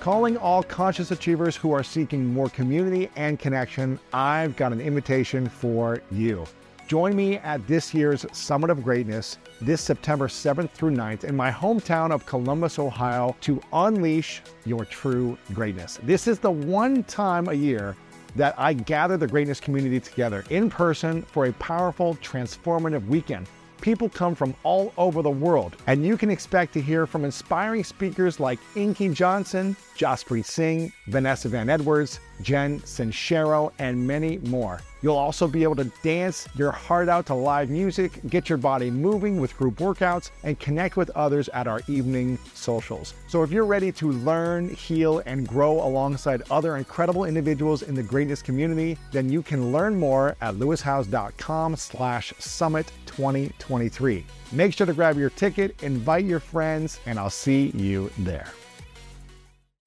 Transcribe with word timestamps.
Calling 0.00 0.36
all 0.36 0.62
conscious 0.62 1.10
achievers 1.10 1.56
who 1.56 1.72
are 1.72 1.82
seeking 1.82 2.24
more 2.24 2.48
community 2.48 3.10
and 3.16 3.36
connection, 3.36 3.98
I've 4.12 4.54
got 4.54 4.72
an 4.72 4.80
invitation 4.80 5.48
for 5.48 6.00
you. 6.12 6.44
Join 6.86 7.16
me 7.16 7.38
at 7.38 7.66
this 7.66 7.92
year's 7.92 8.24
Summit 8.32 8.70
of 8.70 8.84
Greatness 8.84 9.38
this 9.60 9.82
September 9.82 10.28
7th 10.28 10.70
through 10.70 10.92
9th 10.92 11.24
in 11.24 11.36
my 11.36 11.50
hometown 11.50 12.12
of 12.12 12.24
Columbus, 12.26 12.78
Ohio, 12.78 13.36
to 13.40 13.60
unleash 13.72 14.40
your 14.64 14.84
true 14.84 15.36
greatness. 15.52 15.98
This 16.04 16.28
is 16.28 16.38
the 16.38 16.50
one 16.50 17.02
time 17.02 17.48
a 17.48 17.54
year 17.54 17.96
that 18.36 18.54
I 18.56 18.74
gather 18.74 19.16
the 19.16 19.26
greatness 19.26 19.58
community 19.58 19.98
together 19.98 20.44
in 20.48 20.70
person 20.70 21.22
for 21.22 21.46
a 21.46 21.52
powerful, 21.54 22.14
transformative 22.22 23.04
weekend. 23.08 23.48
People 23.80 24.08
come 24.08 24.34
from 24.34 24.54
all 24.62 24.92
over 24.96 25.22
the 25.22 25.30
world, 25.30 25.76
and 25.86 26.04
you 26.06 26.16
can 26.16 26.30
expect 26.30 26.72
to 26.72 26.80
hear 26.80 27.06
from 27.06 27.24
inspiring 27.24 27.84
speakers 27.84 28.40
like 28.40 28.58
Inky 28.74 29.08
Johnson, 29.08 29.76
Jaspreet 29.98 30.44
Singh, 30.44 30.92
Vanessa 31.08 31.48
Van 31.48 31.68
Edwards, 31.68 32.20
Jen 32.40 32.80
Sincero, 32.80 33.72
and 33.78 34.06
many 34.06 34.38
more. 34.38 34.80
You'll 35.02 35.16
also 35.16 35.46
be 35.46 35.62
able 35.62 35.76
to 35.76 35.90
dance 36.02 36.48
your 36.56 36.72
heart 36.72 37.08
out 37.08 37.26
to 37.26 37.34
live 37.34 37.70
music, 37.70 38.20
get 38.28 38.48
your 38.48 38.58
body 38.58 38.90
moving 38.90 39.40
with 39.40 39.56
group 39.56 39.76
workouts, 39.76 40.30
and 40.42 40.58
connect 40.58 40.96
with 40.96 41.10
others 41.10 41.48
at 41.50 41.66
our 41.66 41.80
evening 41.88 42.38
socials. 42.54 43.14
So 43.28 43.42
if 43.42 43.50
you're 43.50 43.64
ready 43.64 43.92
to 43.92 44.10
learn, 44.10 44.68
heal, 44.70 45.22
and 45.26 45.46
grow 45.46 45.82
alongside 45.82 46.42
other 46.50 46.76
incredible 46.76 47.24
individuals 47.24 47.82
in 47.82 47.94
the 47.94 48.02
greatness 48.02 48.42
community, 48.42 48.98
then 49.12 49.28
you 49.28 49.42
can 49.42 49.72
learn 49.72 49.98
more 49.98 50.36
at 50.40 50.54
lewishowes.com 50.54 51.76
slash 51.76 52.32
summit 52.38 52.90
2023. 53.06 54.24
Make 54.52 54.72
sure 54.72 54.86
to 54.86 54.92
grab 54.92 55.16
your 55.16 55.30
ticket, 55.30 55.82
invite 55.82 56.24
your 56.24 56.40
friends, 56.40 57.00
and 57.06 57.18
I'll 57.18 57.30
see 57.30 57.70
you 57.74 58.10
there. 58.18 58.48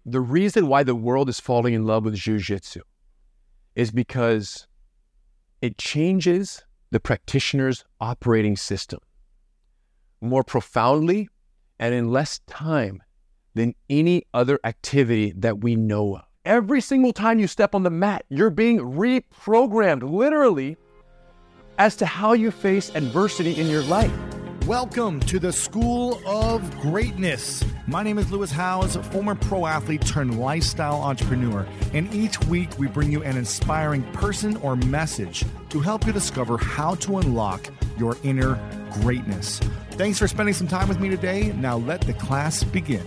The 0.05 0.21
reason 0.21 0.67
why 0.67 0.83
the 0.83 0.95
world 0.95 1.29
is 1.29 1.39
falling 1.39 1.73
in 1.73 1.85
love 1.85 2.05
with 2.05 2.15
Jiu-Jitsu 2.15 2.81
is 3.75 3.91
because 3.91 4.67
it 5.61 5.77
changes 5.77 6.63
the 6.89 6.99
practitioner's 6.99 7.85
operating 7.99 8.57
system 8.57 8.99
more 10.19 10.43
profoundly 10.43 11.29
and 11.79 11.93
in 11.93 12.11
less 12.11 12.39
time 12.47 13.01
than 13.53 13.75
any 13.89 14.23
other 14.33 14.59
activity 14.63 15.33
that 15.37 15.61
we 15.61 15.75
know 15.75 16.15
of. 16.15 16.23
Every 16.45 16.81
single 16.81 17.13
time 17.13 17.39
you 17.39 17.47
step 17.47 17.75
on 17.75 17.83
the 17.83 17.89
mat, 17.89 18.25
you're 18.29 18.49
being 18.49 18.79
reprogrammed 18.79 20.03
literally 20.03 20.77
as 21.77 21.95
to 21.97 22.05
how 22.05 22.33
you 22.33 22.49
face 22.49 22.91
adversity 22.95 23.59
in 23.59 23.67
your 23.67 23.83
life. 23.83 24.11
Welcome 24.67 25.19
to 25.21 25.39
the 25.39 25.51
School 25.51 26.21
of 26.23 26.79
Greatness. 26.79 27.65
My 27.87 28.03
name 28.03 28.19
is 28.19 28.31
Lewis 28.31 28.51
Howes, 28.51 28.95
former 29.07 29.33
pro 29.33 29.65
athlete 29.65 30.05
turned 30.05 30.39
lifestyle 30.39 31.01
entrepreneur, 31.01 31.67
and 31.93 32.13
each 32.13 32.39
week 32.43 32.69
we 32.77 32.85
bring 32.85 33.11
you 33.11 33.23
an 33.23 33.37
inspiring 33.37 34.03
person 34.13 34.57
or 34.57 34.75
message 34.75 35.43
to 35.69 35.79
help 35.79 36.05
you 36.05 36.13
discover 36.13 36.59
how 36.59 36.93
to 36.95 37.17
unlock 37.17 37.71
your 37.97 38.15
inner 38.21 38.59
greatness. 39.01 39.59
Thanks 39.93 40.19
for 40.19 40.27
spending 40.27 40.53
some 40.53 40.67
time 40.67 40.87
with 40.87 40.99
me 40.99 41.09
today. 41.09 41.51
Now 41.53 41.77
let 41.77 42.01
the 42.01 42.13
class 42.13 42.63
begin. 42.63 43.05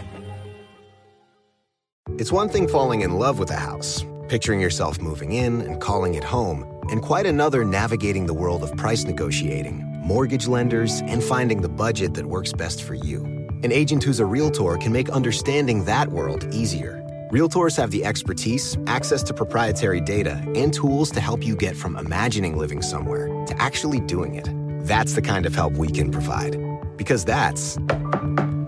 It's 2.19 2.33
one 2.33 2.49
thing 2.49 2.67
falling 2.67 3.03
in 3.03 3.13
love 3.13 3.39
with 3.39 3.53
a 3.53 3.57
house, 3.57 4.05
picturing 4.29 4.61
yourself 4.61 5.01
moving 5.01 5.31
in 5.31 5.61
and 5.61 5.81
calling 5.81 6.15
it 6.15 6.25
home, 6.25 6.65
and 6.91 7.01
quite 7.01 7.27
another 7.27 7.65
navigating 7.65 8.27
the 8.27 8.35
world 8.35 8.65
of 8.65 8.77
price 8.77 9.05
negotiating 9.05 9.94
mortgage 10.05 10.47
lenders, 10.47 11.01
and 11.07 11.23
finding 11.23 11.63
the 11.63 11.69
budget 11.69 12.15
that 12.15 12.27
works 12.27 12.53
best 12.53 12.83
for 12.83 12.95
you. 12.95 13.25
An 13.63 13.73
agent 13.73 14.05
who's 14.05 14.21
a 14.21 14.27
realtor 14.27 14.77
can 14.77 14.93
make 14.93 15.09
understanding 15.09 15.85
that 15.85 16.11
world 16.11 16.47
easier. 16.53 17.01
Realtors 17.33 17.77
have 17.77 17.91
the 17.91 18.05
expertise, 18.05 18.77
access 18.87 19.23
to 19.25 19.35
proprietary 19.35 20.01
data, 20.01 20.43
and 20.55 20.73
tools 20.73 21.11
to 21.11 21.21
help 21.21 21.45
you 21.45 21.57
get 21.57 21.75
from 21.75 21.97
imagining 21.97 22.57
living 22.57 22.83
somewhere 22.83 23.27
to 23.47 23.61
actually 23.61 24.01
doing 24.01 24.35
it. 24.35 24.49
That's 24.87 25.15
the 25.15 25.23
kind 25.23 25.47
of 25.47 25.55
help 25.55 25.73
we 25.73 25.89
can 25.89 26.11
provide. 26.11 26.57
Because 26.97 27.25
that's 27.25 27.77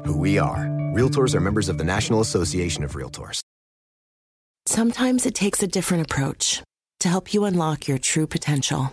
who 0.04 0.16
we 0.16 0.38
are. 0.38 0.66
Realtors 0.94 1.34
are 1.34 1.40
members 1.40 1.68
of 1.68 1.76
the 1.76 1.84
National 1.84 2.20
Association 2.20 2.82
of 2.82 2.94
Realtors. 2.94 3.40
Sometimes 4.64 5.26
it 5.26 5.34
takes 5.34 5.62
a 5.62 5.68
different 5.68 6.10
approach 6.10 6.62
to 7.00 7.08
help 7.08 7.32
you 7.32 7.44
unlock 7.44 7.86
your 7.86 7.98
true 7.98 8.26
potential. 8.26 8.92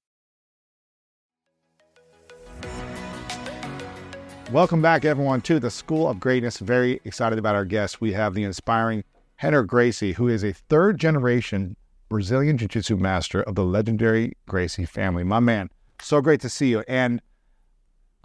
Welcome 4.51 4.81
back, 4.81 5.05
everyone, 5.05 5.39
to 5.43 5.61
the 5.61 5.71
School 5.71 6.09
of 6.09 6.19
Greatness. 6.19 6.59
Very 6.59 6.99
excited 7.05 7.39
about 7.39 7.55
our 7.55 7.63
guest. 7.63 8.01
We 8.01 8.11
have 8.11 8.33
the 8.33 8.43
inspiring 8.43 9.05
Rener 9.41 9.65
Gracie, 9.65 10.11
who 10.11 10.27
is 10.27 10.43
a 10.43 10.51
third 10.51 10.99
generation 10.99 11.77
Brazilian 12.09 12.57
Jiu 12.57 12.67
Jitsu 12.67 12.97
master 12.97 13.43
of 13.43 13.55
the 13.55 13.63
legendary 13.63 14.33
Gracie 14.49 14.83
family. 14.83 15.23
My 15.23 15.39
man, 15.39 15.69
so 16.01 16.19
great 16.19 16.41
to 16.41 16.49
see 16.49 16.67
you. 16.67 16.83
And 16.89 17.21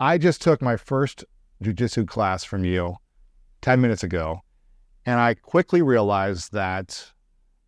I 0.00 0.19
just 0.19 0.42
took 0.42 0.60
my 0.60 0.76
first 0.76 1.25
Jiu 1.62 1.72
Jitsu 1.72 2.06
class 2.06 2.43
from 2.43 2.64
you 2.64 2.97
10 3.60 3.81
minutes 3.81 4.03
ago, 4.03 4.41
and 5.06 5.20
I 5.20 5.34
quickly 5.34 5.81
realized 5.81 6.53
that 6.53 7.12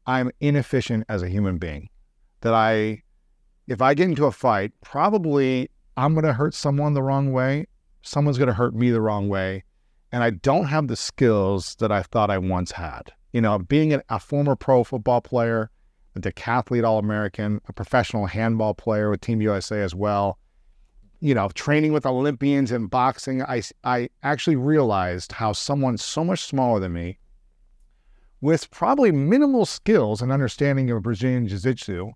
I'm 0.04 0.32
inefficient 0.40 1.04
as 1.08 1.22
a 1.22 1.28
human 1.28 1.58
being. 1.58 1.90
That 2.40 2.54
I, 2.54 3.04
if 3.69 3.80
I 3.80 3.94
get 3.94 4.08
into 4.08 4.26
a 4.26 4.32
fight, 4.32 4.72
probably 4.80 5.70
I'm 5.96 6.14
going 6.14 6.26
to 6.26 6.32
hurt 6.32 6.54
someone 6.54 6.94
the 6.94 7.04
wrong 7.04 7.30
way 7.30 7.69
someone's 8.03 8.38
going 8.38 8.48
to 8.48 8.54
hurt 8.54 8.75
me 8.75 8.91
the 8.91 9.00
wrong 9.00 9.28
way. 9.28 9.64
And 10.10 10.22
I 10.22 10.31
don't 10.31 10.66
have 10.66 10.88
the 10.88 10.97
skills 10.97 11.75
that 11.76 11.92
I 11.92 12.03
thought 12.03 12.31
I 12.31 12.38
once 12.38 12.72
had. 12.72 13.12
You 13.32 13.42
know, 13.42 13.59
being 13.59 13.92
a, 13.92 14.03
a 14.09 14.19
former 14.19 14.56
pro 14.56 14.84
football 14.84 15.20
player, 15.20 15.70
a 16.16 16.20
decathlete 16.20 16.84
All 16.84 16.98
American, 16.98 17.60
a 17.69 17.72
professional 17.72 18.26
handball 18.26 18.75
player 18.75 19.10
with 19.10 19.20
Team 19.20 19.42
USA 19.42 19.82
as 19.82 19.94
well, 19.94 20.38
you 21.20 21.34
know, 21.34 21.48
training 21.48 21.92
with 21.92 22.06
Olympians 22.06 22.70
in 22.70 22.87
boxing, 22.87 23.42
I, 23.42 23.62
I 23.84 24.08
actually 24.22 24.56
realized 24.56 25.32
how 25.32 25.53
someone 25.53 25.98
so 25.98 26.25
much 26.25 26.41
smaller 26.41 26.78
than 26.78 26.92
me, 26.92 27.19
with 28.41 28.70
probably 28.70 29.10
minimal 29.10 29.66
skills 29.66 30.22
and 30.22 30.31
understanding 30.31 30.91
of 30.91 31.03
Brazilian 31.03 31.48
Jiu 31.48 31.58
Jitsu, 31.58 32.12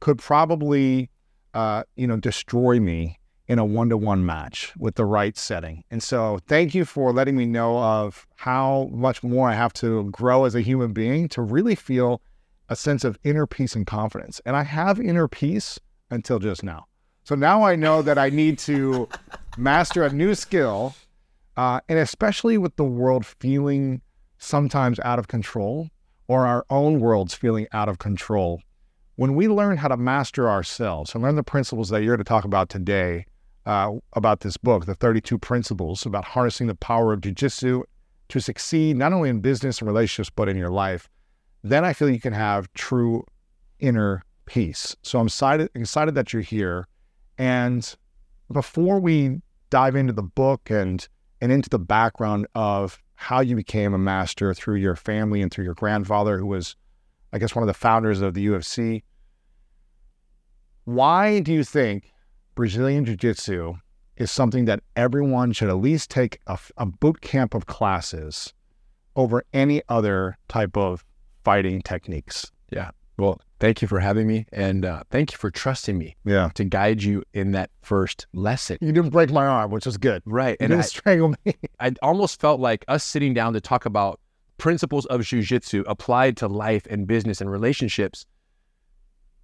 could 0.00 0.18
probably, 0.18 1.10
uh, 1.54 1.84
you 1.94 2.08
know, 2.08 2.16
destroy 2.16 2.80
me 2.80 3.19
in 3.50 3.58
a 3.58 3.64
one 3.64 3.88
to 3.88 3.96
one 3.96 4.24
match 4.24 4.72
with 4.78 4.94
the 4.94 5.04
right 5.04 5.36
setting. 5.36 5.82
And 5.90 6.00
so, 6.00 6.38
thank 6.46 6.72
you 6.72 6.84
for 6.84 7.12
letting 7.12 7.36
me 7.36 7.46
know 7.46 7.78
of 7.78 8.24
how 8.36 8.88
much 8.92 9.24
more 9.24 9.50
I 9.50 9.54
have 9.54 9.72
to 9.74 10.04
grow 10.12 10.44
as 10.44 10.54
a 10.54 10.60
human 10.60 10.92
being 10.92 11.28
to 11.30 11.42
really 11.42 11.74
feel 11.74 12.22
a 12.68 12.76
sense 12.76 13.02
of 13.02 13.18
inner 13.24 13.48
peace 13.48 13.74
and 13.74 13.84
confidence. 13.84 14.40
And 14.46 14.54
I 14.54 14.62
have 14.62 15.00
inner 15.00 15.26
peace 15.26 15.80
until 16.12 16.38
just 16.38 16.62
now. 16.62 16.86
So 17.24 17.34
now 17.34 17.64
I 17.64 17.74
know 17.74 18.02
that 18.02 18.18
I 18.18 18.30
need 18.30 18.56
to 18.60 19.08
master 19.58 20.04
a 20.04 20.12
new 20.12 20.36
skill, 20.36 20.94
uh, 21.56 21.80
and 21.88 21.98
especially 21.98 22.56
with 22.56 22.76
the 22.76 22.84
world 22.84 23.26
feeling 23.26 24.00
sometimes 24.38 25.00
out 25.00 25.18
of 25.18 25.26
control 25.26 25.88
or 26.28 26.46
our 26.46 26.64
own 26.70 27.00
worlds 27.00 27.34
feeling 27.34 27.66
out 27.72 27.88
of 27.88 27.98
control. 27.98 28.62
When 29.16 29.34
we 29.34 29.48
learn 29.48 29.78
how 29.78 29.88
to 29.88 29.96
master 29.96 30.48
ourselves 30.48 31.16
and 31.16 31.24
learn 31.24 31.34
the 31.34 31.42
principles 31.42 31.88
that 31.88 32.04
you're 32.04 32.14
going 32.14 32.24
to 32.24 32.28
talk 32.28 32.44
about 32.44 32.68
today, 32.68 33.26
uh, 33.66 33.92
about 34.14 34.40
this 34.40 34.56
book, 34.56 34.86
the 34.86 34.94
32 34.94 35.38
principles 35.38 36.06
about 36.06 36.24
harnessing 36.24 36.66
the 36.66 36.74
power 36.74 37.12
of 37.12 37.20
jujitsu 37.20 37.82
to 38.28 38.40
succeed 38.40 38.96
not 38.96 39.12
only 39.12 39.28
in 39.28 39.40
business 39.40 39.80
and 39.80 39.88
relationships, 39.88 40.32
but 40.34 40.48
in 40.48 40.56
your 40.56 40.70
life, 40.70 41.08
then 41.62 41.84
I 41.84 41.92
feel 41.92 42.08
you 42.08 42.20
can 42.20 42.32
have 42.32 42.72
true 42.72 43.24
inner 43.78 44.24
peace. 44.46 44.96
So 45.02 45.18
I'm 45.18 45.26
excited, 45.26 45.70
excited 45.74 46.14
that 46.14 46.32
you're 46.32 46.42
here. 46.42 46.86
And 47.38 47.94
before 48.52 49.00
we 49.00 49.40
dive 49.70 49.94
into 49.94 50.12
the 50.12 50.22
book 50.22 50.70
and 50.70 51.06
and 51.40 51.50
into 51.50 51.70
the 51.70 51.78
background 51.78 52.46
of 52.54 52.98
how 53.14 53.40
you 53.40 53.56
became 53.56 53.94
a 53.94 53.98
master 53.98 54.52
through 54.52 54.76
your 54.76 54.96
family 54.96 55.40
and 55.40 55.50
through 55.50 55.64
your 55.64 55.74
grandfather, 55.74 56.38
who 56.38 56.46
was, 56.46 56.76
I 57.32 57.38
guess, 57.38 57.54
one 57.54 57.62
of 57.62 57.66
the 57.66 57.74
founders 57.74 58.20
of 58.20 58.34
the 58.34 58.46
UFC. 58.46 59.02
Why 60.84 61.40
do 61.40 61.52
you 61.52 61.64
think 61.64 62.09
Brazilian 62.54 63.04
Jiu 63.04 63.16
Jitsu 63.16 63.74
is 64.16 64.30
something 64.30 64.66
that 64.66 64.80
everyone 64.96 65.52
should 65.52 65.68
at 65.68 65.78
least 65.78 66.10
take 66.10 66.40
a, 66.46 66.58
a, 66.76 66.86
boot 66.86 67.20
camp 67.22 67.54
of 67.54 67.66
classes 67.66 68.52
over 69.16 69.44
any 69.52 69.82
other 69.88 70.36
type 70.48 70.76
of 70.76 71.04
fighting 71.42 71.80
techniques. 71.80 72.50
Yeah. 72.70 72.90
Well, 73.16 73.40
thank 73.60 73.82
you 73.82 73.88
for 73.88 73.98
having 74.00 74.26
me, 74.26 74.46
and 74.52 74.84
uh, 74.84 75.02
thank 75.10 75.32
you 75.32 75.38
for 75.38 75.50
trusting 75.50 75.96
me 75.98 76.16
Yeah. 76.24 76.50
to 76.54 76.64
guide 76.64 77.02
you 77.02 77.22
in 77.34 77.52
that 77.52 77.70
first 77.82 78.26
lesson. 78.32 78.78
You 78.80 78.92
didn't 78.92 79.10
break 79.10 79.30
my 79.30 79.46
arm, 79.46 79.70
which 79.70 79.86
is 79.86 79.96
good. 79.96 80.22
Right, 80.26 80.56
You 80.60 80.64
and 80.64 80.70
didn't 80.70 80.84
I, 80.84 80.86
strangle 80.86 81.34
me. 81.44 81.54
I 81.80 81.92
almost 82.02 82.40
felt 82.40 82.60
like 82.60 82.84
us 82.88 83.04
sitting 83.04 83.34
down 83.34 83.52
to 83.54 83.60
talk 83.60 83.86
about 83.86 84.20
principles 84.58 85.06
of 85.06 85.22
jujitsu 85.22 85.82
applied 85.86 86.36
to 86.38 86.46
life 86.46 86.86
and 86.90 87.06
business 87.06 87.40
and 87.40 87.50
relationships. 87.50 88.26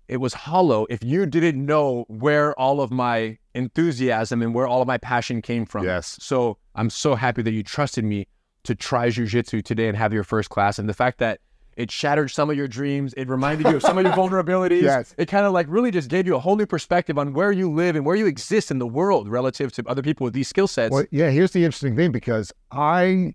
It 0.08 0.19
was 0.19 0.35
hollow 0.35 0.87
if 0.88 1.03
you 1.03 1.26
didn't 1.26 1.64
know 1.64 2.05
where 2.08 2.58
all 2.58 2.81
of 2.81 2.91
my 2.91 3.38
enthusiasm 3.55 4.43
and 4.43 4.55
where 4.55 4.67
all 4.67 4.81
of 4.81 4.87
my 4.87 4.99
passion 4.99 5.43
came 5.43 5.67
from. 5.67 5.85
Yes. 5.85 6.19
So 6.20 6.58
I'm 6.75 6.91
so 6.91 7.14
happy 7.14 7.43
that 7.43 7.53
you 7.53 7.62
trusted 7.62 8.05
me 8.05 8.29
to 8.64 8.75
try 8.75 9.08
jujitsu 9.08 9.64
today 9.64 9.88
and 9.88 9.97
have 9.97 10.12
your 10.12 10.25
first 10.25 10.50
class. 10.50 10.79
And 10.79 10.88
the 10.88 10.94
fact 10.94 11.19
that 11.19 11.41
it 11.76 11.91
shattered 11.91 12.31
some 12.31 12.49
of 12.49 12.56
your 12.56 12.69
dreams, 12.69 13.12
it 13.17 13.29
reminded 13.29 13.67
you 13.67 13.76
of 13.76 13.82
some 13.82 13.99
of 13.99 14.05
your 14.05 14.12
vulnerabilities. 14.17 14.82
Yes. 14.82 15.14
It 15.19 15.26
kind 15.26 15.44
of 15.44 15.53
like 15.53 15.67
really 15.69 15.91
just 15.91 16.09
gave 16.09 16.26
you 16.26 16.35
a 16.35 16.38
whole 16.38 16.56
new 16.56 16.67
perspective 16.67 17.19
on 17.19 17.32
where 17.32 17.52
you 17.52 17.70
live 17.70 17.97
and 17.97 18.06
where 18.06 18.17
you 18.17 18.26
exist 18.26 18.70
in 18.70 18.79
the 18.79 18.87
world 18.87 19.29
relative 19.29 19.73
to 19.73 19.85
other 19.87 20.02
people 20.02 20.25
with 20.25 20.35
these 20.35 20.49
skill 20.49 20.67
sets. 20.67 20.93
Well, 20.93 21.05
yeah, 21.11 21.31
here's 21.31 21.50
the 21.50 21.64
interesting 21.64 21.97
thing 21.97 22.12
because 22.12 22.52
I 22.70 23.35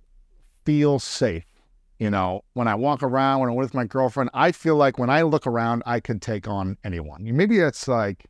feel 0.65 0.99
safe. 0.99 1.43
You 2.01 2.09
know, 2.09 2.43
when 2.53 2.67
I 2.67 2.73
walk 2.73 3.03
around, 3.03 3.41
when 3.41 3.49
I'm 3.49 3.55
with 3.55 3.75
my 3.75 3.85
girlfriend, 3.85 4.31
I 4.33 4.53
feel 4.53 4.75
like 4.75 4.97
when 4.97 5.11
I 5.11 5.21
look 5.21 5.45
around, 5.45 5.83
I 5.85 5.99
can 5.99 6.19
take 6.19 6.47
on 6.47 6.75
anyone. 6.83 7.23
Maybe 7.23 7.59
it's 7.59 7.87
like 7.87 8.25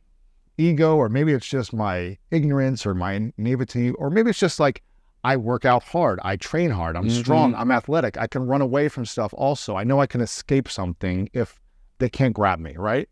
ego, 0.58 0.96
or 0.96 1.08
maybe 1.08 1.32
it's 1.32 1.46
just 1.46 1.72
my 1.72 2.18
ignorance 2.30 2.84
or 2.84 2.92
my 2.92 3.32
naivety, 3.38 3.92
or 3.92 4.10
maybe 4.10 4.28
it's 4.28 4.38
just 4.38 4.60
like 4.60 4.82
I 5.24 5.38
work 5.38 5.64
out 5.64 5.82
hard, 5.84 6.20
I 6.22 6.36
train 6.36 6.70
hard, 6.70 6.98
I'm 6.98 7.08
mm-hmm. 7.08 7.18
strong, 7.18 7.54
I'm 7.54 7.70
athletic, 7.70 8.18
I 8.18 8.26
can 8.26 8.42
run 8.42 8.60
away 8.60 8.90
from 8.90 9.06
stuff 9.06 9.32
also. 9.32 9.74
I 9.74 9.84
know 9.84 10.02
I 10.02 10.06
can 10.06 10.20
escape 10.20 10.68
something 10.68 11.30
if 11.32 11.58
they 11.96 12.10
can't 12.10 12.34
grab 12.34 12.58
me, 12.58 12.74
right? 12.76 13.08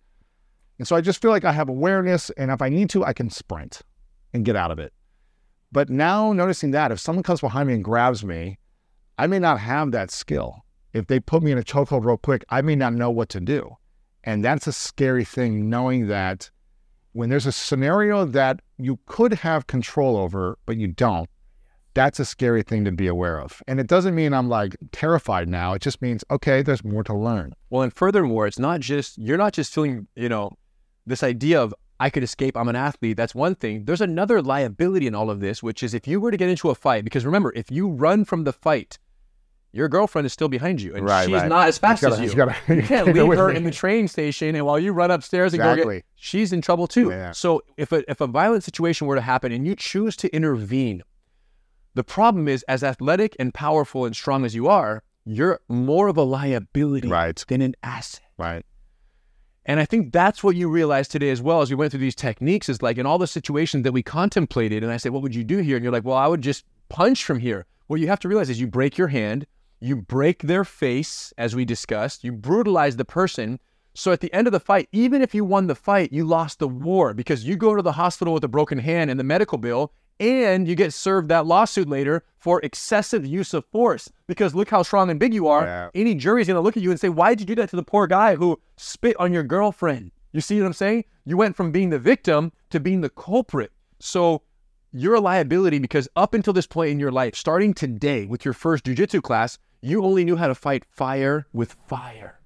And 0.78 0.86
so 0.86 0.94
I 0.94 1.00
just 1.00 1.22
feel 1.22 1.30
like 1.30 1.46
I 1.46 1.52
have 1.52 1.70
awareness, 1.70 2.28
and 2.36 2.50
if 2.50 2.60
I 2.60 2.68
need 2.68 2.90
to, 2.90 3.02
I 3.02 3.14
can 3.14 3.30
sprint 3.30 3.80
and 4.34 4.44
get 4.44 4.56
out 4.56 4.70
of 4.70 4.78
it. 4.78 4.92
But 5.72 5.88
now 5.88 6.34
noticing 6.34 6.72
that 6.72 6.92
if 6.92 7.00
someone 7.00 7.22
comes 7.22 7.40
behind 7.40 7.68
me 7.68 7.72
and 7.72 7.82
grabs 7.82 8.22
me, 8.22 8.58
I 9.20 9.26
may 9.26 9.38
not 9.38 9.60
have 9.60 9.92
that 9.92 10.10
skill. 10.10 10.64
If 10.94 11.06
they 11.06 11.20
put 11.20 11.42
me 11.42 11.52
in 11.52 11.58
a 11.58 11.62
chokehold 11.62 12.06
real 12.06 12.16
quick, 12.16 12.42
I 12.48 12.62
may 12.62 12.74
not 12.74 12.94
know 12.94 13.10
what 13.10 13.28
to 13.28 13.40
do. 13.40 13.76
And 14.24 14.42
that's 14.42 14.66
a 14.66 14.72
scary 14.72 15.26
thing, 15.26 15.68
knowing 15.68 16.06
that 16.06 16.50
when 17.12 17.28
there's 17.28 17.44
a 17.44 17.52
scenario 17.52 18.24
that 18.24 18.62
you 18.78 18.98
could 19.04 19.34
have 19.34 19.66
control 19.66 20.16
over, 20.16 20.56
but 20.64 20.78
you 20.78 20.86
don't, 20.86 21.28
that's 21.92 22.18
a 22.18 22.24
scary 22.24 22.62
thing 22.62 22.82
to 22.86 22.92
be 22.92 23.08
aware 23.08 23.38
of. 23.38 23.62
And 23.68 23.78
it 23.78 23.88
doesn't 23.88 24.14
mean 24.14 24.32
I'm 24.32 24.48
like 24.48 24.74
terrified 24.90 25.50
now. 25.50 25.74
It 25.74 25.82
just 25.82 26.00
means, 26.00 26.24
okay, 26.30 26.62
there's 26.62 26.82
more 26.82 27.04
to 27.04 27.14
learn. 27.14 27.52
Well, 27.68 27.82
and 27.82 27.92
furthermore, 27.92 28.46
it's 28.46 28.58
not 28.58 28.80
just 28.80 29.18
you're 29.18 29.36
not 29.36 29.52
just 29.52 29.74
feeling, 29.74 30.06
you 30.16 30.30
know, 30.30 30.52
this 31.04 31.22
idea 31.22 31.60
of 31.60 31.74
I 31.98 32.08
could 32.08 32.22
escape, 32.22 32.56
I'm 32.56 32.70
an 32.70 32.76
athlete. 32.76 33.18
That's 33.18 33.34
one 33.34 33.54
thing. 33.54 33.84
There's 33.84 34.00
another 34.00 34.40
liability 34.40 35.06
in 35.06 35.14
all 35.14 35.28
of 35.28 35.40
this, 35.40 35.62
which 35.62 35.82
is 35.82 35.92
if 35.92 36.08
you 36.08 36.22
were 36.22 36.30
to 36.30 36.38
get 36.38 36.48
into 36.48 36.70
a 36.70 36.74
fight, 36.74 37.04
because 37.04 37.26
remember, 37.26 37.52
if 37.54 37.70
you 37.70 37.86
run 37.86 38.24
from 38.24 38.44
the 38.44 38.54
fight, 38.54 38.98
your 39.72 39.88
girlfriend 39.88 40.26
is 40.26 40.32
still 40.32 40.48
behind 40.48 40.80
you, 40.82 40.94
and 40.94 41.04
Right, 41.04 41.26
she's 41.26 41.34
right. 41.34 41.48
not 41.48 41.68
as 41.68 41.78
fast 41.78 42.02
gotta- 42.02 42.14
as 42.14 42.20
you. 42.20 42.28
you 42.30 42.34
gotta- 42.34 42.56
you 42.74 42.82
can't 42.86 43.06
leave 43.06 43.38
her 43.38 43.48
me. 43.48 43.56
in 43.56 43.64
the 43.64 43.70
train 43.70 44.08
station, 44.08 44.54
and 44.54 44.66
while 44.66 44.78
you 44.78 44.92
run 44.92 45.10
upstairs 45.10 45.54
and 45.54 45.62
go 45.62 45.76
get, 45.76 46.04
she's 46.16 46.52
in 46.52 46.60
trouble 46.60 46.86
too. 46.86 47.10
Yeah. 47.10 47.30
So 47.32 47.62
if 47.76 47.92
a 47.92 48.08
if 48.10 48.20
a 48.20 48.26
violent 48.26 48.64
situation 48.64 49.06
were 49.06 49.14
to 49.16 49.20
happen 49.20 49.52
and 49.52 49.66
you 49.66 49.74
choose 49.76 50.16
to 50.16 50.34
intervene, 50.34 51.02
the 51.94 52.04
problem 52.04 52.48
is 52.48 52.62
as 52.64 52.82
athletic 52.82 53.36
and 53.38 53.52
powerful 53.54 54.04
and 54.04 54.14
strong 54.16 54.44
as 54.44 54.54
you 54.54 54.68
are, 54.68 55.02
you're 55.24 55.60
more 55.68 56.08
of 56.08 56.16
a 56.16 56.22
liability 56.22 57.08
Right. 57.08 57.42
than 57.48 57.60
an 57.62 57.74
asset. 57.82 58.22
Right. 58.38 58.64
And 59.66 59.78
I 59.78 59.84
think 59.84 60.12
that's 60.12 60.42
what 60.42 60.56
you 60.56 60.68
realized 60.68 61.12
today 61.12 61.30
as 61.30 61.42
well 61.42 61.60
as 61.60 61.68
we 61.70 61.76
went 61.76 61.92
through 61.92 62.00
these 62.00 62.14
techniques 62.14 62.68
is 62.68 62.80
like 62.82 62.96
in 62.98 63.06
all 63.06 63.18
the 63.18 63.26
situations 63.26 63.84
that 63.84 63.92
we 63.92 64.02
contemplated. 64.02 64.82
And 64.82 64.90
I 64.90 64.96
said, 64.96 65.12
what 65.12 65.22
would 65.22 65.34
you 65.34 65.44
do 65.44 65.58
here? 65.58 65.76
And 65.76 65.84
you're 65.84 65.92
like, 65.92 66.04
well, 66.04 66.16
I 66.16 66.26
would 66.26 66.40
just 66.40 66.64
punch 66.88 67.24
from 67.24 67.38
here. 67.38 67.66
What 67.86 68.00
you 68.00 68.06
have 68.08 68.18
to 68.20 68.28
realize 68.28 68.48
is 68.50 68.58
you 68.60 68.66
break 68.66 68.96
your 68.96 69.08
hand, 69.08 69.46
you 69.80 69.96
break 69.96 70.42
their 70.42 70.64
face, 70.64 71.32
as 71.38 71.56
we 71.56 71.64
discussed, 71.64 72.22
you 72.22 72.32
brutalize 72.32 72.96
the 72.96 73.04
person. 73.04 73.58
So 73.94 74.12
at 74.12 74.20
the 74.20 74.32
end 74.32 74.46
of 74.46 74.52
the 74.52 74.60
fight, 74.60 74.88
even 74.92 75.22
if 75.22 75.34
you 75.34 75.44
won 75.44 75.66
the 75.66 75.74
fight, 75.74 76.12
you 76.12 76.24
lost 76.24 76.58
the 76.58 76.68
war 76.68 77.14
because 77.14 77.44
you 77.44 77.56
go 77.56 77.74
to 77.74 77.82
the 77.82 77.92
hospital 77.92 78.34
with 78.34 78.44
a 78.44 78.48
broken 78.48 78.78
hand 78.78 79.10
and 79.10 79.18
the 79.18 79.24
medical 79.24 79.58
bill, 79.58 79.92
and 80.20 80.68
you 80.68 80.74
get 80.74 80.92
served 80.92 81.30
that 81.30 81.46
lawsuit 81.46 81.88
later 81.88 82.22
for 82.36 82.60
excessive 82.60 83.24
use 83.24 83.54
of 83.54 83.64
force. 83.72 84.12
Because 84.26 84.54
look 84.54 84.68
how 84.68 84.82
strong 84.82 85.10
and 85.10 85.18
big 85.18 85.32
you 85.32 85.48
are. 85.48 85.64
Yeah. 85.64 85.88
Any 85.94 86.14
jury's 86.14 86.46
gonna 86.46 86.60
look 86.60 86.76
at 86.76 86.82
you 86.82 86.90
and 86.90 87.00
say, 87.00 87.08
Why 87.08 87.30
did 87.30 87.40
you 87.40 87.46
do 87.46 87.54
that 87.62 87.70
to 87.70 87.76
the 87.76 87.82
poor 87.82 88.06
guy 88.06 88.36
who 88.36 88.60
spit 88.76 89.16
on 89.18 89.32
your 89.32 89.42
girlfriend? 89.42 90.12
You 90.32 90.42
see 90.42 90.60
what 90.60 90.66
I'm 90.66 90.72
saying? 90.74 91.04
You 91.24 91.36
went 91.36 91.56
from 91.56 91.72
being 91.72 91.90
the 91.90 91.98
victim 91.98 92.52
to 92.68 92.78
being 92.78 93.00
the 93.00 93.08
culprit. 93.08 93.72
So 93.98 94.42
you're 94.92 95.14
a 95.14 95.20
liability 95.20 95.78
because 95.78 96.08
up 96.16 96.34
until 96.34 96.52
this 96.52 96.66
point 96.66 96.90
in 96.90 97.00
your 97.00 97.10
life, 97.12 97.34
starting 97.34 97.74
today 97.74 98.26
with 98.26 98.44
your 98.44 98.54
first 98.54 98.84
jujitsu 98.84 99.22
class, 99.22 99.58
you 99.82 100.04
only 100.04 100.24
knew 100.24 100.36
how 100.36 100.48
to 100.48 100.54
fight 100.54 100.84
fire 100.84 101.46
with 101.52 101.76
fire. 101.86 102.40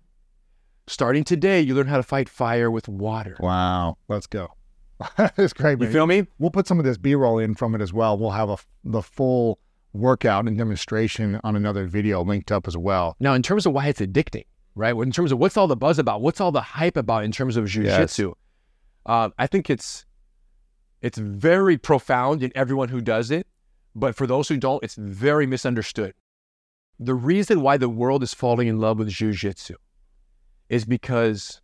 Starting 0.86 1.24
today, 1.24 1.60
you 1.60 1.74
learn 1.74 1.86
how 1.86 1.96
to 1.96 2.02
fight 2.02 2.28
fire 2.28 2.70
with 2.70 2.88
water. 2.88 3.36
Wow. 3.40 3.96
Let's 4.08 4.26
go. 4.26 4.52
it's 5.18 5.52
great, 5.52 5.80
You 5.80 5.90
feel 5.90 6.06
me? 6.06 6.26
We'll 6.38 6.50
put 6.50 6.66
some 6.66 6.78
of 6.78 6.84
this 6.84 6.98
B-roll 6.98 7.38
in 7.38 7.54
from 7.54 7.74
it 7.74 7.80
as 7.80 7.92
well. 7.92 8.16
We'll 8.16 8.30
have 8.30 8.48
a, 8.48 8.56
the 8.84 9.02
full 9.02 9.58
workout 9.92 10.46
and 10.46 10.56
demonstration 10.56 11.40
on 11.42 11.56
another 11.56 11.86
video 11.86 12.22
linked 12.22 12.52
up 12.52 12.68
as 12.68 12.76
well. 12.76 13.16
Now, 13.18 13.34
in 13.34 13.42
terms 13.42 13.66
of 13.66 13.72
why 13.72 13.88
it's 13.88 14.00
addicting, 14.00 14.44
right? 14.74 14.94
In 14.94 15.10
terms 15.10 15.32
of 15.32 15.38
what's 15.38 15.56
all 15.56 15.66
the 15.66 15.76
buzz 15.76 15.98
about, 15.98 16.20
what's 16.20 16.40
all 16.40 16.52
the 16.52 16.60
hype 16.60 16.96
about 16.96 17.24
in 17.24 17.32
terms 17.32 17.56
of 17.56 17.64
jujitsu, 17.64 18.34
uh, 19.06 19.30
I 19.38 19.46
think 19.46 19.70
it's 19.70 20.04
it's 21.02 21.18
very 21.18 21.76
profound 21.76 22.42
in 22.42 22.50
everyone 22.54 22.88
who 22.88 23.00
does 23.00 23.30
it, 23.30 23.46
but 23.94 24.14
for 24.14 24.26
those 24.26 24.48
who 24.48 24.56
don't, 24.56 24.82
it's 24.82 24.94
very 24.94 25.46
misunderstood. 25.46 26.14
The 26.98 27.14
reason 27.14 27.60
why 27.60 27.76
the 27.76 27.88
world 27.88 28.22
is 28.22 28.34
falling 28.34 28.68
in 28.68 28.78
love 28.78 28.98
with 28.98 29.08
jujitsu 29.08 29.74
is 30.68 30.84
because 30.84 31.60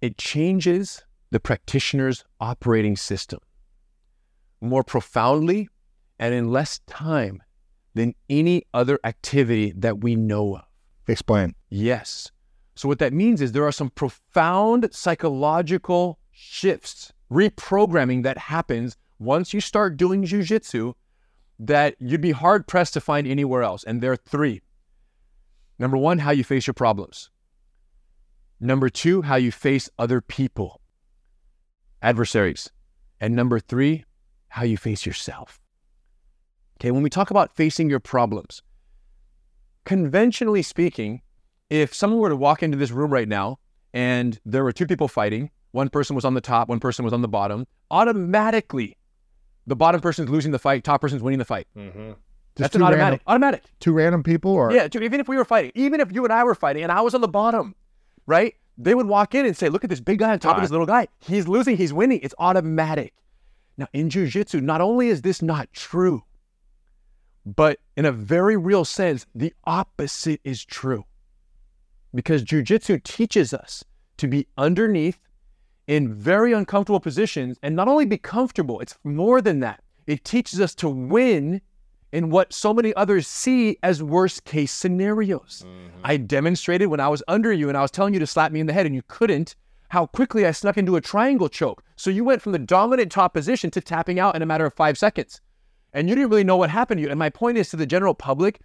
it 0.00 0.16
changes 0.16 1.02
the 1.30 1.40
practitioner's 1.40 2.24
operating 2.40 2.96
system 2.96 3.40
more 4.60 4.82
profoundly 4.82 5.68
and 6.18 6.34
in 6.34 6.50
less 6.50 6.80
time 6.86 7.42
than 7.94 8.14
any 8.28 8.64
other 8.74 8.98
activity 9.04 9.72
that 9.76 10.00
we 10.00 10.14
know 10.16 10.56
of. 10.56 10.64
Explain. 11.08 11.54
Yes. 11.68 12.30
So, 12.74 12.88
what 12.88 12.98
that 13.00 13.12
means 13.12 13.40
is 13.40 13.52
there 13.52 13.66
are 13.66 13.72
some 13.72 13.90
profound 13.90 14.88
psychological 14.92 16.18
shifts, 16.30 17.12
reprogramming 17.30 18.22
that 18.22 18.38
happens 18.38 18.96
once 19.18 19.52
you 19.52 19.60
start 19.60 19.96
doing 19.96 20.24
jujitsu 20.24 20.94
that 21.60 21.94
you'd 21.98 22.22
be 22.22 22.32
hard 22.32 22.66
pressed 22.66 22.94
to 22.94 23.00
find 23.00 23.26
anywhere 23.26 23.62
else. 23.62 23.84
And 23.84 24.00
there 24.00 24.12
are 24.12 24.16
three. 24.16 24.62
Number 25.78 25.96
one, 25.96 26.18
how 26.18 26.30
you 26.30 26.42
face 26.42 26.66
your 26.66 26.74
problems. 26.74 27.30
Number 28.58 28.88
two, 28.88 29.22
how 29.22 29.36
you 29.36 29.52
face 29.52 29.88
other 29.98 30.20
people, 30.20 30.80
adversaries. 32.02 32.70
And 33.20 33.36
number 33.36 33.60
three, 33.60 34.04
how 34.48 34.64
you 34.64 34.76
face 34.76 35.04
yourself. 35.06 35.60
Okay, 36.78 36.90
when 36.90 37.02
we 37.02 37.10
talk 37.10 37.30
about 37.30 37.54
facing 37.54 37.90
your 37.90 38.00
problems, 38.00 38.62
conventionally 39.84 40.62
speaking, 40.62 41.20
if 41.68 41.94
someone 41.94 42.20
were 42.20 42.30
to 42.30 42.36
walk 42.36 42.62
into 42.62 42.78
this 42.78 42.90
room 42.90 43.12
right 43.12 43.28
now 43.28 43.58
and 43.92 44.40
there 44.46 44.64
were 44.64 44.72
two 44.72 44.86
people 44.86 45.08
fighting, 45.08 45.50
one 45.72 45.90
person 45.90 46.16
was 46.16 46.24
on 46.24 46.34
the 46.34 46.40
top, 46.40 46.68
one 46.68 46.80
person 46.80 47.04
was 47.04 47.12
on 47.12 47.22
the 47.22 47.28
bottom, 47.28 47.66
automatically 47.90 48.96
the 49.70 49.76
bottom 49.76 50.00
person's 50.00 50.28
losing 50.28 50.50
the 50.50 50.58
fight, 50.58 50.82
top 50.84 51.00
person's 51.00 51.22
winning 51.22 51.38
the 51.38 51.44
fight. 51.44 51.68
Mm-hmm. 51.76 52.12
That's 52.56 52.72
two 52.72 52.78
an 52.78 52.82
random- 52.82 53.00
automatic. 53.00 53.22
Automatic. 53.26 53.62
Two 53.78 53.92
random 53.92 54.22
people 54.22 54.50
or 54.50 54.72
Yeah, 54.72 54.88
dude, 54.88 55.04
even 55.04 55.20
if 55.20 55.28
we 55.28 55.36
were 55.36 55.44
fighting, 55.44 55.70
even 55.74 56.00
if 56.00 56.12
you 56.12 56.24
and 56.24 56.32
I 56.32 56.42
were 56.44 56.56
fighting 56.56 56.82
and 56.82 56.90
I 56.92 57.00
was 57.00 57.14
on 57.14 57.20
the 57.20 57.28
bottom, 57.28 57.74
right? 58.26 58.54
They 58.76 58.94
would 58.94 59.06
walk 59.06 59.34
in 59.34 59.46
and 59.46 59.56
say, 59.56 59.68
look 59.68 59.84
at 59.84 59.90
this 59.90 60.00
big 60.00 60.18
guy 60.18 60.32
on 60.32 60.38
top 60.38 60.56
of 60.56 60.62
this 60.62 60.70
little 60.70 60.86
guy. 60.86 61.06
He's 61.20 61.46
losing, 61.46 61.76
he's 61.76 61.92
winning. 61.92 62.20
It's 62.22 62.34
automatic. 62.38 63.14
Now, 63.78 63.86
in 63.92 64.08
jujitsu, 64.08 64.60
not 64.60 64.80
only 64.80 65.08
is 65.08 65.22
this 65.22 65.40
not 65.40 65.72
true, 65.72 66.24
but 67.46 67.78
in 67.96 68.04
a 68.04 68.12
very 68.12 68.56
real 68.56 68.84
sense, 68.84 69.26
the 69.34 69.54
opposite 69.64 70.40
is 70.44 70.64
true. 70.64 71.04
Because 72.12 72.42
jujitsu 72.42 73.02
teaches 73.04 73.54
us 73.54 73.84
to 74.16 74.26
be 74.26 74.48
underneath 74.58 75.18
in 75.90 76.14
very 76.14 76.52
uncomfortable 76.52 77.00
positions 77.00 77.58
and 77.64 77.74
not 77.74 77.88
only 77.88 78.06
be 78.06 78.16
comfortable, 78.16 78.78
it's 78.78 78.96
more 79.02 79.42
than 79.42 79.58
that. 79.58 79.82
It 80.06 80.24
teaches 80.24 80.60
us 80.60 80.72
to 80.76 80.88
win 80.88 81.60
in 82.12 82.30
what 82.30 82.52
so 82.52 82.72
many 82.72 82.94
others 82.94 83.26
see 83.26 83.76
as 83.82 84.00
worst 84.00 84.44
case 84.44 84.70
scenarios. 84.70 85.64
Mm-hmm. 85.66 86.00
I 86.04 86.16
demonstrated 86.16 86.86
when 86.86 87.00
I 87.00 87.08
was 87.08 87.24
under 87.26 87.52
you 87.52 87.68
and 87.68 87.76
I 87.76 87.82
was 87.82 87.90
telling 87.90 88.14
you 88.14 88.20
to 88.20 88.26
slap 88.28 88.52
me 88.52 88.60
in 88.60 88.68
the 88.68 88.72
head 88.72 88.86
and 88.86 88.94
you 88.94 89.02
couldn't, 89.08 89.56
how 89.88 90.06
quickly 90.06 90.46
I 90.46 90.52
snuck 90.52 90.78
into 90.78 90.94
a 90.94 91.00
triangle 91.00 91.48
choke. 91.48 91.82
So 91.96 92.08
you 92.08 92.22
went 92.22 92.40
from 92.40 92.52
the 92.52 92.60
dominant 92.60 93.10
top 93.10 93.34
position 93.34 93.72
to 93.72 93.80
tapping 93.80 94.20
out 94.20 94.36
in 94.36 94.42
a 94.42 94.46
matter 94.46 94.66
of 94.66 94.74
five 94.74 94.96
seconds. 94.96 95.40
And 95.92 96.08
you 96.08 96.14
didn't 96.14 96.30
really 96.30 96.44
know 96.44 96.56
what 96.56 96.70
happened 96.70 96.98
to 96.98 97.02
you. 97.02 97.10
And 97.10 97.18
my 97.18 97.30
point 97.30 97.58
is 97.58 97.68
to 97.70 97.76
the 97.76 97.84
general 97.84 98.14
public, 98.14 98.60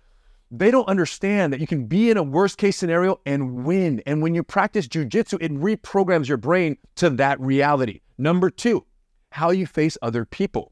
they 0.51 0.71
don't 0.71 0.87
understand 0.87 1.51
that 1.51 1.59
you 1.59 1.67
can 1.67 1.85
be 1.85 2.09
in 2.09 2.17
a 2.17 2.23
worst 2.23 2.57
case 2.57 2.77
scenario 2.77 3.19
and 3.25 3.65
win. 3.65 4.01
And 4.05 4.21
when 4.21 4.35
you 4.35 4.43
practice 4.43 4.87
jujitsu, 4.87 5.37
it 5.41 5.51
reprograms 5.53 6.27
your 6.27 6.37
brain 6.37 6.77
to 6.95 7.09
that 7.11 7.39
reality. 7.39 8.01
Number 8.17 8.49
two, 8.49 8.85
how 9.31 9.49
you 9.49 9.65
face 9.65 9.97
other 10.01 10.25
people. 10.25 10.71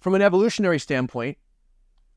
From 0.00 0.14
an 0.14 0.22
evolutionary 0.22 0.78
standpoint, 0.78 1.38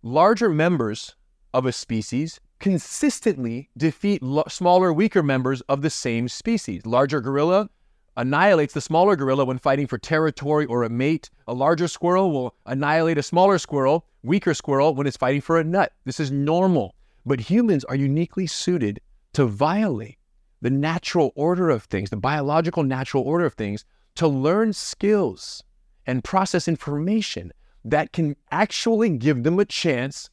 larger 0.02 0.50
members 0.50 1.16
of 1.54 1.66
a 1.66 1.72
species 1.72 2.40
consistently 2.60 3.70
defeat 3.78 4.22
lo- 4.22 4.44
smaller, 4.48 4.94
weaker 4.94 5.24
members 5.24 5.62
of 5.62 5.82
the 5.82 5.90
same 5.90 6.28
species. 6.28 6.86
Larger 6.86 7.22
gorilla 7.22 7.70
annihilates 8.20 8.74
the 8.74 8.82
smaller 8.82 9.16
gorilla 9.16 9.46
when 9.46 9.58
fighting 9.58 9.88
for 9.88 9.98
territory 9.98 10.66
or 10.66 10.84
a 10.84 10.90
mate. 10.90 11.30
A 11.48 11.54
larger 11.54 11.88
squirrel 11.88 12.32
will 12.32 12.54
annihilate 12.66 13.18
a 13.18 13.24
smaller 13.24 13.58
squirrel, 13.58 14.06
weaker 14.24 14.54
squirrel, 14.54 14.94
when 14.94 15.08
it's 15.08 15.16
fighting 15.16 15.40
for 15.40 15.58
a 15.58 15.64
nut. 15.64 15.94
This 16.04 16.20
is 16.20 16.30
normal. 16.30 16.96
But 17.26 17.40
humans 17.40 17.86
are 17.86 17.96
uniquely 17.96 18.46
suited 18.46 19.00
to 19.34 19.46
violate 19.46 20.18
the 20.62 20.70
natural 20.70 21.32
order 21.36 21.70
of 21.70 21.84
things, 21.84 22.10
the 22.10 22.18
biological 22.18 22.84
natural 22.84 23.24
order 23.24 23.46
of 23.46 23.54
things, 23.54 23.86
to 24.16 24.28
learn 24.28 24.74
skills 24.74 25.64
and 26.06 26.22
process 26.22 26.68
information 26.68 27.54
that 27.86 28.12
can 28.12 28.36
actually 28.52 29.12
give 29.12 29.44
them 29.44 29.58
a 29.60 29.66
chance 29.66 30.30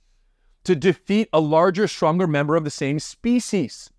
to 0.64 0.74
defeat 0.74 1.28
a 1.32 1.38
larger, 1.38 1.86
stronger 1.86 2.26
member 2.26 2.56
of 2.56 2.64
the 2.64 2.70
same 2.70 2.98
species. 2.98 3.90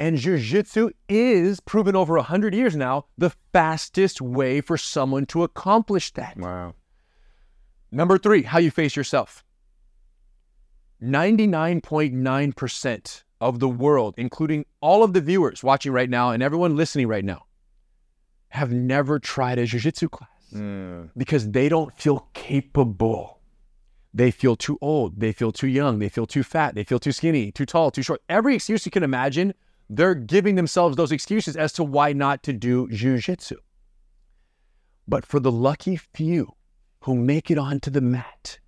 And 0.00 0.16
Jiu-Jitsu 0.16 0.90
is 1.08 1.60
proven 1.60 1.94
over 1.94 2.16
100 2.16 2.52
years 2.54 2.74
now 2.74 3.04
the 3.16 3.30
fastest 3.52 4.20
way 4.20 4.60
for 4.60 4.76
someone 4.76 5.24
to 5.26 5.44
accomplish 5.44 6.12
that. 6.14 6.36
Wow. 6.36 6.74
Number 7.92 8.18
three, 8.18 8.42
how 8.42 8.58
you 8.58 8.72
face 8.72 8.96
yourself. 8.96 9.44
99.9% 11.02 13.22
of 13.40 13.58
the 13.60 13.68
world, 13.68 14.14
including 14.16 14.64
all 14.80 15.02
of 15.04 15.12
the 15.12 15.20
viewers 15.20 15.62
watching 15.62 15.92
right 15.92 16.08
now 16.10 16.30
and 16.30 16.42
everyone 16.42 16.76
listening 16.76 17.06
right 17.08 17.24
now, 17.24 17.44
have 18.48 18.72
never 18.72 19.18
tried 19.18 19.58
a 19.58 19.66
jiu-jitsu 19.66 20.08
class 20.08 20.30
Mm. 20.52 21.10
because 21.16 21.50
they 21.50 21.68
don't 21.68 21.92
feel 21.96 22.28
capable. 22.32 23.40
They 24.12 24.30
feel 24.30 24.54
too 24.54 24.78
old. 24.80 25.18
They 25.18 25.32
feel 25.32 25.50
too 25.50 25.66
young. 25.66 25.98
They 25.98 26.08
feel 26.08 26.26
too 26.26 26.44
fat. 26.44 26.76
They 26.76 26.84
feel 26.84 27.00
too 27.00 27.10
skinny, 27.10 27.50
too 27.50 27.66
tall, 27.66 27.90
too 27.90 28.02
short. 28.02 28.22
Every 28.28 28.54
excuse 28.54 28.86
you 28.86 28.92
can 28.92 29.02
imagine, 29.02 29.54
they're 29.96 30.14
giving 30.14 30.54
themselves 30.54 30.96
those 30.96 31.12
excuses 31.12 31.56
as 31.56 31.72
to 31.74 31.84
why 31.84 32.12
not 32.12 32.42
to 32.42 32.52
do 32.52 32.88
jujitsu. 32.88 33.56
But 35.06 35.26
for 35.26 35.40
the 35.40 35.52
lucky 35.52 35.96
few 35.96 36.54
who 37.00 37.14
make 37.14 37.50
it 37.50 37.58
onto 37.58 37.90
the 37.90 38.00
mat, 38.00 38.58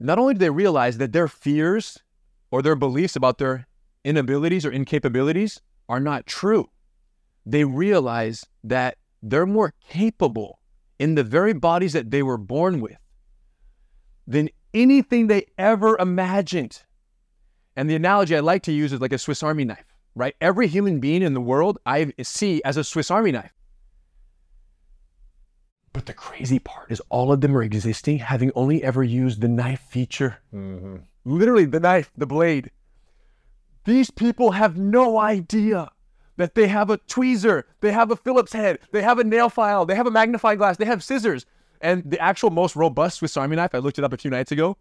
not 0.00 0.18
only 0.18 0.34
do 0.34 0.38
they 0.38 0.50
realize 0.50 0.98
that 0.98 1.12
their 1.12 1.28
fears 1.28 1.98
or 2.50 2.62
their 2.62 2.76
beliefs 2.76 3.16
about 3.16 3.38
their 3.38 3.66
inabilities 4.04 4.64
or 4.64 4.70
incapabilities 4.70 5.60
are 5.88 6.00
not 6.00 6.26
true, 6.26 6.70
they 7.46 7.64
realize 7.64 8.46
that 8.62 8.96
they're 9.22 9.46
more 9.46 9.74
capable 9.88 10.58
in 10.98 11.14
the 11.14 11.24
very 11.24 11.52
bodies 11.52 11.92
that 11.92 12.10
they 12.10 12.22
were 12.22 12.38
born 12.38 12.80
with 12.80 12.96
than 14.26 14.48
anything 14.72 15.26
they 15.26 15.46
ever 15.58 15.96
imagined. 15.98 16.82
And 17.76 17.90
the 17.90 17.96
analogy 17.96 18.36
I 18.36 18.40
like 18.40 18.62
to 18.64 18.72
use 18.72 18.92
is 18.92 19.00
like 19.00 19.12
a 19.12 19.18
Swiss 19.18 19.42
Army 19.42 19.64
knife, 19.64 19.84
right? 20.14 20.34
Every 20.40 20.66
human 20.68 21.00
being 21.00 21.22
in 21.22 21.34
the 21.34 21.40
world 21.40 21.78
I 21.84 22.12
see 22.22 22.62
as 22.64 22.76
a 22.76 22.84
Swiss 22.84 23.10
Army 23.10 23.32
knife. 23.32 23.52
But 25.92 26.06
the 26.06 26.12
crazy 26.12 26.58
part 26.58 26.90
is 26.90 27.00
all 27.08 27.32
of 27.32 27.40
them 27.40 27.56
are 27.56 27.62
existing 27.62 28.18
having 28.18 28.50
only 28.54 28.82
ever 28.82 29.02
used 29.04 29.40
the 29.40 29.48
knife 29.48 29.80
feature. 29.88 30.38
Mm-hmm. 30.52 30.96
Literally, 31.24 31.64
the 31.66 31.80
knife, 31.80 32.10
the 32.16 32.26
blade. 32.26 32.70
These 33.84 34.10
people 34.10 34.52
have 34.52 34.76
no 34.76 35.18
idea 35.18 35.90
that 36.36 36.54
they 36.56 36.66
have 36.66 36.90
a 36.90 36.98
tweezer, 36.98 37.62
they 37.80 37.92
have 37.92 38.10
a 38.10 38.16
Phillips 38.16 38.52
head, 38.52 38.80
they 38.92 39.02
have 39.02 39.20
a 39.20 39.24
nail 39.24 39.48
file, 39.48 39.86
they 39.86 39.94
have 39.94 40.06
a 40.06 40.10
magnifying 40.10 40.58
glass, 40.58 40.76
they 40.76 40.84
have 40.84 41.02
scissors. 41.04 41.46
And 41.80 42.02
the 42.10 42.18
actual 42.18 42.50
most 42.50 42.74
robust 42.74 43.18
Swiss 43.18 43.36
Army 43.36 43.54
knife, 43.56 43.74
I 43.74 43.78
looked 43.78 43.98
it 43.98 44.04
up 44.04 44.12
a 44.12 44.16
few 44.16 44.30
nights 44.30 44.50
ago, 44.50 44.76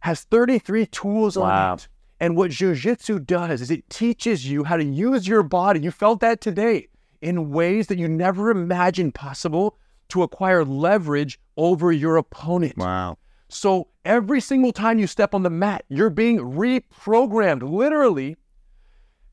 has 0.00 0.22
33 0.22 0.86
tools 0.86 1.36
Wow. 1.36 1.72
on 1.72 1.78
it. 1.78 1.88
And 2.20 2.36
what 2.36 2.50
Jiu-Jitsu 2.50 3.20
does 3.20 3.60
is 3.60 3.70
it 3.70 3.88
teaches 3.90 4.50
you 4.50 4.64
how 4.64 4.76
to 4.76 4.84
use 4.84 5.28
your 5.28 5.42
body. 5.42 5.80
You 5.80 5.90
felt 5.90 6.20
that 6.20 6.40
today 6.40 6.88
in 7.20 7.50
ways 7.50 7.88
that 7.88 7.98
you 7.98 8.08
never 8.08 8.50
imagined 8.50 9.14
possible 9.14 9.76
to 10.08 10.22
acquire 10.22 10.64
leverage 10.64 11.38
over 11.56 11.92
your 11.92 12.16
opponent. 12.16 12.76
Wow. 12.78 13.18
So 13.48 13.88
every 14.04 14.40
single 14.40 14.72
time 14.72 14.98
you 14.98 15.06
step 15.06 15.34
on 15.34 15.42
the 15.42 15.50
mat, 15.50 15.84
you're 15.88 16.10
being 16.10 16.38
reprogrammed 16.38 17.68
literally 17.68 18.36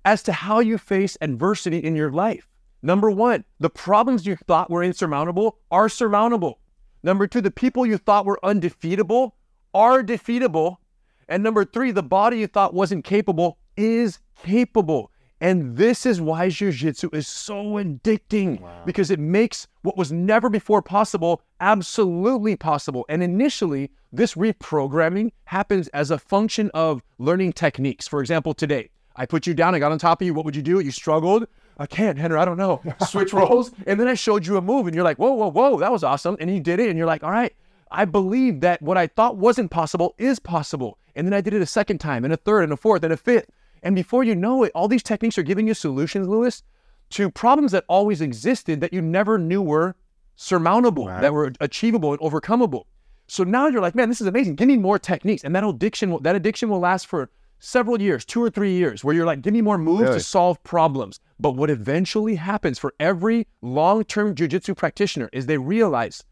as 0.06 0.22
to 0.24 0.34
how 0.34 0.60
you 0.60 0.78
face 0.78 1.18
adversity 1.22 1.78
in 1.78 1.96
your 1.96 2.12
life. 2.12 2.48
Number 2.82 3.10
one, 3.10 3.46
the 3.60 3.70
problems 3.70 4.25
you 4.25 4.36
thought 4.36 4.70
were 4.70 4.84
insurmountable 4.84 5.58
are 5.72 5.88
surmountable. 5.88 6.60
Number 7.02 7.28
two, 7.28 7.42
the 7.42 7.52
people 7.52 7.86
you 7.86 7.98
thought 7.98 8.25
were 8.25 8.40
undefeatable 8.44 9.36
are 9.74 10.04
defeatable. 10.04 10.78
And 11.27 11.44
number 11.44 11.65
three, 11.65 11.92
the 11.92 12.03
body 12.03 12.39
you 12.39 12.48
thought 12.48 12.74
wasn't 12.74 13.03
capable 13.03 13.58
is 13.77 14.20
capable. 14.44 15.12
And 15.42 15.75
this 15.75 16.06
is 16.06 16.22
why 16.22 16.48
Jiu 16.48 16.72
Jitsu 16.72 17.10
is 17.12 17.27
so 17.27 17.56
addicting 17.74 18.63
because 18.86 19.12
it 19.12 19.20
makes 19.20 19.68
what 19.82 19.98
was 19.98 20.10
never 20.10 20.50
before 20.50 20.82
possible 20.82 21.42
absolutely 21.60 22.56
possible. 22.56 23.06
And 23.10 23.22
initially, 23.22 23.92
this 24.13 24.36
reprogramming 24.36 25.32
happens 25.46 25.89
as 25.89 26.12
a 26.12 26.18
function 26.18 26.72
of 26.74 27.01
learning 27.18 27.53
techniques. 27.53 28.08
For 28.08 28.22
example, 28.22 28.53
today, 28.53 28.89
I 29.18 29.25
put 29.25 29.46
you 29.46 29.53
down, 29.53 29.75
I 29.75 29.80
got 29.80 29.92
on 29.92 30.00
top 30.00 30.22
of 30.22 30.25
you. 30.25 30.34
What 30.34 30.46
would 30.46 30.56
you 30.56 30.62
do? 30.62 30.80
You 30.80 30.92
struggled. 30.92 31.46
I 31.77 31.88
can't, 31.88 32.18
Rener, 32.18 32.38
I 32.38 32.46
don't 32.46 32.58
know. 32.58 32.82
Switch 33.08 33.34
roles. 33.34 33.72
And 33.88 34.00
then 34.00 34.08
I 34.08 34.13
showed 34.13 34.46
you 34.46 34.58
a 34.58 34.62
move, 34.62 34.86
and 34.86 34.96
you're 34.96 35.03
like, 35.03 35.18
whoa, 35.18 35.34
whoa, 35.34 35.50
whoa, 35.50 35.80
that 35.80 35.92
was 35.92 36.03
awesome. 36.03 36.38
And 36.39 36.53
you 36.53 36.60
did 36.60 36.80
it, 36.80 36.89
and 36.89 36.98
you're 36.98 37.08
like, 37.08 37.24
all 37.24 37.32
right, 37.32 37.53
I 37.94 38.06
believe 38.06 38.60
that 38.62 38.82
what 38.82 38.98
I 38.98 39.08
thought 39.08 39.38
wasn't 39.38 39.72
possible 39.72 40.16
is 40.18 40.40
possible. 40.40 40.98
And 41.16 41.28
then 41.28 41.34
I 41.34 41.42
did 41.42 41.54
it 41.54 41.62
a 41.62 41.66
second 41.66 42.00
time, 42.00 42.24
and 42.26 42.34
a 42.34 42.38
third, 42.38 42.64
and 42.64 42.74
a 42.74 42.78
fourth, 42.78 43.04
and 43.04 43.14
a 43.14 43.18
fifth. 43.18 43.46
And 43.84 43.96
before 43.96 44.24
you 44.24 44.36
know 44.36 44.64
it, 44.64 44.72
all 44.74 44.88
these 44.88 45.04
techniques 45.04 45.38
are 45.38 45.44
giving 45.44 45.68
you 45.68 45.74
solutions, 45.74 46.28
Lewis, 46.28 46.64
to 47.12 47.30
problems 47.30 47.72
that 47.74 47.86
always 47.88 48.20
existed 48.22 48.82
that 48.82 48.94
you 48.94 49.02
never 49.02 49.38
knew 49.38 49.62
were 49.62 49.96
surmountable, 50.36 51.08
Right. 51.08 51.22
that 51.22 51.34
were 51.34 51.52
achievable 51.60 52.12
and 52.12 52.20
overcomeable. 52.22 52.86
So 53.28 53.44
now 53.44 53.68
you're 53.68 53.82
like, 53.82 53.96
man, 53.96 54.10
this 54.10 54.22
is 54.22 54.28
amazing. 54.28 54.56
Give 54.56 54.68
me 54.68 54.78
more 54.78 54.98
techniques. 55.00 55.44
And 55.44 55.56
that 55.56 55.64
addiction 55.64 56.12
will, 56.12 56.20
that 56.22 56.36
addiction 56.36 56.70
will 56.70 56.80
last 56.80 57.08
for 57.08 57.30
several 57.60 58.02
years, 58.02 58.26
two 58.26 58.44
or 58.44 58.50
three 58.50 58.74
years, 58.74 59.04
where 59.04 59.16
you're 59.16 59.26
like, 59.26 59.42
give 59.42 59.54
me 59.54 59.62
more 59.62 59.78
moves 59.78 60.02
Really? 60.02 60.14
to 60.16 60.20
solve 60.20 60.62
problems. 60.64 61.20
But 61.40 61.52
what 61.56 61.70
eventually 61.70 62.36
happens 62.36 62.80
for 62.80 62.94
every 63.00 63.48
long-term 63.62 64.36
jujitsu 64.36 64.76
practitioner 64.76 65.30
is 65.32 65.46
they 65.46 65.58
realize 65.58 66.24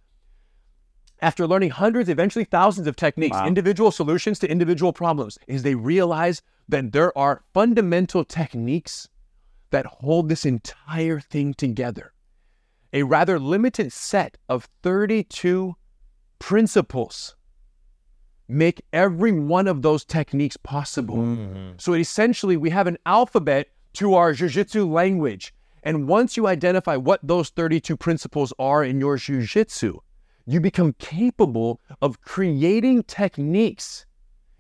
after 1.21 1.45
learning 1.45 1.69
hundreds, 1.69 2.09
eventually 2.09 2.45
thousands 2.45 2.87
of 2.87 2.95
techniques, 2.95 3.35
Wow. 3.35 3.47
individual 3.47 3.91
solutions 3.91 4.39
to 4.39 4.49
individual 4.49 4.91
problems, 4.91 5.37
is 5.47 5.63
they 5.63 5.75
realize 5.75 6.41
that 6.67 6.91
there 6.91 7.15
are 7.17 7.43
fundamental 7.53 8.23
techniques 8.23 9.07
that 9.69 9.85
hold 9.85 10.29
this 10.29 10.45
entire 10.45 11.19
thing 11.19 11.53
together. 11.53 12.13
A 12.93 13.03
rather 13.03 13.39
limited 13.39 13.93
set 13.93 14.37
of 14.49 14.67
32 14.83 15.75
principles 16.39 17.35
make 18.47 18.81
every 18.91 19.31
one 19.31 19.67
of 19.67 19.81
those 19.81 20.03
techniques 20.03 20.57
possible. 20.57 21.17
Mm-hmm. 21.17 21.73
So 21.77 21.93
essentially, 21.93 22.57
we 22.57 22.69
have 22.71 22.87
an 22.87 22.97
alphabet 23.05 23.67
to 23.93 24.15
our 24.15 24.33
jiu-jitsu 24.33 24.85
language. 24.85 25.53
And 25.83 26.07
once 26.07 26.35
you 26.35 26.47
identify 26.47 26.97
what 26.97 27.21
those 27.23 27.49
32 27.49 27.95
principles 27.95 28.53
are 28.59 28.83
in 28.83 28.99
your 28.99 29.15
jiu-jitsu, 29.17 29.99
you 30.51 30.59
become 30.59 30.93
capable 30.93 31.79
of 32.01 32.21
creating 32.21 33.03
techniques 33.03 34.05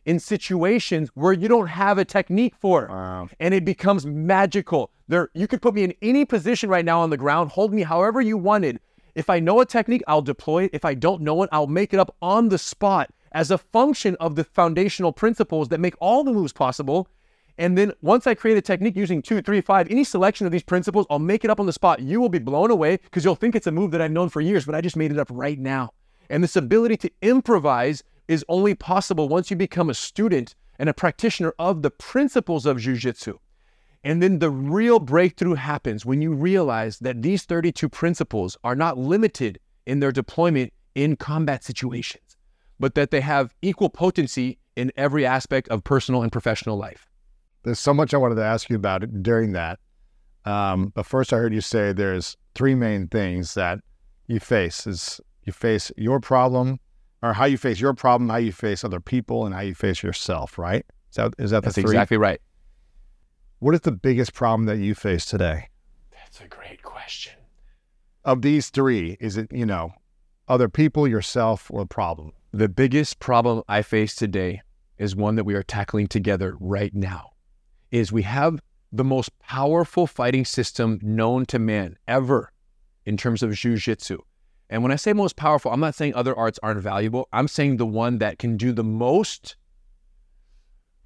in 0.05 0.19
situations 0.19 1.09
where 1.13 1.33
you 1.33 1.47
don't 1.47 1.67
have 1.67 1.97
a 1.97 2.05
technique 2.05 2.55
for. 2.55 2.87
Wow. 2.87 3.29
And 3.39 3.53
it 3.53 3.65
becomes 3.65 4.05
magical. 4.05 4.91
There, 5.07 5.29
you 5.33 5.47
could 5.47 5.61
put 5.61 5.75
me 5.75 5.83
in 5.83 5.93
any 6.01 6.25
position 6.25 6.69
right 6.69 6.85
now 6.85 7.01
on 7.01 7.09
the 7.09 7.17
ground, 7.17 7.51
hold 7.51 7.73
me 7.73 7.83
however 7.83 8.21
you 8.21 8.37
wanted. 8.37 8.79
If 9.13 9.29
I 9.29 9.39
know 9.39 9.59
a 9.59 9.65
technique, 9.65 10.03
I'll 10.07 10.21
deploy 10.21 10.63
it. 10.63 10.71
If 10.73 10.85
I 10.85 10.93
don't 10.93 11.21
know 11.21 11.43
it, 11.43 11.49
I'll 11.51 11.67
make 11.67 11.93
it 11.93 11.99
up 11.99 12.15
on 12.21 12.49
the 12.49 12.57
spot 12.57 13.11
as 13.33 13.51
a 13.51 13.57
function 13.57 14.15
of 14.19 14.35
the 14.35 14.43
foundational 14.43 15.11
principles 15.11 15.69
that 15.69 15.79
make 15.79 15.95
all 15.99 16.23
the 16.23 16.33
moves 16.33 16.53
possible. 16.53 17.07
And 17.57 17.77
then 17.77 17.93
once 18.01 18.27
I 18.27 18.33
create 18.33 18.57
a 18.57 18.61
technique 18.61 18.95
using 18.95 19.21
two, 19.21 19.41
three, 19.41 19.61
five, 19.61 19.89
any 19.89 20.03
selection 20.03 20.45
of 20.45 20.51
these 20.51 20.63
principles, 20.63 21.05
I'll 21.09 21.19
make 21.19 21.43
it 21.43 21.49
up 21.49 21.59
on 21.59 21.65
the 21.65 21.73
spot. 21.73 21.99
You 21.99 22.19
will 22.19 22.29
be 22.29 22.39
blown 22.39 22.71
away 22.71 22.97
because 22.97 23.23
you'll 23.23 23.35
think 23.35 23.55
it's 23.55 23.67
a 23.67 23.71
move 23.71 23.91
that 23.91 24.01
I've 24.01 24.11
known 24.11 24.29
for 24.29 24.41
years, 24.41 24.65
but 24.65 24.75
I 24.75 24.81
just 24.81 24.95
made 24.95 25.11
it 25.11 25.19
up 25.19 25.27
right 25.31 25.59
now. 25.59 25.91
And 26.29 26.43
this 26.43 26.55
ability 26.55 26.97
to 26.97 27.11
improvise 27.21 28.03
is 28.27 28.45
only 28.47 28.73
possible 28.75 29.27
once 29.27 29.51
you 29.51 29.57
become 29.57 29.89
a 29.89 29.93
student 29.93 30.55
and 30.79 30.89
a 30.89 30.93
practitioner 30.93 31.53
of 31.59 31.81
the 31.81 31.91
principles 31.91 32.65
of 32.65 32.77
jujitsu. 32.77 33.37
And 34.03 34.23
then 34.23 34.39
the 34.39 34.49
real 34.49 34.99
breakthrough 34.99 35.55
happens 35.55 36.05
when 36.05 36.21
you 36.21 36.33
realize 36.33 36.99
that 36.99 37.21
these 37.21 37.43
32 37.43 37.87
principles 37.89 38.57
are 38.63 38.75
not 38.75 38.97
limited 38.97 39.59
in 39.85 39.99
their 39.99 40.11
deployment 40.11 40.73
in 40.95 41.15
combat 41.15 41.63
situations. 41.63 42.31
but 42.81 42.95
that 42.95 43.11
they 43.11 43.21
have 43.21 43.53
equal 43.61 43.89
potency 43.89 44.57
in 44.75 44.91
every 44.97 45.23
aspect 45.23 45.69
of 45.69 45.83
personal 45.83 46.23
and 46.23 46.31
professional 46.31 46.77
life. 46.77 47.10
There's 47.63 47.79
so 47.79 47.93
much 47.93 48.13
I 48.13 48.17
wanted 48.17 48.35
to 48.35 48.43
ask 48.43 48.69
you 48.69 48.75
about 48.75 49.03
it 49.03 49.23
during 49.23 49.51
that. 49.53 49.79
Um, 50.45 50.91
but 50.95 51.05
first, 51.05 51.31
I 51.33 51.37
heard 51.37 51.53
you 51.53 51.61
say 51.61 51.93
there's 51.93 52.35
three 52.55 52.73
main 52.75 53.07
things 53.07 53.53
that 53.53 53.79
you 54.27 54.39
face: 54.39 54.87
is 54.87 55.21
you 55.43 55.53
face 55.53 55.91
your 55.97 56.19
problem, 56.19 56.79
or 57.21 57.33
how 57.33 57.45
you 57.45 57.57
face 57.57 57.79
your 57.79 57.93
problem, 57.93 58.29
how 58.29 58.37
you 58.37 58.51
face 58.51 58.83
other 58.83 58.99
people, 58.99 59.45
and 59.45 59.53
how 59.53 59.61
you 59.61 59.75
face 59.75 60.01
yourself. 60.01 60.57
Right? 60.57 60.85
Is 61.11 61.15
that 61.17 61.33
is 61.37 61.51
that 61.51 61.63
That's 61.63 61.75
the 61.75 61.81
three? 61.83 61.91
exactly 61.91 62.17
right. 62.17 62.41
What 63.59 63.75
is 63.75 63.81
the 63.81 63.91
biggest 63.91 64.33
problem 64.33 64.65
that 64.65 64.77
you 64.77 64.95
face 64.95 65.25
today? 65.25 65.69
That's 66.11 66.41
a 66.41 66.47
great 66.47 66.81
question. 66.81 67.33
Of 68.25 68.41
these 68.41 68.69
three, 68.69 69.17
is 69.19 69.37
it 69.37 69.51
you 69.51 69.65
know 69.67 69.93
other 70.47 70.69
people, 70.69 71.07
yourself, 71.07 71.69
or 71.69 71.81
a 71.81 71.85
problem? 71.85 72.31
The 72.51 72.67
biggest 72.69 73.19
problem 73.19 73.63
I 73.69 73.83
face 73.83 74.15
today 74.15 74.61
is 74.97 75.15
one 75.15 75.35
that 75.35 75.43
we 75.43 75.53
are 75.53 75.63
tackling 75.63 76.07
together 76.07 76.55
right 76.59 76.93
now. 76.93 77.31
Is 77.91 78.11
we 78.11 78.23
have 78.23 78.61
the 78.91 79.03
most 79.03 79.37
powerful 79.39 80.07
fighting 80.07 80.45
system 80.45 80.99
known 81.01 81.45
to 81.45 81.59
man 81.59 81.97
ever 82.07 82.51
in 83.05 83.17
terms 83.17 83.41
of 83.43 83.53
jiu-jitsu. 83.53 84.17
And 84.69 84.83
when 84.83 84.91
I 84.91 84.95
say 84.95 85.13
most 85.13 85.35
powerful, 85.35 85.71
I'm 85.71 85.79
not 85.79 85.95
saying 85.95 86.15
other 86.15 86.37
arts 86.37 86.59
aren't 86.63 86.81
valuable. 86.81 87.27
I'm 87.33 87.47
saying 87.47 87.77
the 87.77 87.85
one 87.85 88.19
that 88.19 88.39
can 88.39 88.57
do 88.57 88.71
the 88.71 88.83
most 88.83 89.57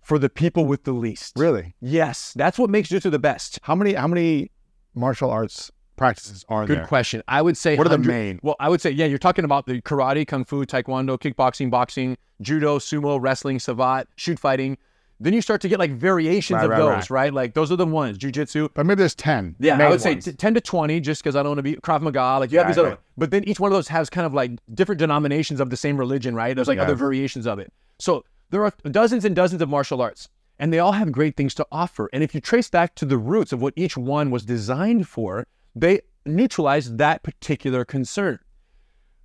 for 0.02 0.20
the 0.20 0.30
people 0.30 0.66
with 0.66 0.84
the 0.84 0.94
least. 0.94 1.34
Really? 1.36 1.76
Yes, 1.82 2.34
that's 2.36 2.60
what 2.60 2.70
makes 2.70 2.90
jiu-jitsu 2.90 3.10
the 3.10 3.20
best. 3.20 3.60
How 3.64 3.74
many 3.76 3.94
how 3.94 4.08
many 4.08 4.52
martial 4.94 5.32
arts 5.32 5.72
practices 5.96 6.46
are 6.48 6.66
Good 6.66 6.78
there? 6.78 6.84
Good 6.84 6.90
question. 6.90 7.24
I 7.28 7.42
would 7.42 7.58
say 7.58 7.76
What 7.76 7.88
are 7.88 7.90
the 7.90 7.98
main? 7.98 8.40
Well, 8.44 8.56
I 8.60 8.70
would 8.70 8.82
say 8.82 8.92
yeah. 8.92 9.06
You're 9.08 9.18
talking 9.18 9.46
about 9.46 9.66
the 9.66 9.82
karate, 9.82 10.28
kung 10.28 10.46
fu, 10.46 10.64
taekwondo, 10.66 11.18
kickboxing, 11.18 11.72
boxing, 11.72 12.18
judo, 12.42 12.78
sumo, 12.78 13.20
wrestling, 13.20 13.58
savate, 13.58 14.06
shoot 14.16 14.40
fighting. 14.40 14.78
Then 15.20 15.34
you 15.34 15.42
start 15.42 15.62
to 15.62 15.70
get 15.70 15.80
like 15.80 15.92
variations 15.92 16.58
Right, 16.58 16.66
of 16.66 16.72
right, 16.72 16.78
those, 16.78 17.10
right. 17.10 17.26
right. 17.26 17.34
Like 17.34 17.54
those 17.54 17.72
are 17.72 17.78
the 17.78 17.86
ones. 17.86 18.18
Jujitsu. 18.18 18.70
But 18.74 18.86
maybe 18.86 19.00
there's 19.00 19.16
ten. 19.16 19.56
Yeah, 19.60 19.82
I 19.82 19.90
would 19.90 20.02
say 20.02 20.16
t- 20.16 20.34
10 20.34 20.56
to 20.56 20.62
20 20.62 21.00
just 21.00 21.24
because 21.24 21.36
I 21.36 21.40
don't 21.44 21.52
want 21.52 21.60
to 21.60 21.64
be 21.64 21.76
Krav 21.76 22.02
Maga. 22.02 22.38
Like 22.40 22.52
you 22.52 22.58
have 22.58 22.68
these 22.68 22.78
other, 22.78 22.98
but 23.18 23.32
then 23.32 23.44
each 23.46 23.60
one 23.60 23.72
of 23.72 23.76
those 23.76 23.88
has 23.88 24.10
kind 24.10 24.26
of 24.28 24.34
like 24.34 24.52
different 24.74 25.00
denominations 25.00 25.60
of 25.62 25.70
the 25.70 25.78
same 25.78 25.98
religion, 25.98 26.36
right? 26.36 26.54
There's 26.56 26.68
like 26.68 26.80
other 26.80 26.96
variations 26.96 27.48
of 27.48 27.60
it. 27.60 27.72
So 28.00 28.26
there 28.50 28.64
are 28.66 28.74
dozens 28.92 29.24
and 29.26 29.36
dozens 29.36 29.62
of 29.62 29.70
martial 29.70 30.02
arts, 30.02 30.28
and 30.60 30.74
they 30.74 30.80
all 30.80 30.92
have 30.92 31.12
great 31.14 31.38
things 31.38 31.54
to 31.56 31.68
offer. 31.72 32.10
And 32.12 32.22
if 32.22 32.36
you 32.36 32.42
trace 32.42 32.70
back 32.70 32.96
to 32.96 33.06
the 33.06 33.18
roots 33.18 33.54
of 33.54 33.62
what 33.62 33.74
each 33.78 33.96
one 33.96 34.32
was 34.32 34.44
designed 34.44 35.08
for, 35.08 35.48
they 35.74 36.02
neutralize 36.26 36.96
that 36.98 37.24
particular 37.24 37.86
concern. 37.86 38.40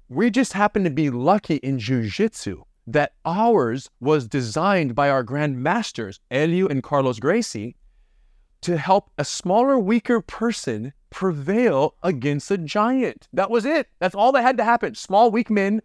We 0.08 0.30
just 0.30 0.52
happen 0.52 0.84
to 0.84 0.90
be 0.90 1.10
lucky 1.10 1.56
in 1.56 1.78
jujitsu 1.78 2.62
that 2.92 3.12
ours 3.24 3.88
was 4.00 4.26
designed 4.26 4.94
by 4.94 5.08
our 5.08 5.24
grandmasters, 5.24 6.18
Helio 6.30 6.66
and 6.66 6.82
Carlos 6.82 7.18
Gracie, 7.18 7.76
to 8.62 8.76
help 8.76 9.10
a 9.16 9.24
smaller, 9.24 9.78
weaker 9.78 10.20
person 10.20 10.92
prevail 11.08 11.94
against 12.02 12.50
a 12.50 12.58
giant. 12.58 13.28
That 13.32 13.50
was 13.50 13.64
it. 13.64 13.88
That's 14.00 14.14
all 14.14 14.32
that 14.32 14.42
had 14.42 14.56
to 14.58 14.64
happen. 14.64 14.94
Small, 14.94 15.30
weak 15.30 15.50
men 15.50 15.82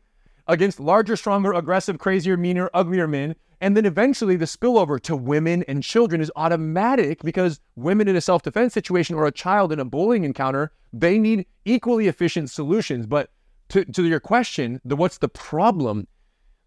against 0.48 0.80
larger, 0.80 1.16
stronger, 1.16 1.54
aggressive, 1.54 2.00
crazier, 2.00 2.38
meaner, 2.38 2.70
uglier 2.74 3.08
men. 3.08 3.36
And 3.62 3.78
then 3.78 3.86
eventually 3.86 4.36
the 4.36 4.46
spillover 4.46 5.00
to 5.02 5.16
women 5.16 5.64
and 5.68 5.82
children 5.82 6.22
is 6.22 6.32
automatic 6.36 7.24
because 7.24 7.62
women 7.76 8.08
in 8.08 8.16
a 8.16 8.22
self 8.22 8.42
defense 8.44 8.74
situation 8.74 9.16
or 9.16 9.26
a 9.26 9.32
child 9.32 9.72
in 9.72 9.80
a 9.80 9.86
bullying 9.86 10.24
encounter, 10.24 10.72
they 10.92 11.18
need 11.18 11.46
equally 11.64 12.08
efficient 12.08 12.50
solutions. 12.50 13.06
But 13.06 13.30
to, 13.70 13.86
to 13.86 14.04
your 14.04 14.20
question, 14.20 14.82
the 14.84 14.96
what's 14.96 15.20
the 15.20 15.30
problem? 15.30 16.08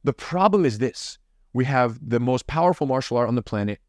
The 0.05 0.12
problem 0.12 0.64
is 0.64 0.78
this 0.78 1.19
we 1.52 1.64
have 1.64 1.99
the 2.09 2.21
most 2.21 2.47
powerful 2.47 2.87
martial 2.87 3.17
art 3.17 3.28
on 3.28 3.35
the 3.35 3.43
planet. 3.43 3.81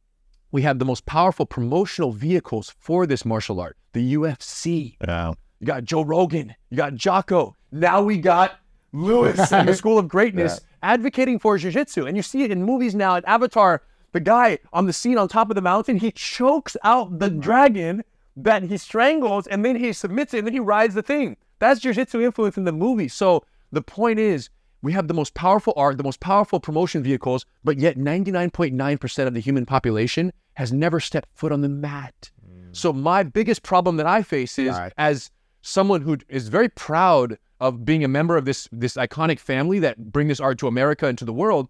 We 0.52 0.64
have 0.64 0.80
the 0.80 0.86
most 0.86 1.06
powerful 1.06 1.46
promotional 1.46 2.12
vehicles 2.12 2.74
for 2.80 3.06
this 3.06 3.24
martial 3.24 3.60
art, 3.60 3.78
the 3.94 4.16
UFC. 4.16 4.98
Yeah. 5.06 5.34
You 5.60 5.68
got 5.68 5.84
Joe 5.84 6.02
Rogan, 6.04 6.56
you 6.70 6.78
got 6.78 6.96
Jocko. 6.96 7.56
Now 7.72 8.02
we 8.02 8.18
got 8.18 8.60
Lewis 8.94 9.52
and 9.52 9.68
the 9.68 9.76
School 9.82 10.00
of 10.00 10.08
Greatness 10.08 10.62
advocating 10.82 11.38
for 11.38 11.58
jiu-jitsu. 11.58 12.06
And 12.08 12.16
you 12.16 12.24
see 12.24 12.44
it 12.44 12.52
in 12.52 12.64
movies 12.64 12.96
now. 12.96 13.16
At 13.16 13.26
Avatar, 13.28 13.84
the 14.14 14.20
guy 14.20 14.60
on 14.74 14.86
the 14.86 14.94
scene 14.94 15.18
on 15.18 15.28
top 15.28 15.50
of 15.50 15.56
the 15.56 15.62
mountain, 15.62 15.98
he 15.98 16.12
chokes 16.12 16.76
out 16.84 17.20
the 17.20 17.30
mm-hmm. 17.30 17.40
dragon 17.42 18.04
that 18.36 18.64
he 18.64 18.78
strangles 18.78 19.48
and 19.48 19.64
then 19.64 19.76
he 19.76 19.94
submits 19.94 20.34
it 20.34 20.40
and 20.40 20.48
then 20.48 20.54
he 20.54 20.60
rides 20.60 20.96
the 20.96 21.04
thing. 21.04 21.38
That's 21.60 21.82
jiu-jitsu 21.82 22.22
influence 22.22 22.58
in 22.58 22.64
the 22.64 22.72
movie. 22.72 23.10
So 23.10 23.44
the 23.72 23.82
point 23.82 24.18
is, 24.18 24.50
we 24.82 24.94
have 24.94 25.08
the 25.08 25.14
most 25.14 25.34
powerful 25.34 25.74
art, 25.76 25.98
the 25.98 26.04
most 26.04 26.20
powerful 26.20 26.60
promotion 26.60 27.04
vehicles, 27.04 27.46
but 27.64 27.78
yet 27.78 27.98
99.9% 27.98 29.28
of 29.28 29.34
the 29.34 29.40
human 29.40 29.66
population 29.66 30.32
has 30.54 30.72
never 30.72 31.00
stepped 31.00 31.30
foot 31.34 31.52
on 31.52 31.62
the 31.62 31.70
mat. 31.70 32.32
Mm. 32.48 32.76
So 32.76 32.94
my 32.94 33.24
biggest 33.24 33.64
problem 33.64 33.98
that 33.98 34.06
I 34.06 34.22
face 34.24 34.58
is 34.60 34.72
Right. 34.76 34.94
as 34.98 35.32
someone 35.62 36.02
who 36.02 36.18
is 36.30 36.48
very 36.48 36.70
proud 36.70 37.38
of 37.60 37.84
being 37.84 38.04
a 38.04 38.08
member 38.08 38.38
of 38.38 38.46
this 38.46 38.70
this 38.72 38.96
iconic 38.96 39.40
family 39.40 39.80
that 39.80 40.12
bring 40.14 40.30
this 40.30 40.40
art 40.40 40.58
to 40.60 40.68
America 40.68 41.08
and 41.08 41.18
to 41.18 41.26
the 41.26 41.34
world. 41.34 41.68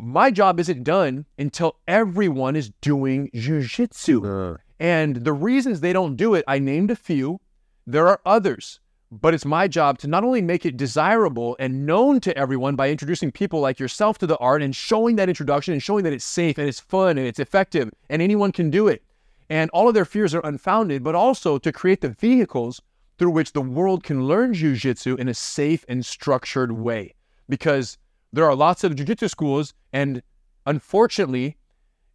My 0.00 0.30
job 0.30 0.60
isn't 0.60 0.84
done 0.84 1.26
until 1.38 1.76
everyone 1.88 2.54
is 2.56 2.70
doing 2.80 3.30
jujitsu. 3.34 4.54
Uh. 4.54 4.58
And 4.80 5.16
the 5.24 5.32
reasons 5.32 5.80
they 5.80 5.92
don't 5.92 6.16
do 6.16 6.34
it, 6.34 6.44
I 6.46 6.58
named 6.60 6.90
a 6.90 6.96
few. 6.96 7.40
There 7.86 8.06
are 8.06 8.20
others, 8.24 8.80
but 9.10 9.32
it's 9.32 9.44
my 9.44 9.66
job 9.66 9.98
to 9.98 10.06
not 10.06 10.24
only 10.24 10.42
make 10.42 10.66
it 10.66 10.76
desirable 10.76 11.56
and 11.58 11.86
known 11.86 12.20
to 12.20 12.36
everyone 12.36 12.76
by 12.76 12.90
introducing 12.90 13.32
people 13.32 13.60
like 13.60 13.78
yourself 13.78 14.18
to 14.18 14.26
the 14.26 14.36
art 14.36 14.62
and 14.62 14.76
showing 14.76 15.16
that 15.16 15.28
introduction 15.28 15.72
and 15.72 15.82
showing 15.82 16.04
that 16.04 16.12
it's 16.12 16.24
safe 16.24 16.58
and 16.58 16.68
it's 16.68 16.80
fun 16.80 17.16
and 17.16 17.26
it's 17.26 17.38
effective 17.38 17.90
and 18.10 18.20
anyone 18.20 18.52
can 18.52 18.70
do 18.70 18.86
it. 18.88 19.02
And 19.48 19.70
all 19.70 19.88
of 19.88 19.94
their 19.94 20.04
fears 20.04 20.34
are 20.34 20.44
unfounded, 20.44 21.02
but 21.02 21.14
also 21.14 21.56
to 21.58 21.72
create 21.72 22.02
the 22.02 22.10
vehicles 22.10 22.82
through 23.18 23.30
which 23.30 23.52
the 23.52 23.62
world 23.62 24.04
can 24.04 24.26
learn 24.26 24.52
jujitsu 24.52 25.18
in 25.18 25.28
a 25.28 25.34
safe 25.34 25.86
and 25.88 26.04
structured 26.04 26.72
way. 26.72 27.14
Because 27.48 27.96
there 28.32 28.44
are 28.44 28.54
lots 28.54 28.84
of 28.84 28.94
jujitsu 28.94 29.30
schools, 29.30 29.72
and 29.92 30.22
unfortunately, 30.66 31.56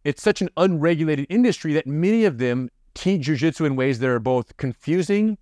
it's 0.04 0.22
such 0.22 0.40
an 0.40 0.48
unregulated 0.56 1.26
industry 1.28 1.72
that 1.72 1.88
many 1.88 2.24
of 2.24 2.38
them 2.38 2.70
teach 2.94 3.26
jujitsu 3.26 3.66
in 3.66 3.74
ways 3.74 3.98
that 3.98 4.08
are 4.08 4.20
both 4.20 4.56
confusing, 4.56 5.36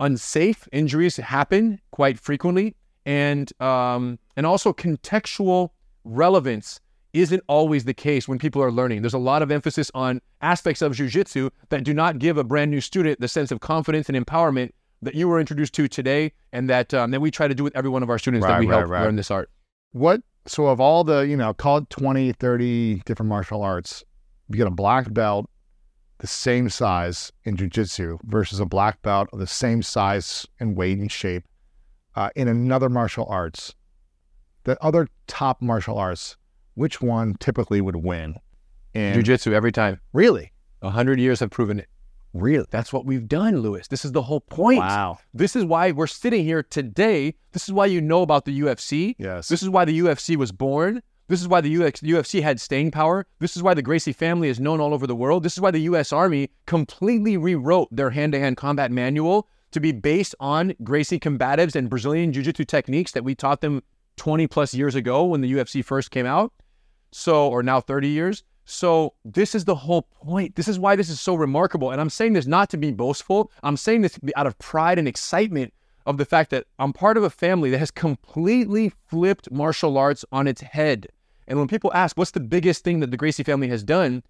unsafe. 0.00 0.68
Injuries 0.72 1.16
happen 1.16 1.80
quite 1.90 2.18
frequently, 2.18 2.74
and 3.04 3.50
um, 3.60 4.18
and 4.36 4.46
also 4.46 4.72
contextual 4.72 5.70
relevance 6.04 6.80
isn't 7.12 7.42
always 7.48 7.84
the 7.84 7.94
case 7.94 8.28
when 8.28 8.38
people 8.38 8.62
are 8.62 8.70
learning. 8.70 9.02
There's 9.02 9.14
a 9.14 9.18
lot 9.18 9.42
of 9.42 9.50
emphasis 9.50 9.90
on 9.94 10.20
aspects 10.42 10.82
of 10.82 10.92
jujitsu 10.92 11.50
that 11.70 11.82
do 11.84 11.94
not 11.94 12.18
give 12.18 12.36
a 12.36 12.44
brand 12.44 12.70
new 12.70 12.80
student 12.80 13.20
the 13.20 13.28
sense 13.28 13.50
of 13.50 13.60
confidence 13.60 14.08
and 14.08 14.26
empowerment 14.26 14.70
that 15.02 15.14
you 15.14 15.28
were 15.28 15.40
introduced 15.40 15.72
to 15.74 15.88
today, 15.88 16.32
and 16.52 16.68
that 16.70 16.92
um, 16.94 17.10
that 17.10 17.20
we 17.20 17.30
try 17.30 17.48
to 17.48 17.54
do 17.54 17.64
with 17.64 17.76
every 17.76 17.90
one 17.90 18.02
of 18.02 18.10
our 18.10 18.18
students 18.18 18.46
that 18.46 18.60
we 18.60 18.66
right, 18.66 18.78
help 18.78 18.90
right. 18.90 19.02
learn 19.02 19.16
this 19.16 19.30
art. 19.30 19.50
What 19.92 20.22
so 20.46 20.66
of 20.66 20.80
all 20.80 21.04
the, 21.04 21.20
you 21.20 21.36
know, 21.36 21.52
call 21.52 21.78
it 21.78 21.90
20, 21.90 22.32
30 22.32 23.02
different 23.04 23.28
martial 23.28 23.62
arts, 23.62 24.04
you 24.48 24.56
get 24.56 24.66
a 24.66 24.70
black 24.70 25.12
belt 25.12 25.50
the 26.18 26.26
same 26.26 26.68
size 26.70 27.32
in 27.44 27.56
jiu-jitsu 27.56 28.18
versus 28.24 28.58
a 28.60 28.66
black 28.66 29.02
belt 29.02 29.28
of 29.32 29.38
the 29.38 29.46
same 29.46 29.82
size 29.82 30.46
and 30.58 30.76
weight 30.76 30.98
and 30.98 31.12
shape 31.12 31.44
uh, 32.14 32.30
in 32.34 32.48
another 32.48 32.88
martial 32.88 33.26
arts. 33.28 33.74
The 34.64 34.82
other 34.82 35.08
top 35.26 35.60
martial 35.62 35.98
arts, 35.98 36.36
which 36.74 37.00
one 37.02 37.34
typically 37.38 37.80
would 37.80 37.96
win? 37.96 38.36
And 38.94 39.14
Jiu-jitsu 39.14 39.52
every 39.52 39.72
time. 39.72 40.00
really, 40.12 40.52
A 40.82 40.90
hundred 40.90 41.20
years 41.20 41.40
have 41.40 41.50
proven 41.50 41.80
it. 41.80 41.88
really, 42.32 42.66
That's 42.70 42.92
what 42.92 43.04
we've 43.04 43.28
done, 43.28 43.58
Lewis. 43.60 43.86
This 43.88 44.04
is 44.06 44.12
the 44.12 44.22
whole 44.22 44.40
point. 44.40 44.78
wow, 44.78 45.18
This 45.34 45.54
is 45.54 45.64
why 45.66 45.90
we're 45.92 46.06
sitting 46.06 46.44
here 46.44 46.62
today. 46.62 47.34
This 47.52 47.64
is 47.68 47.72
why 47.74 47.86
you 47.86 48.00
know 48.00 48.22
about 48.22 48.46
the 48.46 48.58
UFC. 48.60 49.14
yes, 49.18 49.48
This 49.48 49.62
is 49.62 49.68
why 49.68 49.84
the 49.84 49.98
UFC 50.00 50.36
was 50.36 50.50
born. 50.52 51.02
This 51.28 51.40
is 51.40 51.48
why 51.48 51.60
the 51.60 51.74
UFC 51.74 52.40
had 52.40 52.60
staying 52.60 52.92
power. 52.92 53.26
This 53.40 53.56
is 53.56 53.62
why 53.62 53.74
the 53.74 53.82
Gracie 53.82 54.12
family 54.12 54.48
is 54.48 54.60
known 54.60 54.80
all 54.80 54.94
over 54.94 55.08
the 55.08 55.16
world. 55.16 55.42
This 55.42 55.54
is 55.54 55.60
why 55.60 55.72
the 55.72 55.80
U.S. 55.80 56.12
Army 56.12 56.50
completely 56.66 57.36
rewrote 57.36 57.88
their 57.90 58.10
hand-to-hand 58.10 58.56
combat 58.56 58.92
manual 58.92 59.48
to 59.72 59.80
be 59.80 59.90
based 59.90 60.36
on 60.38 60.74
Gracie 60.84 61.18
combatives 61.18 61.74
and 61.74 61.90
Brazilian 61.90 62.32
Jiu-Jitsu 62.32 62.64
techniques 62.64 63.10
that 63.10 63.24
we 63.24 63.34
taught 63.34 63.60
them 63.60 63.82
20 64.18 64.46
plus 64.46 64.72
years 64.72 64.94
ago 64.94 65.24
when 65.24 65.40
the 65.40 65.52
UFC 65.52 65.84
first 65.84 66.12
came 66.12 66.26
out. 66.26 66.52
So, 67.10 67.48
or 67.48 67.62
now 67.62 67.80
30 67.80 68.08
years. 68.08 68.44
So, 68.64 69.14
this 69.24 69.54
is 69.54 69.64
the 69.64 69.74
whole 69.74 70.02
point. 70.02 70.54
This 70.54 70.68
is 70.68 70.78
why 70.78 70.94
this 70.94 71.08
is 71.08 71.20
so 71.20 71.34
remarkable. 71.34 71.90
And 71.90 72.00
I'm 72.00 72.10
saying 72.10 72.34
this 72.34 72.46
not 72.46 72.70
to 72.70 72.76
be 72.76 72.92
boastful. 72.92 73.50
I'm 73.64 73.76
saying 73.76 74.02
this 74.02 74.18
out 74.36 74.46
of 74.46 74.58
pride 74.58 74.98
and 74.98 75.08
excitement 75.08 75.72
of 76.06 76.18
the 76.18 76.24
fact 76.24 76.50
that 76.50 76.66
I'm 76.78 76.92
part 76.92 77.16
of 77.16 77.24
a 77.24 77.30
family 77.30 77.70
that 77.70 77.78
has 77.78 77.90
completely 77.90 78.92
flipped 79.08 79.50
martial 79.50 79.98
arts 79.98 80.24
on 80.30 80.46
its 80.46 80.60
head. 80.60 81.08
And 81.48 81.58
when 81.58 81.68
people 81.68 81.92
ask, 81.94 82.16
what's 82.16 82.32
the 82.32 82.40
biggest 82.40 82.84
thing 82.84 83.00
that 83.00 83.10
the 83.10 83.16
Gracie 83.16 83.42
family 83.42 83.68
has 83.68 83.82
done? 83.82 84.22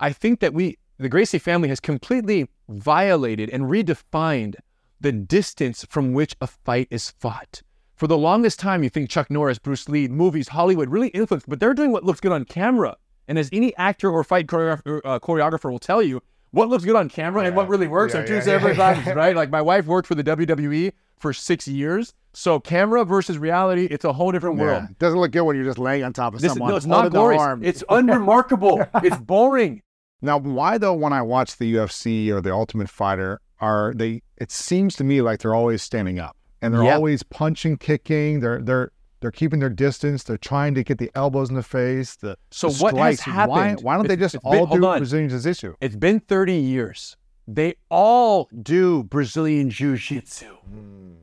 I 0.00 0.12
think 0.12 0.40
that 0.40 0.54
we, 0.54 0.78
the 0.98 1.08
Gracie 1.08 1.38
family, 1.38 1.68
has 1.68 1.80
completely 1.80 2.48
violated 2.68 3.50
and 3.50 3.64
redefined 3.64 4.56
the 5.00 5.12
distance 5.12 5.84
from 5.88 6.12
which 6.12 6.36
a 6.40 6.46
fight 6.46 6.88
is 6.90 7.10
fought. 7.10 7.62
For 7.96 8.06
the 8.06 8.18
longest 8.18 8.60
time, 8.60 8.82
you 8.82 8.90
think 8.90 9.10
Chuck 9.10 9.30
Norris, 9.30 9.58
Bruce 9.58 9.88
Lee, 9.88 10.06
movies, 10.08 10.48
Hollywood 10.48 10.88
really 10.90 11.08
influenced, 11.08 11.48
but 11.48 11.58
they're 11.58 11.74
doing 11.74 11.90
what 11.90 12.04
looks 12.04 12.20
good 12.20 12.32
on 12.32 12.44
camera. 12.44 12.96
And 13.26 13.38
as 13.38 13.50
any 13.52 13.76
actor 13.76 14.10
or 14.10 14.22
fight 14.24 14.46
choreographer, 14.46 15.00
uh, 15.04 15.18
choreographer 15.18 15.70
will 15.70 15.78
tell 15.78 16.02
you, 16.02 16.22
what 16.50 16.68
looks 16.68 16.84
good 16.84 16.96
on 16.96 17.08
camera 17.08 17.44
and 17.44 17.54
what 17.54 17.68
really 17.68 17.88
works 17.88 18.14
Yeah, 18.14 18.20
are 18.20 18.26
two 18.26 18.34
yeah, 18.34 18.40
separate 18.40 18.76
yeah. 18.76 18.94
things, 19.02 19.16
right? 19.16 19.36
Like 19.36 19.50
my 19.50 19.60
wife 19.60 19.86
worked 19.86 20.08
for 20.08 20.14
the 20.14 20.24
WWE 20.24 20.92
for 21.18 21.32
six 21.32 21.68
years. 21.68 22.14
So 22.38 22.60
camera 22.60 23.04
versus 23.04 23.36
reality, 23.36 23.88
it's 23.90 24.04
a 24.04 24.12
whole 24.12 24.30
different 24.30 24.58
world. 24.58 24.84
Yeah. 24.84 24.94
Doesn't 25.00 25.18
look 25.18 25.32
good 25.32 25.42
when 25.42 25.56
you're 25.56 25.64
just 25.64 25.78
laying 25.78 26.04
on 26.04 26.12
top 26.12 26.34
of 26.34 26.40
This, 26.40 26.52
someone. 26.52 26.70
no, 26.70 26.76
it's 26.76 26.86
not 26.86 27.02
the 27.02 27.10
glorious. 27.10 27.42
arm. 27.42 27.64
It's 27.64 27.82
unremarkable. 27.88 28.86
it's 29.02 29.16
boring. 29.16 29.82
Now, 30.22 30.38
why 30.38 30.78
though? 30.78 30.94
When 30.94 31.12
I 31.12 31.20
watch 31.22 31.56
the 31.56 31.74
UFC 31.74 32.30
or 32.30 32.40
the 32.40 32.52
Ultimate 32.52 32.88
Fighter, 32.88 33.40
are 33.60 33.92
they? 33.92 34.22
It 34.36 34.52
seems 34.52 34.94
to 34.96 35.04
me 35.04 35.20
like 35.20 35.40
they're 35.40 35.54
always 35.54 35.82
standing 35.82 36.20
up 36.20 36.36
and 36.62 36.72
they're 36.72 36.84
Yeah. 36.84 36.94
always 36.94 37.24
punching, 37.24 37.78
kicking. 37.78 38.38
They're 38.38 38.62
they're 38.62 38.92
they're 39.20 39.32
keeping 39.32 39.58
their 39.58 39.68
distance. 39.68 40.22
They're 40.22 40.38
trying 40.38 40.74
to 40.76 40.84
get 40.84 40.98
the 40.98 41.10
elbows 41.16 41.48
in 41.50 41.56
the 41.56 41.64
face. 41.64 42.14
The 42.14 42.36
So 42.52 42.68
the 42.68 42.82
what 42.84 42.94
has 42.96 43.18
strikes. 43.18 43.26
Why, 43.48 43.62
happened- 43.66 43.82
why 43.84 43.96
don't 43.96 44.06
they 44.06 44.14
just 44.14 44.36
it's 44.36 44.44
been- 44.44 44.60
all 44.60 44.66
do. 44.66 44.78
Brazilian 44.80 45.28
Jiu-Jitsu? 45.28 45.74
It's 45.80 45.96
been 45.96 46.20
30 46.20 46.54
years. 46.54 47.16
They 47.48 47.74
all 47.90 48.48
do 48.62 49.02
Brazilian 49.02 49.70
Jiu 49.70 49.96
Jitsu. 49.96 50.46
Hmm. 50.46 51.14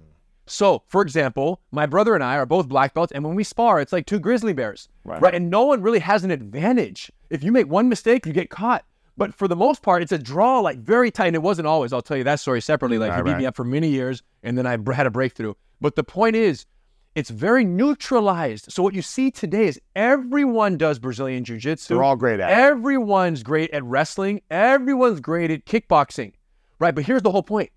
So, 0.48 0.84
for 0.88 1.02
example, 1.02 1.62
my 1.72 1.86
brother 1.86 2.14
and 2.14 2.24
I 2.24 2.36
are 2.36 2.46
both 2.46 2.68
black 2.68 2.94
belts, 2.94 3.12
and 3.12 3.24
when 3.24 3.36
we 3.36 3.44
spar, 3.44 3.82
it's 3.82 3.92
like 3.92 4.06
two 4.06 4.20
grizzly 4.20 4.54
bears, 4.54 4.90
right. 5.04 5.34
And 5.34 5.50
no 5.50 5.66
one 5.66 5.82
really 5.82 6.00
has 6.00 6.24
an 6.24 6.32
advantage. 6.32 7.12
If 7.30 7.44
you 7.44 7.52
make 7.52 7.68
one 7.68 7.90
mistake, 7.90 8.26
you 8.26 8.34
get 8.34 8.50
caught. 8.50 8.86
But 9.18 9.34
for 9.34 9.48
the 9.48 9.56
most 9.56 9.82
part, 9.82 10.04
it's 10.04 10.12
a 10.12 10.18
draw, 10.18 10.60
like 10.60 10.78
very 10.80 11.10
tight. 11.10 11.28
And 11.28 11.36
it 11.36 11.42
wasn't 11.42 11.68
always. 11.68 11.94
I'll 11.94 12.02
tell 12.02 12.18
you 12.18 12.26
that 12.26 12.40
story 12.40 12.62
separately. 12.62 12.98
Like 12.98 13.16
he 13.16 13.22
beat 13.24 13.32
right. 13.32 13.40
me 13.40 13.46
up 13.46 13.56
for 13.56 13.64
many 13.64 13.88
years, 13.88 14.22
and 14.44 14.58
then 14.58 14.68
I 14.68 14.78
had 14.94 15.08
a 15.08 15.12
breakthrough. 15.12 15.54
But 15.82 15.96
the 15.96 16.04
point 16.04 16.36
is, 16.36 16.66
it's 17.16 17.30
very 17.30 17.64
neutralized. 17.64 18.72
So 18.72 18.84
what 18.84 18.94
you 18.94 19.02
see 19.02 19.32
today 19.32 19.68
is 19.68 19.80
everyone 19.96 20.78
does 20.78 21.00
Brazilian 21.00 21.46
Jiu 21.46 21.58
Jitsu. 21.58 21.94
They're 21.94 22.04
all 22.04 22.18
great 22.18 22.42
at 22.42 22.50
it. 22.50 22.54
Everyone's 22.54 23.42
great 23.42 23.72
at 23.72 23.84
wrestling. 23.86 24.42
Everyone's 24.52 25.22
great 25.22 25.50
at 25.50 25.66
kickboxing, 25.66 26.34
right? 26.80 26.94
But 26.94 27.06
here's 27.06 27.22
the 27.22 27.32
whole 27.32 27.44
point. 27.44 27.72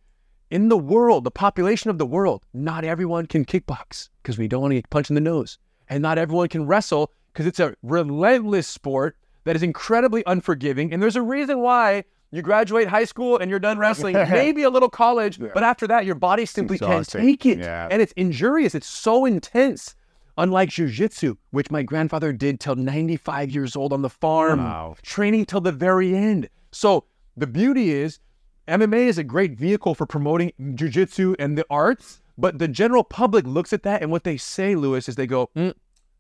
In 0.51 0.69
the 0.69 0.79
world, 0.79 1.25
the 1.25 1.31
population 1.31 1.91
of 1.91 1.99
the 1.99 2.07
world, 2.07 2.43
not 2.55 2.85
everyone 2.85 3.27
can 3.27 3.45
kickbox 3.45 4.09
because 4.23 4.39
we 4.39 4.49
don't 4.49 4.63
want 4.63 4.73
to 4.73 4.77
get 4.77 4.89
punched 4.91 5.11
in 5.11 5.15
the 5.15 5.21
nose. 5.21 5.59
And 5.89 6.03
not 6.03 6.17
everyone 6.19 6.49
can 6.49 6.67
wrestle 6.67 7.13
because 7.33 7.47
it's 7.47 7.61
a 7.61 7.75
relentless 7.83 8.67
sport 8.67 9.17
that 9.45 9.57
is 9.57 9.63
incredibly 9.63 10.23
unforgiving. 10.27 10.93
And 10.93 11.03
there's 11.03 11.17
a 11.17 11.23
reason 11.23 11.61
why 11.61 12.05
you 12.31 12.43
graduate 12.43 12.89
high 12.89 13.05
school 13.05 13.39
and 13.39 13.51
you're 13.51 13.59
done 13.59 13.79
wrestling, 13.79 14.15
maybe 14.31 14.63
a 14.63 14.71
little 14.71 14.89
college, 14.91 15.39
but 15.39 15.63
after 15.63 15.87
that, 15.87 16.05
your 16.07 16.15
body 16.15 16.47
simply 16.47 16.79
can't 16.79 17.07
take 17.09 17.45
it. 17.47 17.59
Yeah. 17.59 17.89
And 17.91 18.01
it's 18.03 18.13
injurious. 18.13 18.75
It's 18.75 18.87
so 18.89 19.25
intense. 19.27 19.95
Unlike 20.37 20.69
jujitsu, 20.71 21.37
which 21.51 21.71
my 21.71 21.83
grandfather 21.83 22.33
did 22.33 22.61
till 22.61 22.77
95 22.77 23.51
years 23.51 23.75
old 23.75 23.93
on 23.93 24.03
the 24.03 24.11
farm, 24.11 24.61
Wow. 24.61 24.95
training 25.03 25.47
till 25.47 25.61
the 25.61 25.73
very 25.73 26.15
end. 26.15 26.49
So 26.71 27.05
the 27.37 27.47
beauty 27.47 27.91
is, 27.91 28.21
MMA 28.69 29.07
is 29.09 29.19
a 29.19 29.25
great 29.25 29.53
vehicle 29.59 29.95
for 29.95 30.07
promoting 30.07 30.53
jujitsu 30.61 31.35
and 31.39 31.57
the 31.57 31.65
arts, 31.71 32.21
but 32.37 32.59
the 32.59 32.69
general 32.69 33.03
public 33.03 33.47
looks 33.47 33.73
at 33.73 33.83
that 33.85 34.03
and 34.03 34.11
what 34.11 34.25
they 34.25 34.37
say, 34.37 34.75
Lewis, 34.75 35.09
is 35.09 35.17
they 35.17 35.27
go, 35.27 35.51
"Mm, 35.57 35.75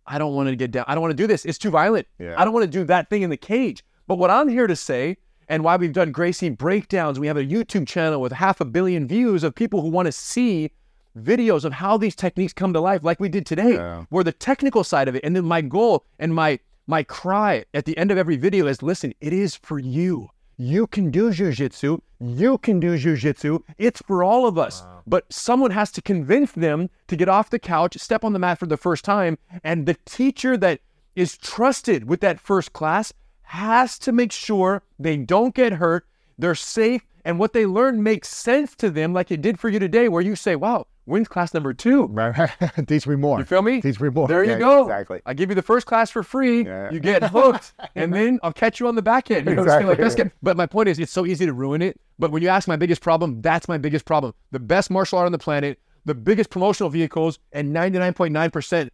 I 0.06 0.18
don't 0.18 0.34
want 0.34 0.48
to 0.48 0.56
get 0.56 0.70
down. 0.70 0.84
I 0.88 0.94
don't 0.94 1.02
want 1.02 1.12
to 1.12 1.16
do 1.22 1.26
this. 1.26 1.44
It's 1.44 1.58
too 1.58 1.70
violent. 1.70 2.06
Yeah. 2.18 2.34
I 2.38 2.44
don't 2.44 2.54
want 2.54 2.64
to 2.64 2.70
do 2.70 2.84
that 2.84 3.10
thing 3.10 3.22
in 3.22 3.30
the 3.30 3.36
cage. 3.36 3.84
But 4.06 4.16
what 4.16 4.30
I'm 4.30 4.48
here 4.48 4.66
to 4.66 4.74
say, 4.74 5.18
and 5.48 5.62
why 5.62 5.76
we've 5.76 5.92
done 5.92 6.10
Gracie 6.12 6.48
breakdowns, 6.48 7.18
we 7.20 7.26
have 7.26 7.36
a 7.36 7.44
YouTube 7.44 7.86
channel 7.86 8.20
with 8.20 8.32
half 8.32 8.60
a 8.60 8.64
billion 8.64 9.06
views 9.06 9.44
of 9.44 9.54
people 9.54 9.82
who 9.82 9.88
want 9.88 10.06
to 10.06 10.12
see 10.12 10.70
videos 11.18 11.64
of 11.64 11.72
how 11.74 11.96
these 11.98 12.14
techniques 12.14 12.52
come 12.52 12.72
to 12.72 12.80
life, 12.80 13.04
like 13.04 13.20
we 13.20 13.28
did 13.28 13.44
today, 13.44 13.74
Yeah. 13.74 14.04
where 14.08 14.24
the 14.24 14.32
technical 14.32 14.84
side 14.84 15.08
of 15.08 15.14
it, 15.16 15.24
and 15.24 15.34
then 15.36 15.44
my 15.44 15.60
goal 15.60 16.04
and 16.18 16.34
my 16.34 16.58
my 16.86 17.02
cry 17.02 17.66
at 17.74 17.84
the 17.84 17.96
end 17.98 18.10
of 18.10 18.16
every 18.16 18.36
video 18.36 18.66
is, 18.66 18.82
listen, 18.82 19.12
it 19.20 19.34
is 19.34 19.54
for 19.54 19.78
you. 19.78 20.30
You 20.60 20.88
can 20.88 21.12
do 21.12 21.30
jujitsu. 21.30 22.00
You 22.18 22.58
can 22.58 22.80
do 22.80 22.98
jujitsu. 22.98 23.62
It's 23.78 24.02
for 24.02 24.24
all 24.24 24.44
of 24.44 24.58
us. 24.58 24.82
But 25.06 25.32
someone 25.32 25.70
has 25.70 25.92
to 25.92 26.02
convince 26.02 26.50
them 26.50 26.90
to 27.06 27.16
get 27.16 27.28
off 27.28 27.48
the 27.48 27.60
couch, 27.60 27.96
step 27.98 28.24
on 28.24 28.32
the 28.32 28.40
mat 28.40 28.58
for 28.58 28.66
the 28.66 28.76
first 28.76 29.04
time, 29.04 29.38
and 29.62 29.86
the 29.86 29.96
teacher 30.04 30.56
that 30.56 30.80
is 31.14 31.38
trusted 31.38 32.08
with 32.08 32.20
that 32.20 32.40
first 32.40 32.72
class 32.72 33.12
has 33.42 34.00
to 34.00 34.10
make 34.10 34.32
sure 34.32 34.82
they 34.98 35.16
don't 35.16 35.54
get 35.54 35.74
hurt, 35.74 36.06
they're 36.36 36.56
safe, 36.56 37.06
and 37.24 37.38
what 37.38 37.52
they 37.52 37.64
learn 37.64 38.02
makes 38.02 38.28
sense 38.28 38.74
to 38.74 38.90
them, 38.90 39.12
like 39.12 39.30
it 39.30 39.40
did 39.40 39.60
for 39.60 39.68
you 39.68 39.78
today, 39.78 40.08
where 40.08 40.22
you 40.22 40.34
say, 40.34 40.56
wow, 40.56 40.86
when's 41.08 41.26
class 41.28 41.52
number 41.54 41.72
two? 41.72 42.08
Teach 42.86 43.06
me 43.06 43.16
more. 43.16 43.38
You 43.38 43.44
feel 43.44 43.62
me? 43.62 43.80
Teach 43.80 43.98
me 44.00 44.08
more. 44.10 44.28
There 44.28 44.44
you 44.44 44.58
go. 44.58 44.82
Exactly. 44.82 45.20
I 45.26 45.34
give 45.34 45.48
you 45.50 45.54
the 45.54 45.62
first 45.62 45.86
class 45.86 46.10
for 46.10 46.22
free. 46.22 46.64
Yeah. 46.64 46.90
You 46.90 47.00
get 47.00 47.22
hooked, 47.24 47.72
and 47.94 48.12
then 48.12 48.38
I'll 48.42 48.52
catch 48.52 48.78
you 48.80 48.86
on 48.88 48.94
the 48.94 49.02
back 49.02 49.30
end. 49.30 49.46
You 49.48 49.54
know, 49.56 49.62
Exactly. 49.62 49.94
like, 49.96 50.16
get- 50.16 50.32
but 50.42 50.56
my 50.56 50.66
point 50.66 50.88
is, 50.88 50.98
it's 50.98 51.12
so 51.12 51.26
easy 51.26 51.46
to 51.46 51.52
ruin 51.52 51.82
it. 51.82 51.98
But 52.18 52.30
when 52.30 52.42
you 52.42 52.48
ask 52.48 52.68
my 52.68 52.76
biggest 52.76 53.00
problem, 53.00 53.40
that's 53.42 53.68
my 53.68 53.78
biggest 53.78 54.04
problem. 54.04 54.34
The 54.50 54.58
best 54.60 54.90
martial 54.90 55.18
art 55.18 55.26
on 55.26 55.32
the 55.32 55.38
planet, 55.38 55.78
the 56.04 56.14
biggest 56.14 56.50
promotional 56.50 56.90
vehicles, 56.90 57.38
and 57.52 57.74
99.9% 57.74 58.88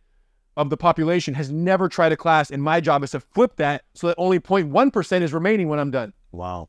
of 0.56 0.70
the 0.70 0.76
population 0.76 1.34
has 1.34 1.50
never 1.50 1.88
tried 1.88 2.12
a 2.12 2.16
class. 2.16 2.50
And 2.50 2.62
my 2.62 2.80
job 2.80 3.02
is 3.02 3.10
to 3.12 3.20
flip 3.20 3.56
that 3.56 3.82
so 3.94 4.06
that 4.08 4.14
only 4.18 4.38
0.1% 4.38 5.22
is 5.22 5.32
remaining 5.32 5.68
when 5.68 5.78
I'm 5.80 5.90
done. 5.90 6.12
Wow. 6.32 6.68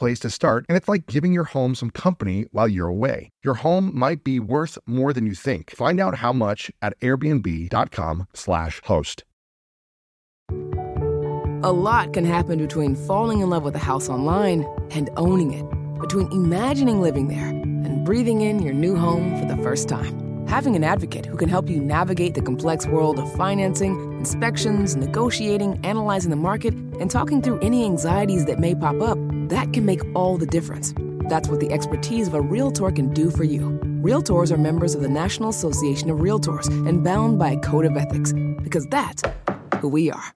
place 0.00 0.18
to 0.20 0.30
start, 0.30 0.64
and 0.68 0.76
it's 0.76 0.88
like 0.88 1.06
giving 1.06 1.32
your 1.32 1.44
home 1.44 1.74
some 1.74 1.90
company 1.90 2.46
while 2.50 2.66
you're 2.66 2.88
away. 2.88 3.30
Your 3.44 3.54
home 3.54 3.92
might 3.94 4.24
be 4.24 4.40
worth 4.40 4.78
more 4.86 5.12
than 5.12 5.26
you 5.26 5.34
think. 5.34 5.70
Find 5.70 6.00
out 6.00 6.16
how 6.16 6.32
much 6.32 6.70
at 6.82 6.98
airbnb.com/slash 7.00 8.80
host. 8.84 9.24
A 11.62 11.72
lot 11.72 12.14
can 12.14 12.24
happen 12.24 12.58
between 12.58 12.96
falling 12.96 13.40
in 13.42 13.50
love 13.50 13.64
with 13.64 13.76
a 13.76 13.86
house 13.90 14.08
online 14.08 14.66
and 14.90 15.10
owning 15.18 15.52
it, 15.52 15.66
between 16.00 16.32
imagining 16.32 17.02
living 17.02 17.28
there 17.28 17.48
and 17.48 18.04
breathing 18.06 18.40
in 18.40 18.62
your 18.62 18.72
new 18.72 18.96
home 18.96 19.38
for 19.38 19.44
the 19.44 19.62
first 19.62 19.86
time. 19.86 20.29
Having 20.50 20.74
an 20.74 20.82
advocate 20.82 21.26
who 21.26 21.36
can 21.36 21.48
help 21.48 21.70
you 21.70 21.80
navigate 21.80 22.34
the 22.34 22.42
complex 22.42 22.84
world 22.84 23.20
of 23.20 23.32
financing, 23.36 23.94
inspections, 24.18 24.96
negotiating, 24.96 25.78
analyzing 25.84 26.30
the 26.30 26.36
market, 26.36 26.74
and 26.74 27.08
talking 27.08 27.40
through 27.40 27.60
any 27.60 27.84
anxieties 27.84 28.46
that 28.46 28.58
may 28.58 28.74
pop 28.74 29.00
up, 29.00 29.16
that 29.48 29.72
can 29.72 29.86
make 29.86 30.00
all 30.12 30.38
the 30.38 30.46
difference. 30.46 30.92
That's 31.28 31.48
what 31.48 31.60
the 31.60 31.72
expertise 31.72 32.26
of 32.26 32.34
a 32.34 32.40
Realtor 32.40 32.90
can 32.90 33.14
do 33.14 33.30
for 33.30 33.44
you. 33.44 33.78
Realtors 34.02 34.50
are 34.50 34.56
members 34.56 34.96
of 34.96 35.02
the 35.02 35.08
National 35.08 35.50
Association 35.50 36.10
of 36.10 36.18
Realtors 36.18 36.66
and 36.88 37.04
bound 37.04 37.38
by 37.38 37.52
a 37.52 37.60
code 37.60 37.84
of 37.84 37.96
ethics, 37.96 38.32
because 38.60 38.88
that's 38.88 39.22
who 39.78 39.86
we 39.86 40.10
are. 40.10 40.34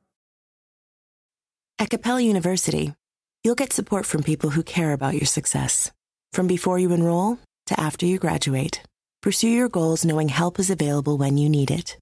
At 1.80 1.90
Capella 1.90 2.20
University, 2.20 2.94
you'll 3.42 3.56
get 3.56 3.72
support 3.72 4.06
from 4.06 4.22
people 4.22 4.50
who 4.50 4.62
care 4.62 4.92
about 4.92 5.14
your 5.14 5.26
success. 5.26 5.90
From 6.32 6.46
before 6.46 6.78
you 6.78 6.92
enroll 6.92 7.40
to 7.66 7.80
after 7.80 8.06
you 8.06 8.20
graduate, 8.20 8.80
pursue 9.24 9.48
your 9.48 9.70
goals 9.70 10.04
knowing 10.04 10.28
help 10.28 10.58
is 10.58 10.68
available 10.68 11.16
when 11.16 11.38
you 11.38 11.48
need 11.48 11.70
it. 11.70 11.96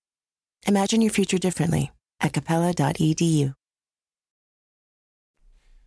Imagine 0.66 1.00
your 1.00 1.12
future 1.12 1.38
differently 1.38 1.92
at 2.20 2.32
capella.edu. 2.32 3.54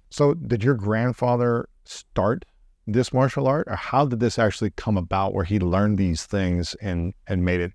So, 0.10 0.34
did 0.34 0.64
your 0.64 0.76
grandfather 0.76 1.68
start 1.84 2.46
this 2.88 3.12
martial 3.12 3.48
art, 3.48 3.68
or 3.68 3.76
how 3.76 4.06
did 4.06 4.22
this 4.22 4.40
actually 4.40 4.70
come 4.78 4.96
about, 4.96 5.34
where 5.34 5.44
he 5.44 5.60
learned 5.60 5.98
these 5.98 6.26
things 6.26 6.74
and 6.82 7.14
and 7.28 7.44
made 7.44 7.60
it, 7.60 7.74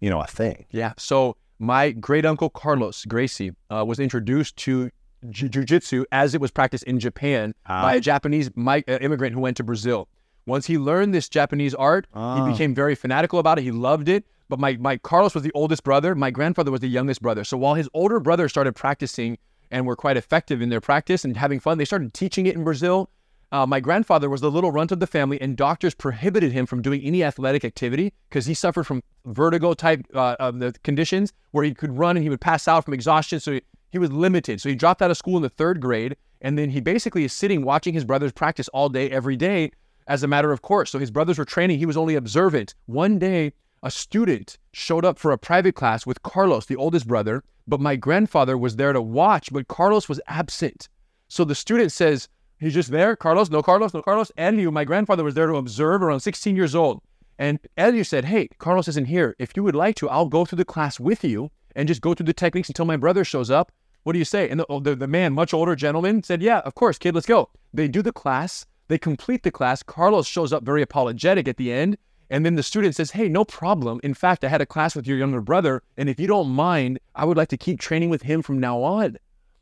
you 0.00 0.10
know, 0.10 0.20
a 0.20 0.26
thing? 0.26 0.66
Yeah. 0.72 0.94
So 0.98 1.36
my 1.60 1.92
great 1.92 2.26
uncle 2.26 2.50
Carlos 2.50 3.04
Gracie 3.04 3.52
uh, 3.70 3.84
was 3.86 4.00
introduced 4.00 4.56
to 4.56 4.90
ju- 5.30 5.48
jujitsu 5.48 6.04
as 6.10 6.34
it 6.34 6.40
was 6.40 6.50
practiced 6.50 6.82
in 6.84 6.98
Japan 6.98 7.54
by 7.64 7.94
a 7.94 8.00
Japanese 8.00 8.50
mi- 8.56 8.82
uh, 8.88 8.98
immigrant 9.00 9.34
who 9.34 9.40
went 9.40 9.56
to 9.58 9.62
Brazil. 9.62 10.08
Once 10.46 10.66
he 10.66 10.76
learned 10.78 11.14
this 11.14 11.28
Japanese 11.28 11.74
art, 11.74 12.06
Ah. 12.14 12.44
he 12.44 12.52
became 12.52 12.74
very 12.74 12.94
fanatical 12.94 13.38
about 13.38 13.58
it. 13.58 13.62
He 13.62 13.70
loved 13.70 14.08
it. 14.08 14.24
But 14.48 14.58
my, 14.58 14.76
my 14.76 14.96
Carlos 14.98 15.34
was 15.34 15.42
the 15.44 15.52
oldest 15.54 15.82
brother. 15.82 16.14
My 16.14 16.30
grandfather 16.30 16.70
was 16.70 16.80
the 16.80 16.88
youngest 16.88 17.22
brother. 17.22 17.42
So 17.44 17.56
while 17.56 17.74
his 17.74 17.88
older 17.94 18.20
brother 18.20 18.48
started 18.48 18.74
practicing 18.74 19.38
and 19.70 19.86
were 19.86 19.96
quite 19.96 20.16
effective 20.18 20.60
in 20.60 20.68
their 20.68 20.80
practice 20.80 21.24
and 21.24 21.36
having 21.36 21.58
fun, 21.58 21.78
they 21.78 21.84
started 21.86 22.12
teaching 22.12 22.46
it 22.46 22.54
in 22.54 22.64
Brazil. 22.64 23.08
uh, 23.52 23.66
my 23.66 23.80
grandfather 23.80 24.28
was 24.30 24.40
the 24.40 24.50
little 24.50 24.72
runt 24.72 24.90
of 24.92 24.98
the 25.00 25.06
family, 25.06 25.38
and 25.40 25.56
doctors 25.58 25.94
prohibited 25.94 26.52
him 26.52 26.64
from 26.66 26.80
doing 26.82 27.02
any 27.02 27.22
athletic 27.22 27.64
activity 27.66 28.12
because 28.28 28.46
he 28.46 28.54
suffered 28.54 28.84
from 28.84 29.02
vertigo 29.26 29.74
type 29.74 30.00
uh, 30.14 30.36
of 30.40 30.58
the 30.58 30.72
conditions 30.82 31.32
where 31.52 31.62
he 31.64 31.72
could 31.74 31.96
run 31.98 32.16
and 32.16 32.22
he 32.24 32.30
would 32.30 32.40
pass 32.40 32.66
out 32.66 32.84
from 32.84 32.94
exhaustion. 32.94 33.38
So 33.40 33.52
he, 33.52 33.62
he 33.90 33.98
was 33.98 34.10
limited. 34.10 34.60
So 34.60 34.68
he 34.70 34.74
dropped 34.74 35.00
out 35.02 35.10
of 35.10 35.16
school 35.18 35.36
in 35.36 35.42
the 35.42 35.50
third 35.50 35.80
grade, 35.80 36.16
and 36.40 36.58
then 36.58 36.70
he 36.70 36.80
basically 36.80 37.24
is 37.24 37.32
sitting 37.32 37.62
watching 37.62 37.92
his 37.94 38.04
brothers 38.04 38.32
practice 38.32 38.68
all 38.68 38.88
day, 38.88 39.10
every 39.10 39.36
day, 39.36 39.70
as 40.06 40.22
a 40.22 40.28
matter 40.28 40.52
of 40.52 40.62
course. 40.62 40.90
So 40.90 40.98
his 40.98 41.10
brothers 41.10 41.38
were 41.38 41.44
training, 41.44 41.78
he 41.78 41.86
was 41.86 41.96
only 41.96 42.14
observant. 42.14 42.74
One 42.86 43.18
day, 43.18 43.52
a 43.82 43.90
student 43.90 44.58
showed 44.72 45.04
up 45.04 45.18
for 45.18 45.32
a 45.32 45.38
private 45.38 45.74
class 45.74 46.06
with 46.06 46.22
Carlos, 46.22 46.66
the 46.66 46.76
oldest 46.76 47.08
brother, 47.08 47.42
but 47.66 47.80
my 47.80 47.96
grandfather 47.96 48.56
was 48.56 48.76
there 48.76 48.92
to 48.92 49.02
watch, 49.02 49.52
but 49.52 49.68
Carlos 49.68 50.08
was 50.08 50.20
absent. 50.28 50.88
So 51.28 51.44
the 51.44 51.54
student 51.54 51.92
says, 51.92 52.28
He's 52.62 52.74
just 52.74 52.92
there. 52.92 53.16
Carlos, 53.16 53.50
no 53.50 53.60
Carlos, 53.60 53.92
no 53.92 54.02
Carlos. 54.02 54.30
Helio, 54.36 54.70
my 54.70 54.84
grandfather 54.84 55.24
was 55.24 55.34
there 55.34 55.48
to 55.48 55.56
observe 55.56 56.00
around 56.00 56.20
16 56.20 56.54
years 56.54 56.76
old. 56.76 57.02
And 57.36 57.58
Helio 57.76 58.04
said, 58.04 58.24
Hey, 58.24 58.48
Carlos 58.58 58.86
isn't 58.86 59.06
here. 59.06 59.34
If 59.40 59.56
you 59.56 59.64
would 59.64 59.74
like 59.74 59.96
to, 59.96 60.08
I'll 60.08 60.26
go 60.26 60.44
through 60.44 60.58
the 60.58 60.64
class 60.64 61.00
with 61.00 61.24
you 61.24 61.50
and 61.74 61.88
just 61.88 62.00
go 62.00 62.14
through 62.14 62.26
the 62.26 62.32
techniques 62.32 62.68
until 62.68 62.84
my 62.84 62.96
brother 62.96 63.24
shows 63.24 63.50
up. 63.50 63.72
What 64.04 64.12
do 64.12 64.20
you 64.20 64.24
say? 64.24 64.48
And 64.48 64.60
the, 64.60 64.80
the, 64.80 64.94
the 64.94 65.08
man, 65.08 65.32
much 65.32 65.52
older 65.52 65.74
gentleman, 65.74 66.22
said, 66.22 66.40
Yeah, 66.40 66.60
of 66.60 66.76
course, 66.76 66.98
kid, 66.98 67.16
let's 67.16 67.26
go. 67.26 67.50
They 67.74 67.88
do 67.88 68.00
the 68.00 68.12
class, 68.12 68.64
they 68.88 68.98
complete 68.98 69.42
the 69.42 69.50
class. 69.50 69.82
Carlos 69.82 70.26
shows 70.26 70.52
up 70.52 70.64
very 70.64 70.82
apologetic 70.82 71.48
at 71.48 71.56
the 71.56 71.72
end. 71.72 71.96
And 72.30 72.46
then 72.46 72.54
the 72.54 72.62
student 72.62 72.94
says, 72.94 73.10
Hey, 73.10 73.28
no 73.28 73.44
problem. 73.44 74.00
In 74.02 74.14
fact, 74.14 74.42
I 74.42 74.48
had 74.48 74.62
a 74.62 74.66
class 74.66 74.96
with 74.96 75.06
your 75.06 75.18
younger 75.18 75.40
brother. 75.40 75.82
And 75.96 76.08
if 76.08 76.18
you 76.18 76.26
don't 76.26 76.48
mind, 76.48 76.98
I 77.14 77.24
would 77.24 77.36
like 77.36 77.48
to 77.48 77.58
keep 77.58 77.78
training 77.78 78.10
with 78.10 78.22
him 78.22 78.40
from 78.40 78.58
now 78.58 78.82
on. 78.82 79.18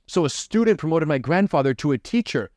So 0.06 0.24
a 0.24 0.30
student 0.30 0.78
promoted 0.78 1.08
my 1.08 1.18
grandfather 1.18 1.74
to 1.74 1.92
a 1.92 1.98
teacher. 1.98 2.50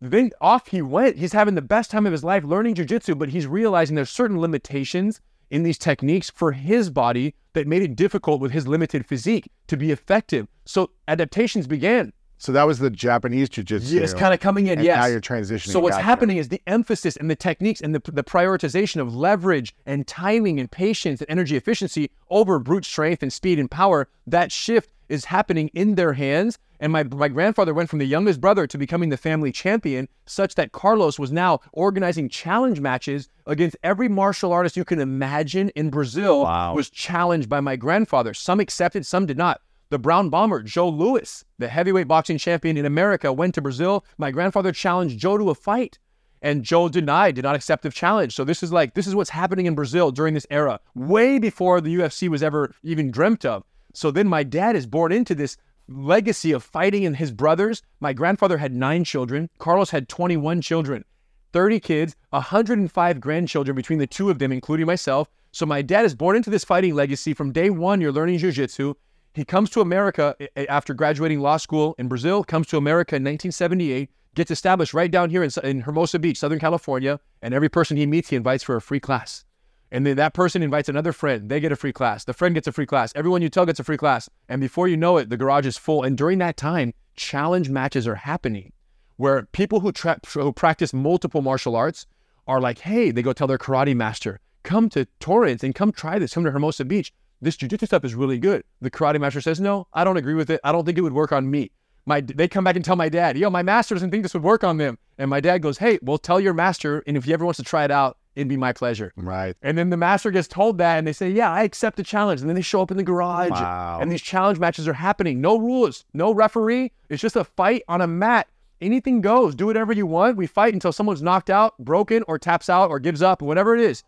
Then 0.00 0.30
off 0.40 0.68
he 0.68 0.82
went. 0.82 1.16
He's 1.16 1.32
having 1.32 1.54
the 1.54 1.62
best 1.62 1.90
time 1.90 2.04
of 2.04 2.12
his 2.12 2.24
life 2.24 2.44
learning 2.44 2.74
jujitsu, 2.74 3.18
but 3.18 3.30
he's 3.30 3.46
realizing 3.46 3.96
there's 3.96 4.10
certain 4.10 4.40
limitations 4.40 5.20
in 5.50 5.62
these 5.62 5.78
techniques 5.78 6.30
for 6.30 6.52
his 6.52 6.90
body 6.90 7.34
that 7.54 7.66
made 7.66 7.82
it 7.82 7.96
difficult 7.96 8.40
with 8.40 8.52
his 8.52 8.66
limited 8.66 9.06
physique 9.06 9.50
to 9.68 9.76
be 9.76 9.90
effective. 9.90 10.46
So 10.66 10.90
adaptations 11.08 11.66
began. 11.66 12.12
So 12.44 12.52
that 12.52 12.64
was 12.66 12.78
the 12.78 12.90
Japanese 12.90 13.48
jiu-jitsu. 13.48 14.02
It's 14.02 14.12
kind 14.12 14.34
of 14.34 14.38
coming 14.38 14.66
in, 14.66 14.78
and 14.78 14.84
yes. 14.84 14.98
Now 14.98 15.06
you're 15.06 15.18
transitioning. 15.18 15.72
So 15.72 15.80
what's 15.80 15.96
Gotcha. 15.96 16.04
happening 16.04 16.36
is 16.36 16.50
the 16.50 16.60
emphasis 16.66 17.16
and 17.16 17.30
the 17.30 17.36
techniques 17.36 17.80
and 17.80 17.94
the, 17.94 18.02
the 18.12 18.22
prioritization 18.22 19.00
of 19.00 19.16
leverage 19.16 19.74
and 19.86 20.06
timing 20.06 20.60
and 20.60 20.70
patience 20.70 21.22
and 21.22 21.30
energy 21.30 21.56
efficiency 21.56 22.10
over 22.28 22.58
brute 22.58 22.84
strength 22.84 23.22
and 23.22 23.32
speed 23.32 23.58
and 23.58 23.70
power. 23.70 24.08
That 24.26 24.52
shift 24.52 24.90
is 25.08 25.24
happening 25.24 25.68
in 25.68 25.94
their 25.94 26.12
hands. 26.12 26.58
And 26.80 26.92
my, 26.92 27.04
my 27.04 27.28
grandfather 27.28 27.72
went 27.72 27.88
from 27.88 27.98
the 27.98 28.04
youngest 28.04 28.42
brother 28.42 28.66
to 28.66 28.76
becoming 28.76 29.08
the 29.08 29.16
family 29.16 29.50
champion, 29.50 30.06
such 30.26 30.54
that 30.56 30.72
Carlos 30.72 31.18
was 31.18 31.32
now 31.32 31.60
organizing 31.72 32.28
challenge 32.28 32.78
matches 32.78 33.30
against 33.46 33.78
every 33.82 34.08
martial 34.08 34.52
artist 34.52 34.76
you 34.76 34.84
can 34.84 35.00
imagine 35.00 35.70
in 35.70 35.88
Brazil 35.88 36.42
Wow. 36.42 36.74
was 36.74 36.90
challenged 36.90 37.48
by 37.48 37.60
my 37.60 37.76
grandfather. 37.76 38.34
Some 38.34 38.60
accepted, 38.60 39.06
some 39.06 39.24
did 39.24 39.38
not. 39.38 39.62
The 39.90 39.98
Brown 39.98 40.30
Bomber, 40.30 40.62
Joe 40.62 40.88
Louis, 40.88 41.44
the 41.58 41.68
heavyweight 41.68 42.08
boxing 42.08 42.38
champion 42.38 42.76
in 42.76 42.86
America, 42.86 43.32
went 43.32 43.54
to 43.54 43.62
Brazil. 43.62 44.04
My 44.18 44.30
grandfather 44.30 44.72
challenged 44.72 45.18
Joe 45.18 45.38
to 45.38 45.50
a 45.50 45.54
fight. 45.54 45.98
And 46.42 46.62
Joe 46.62 46.90
denied, 46.90 47.36
did 47.36 47.44
not 47.44 47.54
accept 47.54 47.82
the 47.82 47.90
challenge. 47.90 48.34
So 48.34 48.44
this 48.44 48.62
is 48.62 48.70
like, 48.70 48.94
this 48.94 49.06
is 49.06 49.14
what's 49.14 49.30
happening 49.30 49.64
in 49.64 49.74
Brazil 49.74 50.10
during 50.10 50.34
this 50.34 50.46
era, 50.50 50.78
way 50.94 51.38
before 51.38 51.80
the 51.80 51.94
UFC 51.94 52.28
was 52.28 52.42
ever 52.42 52.74
even 52.82 53.10
dreamt 53.10 53.46
of. 53.46 53.64
So 53.94 54.10
then 54.10 54.28
my 54.28 54.42
dad 54.42 54.76
is 54.76 54.86
born 54.86 55.10
into 55.12 55.34
this 55.34 55.56
legacy 55.88 56.52
of 56.52 56.62
fighting 56.62 57.06
and 57.06 57.16
his 57.16 57.32
brothers. 57.32 57.82
My 58.00 58.12
grandfather 58.12 58.58
had 58.58 58.74
nine 58.74 59.04
children. 59.04 59.48
Carlos 59.58 59.90
had 59.90 60.08
21 60.08 60.60
children, 60.60 61.04
30 61.52 61.80
kids, 61.80 62.16
105 62.30 63.20
grandchildren 63.20 63.76
between 63.76 63.98
the 63.98 64.06
two 64.06 64.28
of 64.28 64.38
them, 64.38 64.52
including 64.52 64.86
myself. 64.86 65.28
So 65.52 65.64
my 65.64 65.82
dad 65.82 66.04
is 66.04 66.14
born 66.14 66.36
into 66.36 66.50
this 66.50 66.64
fighting 66.64 66.94
legacy. 66.94 67.32
From 67.32 67.52
day 67.52 67.70
one, 67.70 68.00
you're 68.00 68.12
learning 68.12 68.40
jujitsu. 68.40 68.94
He 69.34 69.44
comes 69.44 69.68
to 69.70 69.80
America 69.80 70.36
a- 70.40 70.48
a- 70.56 70.66
after 70.70 70.94
graduating 70.94 71.40
law 71.40 71.56
school 71.56 71.94
in 71.98 72.08
Brazil, 72.08 72.44
comes 72.44 72.68
to 72.68 72.76
America 72.76 73.16
in 73.16 73.22
1978, 73.22 74.10
gets 74.34 74.50
established 74.50 74.94
right 74.94 75.10
down 75.10 75.30
here 75.30 75.42
in, 75.42 75.50
in 75.62 75.80
Hermosa 75.80 76.18
Beach, 76.20 76.38
Southern 76.38 76.60
California, 76.60 77.18
and 77.42 77.52
every 77.52 77.68
person 77.68 77.96
he 77.96 78.06
meets, 78.06 78.30
he 78.30 78.36
invites 78.36 78.62
for 78.62 78.76
a 78.76 78.80
free 78.80 79.00
class. 79.00 79.44
And 79.90 80.06
then 80.06 80.16
that 80.16 80.34
person 80.34 80.62
invites 80.62 80.88
another 80.88 81.12
friend. 81.12 81.48
They 81.48 81.60
get 81.60 81.72
a 81.72 81.76
free 81.76 81.92
class. 81.92 82.24
The 82.24 82.32
friend 82.32 82.54
gets 82.54 82.66
a 82.66 82.72
free 82.72 82.86
class. 82.86 83.12
Everyone 83.14 83.42
you 83.42 83.48
tell 83.48 83.66
gets 83.66 83.78
a 83.78 83.84
free 83.84 83.96
class. 83.96 84.28
And 84.48 84.60
before 84.60 84.88
you 84.88 84.96
know 84.96 85.18
it, 85.18 85.30
the 85.30 85.36
garage 85.36 85.66
is 85.66 85.76
full. 85.76 86.02
And 86.02 86.16
during 86.18 86.38
that 86.38 86.56
time, 86.56 86.94
challenge 87.16 87.68
matches 87.68 88.06
are 88.08 88.16
happening 88.16 88.72
where 89.16 89.44
people 89.52 89.80
who, 89.80 89.92
tra- 89.92 90.18
who 90.32 90.52
practice 90.52 90.92
multiple 90.92 91.42
martial 91.42 91.76
arts 91.76 92.06
are 92.46 92.60
like, 92.60 92.80
hey, 92.80 93.10
they 93.10 93.22
go 93.22 93.32
tell 93.32 93.46
their 93.46 93.58
karate 93.58 93.94
master, 93.94 94.40
come 94.64 94.88
to 94.88 95.06
Torrance 95.20 95.62
and 95.62 95.74
come 95.74 95.92
try 95.92 96.18
this. 96.18 96.34
Come 96.34 96.44
to 96.44 96.50
Hermosa 96.50 96.84
Beach. 96.84 97.12
This 97.40 97.56
jujitsu 97.56 97.86
stuff 97.86 98.04
is 98.04 98.14
really 98.14 98.38
good. 98.38 98.64
The 98.80 98.90
karate 98.90 99.20
master 99.20 99.40
says, 99.40 99.60
no, 99.60 99.86
I 99.92 100.04
don't 100.04 100.16
agree 100.16 100.34
with 100.34 100.50
it. 100.50 100.60
I 100.64 100.72
don't 100.72 100.84
think 100.84 100.98
it 100.98 101.02
would 101.02 101.12
work 101.12 101.32
on 101.32 101.50
me. 101.50 101.70
My, 102.06 102.20
they 102.20 102.48
come 102.48 102.64
back 102.64 102.76
and 102.76 102.84
tell 102.84 102.96
my 102.96 103.08
dad, 103.08 103.36
yo, 103.38 103.48
my 103.50 103.62
master 103.62 103.94
doesn't 103.94 104.10
think 104.10 104.22
this 104.22 104.34
would 104.34 104.42
work 104.42 104.62
on 104.62 104.76
them. 104.76 104.98
And 105.18 105.30
my 105.30 105.40
dad 105.40 105.58
goes, 105.58 105.78
hey, 105.78 105.98
well, 106.02 106.18
tell 106.18 106.38
your 106.40 106.54
master. 106.54 107.02
And 107.06 107.16
if 107.16 107.24
he 107.24 107.32
ever 107.32 107.44
wants 107.44 107.56
to 107.58 107.62
try 107.64 107.84
it 107.84 107.90
out, 107.90 108.18
it'd 108.34 108.48
be 108.48 108.56
my 108.56 108.72
pleasure. 108.72 109.12
Right. 109.16 109.56
And 109.62 109.78
then 109.78 109.90
the 109.90 109.96
master 109.96 110.30
gets 110.30 110.48
told 110.48 110.78
that, 110.78 110.98
and 110.98 111.06
they 111.06 111.12
say, 111.12 111.30
"Yeah, 111.30 111.52
I 111.52 111.62
accept 111.62 111.96
the 111.96 112.02
challenge." 112.02 112.40
And 112.40 112.48
then 112.50 112.56
they 112.56 112.62
show 112.62 112.82
up 112.82 112.90
in 112.90 112.96
the 112.96 113.04
garage, 113.04 113.50
Wow. 113.52 114.00
and 114.02 114.10
these 114.10 114.22
challenge 114.22 114.58
matches 114.58 114.88
are 114.88 114.92
happening. 114.94 115.40
No 115.40 115.56
rules, 115.56 116.04
no 116.12 116.34
referee. 116.34 116.90
It's 117.08 117.22
just 117.22 117.36
a 117.36 117.44
fight 117.44 117.84
on 117.88 118.00
a 118.00 118.08
mat. 118.08 118.48
Anything 118.80 119.20
goes. 119.20 119.54
Do 119.54 119.66
whatever 119.66 119.92
you 119.92 120.04
want. 120.04 120.36
We 120.36 120.48
fight 120.48 120.74
until 120.74 120.90
someone's 120.92 121.22
knocked 121.22 121.48
out, 121.48 121.78
broken, 121.78 122.24
or 122.26 122.38
taps 122.38 122.68
out, 122.68 122.90
or 122.90 122.98
gives 122.98 123.22
up, 123.22 123.40
whatever 123.40 123.74
it 123.76 123.80
is. 123.80 124.02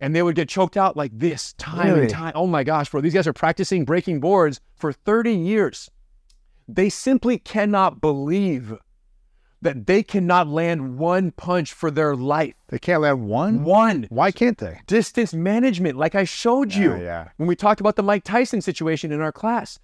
And 0.00 0.16
they 0.16 0.22
would 0.22 0.34
get 0.34 0.48
choked 0.48 0.76
out 0.78 0.96
like 0.96 1.10
this, 1.14 1.52
time 1.54 1.88
Really? 1.88 2.00
and 2.02 2.10
time. 2.10 2.32
Oh 2.34 2.46
my 2.46 2.64
gosh, 2.64 2.88
bro! 2.90 3.00
These 3.02 3.12
guys 3.14 3.26
are 3.26 3.32
practicing 3.34 3.84
breaking 3.84 4.20
boards 4.20 4.60
for 4.76 4.92
30 4.92 5.34
years. 5.34 5.90
They 6.66 6.88
simply 6.88 7.36
cannot 7.38 8.00
believe 8.00 8.74
that 9.62 9.86
they 9.86 10.02
cannot 10.02 10.48
land 10.48 10.96
one 10.96 11.32
punch 11.32 11.74
for 11.74 11.90
their 11.90 12.16
life. 12.16 12.54
They 12.68 12.78
can't 12.78 13.02
land 13.02 13.26
one. 13.28 13.62
One 13.62 14.06
Why 14.08 14.30
can't 14.32 14.56
they? 14.56 14.80
distance 14.86 15.34
management, 15.34 15.98
like 15.98 16.14
I 16.14 16.24
showed 16.24 16.72
you 16.72 16.92
Yeah, 16.92 17.00
yeah. 17.02 17.28
when 17.36 17.46
we 17.46 17.54
talked 17.56 17.80
about 17.80 17.96
the 17.96 18.02
Mike 18.02 18.24
Tyson 18.24 18.62
situation 18.62 19.12
in 19.12 19.20
our 19.20 19.32
class. 19.32 19.78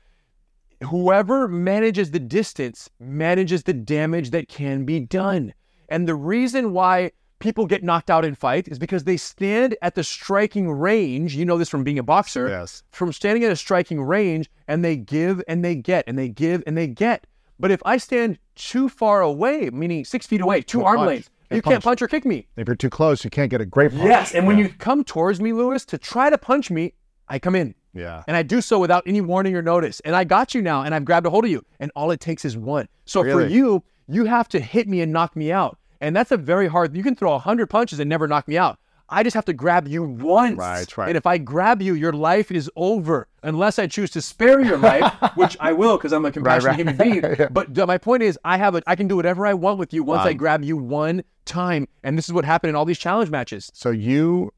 Whoever 0.82 1.46
manages 1.48 2.10
the 2.10 2.18
distance 2.20 2.88
manages 3.00 3.64
the 3.64 3.72
damage 3.74 4.30
that 4.30 4.48
can 4.48 4.84
be 4.84 5.00
done. 5.00 5.52
And 5.88 6.06
the 6.08 6.14
reason 6.14 6.72
why 6.72 7.12
people 7.38 7.66
get 7.66 7.82
knocked 7.82 8.10
out 8.10 8.24
in 8.24 8.34
fight 8.34 8.68
is 8.68 8.78
because 8.78 9.04
they 9.04 9.16
stand 9.16 9.76
at 9.82 9.94
the 9.94 10.04
striking 10.04 10.70
range. 10.70 11.34
You 11.34 11.44
know 11.44 11.58
this 11.58 11.68
from 11.68 11.84
being 11.84 11.98
a 11.98 12.02
boxer. 12.02 12.48
Yes. 12.48 12.82
From 12.90 13.12
standing 13.12 13.44
at 13.44 13.52
a 13.52 13.56
striking 13.56 14.00
range 14.00 14.50
and 14.68 14.84
they 14.84 14.96
give 14.96 15.42
and 15.48 15.64
they 15.64 15.74
get 15.74 16.04
and 16.06 16.18
they 16.18 16.28
give 16.28 16.62
and 16.66 16.76
they 16.76 16.86
get. 16.86 17.26
But 17.58 17.70
if 17.70 17.80
I 17.84 17.96
stand 17.96 18.38
too 18.54 18.88
far 18.88 19.22
away, 19.22 19.70
meaning 19.70 20.04
six 20.04 20.26
feet 20.26 20.40
away, 20.40 20.60
two 20.62 20.84
arm 20.84 20.98
punch. 20.98 21.06
lengths, 21.08 21.30
Can't 21.48 21.56
you 21.56 21.62
can't 21.62 21.74
punch. 21.74 21.84
punch 21.84 22.02
or 22.02 22.08
kick 22.08 22.24
me. 22.24 22.46
If 22.56 22.68
you're 22.68 22.76
too 22.76 22.90
close, 22.90 23.24
you 23.24 23.30
can't 23.30 23.50
get 23.50 23.60
a 23.60 23.66
great 23.66 23.92
punch. 23.92 24.04
Yes, 24.04 24.34
and 24.34 24.46
when 24.46 24.58
you 24.58 24.68
come 24.68 25.04
towards 25.04 25.40
me, 25.40 25.52
Lewis, 25.52 25.84
to 25.86 25.98
try 25.98 26.28
to 26.28 26.36
punch 26.38 26.70
me, 26.70 26.92
I 27.28 27.38
come 27.38 27.54
in. 27.54 27.74
Yeah. 27.94 28.22
And 28.28 28.36
I 28.36 28.42
do 28.42 28.60
so 28.60 28.78
without 28.78 29.04
any 29.06 29.22
warning 29.22 29.56
or 29.56 29.62
notice. 29.62 30.00
And 30.00 30.14
I 30.14 30.24
got 30.24 30.54
you 30.54 30.60
now, 30.60 30.82
and 30.82 30.94
I've 30.94 31.06
grabbed 31.06 31.26
a 31.26 31.30
hold 31.30 31.46
of 31.46 31.50
you. 31.50 31.64
And 31.80 31.90
all 31.96 32.10
it 32.10 32.20
takes 32.20 32.44
is 32.44 32.56
one. 32.56 32.88
So 33.06 33.22
for 33.24 33.46
you, 33.46 33.82
you 34.06 34.26
have 34.26 34.48
to 34.48 34.60
hit 34.60 34.86
me 34.86 35.00
and 35.00 35.12
knock 35.12 35.34
me 35.34 35.50
out. 35.50 35.78
And 36.06 36.14
that's 36.14 36.30
a 36.30 36.36
very 36.36 36.68
hard, 36.68 36.96
you 36.96 37.02
can 37.02 37.16
throw 37.16 37.30
a 37.30 37.32
100 37.32 37.66
punches 37.66 37.98
and 37.98 38.08
never 38.08 38.28
knock 38.28 38.46
me 38.46 38.56
out. 38.56 38.78
I 39.08 39.24
just 39.24 39.34
have 39.34 39.44
to 39.46 39.52
grab 39.52 39.88
you 39.88 40.04
once. 40.04 40.56
Right, 40.56 40.96
right. 40.96 41.08
And 41.08 41.16
if 41.16 41.26
I 41.26 41.36
grab 41.36 41.82
you, 41.82 41.94
your 41.94 42.12
life 42.12 42.52
is 42.52 42.70
over 42.76 43.26
unless 43.42 43.80
I 43.80 43.88
choose 43.88 44.12
to 44.12 44.22
spare 44.22 44.60
your 44.60 44.78
life, 44.78 45.12
which 45.34 45.56
I 45.58 45.72
will 45.72 45.96
because 45.96 46.12
I'm 46.12 46.24
a 46.24 46.30
compassionate 46.30 46.64
right. 46.64 46.76
human 46.76 46.96
being. 46.96 47.48
But 47.50 47.76
uh, 47.76 47.86
my 47.86 47.98
point 47.98 48.22
is, 48.22 48.38
I 48.44 48.56
have 48.56 48.76
a, 48.76 48.84
I 48.86 48.94
can 48.94 49.08
do 49.08 49.16
whatever 49.16 49.48
I 49.48 49.54
want 49.54 49.80
with 49.80 49.92
you 49.92 50.04
once 50.04 50.24
I 50.24 50.30
um, 50.30 50.36
grab 50.36 50.62
you 50.62 50.76
one 50.76 51.24
time. 51.44 51.88
And 52.04 52.16
this 52.16 52.26
is 52.28 52.32
what 52.32 52.44
happened 52.44 52.68
in 52.68 52.76
all 52.76 52.84
these 52.84 53.00
challenge 53.00 53.30
matches. 53.30 53.68
So 53.74 53.90
you, 53.90 54.52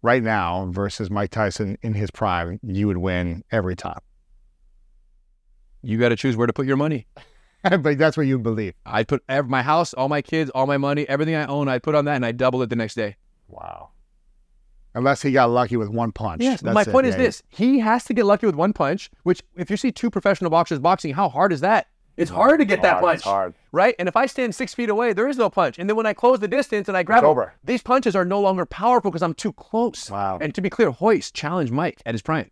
right 0.00 0.22
now, 0.22 0.66
versus 0.70 1.10
Mike 1.10 1.30
Tyson 1.30 1.76
in 1.82 1.92
his 1.92 2.10
prime, 2.10 2.58
you 2.62 2.86
would 2.86 2.96
win 2.96 3.44
every 3.52 3.76
time. 3.76 4.00
You 5.82 5.98
got 5.98 6.08
to 6.08 6.16
choose 6.16 6.38
where 6.38 6.46
to 6.46 6.54
put 6.54 6.64
your 6.64 6.78
money. 6.78 7.06
but 7.80 7.98
that's 7.98 8.16
what 8.16 8.26
you 8.26 8.38
believe. 8.38 8.74
I'd 8.86 9.08
put 9.08 9.22
ev- 9.28 9.48
my 9.48 9.62
house, 9.62 9.92
all 9.94 10.08
my 10.08 10.22
kids, 10.22 10.50
all 10.54 10.66
my 10.66 10.76
money, 10.78 11.08
everything 11.08 11.34
I 11.34 11.46
own, 11.46 11.68
I'd 11.68 11.82
put 11.82 11.94
on 11.94 12.04
that 12.06 12.16
and 12.16 12.24
I'd 12.26 12.36
double 12.36 12.62
it 12.62 12.70
the 12.70 12.76
next 12.76 12.94
day. 12.94 13.16
Wow. 13.48 13.90
Unless 14.94 15.22
he 15.22 15.30
got 15.32 15.50
lucky 15.50 15.76
with 15.76 15.88
one 15.88 16.10
punch. 16.10 16.42
Yes, 16.42 16.60
That's 16.62 16.74
my 16.74 16.82
it. 16.82 16.88
point 16.88 17.06
is 17.06 17.14
Yeah, 17.14 17.22
this. 17.22 17.42
He 17.48 17.78
has 17.78 18.04
to 18.04 18.14
get 18.14 18.24
lucky 18.26 18.46
with 18.46 18.56
one 18.56 18.72
punch, 18.72 19.10
which 19.22 19.42
if 19.56 19.70
you 19.70 19.76
see 19.76 19.92
two 19.92 20.10
professional 20.10 20.50
boxers 20.50 20.78
boxing, 20.80 21.14
how 21.14 21.28
hard 21.28 21.52
is 21.52 21.60
that? 21.60 21.86
It's 22.16 22.30
hard 22.30 22.58
to 22.58 22.64
get 22.66 22.82
that 22.82 22.94
hard, 22.94 23.04
punch. 23.04 23.14
it's 23.18 23.24
hard. 23.24 23.54
Right? 23.72 23.94
And 23.98 24.08
if 24.08 24.16
I 24.16 24.26
stand 24.26 24.54
six 24.54 24.74
feet 24.74 24.90
away, 24.90 25.12
there 25.12 25.28
is 25.28 25.38
no 25.38 25.48
punch. 25.48 25.78
And 25.78 25.88
then 25.88 25.96
when 25.96 26.06
I 26.06 26.12
close 26.12 26.40
the 26.40 26.48
distance 26.48 26.88
and 26.88 26.96
I 26.96 27.02
grab 27.02 27.22
'em, 27.22 27.30
over. 27.30 27.54
these 27.64 27.82
punches 27.82 28.16
are 28.16 28.24
no 28.24 28.40
longer 28.40 28.66
powerful 28.66 29.10
because 29.10 29.22
I'm 29.22 29.32
too 29.32 29.52
close. 29.52 30.10
Wow. 30.10 30.38
And 30.40 30.54
to 30.54 30.60
be 30.60 30.68
clear, 30.68 30.94
Royce 31.00 31.30
challenged 31.30 31.72
Mike 31.72 32.02
at 32.04 32.14
his 32.14 32.20
prime. 32.20 32.50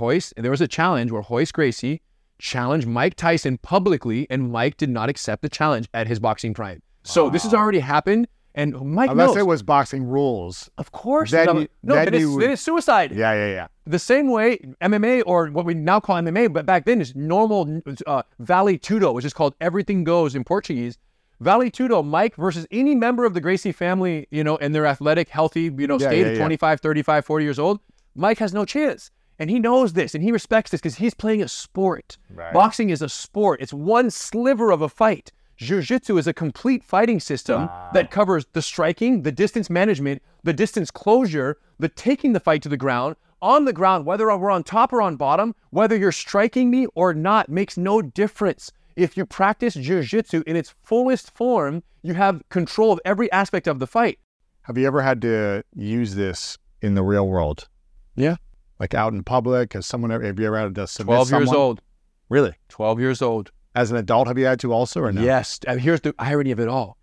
Royce, 0.00 0.32
and 0.32 0.44
there 0.44 0.50
was 0.52 0.60
a 0.60 0.68
challenge 0.68 1.10
where 1.10 1.24
Royce 1.28 1.52
Gracie 1.52 2.00
challenged 2.38 2.86
Mike 2.86 3.14
Tyson 3.16 3.58
publicly, 3.58 4.26
and 4.30 4.50
Mike 4.50 4.76
did 4.76 4.90
not 4.90 5.08
accept 5.08 5.42
the 5.42 5.48
challenge 5.48 5.88
at 5.94 6.06
his 6.06 6.18
boxing 6.18 6.54
prime. 6.54 6.82
So 7.02 7.30
this 7.30 7.44
has 7.44 7.54
already 7.54 7.78
happened, 7.80 8.26
and 8.54 8.74
Mike 8.80 9.10
Unless 9.10 9.28
knows. 9.28 9.36
it 9.36 9.46
was 9.46 9.62
boxing 9.62 10.04
rules. 10.04 10.68
of 10.78 10.90
course, 10.92 11.30
then 11.30 11.46
no, 11.46 11.58
you- 11.60 11.68
no, 11.82 11.94
then 11.94 12.04
then, 12.06 12.14
it's, 12.14 12.26
would- 12.26 12.42
then 12.42 12.50
it's 12.50 12.62
suicide. 12.62 13.12
Yeah, 13.12 13.32
yeah, 13.34 13.46
yeah. 13.52 13.66
The 13.86 13.98
same 13.98 14.28
way 14.30 14.58
MMA 14.80 15.22
or 15.26 15.46
what 15.48 15.64
we 15.64 15.74
now 15.74 16.00
call 16.00 16.16
MMA, 16.16 16.52
but 16.52 16.66
back 16.66 16.84
then 16.84 17.00
is 17.00 17.14
normal 17.14 17.80
uh, 18.06 18.22
Vale 18.40 18.76
Tudo, 18.78 19.14
which 19.14 19.24
is 19.24 19.32
called 19.32 19.54
Everything 19.60 20.02
Goes 20.04 20.34
in 20.34 20.42
Portuguese. 20.42 20.98
Vale 21.38 21.70
Tudo, 21.70 22.02
Mike 22.04 22.34
versus 22.36 22.66
any 22.70 22.94
member 22.94 23.24
of 23.26 23.34
the 23.34 23.40
Gracie 23.40 23.70
family, 23.70 24.26
you 24.30 24.42
know, 24.42 24.56
and 24.56 24.74
their 24.74 24.86
athletic, 24.86 25.28
healthy, 25.28 25.64
you 25.78 25.86
know, 25.86 25.98
Yeah, 26.00 26.08
state 26.08 26.20
yeah, 26.20 26.26
of 26.28 26.32
yeah. 26.32 26.38
25, 26.38 26.80
35, 26.80 27.24
40 27.26 27.44
years 27.44 27.58
old, 27.58 27.78
Mike 28.14 28.38
has 28.38 28.54
no 28.54 28.64
chance. 28.64 29.10
And 29.38 29.50
he 29.50 29.58
knows 29.58 29.92
this 29.92 30.14
and 30.14 30.24
he 30.24 30.32
respects 30.32 30.70
this 30.70 30.80
because 30.80 30.96
he's 30.96 31.14
playing 31.14 31.42
a 31.42 31.48
sport. 31.48 32.18
Right. 32.30 32.52
Boxing 32.52 32.90
is 32.90 33.02
a 33.02 33.08
sport, 33.08 33.60
it's 33.60 33.72
one 33.72 34.10
sliver 34.10 34.70
of 34.70 34.82
a 34.82 34.88
fight. 34.88 35.32
Jiu 35.56 35.80
Jitsu 35.80 36.18
is 36.18 36.26
a 36.26 36.34
complete 36.34 36.84
fighting 36.84 37.18
system 37.18 37.68
ah. 37.70 37.90
that 37.94 38.10
covers 38.10 38.46
the 38.52 38.60
striking, 38.60 39.22
the 39.22 39.32
distance 39.32 39.70
management, 39.70 40.22
the 40.42 40.52
distance 40.52 40.90
closure, 40.90 41.58
the 41.78 41.88
taking 41.88 42.34
the 42.34 42.40
fight 42.40 42.62
to 42.62 42.68
the 42.68 42.76
ground, 42.76 43.16
on 43.42 43.64
the 43.64 43.72
ground, 43.72 44.06
whether 44.06 44.26
we're 44.36 44.50
on 44.50 44.64
top 44.64 44.92
or 44.92 45.02
on 45.02 45.16
bottom, 45.16 45.54
whether 45.70 45.96
you're 45.96 46.12
striking 46.12 46.70
me 46.70 46.86
or 46.94 47.14
not, 47.14 47.48
makes 47.48 47.76
no 47.76 48.02
difference. 48.02 48.72
If 48.96 49.16
you 49.16 49.26
practice 49.26 49.74
Jiu 49.74 50.02
Jitsu 50.02 50.42
in 50.46 50.56
its 50.56 50.74
fullest 50.82 51.34
form, 51.34 51.82
you 52.02 52.14
have 52.14 52.42
control 52.48 52.92
of 52.92 53.00
every 53.04 53.30
aspect 53.32 53.66
of 53.66 53.78
the 53.78 53.86
fight. 53.86 54.18
Have 54.62 54.78
you 54.78 54.86
ever 54.86 55.02
had 55.02 55.20
to 55.22 55.64
use 55.74 56.14
this 56.14 56.58
in 56.80 56.94
the 56.94 57.02
real 57.02 57.28
world? 57.28 57.68
Yeah. 58.14 58.36
Like 58.78 58.94
out 58.94 59.12
in 59.12 59.22
public? 59.24 59.72
Has 59.72 59.86
someone 59.86 60.10
ever, 60.10 60.24
have 60.24 60.38
you 60.38 60.46
ever 60.46 60.58
had 60.58 60.74
to 60.74 60.86
submit 60.86 61.14
12 61.14 61.30
years 61.30 61.52
old. 61.52 61.80
Really? 62.28 62.54
12 62.68 63.00
years 63.00 63.22
old. 63.22 63.50
As 63.74 63.90
an 63.90 63.96
adult, 63.96 64.26
have 64.28 64.38
you 64.38 64.46
had 64.46 64.60
to 64.60 64.72
also 64.72 65.00
or 65.00 65.12
no? 65.12 65.22
Yes. 65.22 65.60
And 65.66 65.80
here's 65.80 66.00
the 66.00 66.14
irony 66.18 66.50
of 66.50 66.60
it 66.60 66.68
all. 66.68 66.96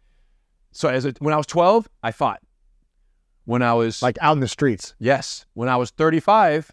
So 0.71 0.89
as 0.89 1.05
a, 1.05 1.13
when 1.19 1.33
I 1.33 1.37
was 1.37 1.45
12, 1.45 1.87
I 2.01 2.11
fought. 2.11 2.41
When 3.45 3.61
I 3.61 3.73
was 3.73 4.01
Like 4.01 4.17
out 4.21 4.33
in 4.33 4.39
the 4.39 4.47
streets. 4.47 4.95
yes, 4.99 5.45
when 5.53 5.69
I 5.69 5.75
was 5.75 5.91
35, 5.91 6.71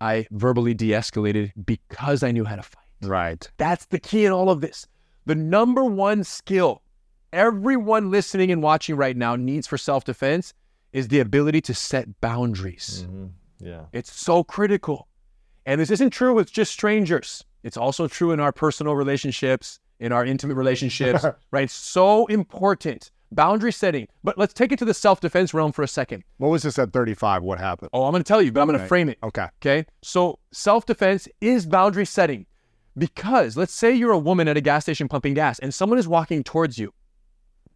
I 0.00 0.26
verbally 0.30 0.74
de-escalated 0.74 1.52
because 1.64 2.22
I 2.22 2.30
knew 2.30 2.44
how 2.44 2.56
to 2.56 2.62
fight. 2.62 2.84
Right. 3.02 3.50
That's 3.56 3.86
the 3.86 3.98
key 3.98 4.24
in 4.24 4.32
all 4.32 4.50
of 4.50 4.60
this. 4.60 4.86
The 5.26 5.34
number 5.34 5.84
one 5.84 6.24
skill 6.24 6.82
everyone 7.32 8.10
listening 8.10 8.50
and 8.50 8.62
watching 8.62 8.94
right 8.96 9.16
now 9.16 9.36
needs 9.36 9.66
for 9.66 9.78
self-defense 9.78 10.52
is 10.92 11.08
the 11.08 11.20
ability 11.20 11.60
to 11.62 11.74
set 11.74 12.20
boundaries. 12.20 13.06
Mm-hmm. 13.06 13.26
Yeah. 13.62 13.84
It's 13.92 14.12
so 14.12 14.42
critical. 14.44 15.08
And 15.66 15.80
this 15.80 15.90
isn't 15.90 16.10
true 16.10 16.34
with 16.34 16.52
just 16.52 16.72
strangers. 16.72 17.44
It's 17.62 17.76
also 17.76 18.08
true 18.08 18.32
in 18.32 18.40
our 18.40 18.50
personal 18.52 18.94
relationships, 18.96 19.78
in 20.00 20.10
our 20.12 20.24
intimate 20.24 20.56
relationships, 20.56 21.24
right? 21.52 21.64
It's 21.64 21.72
so 21.72 22.26
important. 22.26 23.10
Boundary 23.30 23.72
setting. 23.72 24.08
But 24.24 24.36
let's 24.36 24.52
take 24.52 24.72
it 24.72 24.78
to 24.80 24.84
the 24.84 24.92
self 24.92 25.20
defense 25.20 25.54
realm 25.54 25.72
for 25.72 25.82
a 25.82 25.88
second. 25.88 26.24
What 26.38 26.48
was 26.48 26.64
this 26.64 26.78
at 26.78 26.92
35? 26.92 27.42
What 27.42 27.58
happened? 27.60 27.90
Oh, 27.92 28.04
I'm 28.04 28.10
going 28.12 28.22
to 28.22 28.28
tell 28.28 28.42
you, 28.42 28.52
but 28.52 28.60
I'm 28.60 28.66
going 28.66 28.76
to 28.76 28.82
Right. 28.82 28.88
frame 28.88 29.08
it. 29.08 29.18
Okay. 29.22 29.46
Okay. 29.64 29.86
So 30.02 30.38
self 30.52 30.84
defense 30.84 31.28
is 31.40 31.64
boundary 31.64 32.04
setting 32.04 32.46
because 32.98 33.56
let's 33.56 33.72
say 33.72 33.92
you're 33.94 34.10
a 34.12 34.18
woman 34.18 34.48
at 34.48 34.56
a 34.56 34.60
gas 34.60 34.84
station 34.84 35.08
pumping 35.08 35.34
gas 35.34 35.58
and 35.60 35.72
someone 35.72 35.98
is 35.98 36.06
walking 36.08 36.42
towards 36.44 36.76
you. 36.78 36.92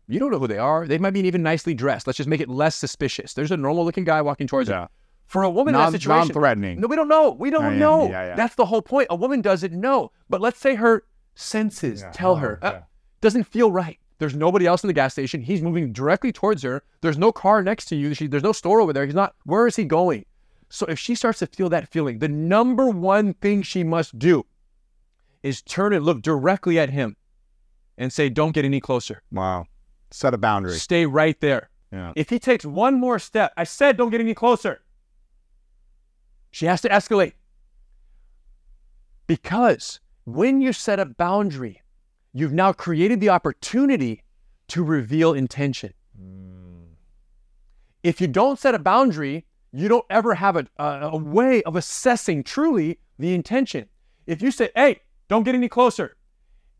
You 0.08 0.18
don't 0.20 0.30
know 0.30 0.38
who 0.38 0.46
they 0.46 0.58
are. 0.58 0.86
They 0.86 0.98
might 0.98 1.12
be 1.14 1.20
even 1.20 1.42
nicely 1.42 1.74
dressed. 1.74 2.06
Let's 2.06 2.16
just 2.18 2.28
make 2.28 2.40
it 2.40 2.48
less 2.48 2.76
suspicious. 2.76 3.32
There's 3.34 3.50
a 3.50 3.56
normal 3.56 3.84
looking 3.84 4.04
guy 4.04 4.20
walking 4.22 4.46
towards 4.46 4.68
Yeah. 4.68 4.82
you. 4.82 4.86
For 5.26 5.42
a 5.42 5.50
woman 5.50 5.72
Non- 5.72 5.86
in 5.88 5.92
that 5.92 5.98
situation, 6.00 6.28
non-threatening. 6.28 6.80
No, 6.80 6.86
we 6.86 6.94
don't 6.96 7.08
know. 7.08 7.30
We 7.30 7.50
don't 7.50 7.64
Yeah, 7.64 7.70
yeah, 7.72 7.78
know. 7.78 8.02
yeah, 8.04 8.26
yeah. 8.28 8.34
That's 8.36 8.54
the 8.54 8.64
whole 8.66 8.82
point. 8.82 9.08
A 9.10 9.16
woman 9.16 9.40
doesn't 9.40 9.72
know. 9.72 10.12
But 10.30 10.40
let's 10.40 10.58
say 10.58 10.76
her 10.76 11.02
senses 11.34 12.04
tell 12.12 12.32
Oh, 12.32 12.36
her 12.36 12.58
uh, 12.62 12.80
doesn't 13.20 13.44
feel 13.44 13.70
right. 13.72 13.98
There's 14.18 14.34
nobody 14.36 14.66
else 14.66 14.82
in 14.82 14.88
the 14.88 14.94
gas 14.94 15.12
station. 15.12 15.42
He's 15.42 15.60
moving 15.62 15.92
directly 15.92 16.32
towards 16.32 16.62
her. 16.62 16.82
There's 17.02 17.18
no 17.18 17.32
car 17.32 17.62
next 17.62 17.86
to 17.86 17.96
you. 17.96 18.14
She, 18.14 18.26
there's 18.28 18.42
no 18.42 18.52
store 18.52 18.80
over 18.80 18.92
there. 18.92 19.04
He's 19.04 19.14
not. 19.14 19.34
Where 19.44 19.66
is 19.66 19.76
he 19.76 19.84
going? 19.84 20.24
So 20.70 20.86
if 20.86 20.98
she 20.98 21.14
starts 21.14 21.40
to 21.40 21.46
feel 21.46 21.68
that 21.70 21.88
feeling, 21.88 22.18
the 22.20 22.28
number 22.28 22.88
one 22.88 23.34
thing 23.34 23.62
she 23.62 23.84
must 23.84 24.18
do 24.18 24.46
is 25.42 25.60
turn 25.62 25.92
and 25.92 26.04
look 26.04 26.22
directly 26.22 26.78
at 26.78 26.90
him 26.90 27.16
and 27.98 28.12
say, 28.12 28.28
"Don't 28.28 28.52
get 28.52 28.64
any 28.64 28.80
closer. 28.80 29.22
Wow. 29.30 29.66
Set 30.10 30.34
a 30.34 30.38
boundary. 30.38 30.74
Stay 30.78 31.04
right 31.04 31.38
there." 31.40 31.68
Yeah. 31.92 32.12
If 32.16 32.30
he 32.30 32.38
takes 32.38 32.64
one 32.64 32.98
more 32.98 33.18
step, 33.18 33.52
I 33.56 33.64
said, 33.64 33.96
"Don't 33.96 34.10
get 34.10 34.20
any 34.20 34.34
closer." 34.34 34.80
She 36.56 36.64
has 36.64 36.80
to 36.80 36.88
escalate. 36.88 37.34
Because 39.26 40.00
when 40.24 40.62
you 40.62 40.72
set 40.72 40.98
a 40.98 41.04
boundary, 41.04 41.82
you've 42.32 42.54
now 42.54 42.72
created 42.72 43.20
the 43.20 43.28
opportunity 43.28 44.22
to 44.68 44.82
reveal 44.82 45.34
intention. 45.34 45.92
Hmm. 46.18 46.94
If 48.02 48.22
you 48.22 48.26
don't 48.26 48.58
set 48.58 48.74
a 48.74 48.78
boundary, 48.78 49.44
you 49.70 49.86
don't 49.86 50.06
ever 50.08 50.32
have 50.32 50.56
a, 50.56 50.66
a, 50.78 51.10
a 51.12 51.16
way 51.18 51.62
of 51.64 51.76
assessing 51.76 52.42
truly 52.42 53.00
the 53.18 53.34
intention. 53.34 53.86
If 54.26 54.40
you 54.40 54.50
say, 54.50 54.70
hey, 54.74 55.00
don't 55.28 55.42
get 55.42 55.54
any 55.54 55.68
closer, 55.68 56.16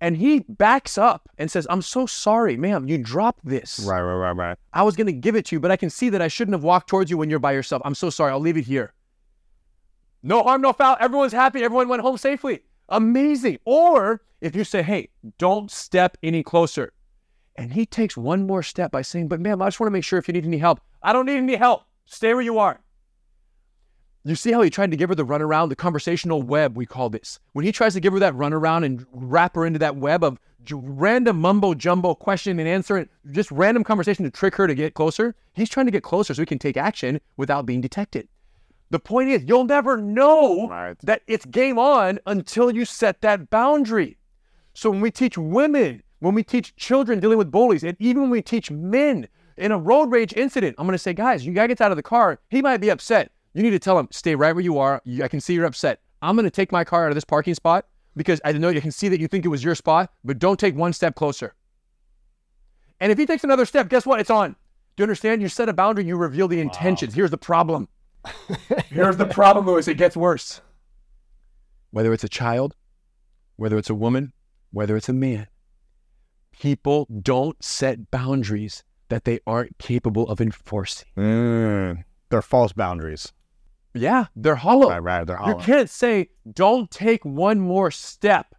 and 0.01 0.17
he 0.17 0.39
backs 0.49 0.97
up 0.97 1.29
and 1.37 1.51
says, 1.51 1.67
I'm 1.69 1.83
so 1.83 2.07
sorry, 2.07 2.57
ma'am, 2.57 2.89
you 2.89 2.97
dropped 2.97 3.45
this. 3.45 3.81
Right, 3.81 4.01
right, 4.01 4.15
right, 4.15 4.37
right. 4.37 4.59
I 4.73 4.85
was 4.85 4.97
going 4.97 5.09
to 5.09 5.13
give 5.13 5.37
it 5.37 5.45
to 5.47 5.57
you, 5.57 5.61
but 5.61 5.71
I 5.71 5.77
can 5.77 5.91
see 5.91 6.09
that 6.09 6.23
I 6.23 6.29
shouldn't 6.29 6.55
have 6.55 6.65
walked 6.65 6.89
towards 6.89 7.11
you 7.11 7.19
when 7.19 7.29
you're 7.29 7.39
by 7.39 7.53
yourself. 7.53 7.83
I'm 7.85 7.95
so 7.95 8.09
sorry. 8.09 8.33
I'll 8.33 8.41
leave 8.41 8.57
it 8.57 8.65
here. 8.65 8.95
No 10.27 10.43
harm, 10.43 10.61
no 10.61 10.73
foul. 10.73 10.97
Everyone's 10.99 11.33
happy. 11.33 11.63
Everyone 11.63 11.89
went 11.89 12.03
home 12.03 12.19
safely. 12.19 12.63
Amazing. 12.89 13.59
Or 13.65 14.23
if 14.41 14.57
you 14.57 14.65
say, 14.65 14.83
hey, 14.83 15.11
don't 15.39 15.71
step 15.71 16.17
any 16.21 16.43
closer. 16.43 16.93
And 17.55 17.73
he 17.73 17.87
takes 17.87 18.17
one 18.17 18.45
more 18.45 18.65
step 18.65 18.91
by 18.91 19.03
saying, 19.03 19.29
but 19.29 19.41
ma'am, 19.41 19.63
I 19.63 19.69
just 19.69 19.79
want 19.79 19.87
to 19.87 19.93
make 19.93 20.03
sure 20.03 20.19
if 20.19 20.27
you 20.27 20.35
need 20.35 20.45
any 20.45 20.59
help. 20.59 20.81
I 21.01 21.13
don't 21.13 21.27
need 21.27 21.37
any 21.37 21.55
help. 21.55 21.85
Stay 22.07 22.35
where 22.35 22.43
you 22.43 22.59
are. 22.59 22.81
You 24.25 24.35
see 24.35 24.51
how 24.51 24.63
he 24.63 24.69
tried 24.69 24.91
to 24.91 24.97
give 24.97 25.11
her 25.11 25.15
the 25.15 25.25
runaround, 25.25 25.69
the 25.69 25.77
conversational 25.77 26.43
web, 26.43 26.77
we 26.77 26.87
call 26.87 27.09
this. 27.09 27.39
When 27.53 27.65
he 27.65 27.71
tries 27.71 27.95
to 27.95 28.01
give 28.01 28.13
her 28.13 28.19
that 28.19 28.35
runaround 28.35 28.85
and 28.85 29.07
wrap 29.13 29.55
her 29.55 29.65
into 29.65 29.79
that 29.79 29.95
web 29.95 30.25
of 30.25 30.41
random 30.73 31.41
mumbo 31.41 31.73
jumbo 31.73 32.17
question 32.17 32.59
and 32.59 32.69
answer 32.69 32.97
and 32.97 33.09
just 33.31 33.53
random 33.53 33.85
conversation 33.85 34.25
to 34.25 34.33
trick 34.33 34.57
her 34.57 34.67
to 34.67 34.75
get 34.75 34.95
closer, 34.95 35.37
he's 35.53 35.71
trying 35.71 35.87
to 35.87 35.93
get 35.93 36.03
closer 36.03 36.35
so 36.35 36.43
he 36.43 36.47
can 36.47 36.59
take 36.59 36.77
action 36.77 37.21
without 37.37 37.65
being 37.65 37.81
detected. 37.81 38.27
The 38.91 38.99
point 39.01 39.29
is, 39.31 39.45
you'll 39.47 39.65
never 39.65 39.97
know 39.97 40.69
Right. 40.69 40.97
that 41.03 41.23
it's 41.27 41.45
game 41.45 41.79
on 41.79 42.21
until 42.27 42.71
you 42.71 42.85
set 42.85 43.21
that 43.23 43.51
boundary. 43.51 44.17
So 44.75 44.91
when 44.91 45.01
we 45.01 45.11
teach 45.11 45.37
women, 45.37 46.03
when 46.21 46.35
we 46.35 46.43
teach 46.45 46.77
children 46.77 47.19
dealing 47.19 47.39
with 47.39 47.51
bullies, 47.51 47.83
and 47.83 47.97
even 47.99 48.23
when 48.23 48.31
we 48.31 48.43
teach 48.43 48.71
men 48.71 49.27
in 49.57 49.73
a 49.73 49.79
road 49.79 50.13
rage 50.13 50.33
incident, 50.35 50.77
I'm 50.79 50.87
going 50.87 50.95
to 50.95 50.99
say, 50.99 51.15
guys, 51.15 51.45
you 51.45 51.53
guy 51.53 51.67
gets 51.67 51.81
out 51.81 51.91
of 51.91 51.97
the 51.97 52.03
car, 52.03 52.39
he 52.49 52.63
might 52.63 52.77
be 52.79 52.91
upset. 52.91 53.33
You 53.55 53.63
need 53.63 53.71
to 53.71 53.79
tell 53.79 53.99
him, 53.99 54.09
stay 54.13 54.35
right 54.35 54.55
where 54.55 54.63
you 54.63 54.79
are. 54.79 55.03
I 55.23 55.29
can 55.29 55.41
see 55.41 55.55
you're 55.55 55.65
upset. 55.65 56.01
I'm 56.23 56.37
going 56.37 56.45
to 56.45 56.51
take 56.51 56.71
my 56.73 56.85
car 56.85 57.05
out 57.07 57.11
of 57.11 57.15
this 57.15 57.25
parking 57.25 57.55
spot 57.55 57.87
because 58.17 58.41
I 58.45 58.53
know 58.53 58.69
you 58.69 58.81
can 58.81 58.93
see 58.93 59.09
that 59.09 59.19
you 59.21 59.29
think 59.29 59.45
it 59.45 59.49
was 59.49 59.65
your 59.65 59.75
spot, 59.75 60.13
but 60.25 60.39
don't 60.39 60.61
take 60.61 60.77
one 60.77 60.93
step 60.93 61.15
closer. 61.15 61.55
And 63.01 63.11
if 63.13 63.19
he 63.19 63.27
takes 63.27 63.45
another 63.45 63.67
step, 63.67 63.89
guess 63.89 64.07
what? 64.07 64.21
It's 64.21 64.31
on. 64.31 64.53
Do 64.97 65.03
you 65.03 65.05
understand? 65.05 65.43
You 65.43 65.49
set 65.49 65.69
a 65.69 65.73
boundary, 65.73 66.05
you 66.05 66.17
reveal 66.17 66.49
the 66.49 66.61
intentions. 66.61 67.15
Here's 67.15 67.31
the 67.31 67.37
problem. 67.39 67.89
Here's 68.89 69.17
the 69.17 69.27
problem, 69.27 69.67
Lewis. 69.67 69.89
It 69.89 69.97
gets 69.97 70.17
worse. 70.17 70.61
Whether 71.91 72.13
it's 72.13 72.25
a 72.25 72.29
child, 72.29 72.75
whether 73.57 73.79
it's 73.79 73.91
a 73.91 73.95
woman, 73.95 74.33
whether 74.73 74.97
it's 74.97 75.09
a 75.09 75.13
man, 75.13 75.47
people 76.53 77.07
don't 77.23 77.63
set 77.63 78.11
boundaries 78.11 78.83
that 79.09 79.25
they 79.25 79.39
aren't 79.47 79.79
capable 79.79 80.29
of 80.29 80.41
enforcing. 80.41 81.09
Mm, 81.17 82.05
they're 82.29 82.43
false 82.43 82.73
boundaries. 82.73 83.33
Yeah, 83.95 84.27
they're 84.35 84.57
hollow. 84.57 84.89
Right, 84.91 84.99
right. 85.03 85.27
They're 85.27 85.37
hollow. 85.37 85.59
You 85.59 85.65
can't 85.65 85.89
say, 85.89 86.31
don't 86.53 86.91
take 86.91 87.25
one 87.25 87.61
more 87.61 87.91
step. 87.91 88.55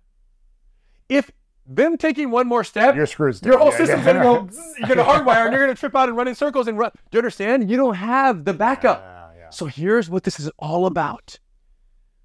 If 1.09 1.29
them 1.67 1.97
taking 1.97 2.31
one 2.31 2.47
more 2.47 2.63
step, 2.63 2.95
You're 2.95 3.05
screwed. 3.05 3.45
your 3.45 3.57
whole 3.59 3.71
Yeah, 3.71 3.77
system's 3.77 4.05
yeah. 4.05 4.13
gonna 4.13 4.23
go, 4.23 4.49
you're 4.79 4.87
gonna 4.95 5.03
hardwire 5.03 5.43
and 5.45 5.51
you're 5.53 5.61
gonna 5.61 5.75
trip 5.75 5.95
out 5.95 6.07
and 6.07 6.17
run 6.17 6.27
in 6.27 6.33
circles 6.33 6.67
and 6.67 6.77
run. 6.77 6.91
Do 7.11 7.17
you 7.17 7.19
understand? 7.19 7.69
You 7.69 7.77
don't 7.77 7.95
have 7.95 8.45
the 8.45 8.53
backup. 8.53 9.03
So 9.51 9.65
here's 9.65 10.09
what 10.09 10.23
this 10.23 10.39
is 10.39 10.49
all 10.59 10.85
about 10.85 11.39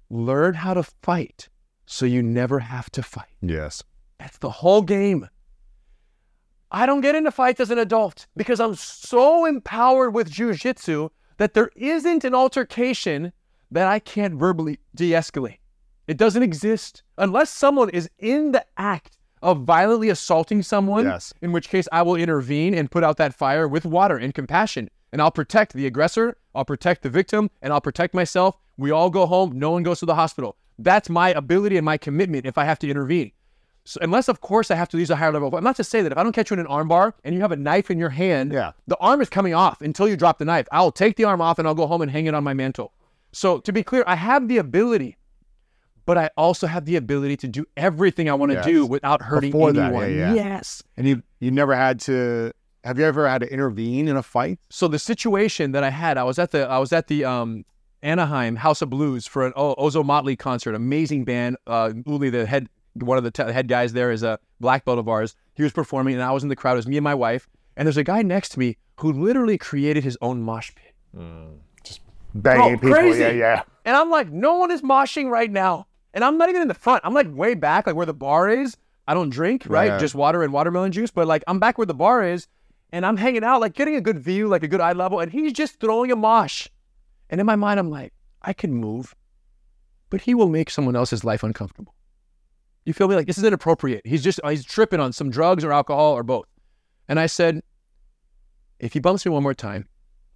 learn 0.09 0.53
how 0.53 0.73
to 0.75 0.83
fight 0.83 1.49
so 1.85 2.05
you 2.05 2.21
never 2.21 2.59
have 2.59 2.89
to 2.91 3.01
fight. 3.03 3.35
Yes. 3.41 3.83
That's 4.19 4.37
the 4.37 4.49
whole 4.49 4.81
game. 4.83 5.27
I 6.71 6.85
don't 6.85 7.01
get 7.01 7.15
into 7.15 7.31
fights 7.31 7.59
as 7.59 7.71
an 7.71 7.77
adult 7.77 8.27
because 8.35 8.59
I'm 8.59 8.75
so 8.75 9.45
empowered 9.45 10.13
with 10.13 10.31
jujitsu 10.31 11.09
that 11.37 11.53
there 11.53 11.69
isn't 11.75 12.23
an 12.23 12.33
altercation 12.35 13.31
that 13.71 13.87
I 13.87 13.99
can't 13.99 14.35
verbally 14.35 14.79
de 14.95 15.11
escalate. 15.11 15.57
It 16.07 16.17
doesn't 16.17 16.43
exist 16.43 17.03
unless 17.17 17.49
someone 17.49 17.89
is 17.89 18.09
in 18.19 18.51
the 18.51 18.65
act 18.77 19.17
of 19.41 19.61
violently 19.63 20.09
assaulting 20.09 20.61
someone, 20.63 21.05
Yes. 21.05 21.33
in 21.41 21.51
which 21.51 21.69
case 21.69 21.87
I 21.91 22.01
will 22.01 22.15
intervene 22.15 22.73
and 22.73 22.89
put 22.91 23.03
out 23.03 23.17
that 23.17 23.33
fire 23.33 23.67
with 23.67 23.85
water 23.85 24.15
and 24.17 24.33
compassion. 24.33 24.89
And 25.11 25.21
I'll 25.21 25.31
protect 25.31 25.73
the 25.73 25.85
aggressor, 25.85 26.37
I'll 26.55 26.65
protect 26.65 27.01
the 27.03 27.09
victim, 27.09 27.49
and 27.61 27.73
I'll 27.73 27.81
protect 27.81 28.13
myself. 28.13 28.57
We 28.77 28.91
all 28.91 29.09
go 29.09 29.25
home, 29.25 29.57
no 29.57 29.71
one 29.71 29.83
goes 29.83 29.99
to 29.99 30.05
the 30.05 30.15
hospital. 30.15 30.55
That's 30.79 31.09
my 31.09 31.29
ability 31.29 31.77
and 31.77 31.85
my 31.85 31.97
commitment 31.97 32.45
if 32.45 32.57
I 32.57 32.65
have 32.65 32.79
to 32.79 32.89
intervene. 32.89 33.31
So 33.85 33.99
unless, 34.01 34.27
of 34.29 34.39
course, 34.41 34.71
I 34.71 34.75
have 34.75 34.87
to 34.89 34.97
use 34.97 35.09
a 35.09 35.15
higher 35.17 35.31
level. 35.31 35.53
I'm 35.55 35.63
not 35.63 35.75
to 35.75 35.83
say 35.83 36.01
that 36.01 36.11
if 36.11 36.17
I 36.17 36.23
don't 36.23 36.31
catch 36.31 36.49
you 36.49 36.53
in 36.55 36.59
an 36.59 36.67
armbar 36.67 37.13
and 37.23 37.35
you 37.35 37.41
have 37.41 37.51
a 37.51 37.55
knife 37.57 37.91
in 37.91 37.99
your 37.99 38.09
hand, 38.09 38.53
Yeah. 38.53 38.71
the 38.87 38.97
arm 38.97 39.19
is 39.21 39.29
coming 39.29 39.53
off 39.53 39.81
until 39.81 40.07
you 40.07 40.15
drop 40.15 40.39
the 40.39 40.45
knife. 40.45 40.67
I'll 40.71 40.91
take 40.91 41.17
the 41.17 41.25
arm 41.25 41.41
off 41.41 41.59
and 41.59 41.67
I'll 41.67 41.75
go 41.75 41.85
home 41.85 42.01
and 42.01 42.09
hang 42.09 42.25
it 42.25 42.33
on 42.33 42.43
my 42.45 42.53
mantle. 42.53 42.93
So 43.33 43.59
to 43.59 43.73
be 43.73 43.83
clear, 43.83 44.03
I 44.07 44.15
have 44.15 44.47
the 44.47 44.57
ability, 44.57 45.17
but 46.05 46.17
I 46.17 46.29
also 46.37 46.65
have 46.67 46.85
the 46.85 46.95
ability 46.95 47.35
to 47.37 47.47
do 47.47 47.65
everything 47.75 48.29
I 48.29 48.33
want 48.35 48.51
to 48.51 48.57
Yes. 48.57 48.65
do 48.65 48.85
without 48.85 49.21
hurting 49.21 49.51
Before 49.51 49.73
that, 49.73 49.85
anyone. 49.87 50.09
yeah, 50.15 50.33
yeah. 50.33 50.33
Yes. 50.33 50.81
And 50.97 51.05
you 51.07 51.21
you 51.39 51.51
never 51.51 51.75
had 51.75 51.99
to. 52.01 52.53
Have 52.83 52.99
you 52.99 53.05
ever 53.05 53.27
had 53.27 53.39
to 53.41 53.51
intervene 53.51 54.07
in 54.07 54.17
a 54.17 54.23
fight? 54.23 54.59
So 54.69 54.87
the 54.87 54.99
situation 54.99 55.71
that 55.71 55.83
I 55.83 55.89
had, 55.89 56.17
I 56.17 56.23
was 56.23 56.37
at 56.39 56.51
the 56.51 56.67
I 56.67 56.79
was 56.79 56.91
at 56.91 57.07
the 57.07 57.23
um, 57.25 57.65
Anaheim 58.01 58.57
House 58.57 58.81
of 58.81 58.89
Blues 58.89 59.25
for 59.25 59.45
an 59.45 59.53
o- 59.55 59.75
Ozomatli 59.75 60.37
concert. 60.37 60.75
Amazing 60.75 61.23
band. 61.23 61.57
Uh, 61.65 61.93
Uli, 62.05 62.29
the 62.29 62.45
head 62.45 62.67
one 62.95 63.17
of 63.17 63.23
the 63.23 63.31
t- 63.31 63.43
head 63.51 63.67
guys 63.67 63.93
there, 63.93 64.11
is 64.11 64.21
a 64.23 64.37
black 64.59 64.85
belt 64.85 64.99
of 64.99 65.07
ours. 65.07 65.35
He 65.55 65.63
was 65.63 65.71
performing, 65.71 66.13
and 66.15 66.23
I 66.23 66.31
was 66.31 66.43
in 66.43 66.49
the 66.49 66.55
crowd. 66.55 66.73
It 66.73 66.77
was 66.77 66.87
me 66.87 66.97
and 66.97 67.03
my 67.03 67.15
wife, 67.15 67.47
and 67.77 67.85
there's 67.87 67.97
a 67.97 68.03
guy 68.03 68.21
next 68.21 68.49
to 68.49 68.59
me 68.59 68.77
who 68.99 69.11
literally 69.13 69.57
created 69.57 70.03
his 70.03 70.17
own 70.21 70.41
mosh 70.43 70.71
pit. 70.75 70.93
Just 71.83 72.01
banging 72.35 72.79
people. 72.79 72.93
crazy. 72.95 73.21
Yeah, 73.21 73.31
yeah. 73.31 73.63
And 73.85 73.95
I'm 73.95 74.09
like, 74.09 74.29
no 74.31 74.55
one 74.57 74.71
is 74.71 74.81
moshing 74.81 75.29
right 75.29 75.49
now. 75.51 75.87
And 76.13 76.23
I'm 76.23 76.37
not 76.37 76.49
even 76.49 76.61
in 76.61 76.67
the 76.67 76.73
front. 76.75 77.01
I'm 77.03 77.13
like 77.13 77.27
way 77.33 77.55
back, 77.55 77.87
like 77.87 77.95
where 77.95 78.05
the 78.05 78.13
bar 78.13 78.49
is. 78.49 78.77
I 79.07 79.13
don't 79.13 79.29
drink, 79.29 79.63
right? 79.67 79.87
Yeah. 79.87 79.97
Just 79.97 80.15
water 80.15 80.43
and 80.43 80.53
watermelon 80.53 80.91
juice. 80.91 81.11
But 81.11 81.27
like 81.27 81.43
I'm 81.47 81.59
back 81.59 81.77
where 81.77 81.87
the 81.87 81.93
bar 81.95 82.23
is 82.23 82.47
and 82.93 83.07
I'm 83.07 83.17
hanging 83.17 83.43
out, 83.43 83.59
like 83.59 83.73
getting 83.73 83.95
a 83.95 84.01
good 84.01 84.19
view, 84.19 84.47
like 84.47 84.61
a 84.61 84.67
good 84.67 84.79
eye 84.79 84.93
level. 84.93 85.19
And 85.19 85.31
he's 85.31 85.51
just 85.51 85.79
throwing 85.79 86.11
a 86.11 86.15
mosh. 86.15 86.67
And 87.31 87.41
in 87.41 87.47
my 87.47 87.55
mind, 87.55 87.79
I'm 87.79 87.89
like, 87.89 88.13
I 88.43 88.53
can 88.53 88.71
move, 88.71 89.15
but 90.11 90.21
he 90.21 90.35
will 90.35 90.47
make 90.47 90.69
someone 90.69 90.95
else's 90.95 91.23
life 91.23 91.41
uncomfortable. 91.41 91.95
You 92.85 92.93
feel 92.93 93.07
me? 93.07 93.15
Like 93.15 93.25
this 93.25 93.39
is 93.39 93.43
inappropriate. 93.43 94.05
He's 94.05 94.23
just, 94.23 94.39
he's 94.47 94.63
tripping 94.63 94.99
on 94.99 95.11
some 95.11 95.31
drugs 95.31 95.63
or 95.63 95.73
alcohol 95.73 96.13
or 96.13 96.21
both. 96.21 96.45
And 97.07 97.19
I 97.19 97.25
said, 97.25 97.63
if 98.79 98.93
he 98.93 98.99
bumps 98.99 99.25
me 99.25 99.31
one 99.31 99.41
more 99.41 99.55
time, 99.55 99.87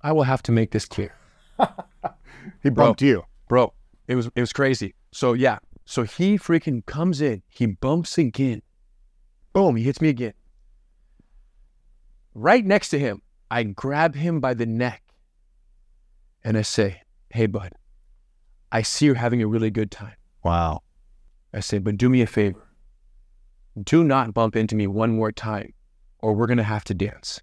I 0.02 0.12
will 0.12 0.24
have 0.24 0.42
to 0.44 0.52
make 0.52 0.72
this 0.72 0.86
clear 0.86 1.14
He 2.64 2.70
bumped 2.72 3.04
you. 3.04 3.24
bro. 3.50 3.74
It 4.08 4.16
was 4.16 4.30
it 4.36 4.40
was 4.40 4.54
crazy. 4.54 4.96
So 5.12 5.34
yeah, 5.34 5.60
so 5.86 6.04
he 6.04 6.38
freaking 6.38 6.86
comes 6.86 7.22
in, 7.22 7.44
he 7.50 7.68
bumps 7.68 8.18
again, 8.18 8.62
boom, 9.54 9.76
he 9.76 9.84
hits 9.84 10.02
me 10.02 10.10
again. 10.10 10.34
Right 12.40 12.64
next 12.64 12.90
to 12.90 13.00
him, 13.00 13.24
I 13.50 13.64
grab 13.64 14.14
him 14.14 14.40
by 14.40 14.54
the 14.54 14.68
neck, 14.68 15.02
and 16.44 16.56
I 16.56 16.62
say, 16.62 17.02
"Hey, 17.32 17.48
bud, 17.48 17.74
I 18.72 18.84
see 18.84 19.08
you're 19.08 19.16
having 19.16 19.42
a 19.42 19.48
really 19.48 19.72
good 19.72 19.90
time." 19.90 20.18
Wow. 20.44 20.84
I 21.52 21.62
say, 21.62 21.80
"But 21.80 21.98
do 21.98 22.10
me 22.10 22.22
a 22.22 22.28
favor. 22.28 22.68
Do 23.84 24.04
not 24.04 24.36
bump 24.36 24.56
into 24.56 24.76
me 24.76 24.86
one 24.86 25.16
more 25.16 25.32
time, 25.32 25.74
or 26.20 26.36
we're 26.36 26.46
gonna 26.46 26.62
have 26.62 26.84
to 26.84 26.94
dance." 26.94 27.42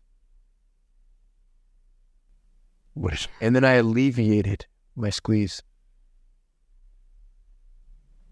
What 2.93 3.15
is? 3.15 3.27
And 3.41 3.57
then 3.57 3.65
I 3.65 3.73
alleviated 3.73 4.67
my 4.95 5.11
squeeze. 5.11 5.61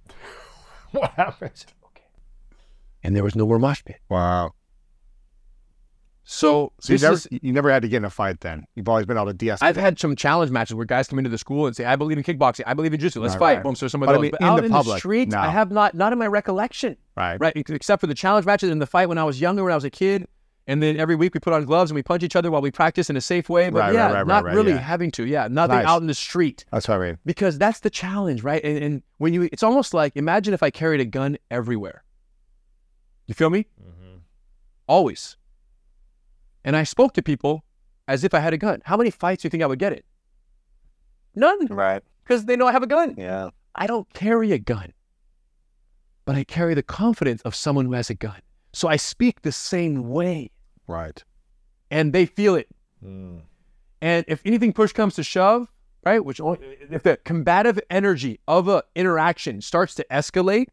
What 0.93 1.11
happened? 1.15 1.67
and 3.03 3.17
there 3.17 3.25
was 3.25 3.35
no 3.35 3.49
more 3.49 3.59
mosh 3.59 3.83
pit. 3.85 4.01
Wow. 4.09 4.53
So, 6.25 6.73
So 6.81 6.93
you 6.93 6.99
this 6.99 7.03
never 7.03 7.15
is, 7.15 7.29
you 7.43 7.53
never 7.53 7.71
had 7.71 7.83
to 7.83 7.89
get 7.89 7.97
in 7.99 8.05
a 8.05 8.11
fight 8.11 8.41
then. 8.41 8.65
You've 8.77 8.89
always 8.89 9.07
been 9.07 9.17
able 9.17 9.27
to 9.27 9.33
de-escalate. 9.33 9.59
I've 9.63 9.77
had 9.77 9.99
some 9.99 10.15
challenge 10.15 10.53
matches 10.53 10.75
where 10.77 10.87
guys 10.87 11.09
come 11.09 11.19
into 11.19 11.31
the 11.31 11.39
school 11.39 11.67
and 11.67 11.75
say, 11.75 11.85
"I 11.85 11.97
believe 11.97 12.17
in 12.17 12.23
kickboxing. 12.23 12.63
I 12.65 12.75
believe 12.75 12.95
in 12.95 13.01
jiu-jitsu. 13.01 13.21
Let's 13.21 13.35
Right, 13.35 13.39
fight." 13.41 13.55
right. 13.57 13.63
Boom. 13.65 13.75
So 13.75 13.89
some 13.89 14.03
of 14.03 14.07
But 14.07 14.15
I 14.17 14.19
mean, 14.19 14.31
but 14.31 14.41
in 14.41 14.47
out 14.47 14.57
the 14.61 14.67
in 14.67 14.71
public, 14.71 14.95
the 14.95 14.99
street, 15.01 15.29
no. 15.31 15.39
I 15.39 15.49
have 15.49 15.73
not, 15.73 15.95
not 15.95 16.13
in 16.13 16.19
my 16.21 16.29
recollection, 16.29 16.97
right. 17.17 17.39
right? 17.41 17.53
Except 17.57 18.01
for 18.01 18.07
the 18.07 18.15
challenge 18.15 18.47
matches 18.47 18.71
and 18.71 18.81
the 18.81 18.87
fight 18.87 19.09
when 19.09 19.19
I 19.19 19.25
was 19.25 19.41
younger, 19.41 19.65
when 19.65 19.73
I 19.73 19.75
was 19.75 19.83
a 19.85 19.91
kid, 19.91 20.29
and 20.69 20.81
then 20.81 20.97
every 20.97 21.17
week 21.17 21.35
we 21.35 21.41
put 21.41 21.53
on 21.53 21.65
gloves 21.65 21.91
and 21.91 21.97
we 21.97 22.05
punch 22.05 22.23
each 22.23 22.37
other 22.37 22.53
while 22.53 22.63
we 22.63 22.71
practice 22.71 23.11
in 23.11 23.17
a 23.17 23.21
safe 23.21 23.49
way. 23.49 23.69
But 23.69 23.81
Right, 23.81 23.87
right, 23.87 23.95
yeah, 23.95 24.07
right, 24.07 24.15
right, 24.19 24.27
not 24.29 24.45
right, 24.45 24.55
really 24.55 24.73
yeah. 24.73 24.79
having 24.79 25.11
to. 25.13 25.27
Yeah, 25.27 25.49
nothing 25.51 25.77
Nice. 25.79 25.87
out 25.87 26.03
in 26.03 26.07
the 26.07 26.15
street 26.15 26.65
That's 26.71 26.87
what 26.87 27.01
I 27.01 27.05
mean. 27.07 27.19
because 27.27 27.59
that's 27.59 27.81
the 27.81 27.91
challenge, 27.91 28.45
right? 28.45 28.63
And, 28.63 28.79
and 28.79 29.03
when 29.19 29.35
you, 29.35 29.49
it's 29.51 29.65
almost 29.65 29.93
like 29.93 30.13
imagine 30.17 30.55
if 30.55 30.63
I 30.63 30.71
carried 30.71 31.01
a 31.01 31.05
gun 31.05 31.37
everywhere. 31.51 32.05
You 33.27 33.35
feel 33.35 33.51
me? 33.51 33.67
Mm-hmm. 33.83 34.19
Always. 34.87 35.37
And 36.65 36.77
I 36.77 36.85
spoke 36.85 37.13
to 37.15 37.23
people 37.23 37.65
as 38.09 38.25
if 38.25 38.35
I 38.35 38.41
had 38.41 38.53
a 38.53 38.59
gun. 38.59 38.83
How 38.85 38.97
many 38.97 39.11
fights 39.11 39.43
do 39.43 39.47
you 39.47 39.51
think 39.51 39.63
I 39.63 39.67
would 39.67 39.79
get 39.79 39.93
it? 39.93 40.05
None, 41.35 41.67
Right. 41.67 42.03
because 42.25 42.45
they 42.45 42.57
know 42.57 42.67
I 42.67 42.73
have 42.73 42.83
a 42.83 42.87
gun. 42.87 43.15
Yeah. 43.17 43.51
I 43.75 43.87
don't 43.87 44.13
carry 44.13 44.53
a 44.53 44.59
gun, 44.59 44.93
but 46.27 46.37
I 46.37 46.45
carry 46.45 46.75
the 46.75 46.83
confidence 46.83 47.41
of 47.43 47.55
someone 47.55 47.87
who 47.87 47.93
has 47.95 48.11
a 48.11 48.15
gun. 48.15 48.41
So 48.75 48.89
I 48.89 48.97
speak 48.97 49.43
the 49.43 49.53
same 49.53 50.09
way, 50.11 50.51
Right. 50.87 51.23
and 51.91 52.13
they 52.13 52.27
feel 52.27 52.55
it. 52.55 52.69
Hmm. 53.01 53.39
And 54.03 54.25
if 54.29 54.43
anything 54.45 54.73
push 54.73 54.93
comes 54.93 55.15
to 55.15 55.23
shove, 55.23 55.73
right, 56.05 56.23
which 56.25 56.41
only, 56.41 56.59
if 56.91 57.03
the 57.03 57.17
combative 57.25 57.81
energy 57.89 58.41
of 58.47 58.69
a 58.69 58.83
interaction 58.95 59.61
starts 59.63 59.95
to 59.95 60.07
escalate, 60.11 60.67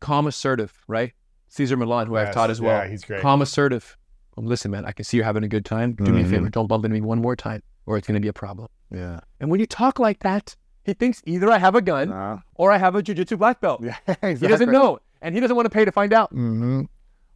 calm, 0.00 0.26
assertive, 0.26 0.72
right? 0.86 1.12
Cesar 1.50 1.76
Millan, 1.76 2.06
who 2.06 2.16
I've 2.16 2.32
taught 2.32 2.48
as 2.50 2.60
well. 2.60 2.82
yeah, 2.82 2.88
he's 2.90 3.04
great. 3.04 3.20
Calm, 3.20 3.42
assertive. 3.42 3.96
Well, 4.36 4.46
listen, 4.46 4.70
man, 4.70 4.84
I 4.86 4.92
can 4.92 5.04
see 5.04 5.16
you're 5.18 5.26
having 5.26 5.44
a 5.44 5.48
good 5.48 5.64
time. 5.66 5.92
Do 5.92 6.12
me 6.12 6.22
a 6.22 6.24
Mhm. 6.24 6.30
favor, 6.30 6.48
don't 6.48 6.66
bump 6.68 6.84
into 6.84 6.94
me 6.94 7.00
one 7.02 7.20
more 7.20 7.36
time, 7.36 7.62
or 7.86 7.98
it's 7.98 8.06
going 8.06 8.14
to 8.14 8.20
be 8.20 8.28
a 8.28 8.32
problem. 8.32 8.68
Yeah. 8.90 9.20
And 9.40 9.50
when 9.50 9.60
you 9.60 9.66
talk 9.66 9.98
like 9.98 10.20
that, 10.20 10.56
he 10.84 10.94
thinks 10.94 11.20
either 11.26 11.50
I 11.50 11.58
have 11.58 11.74
a 11.74 11.82
gun 11.82 12.10
Uh, 12.12 12.38
or 12.54 12.72
I 12.72 12.78
have 12.78 12.94
a 12.94 13.02
jujitsu 13.02 13.36
black 13.36 13.60
belt. 13.60 13.82
yeah. 13.82 13.96
exactly. 14.06 14.34
He 14.40 14.46
doesn't 14.46 14.70
know, 14.72 15.00
and 15.20 15.34
he 15.34 15.40
doesn't 15.40 15.54
want 15.56 15.66
to 15.66 15.70
pay 15.70 15.84
to 15.84 15.92
find 15.92 16.12
out. 16.12 16.30
hmm 16.30 16.82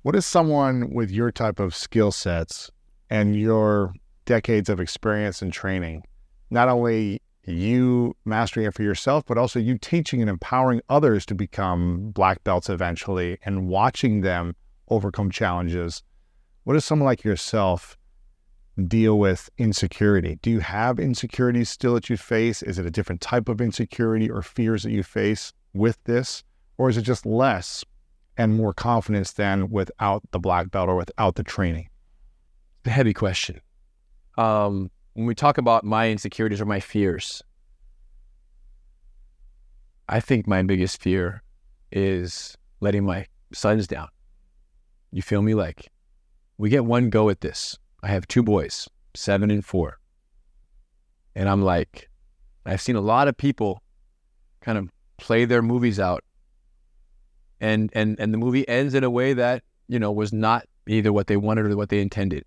What 0.03 0.15
is 0.17 0.25
someone 0.25 0.91
with 0.95 1.11
your 1.11 1.31
type 1.33 1.59
of 1.59 1.75
skill 1.75 2.13
sets 2.13 2.71
and 3.11 3.35
your 3.39 3.93
decades 4.27 4.69
of 4.69 4.79
experience 4.81 5.43
and 5.43 5.53
training, 5.53 6.03
not 6.51 6.69
only 6.69 7.21
you 7.47 8.17
mastering 8.25 8.67
it 8.67 8.75
for 8.75 8.83
yourself, 8.83 9.25
but 9.27 9.39
also 9.39 9.59
you 9.59 9.79
teaching 9.79 10.21
and 10.21 10.31
empowering 10.31 10.81
others 10.89 11.27
to 11.27 11.35
become 11.35 12.11
black 12.11 12.43
belts 12.45 12.69
eventually 12.69 13.39
and 13.45 13.69
watching 13.69 14.21
them 14.21 14.57
overcome 14.89 15.31
challenges? 15.31 16.03
What 16.65 16.75
does 16.75 16.85
someone 16.85 17.07
like 17.07 17.25
yourself 17.25 17.99
deal 18.89 19.19
with 19.19 19.51
insecurity? 19.59 20.39
Do 20.43 20.51
you 20.51 20.61
have 20.61 20.99
insecurities 20.99 21.71
still 21.71 21.95
that 21.95 22.11
you 22.11 22.17
face? 22.17 22.63
Is 22.63 22.79
it 22.79 22.87
a 22.87 22.91
different 22.91 23.21
type 23.21 23.49
of 23.49 23.61
insecurity 23.61 24.31
or 24.31 24.43
fears 24.43 24.83
that 24.83 24.93
you 24.93 25.03
face 25.03 25.53
with 25.73 26.03
this? 26.05 26.43
Or 26.79 26.89
is 26.89 26.97
it 26.97 27.03
just 27.03 27.25
less 27.25 27.85
and 28.37 28.57
more 28.57 28.73
confidence 28.73 29.33
than 29.33 29.71
without 29.71 30.23
the 30.33 30.41
black 30.41 30.71
belt 30.71 30.89
or 30.89 30.97
without 30.97 31.37
the 31.37 31.45
training? 31.45 31.89
It's 32.81 32.89
a 32.89 32.91
heavy 32.91 33.15
question. 33.15 33.61
Um, 34.37 34.91
when 35.15 35.27
we 35.27 35.35
talk 35.35 35.59
about 35.59 35.85
my 35.85 36.11
insecurities 36.11 36.61
or 36.61 36.67
my 36.67 36.81
fears, 36.81 37.43
I 40.09 40.21
think 40.21 40.47
my 40.47 40.63
biggest 40.63 41.01
fear 41.01 41.43
is 41.91 42.57
letting 42.81 43.05
my 43.05 43.27
sons 43.53 43.87
down. 43.87 44.09
You 45.13 45.23
feel 45.23 45.41
me? 45.41 45.55
Like, 45.55 45.91
we 46.59 46.69
get 46.69 46.85
one 46.85 47.11
go 47.11 47.31
at 47.31 47.41
this. 47.41 47.79
I 48.03 48.09
have 48.09 48.27
two 48.27 48.43
boys, 48.43 48.89
seven 49.15 49.51
and 49.51 49.65
four. 49.65 49.99
And 51.37 51.49
I'm 51.49 51.63
like, 51.63 52.11
I've 52.67 52.81
seen 52.81 52.97
a 52.97 53.01
lot 53.01 53.29
of 53.29 53.37
people 53.37 53.83
kind 54.61 54.79
of 54.79 54.91
play 55.17 55.45
their 55.45 55.63
movies 55.63 55.99
out. 56.01 56.25
And 57.61 57.91
and 57.95 58.19
and 58.19 58.35
the 58.35 58.39
movie 58.39 58.69
ends 58.69 58.95
in 58.95 59.05
a 59.05 59.11
way 59.11 59.33
that, 59.33 59.63
you 59.89 59.99
know, 59.99 60.13
was 60.13 60.33
not 60.33 60.67
either 60.87 61.13
what 61.13 61.29
they 61.29 61.37
wanted 61.37 61.67
or 61.67 61.77
what 61.77 61.89
they 61.89 62.01
intended. 62.01 62.45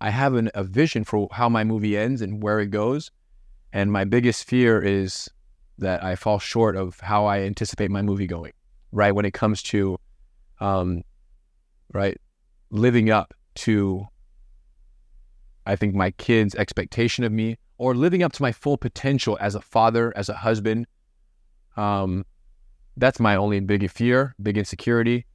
I 0.00 0.10
have 0.10 0.34
an, 0.34 0.50
a 0.54 0.64
vision 0.64 1.04
for 1.04 1.28
how 1.32 1.48
my 1.48 1.64
movie 1.64 1.96
ends 1.96 2.22
and 2.22 2.42
where 2.42 2.60
it 2.60 2.68
goes. 2.68 3.10
And 3.72 3.92
my 3.92 4.04
biggest 4.04 4.48
fear 4.48 4.80
is 4.82 5.28
that 5.78 6.02
I 6.02 6.16
fall 6.16 6.38
short 6.38 6.76
of 6.76 6.98
how 7.00 7.26
I 7.26 7.40
anticipate 7.40 7.90
my 7.90 8.02
movie 8.02 8.26
going, 8.26 8.52
right? 8.92 9.12
When 9.12 9.24
it 9.24 9.32
comes 9.32 9.62
to, 9.64 9.98
um, 10.60 11.02
right, 11.92 12.18
living 12.70 13.10
up 13.10 13.34
to, 13.56 14.06
I 15.66 15.76
think, 15.76 15.94
my 15.94 16.10
kids' 16.12 16.54
expectation 16.54 17.24
of 17.24 17.32
me 17.32 17.56
or 17.78 17.94
living 17.94 18.22
up 18.22 18.32
to 18.32 18.42
my 18.42 18.52
full 18.52 18.76
potential 18.76 19.38
as 19.40 19.54
a 19.54 19.60
father, 19.60 20.12
as 20.16 20.28
a 20.28 20.34
husband. 20.34 20.86
Um, 21.76 22.24
that's 22.96 23.20
my 23.20 23.36
only 23.36 23.60
big 23.60 23.90
fear, 23.90 24.34
big 24.42 24.58
insecurity. 24.58 25.26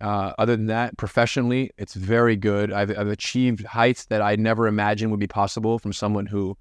Uh, 0.00 0.32
other 0.38 0.56
than 0.56 0.66
that, 0.66 0.96
professionally, 0.96 1.70
it's 1.76 1.94
very 1.94 2.36
good. 2.36 2.72
I've, 2.72 2.90
I've 2.96 3.08
achieved 3.08 3.64
heights 3.64 4.06
that 4.06 4.22
I 4.22 4.36
never 4.36 4.66
imagined 4.66 5.10
would 5.10 5.20
be 5.20 5.26
possible 5.26 5.78
from 5.78 5.92
someone 5.92 6.26
who, 6.26 6.56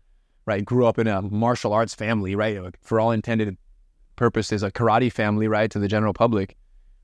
right, 0.46 0.64
grew 0.64 0.86
up 0.86 1.00
in 1.00 1.08
a 1.08 1.22
martial 1.22 1.72
arts 1.72 1.96
family, 1.96 2.36
right, 2.36 2.60
for 2.82 3.00
all 3.00 3.12
intended 3.12 3.58
purposes, 4.18 4.62
a 4.62 4.72
karate 4.72 5.12
family, 5.12 5.48
right, 5.48 5.72
to 5.72 5.80
the 5.80 5.88
general 5.88 6.14
public, 6.14 6.58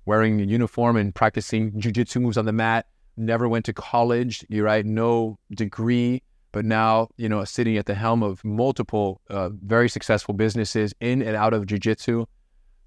wearing 0.06 0.42
a 0.42 0.44
uniform 0.44 0.98
and 0.98 1.16
practicing 1.16 1.72
jujitsu 1.74 2.22
moves 2.22 2.38
on 2.38 2.46
the 2.46 2.52
mat. 2.52 2.88
Never 3.18 3.48
went 3.48 3.64
to 3.66 3.74
college, 3.74 4.46
you 4.50 4.62
right, 4.64 4.86
no 4.86 5.40
degree, 5.52 6.22
but 6.52 6.66
now 6.66 7.10
you 7.18 7.30
know 7.30 7.44
sitting 7.46 7.78
at 7.78 7.86
the 7.86 7.96
helm 7.96 8.24
of 8.24 8.44
multiple 8.44 9.22
uh, 9.30 9.50
very 9.64 9.90
successful 9.90 10.34
businesses 10.34 10.94
in 11.00 11.22
and 11.22 11.36
out 11.36 11.54
of 11.54 11.66
jujitsu. 11.66 12.26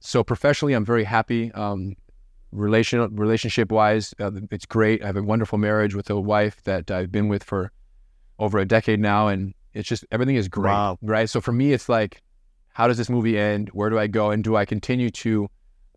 So 0.00 0.22
professionally, 0.22 0.74
I'm 0.74 0.84
very 0.84 1.04
happy. 1.04 1.50
Um, 1.52 1.94
relation 2.52 3.14
relationship 3.14 3.70
wise, 3.70 4.14
uh, 4.20 4.30
it's 4.50 4.66
great. 4.66 5.02
I 5.02 5.06
have 5.06 5.16
a 5.16 5.22
wonderful 5.22 5.58
marriage 5.58 5.94
with 5.94 6.08
a 6.10 6.20
wife 6.20 6.62
that 6.64 6.90
I've 6.90 7.12
been 7.12 7.28
with 7.28 7.44
for 7.44 7.70
over 8.38 8.58
a 8.58 8.64
decade 8.64 9.00
now, 9.00 9.28
and 9.28 9.54
it's 9.74 9.88
just 9.88 10.04
everything 10.10 10.36
is 10.36 10.48
great, 10.48 10.72
Wow. 10.72 10.98
right? 11.02 11.28
So 11.28 11.40
for 11.40 11.52
me, 11.52 11.72
it's 11.72 11.88
like, 11.88 12.22
how 12.72 12.86
does 12.86 12.96
this 12.96 13.10
movie 13.10 13.38
end? 13.38 13.68
Where 13.70 13.90
do 13.90 13.98
I 13.98 14.06
go? 14.06 14.30
And 14.30 14.42
do 14.44 14.56
I 14.56 14.64
continue 14.64 15.10
to 15.10 15.48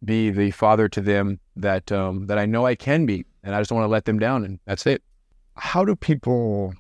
be 0.04 0.32
the 0.32 0.49
father 0.52 0.89
to 0.89 1.02
them 1.02 1.39
that 1.56 1.91
um, 1.91 2.26
that 2.28 2.38
I 2.39 2.45
know 2.45 2.66
I 2.66 2.76
can 2.76 3.06
be? 3.06 3.26
And 3.43 3.56
I 3.56 3.60
just 3.62 3.70
don't 3.70 3.78
want 3.80 3.86
to 3.88 3.91
let 3.91 4.06
them 4.06 4.20
down, 4.20 4.43
and 4.43 4.60
that's 4.66 4.86
it. 4.86 5.02
How 5.56 5.84
do 5.86 5.95
people, 5.95 6.74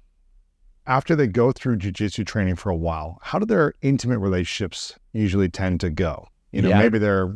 after 0.87 1.15
they 1.15 1.27
go 1.27 1.51
through 1.51 1.77
jujitsu 1.77 2.25
training 2.25 2.55
for 2.55 2.69
a 2.69 2.75
while, 2.75 3.19
how 3.21 3.39
do 3.39 3.45
their 3.45 3.73
intimate 3.81 4.19
relationships 4.19 4.97
usually 5.13 5.49
tend 5.49 5.79
to 5.81 5.89
go? 5.89 6.27
You 6.51 6.61
know, 6.61 6.69
Yeah. 6.69 6.79
maybe 6.79 6.97
they're 6.99 7.35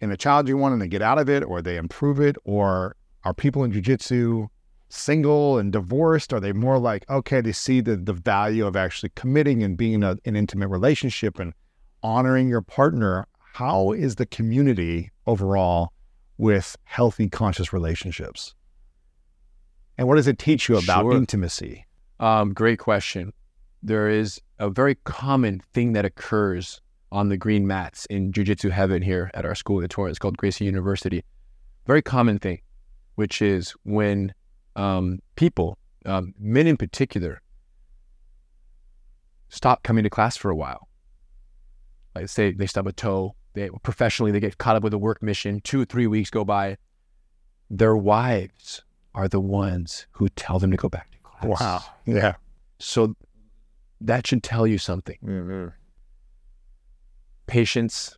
in 0.00 0.10
a 0.10 0.16
challenging 0.16 0.58
one 0.58 0.72
and 0.72 0.82
they 0.82 0.88
get 0.88 1.02
out 1.02 1.18
of 1.18 1.28
it, 1.28 1.42
or 1.42 1.62
they 1.62 1.76
improve 1.76 2.20
it, 2.20 2.36
or 2.44 2.96
are 3.24 3.34
people 3.34 3.64
in 3.64 3.72
jujitsu 3.72 4.48
single 4.88 5.58
and 5.58 5.72
divorced? 5.72 6.32
Are 6.32 6.40
they 6.40 6.52
more 6.52 6.78
like, 6.78 7.08
okay, 7.08 7.40
they 7.40 7.52
see 7.52 7.80
the, 7.80 7.96
the 7.96 8.12
value 8.12 8.66
of 8.66 8.76
actually 8.76 9.10
committing 9.14 9.62
and 9.62 9.76
being 9.76 10.02
a, 10.02 10.16
an 10.24 10.36
intimate 10.36 10.68
relationship 10.68 11.38
and 11.38 11.52
honoring 12.02 12.48
your 12.48 12.62
partner? 12.62 13.26
How 13.54 13.92
is 13.92 14.16
the 14.16 14.26
community 14.26 15.10
overall 15.26 15.92
with 16.38 16.76
healthy, 16.84 17.28
conscious 17.28 17.72
relationships? 17.72 18.54
And 19.96 20.08
what 20.08 20.16
does 20.16 20.26
it 20.26 20.38
teach 20.38 20.68
you 20.68 20.76
about 20.76 21.02
Sure. 21.04 21.16
intimacy? 21.16 21.86
Um, 22.18 22.52
great 22.52 22.78
question. 22.80 23.32
There 23.82 24.08
is 24.08 24.40
a 24.58 24.70
very 24.70 24.96
common 25.04 25.60
thing 25.72 25.92
that 25.92 26.04
occurs 26.04 26.80
on 27.14 27.28
the 27.28 27.36
green 27.36 27.64
mats 27.64 28.06
in 28.06 28.32
Jiu-Jitsu 28.32 28.70
heaven 28.70 29.00
here 29.00 29.30
at 29.34 29.46
our 29.46 29.54
school 29.54 29.80
in 29.80 29.88
Torrance. 29.88 30.14
It's 30.14 30.18
called 30.18 30.36
Gracie 30.36 30.64
University. 30.64 31.22
Very 31.86 32.02
common 32.02 32.40
thing, 32.40 32.60
which 33.14 33.40
is 33.40 33.72
when 33.84 34.34
um, 34.74 35.20
people, 35.36 35.78
um, 36.04 36.34
men 36.40 36.66
in 36.66 36.76
particular, 36.76 37.40
stop 39.48 39.84
coming 39.84 40.02
to 40.02 40.10
class 40.10 40.36
for 40.36 40.50
a 40.50 40.56
while. 40.56 40.88
Like 42.16 42.28
say 42.28 42.52
they 42.52 42.66
stub 42.66 42.88
a 42.88 42.92
toe, 42.92 43.36
they 43.52 43.70
professionally 43.84 44.32
they 44.32 44.40
get 44.40 44.58
caught 44.58 44.74
up 44.74 44.82
with 44.82 44.92
a 44.92 44.98
work 44.98 45.22
mission. 45.22 45.60
Two, 45.62 45.82
or 45.82 45.84
three 45.84 46.08
weeks 46.08 46.30
go 46.30 46.44
by. 46.44 46.76
Their 47.70 47.96
wives 47.96 48.82
are 49.14 49.28
the 49.28 49.40
ones 49.40 50.08
who 50.12 50.28
tell 50.30 50.58
them 50.58 50.72
to 50.72 50.76
go 50.76 50.88
back 50.88 51.12
to 51.12 51.18
class. 51.22 51.60
Wow. 51.60 51.80
Yeah. 52.06 52.34
So 52.80 53.14
that 54.00 54.26
should 54.26 54.42
tell 54.42 54.66
you 54.66 54.78
something. 54.78 55.18
Patience, 57.46 58.16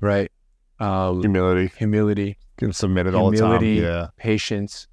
right? 0.00 0.30
Um, 0.78 1.20
Humility. 1.20 1.72
humility, 1.78 2.38
Can 2.58 2.72
submit 2.72 3.06
it 3.06 3.14
all 3.14 3.30
the 3.30 3.38
time. 3.38 3.62
Yeah. 3.62 4.08
patience, 4.16 4.88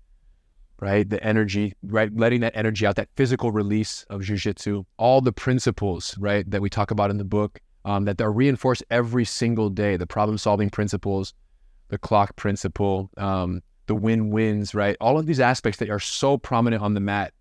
right? 0.80 1.08
The 1.10 1.22
energy, 1.24 1.74
right? 1.84 2.10
Letting 2.16 2.42
that 2.42 2.56
energy 2.56 2.86
out, 2.86 2.96
that 2.96 3.10
physical 3.16 3.52
release 3.52 4.06
of 4.10 4.22
jujitsu, 4.22 4.86
all 4.98 5.22
the 5.22 5.34
principles, 5.34 6.18
right, 6.18 6.50
that 6.50 6.62
we 6.62 6.70
talk 6.70 6.92
about 6.92 7.10
in 7.10 7.18
the 7.18 7.26
book, 7.26 7.60
um, 7.86 8.06
that 8.06 8.22
are 8.22 8.32
reinforced 8.32 8.84
every 8.90 9.26
single 9.26 9.70
day. 9.70 9.98
The 9.98 10.08
problem-solving 10.08 10.70
principles, 10.70 11.34
the 11.90 11.98
clock 11.98 12.36
principle, 12.38 13.10
um, 13.18 13.62
the 13.88 13.96
win-wins, 13.96 14.74
right? 14.74 14.96
All 15.02 15.20
of 15.20 15.26
these 15.26 15.42
aspects 15.42 15.80
that 15.80 15.90
are 15.90 16.00
so 16.00 16.38
prominent 16.38 16.82
on 16.82 16.94
the 16.94 17.02
mat 17.02 17.34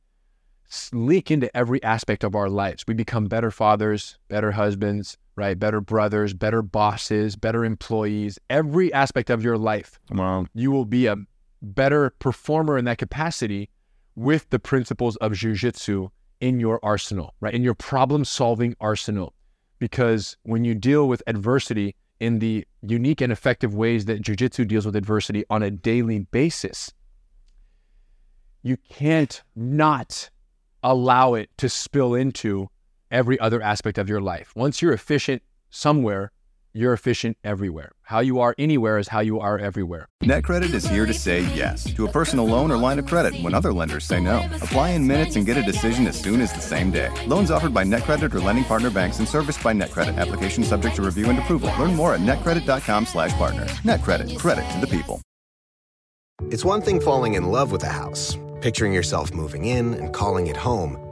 leak 0.93 1.31
into 1.31 1.55
every 1.57 1.83
aspect 1.83 2.25
of 2.25 2.35
our 2.35 2.49
lives. 2.49 2.85
We 2.89 2.95
become 2.95 3.27
better 3.27 3.51
fathers, 3.51 4.19
better 4.29 4.53
husbands, 4.53 5.17
right? 5.37 5.59
Better 5.59 5.81
brothers, 5.81 6.35
better 6.35 6.63
bosses, 6.63 7.37
better 7.37 7.65
employees. 7.65 8.39
Every 8.51 8.93
aspect 8.93 9.31
of 9.31 9.43
your 9.43 9.59
life 9.59 9.99
Well, 10.11 10.47
you 10.55 10.71
will 10.71 10.85
be 10.85 11.07
a 11.07 11.17
better 11.61 12.11
performer 12.19 12.77
in 12.77 12.85
that 12.87 12.99
capacity 12.99 13.71
with 14.15 14.51
the 14.51 14.59
principles 14.59 15.17
of 15.17 15.33
jujitsu 15.33 16.11
in 16.41 16.61
your 16.61 16.81
arsenal, 16.83 17.35
right? 17.41 17.55
In 17.55 17.63
your 17.63 17.75
problem 17.75 18.25
solving 18.25 18.75
arsenal. 18.81 19.33
Because 19.79 20.37
when 20.43 20.65
you 20.65 20.75
deal 20.75 21.09
with 21.09 21.23
adversity 21.27 21.97
in 22.21 22.39
the 22.39 22.67
unique 22.83 23.21
and 23.21 23.33
effective 23.33 23.75
ways 23.75 24.05
that 24.05 24.23
jujitsu 24.23 24.67
deals 24.67 24.87
with 24.87 24.97
adversity 24.97 25.45
on 25.51 25.63
a 25.63 25.71
daily 25.71 26.21
basis, 26.21 26.93
you 28.63 28.77
can't 28.77 29.43
not 29.57 30.31
allow 30.83 31.35
it 31.35 31.51
to 31.59 31.69
spill 31.69 32.15
into 32.15 32.69
every 33.13 33.39
other 33.39 33.63
aspect 33.63 33.99
of 33.99 34.09
your 34.09 34.21
life. 34.21 34.53
Once 34.57 34.83
you're 34.83 34.93
efficient 34.93 35.43
somewhere, 35.71 36.33
you're 36.75 36.95
efficient 36.95 37.37
everywhere. 37.45 37.93
How 38.03 38.21
you 38.21 38.41
are 38.41 38.55
anywhere 38.59 38.99
is 38.99 39.09
how 39.09 39.21
you 39.21 39.39
are 39.39 39.59
everywhere. 39.59 40.09
NetCredit 40.25 40.73
is 40.73 40.87
here 40.87 41.05
to 41.05 41.13
say 41.13 41.41
yes 41.55 41.85
to 41.85 42.07
a 42.07 42.11
personal 42.11 42.47
loan 42.47 42.71
or 42.71 42.79
line 42.79 42.99
of 42.99 43.07
credit 43.07 43.35
when 43.43 43.53
other 43.55 43.73
lenders 43.73 44.05
say 44.05 44.21
no. 44.21 44.39
Apply 44.55 44.91
in 44.91 45.07
minutes 45.07 45.37
and 45.37 45.45
get 45.45 45.59
a 45.59 45.63
decision 45.63 46.07
as 46.07 46.19
soon 46.19 46.41
as 46.41 46.53
the 46.53 46.61
same 46.61 46.91
day. 46.91 47.11
Loans 47.27 47.51
offered 47.51 47.75
by 47.75 47.85
NetCredit 47.85 48.35
or 48.35 48.41
lending 48.41 48.65
partner 48.65 48.91
banks 48.91 49.19
and 49.19 49.29
serviced 49.29 49.63
by 49.63 49.75
NetCredit. 49.75 50.17
Application 50.17 50.65
subject 50.65 50.97
to 50.97 51.03
review 51.03 51.29
and 51.29 51.39
approval. 51.39 51.71
Learn 51.79 51.95
more 51.95 52.15
at 52.15 52.21
netcredit.com/partner. 52.21 53.67
NetCredit. 53.85 54.39
Credit 54.39 54.71
to 54.73 54.81
the 54.81 54.87
people. 54.87 55.21
It's 56.51 56.65
one 56.65 56.83
thing 56.83 57.01
falling 57.01 57.35
in 57.35 57.45
love 57.45 57.71
with 57.71 57.85
a 57.85 57.89
house, 57.89 58.37
picturing 58.61 58.93
yourself 58.93 59.33
moving 59.33 59.67
in 59.67 59.95
and 59.95 60.13
calling 60.13 60.49
it 60.49 60.57
home, 60.57 60.99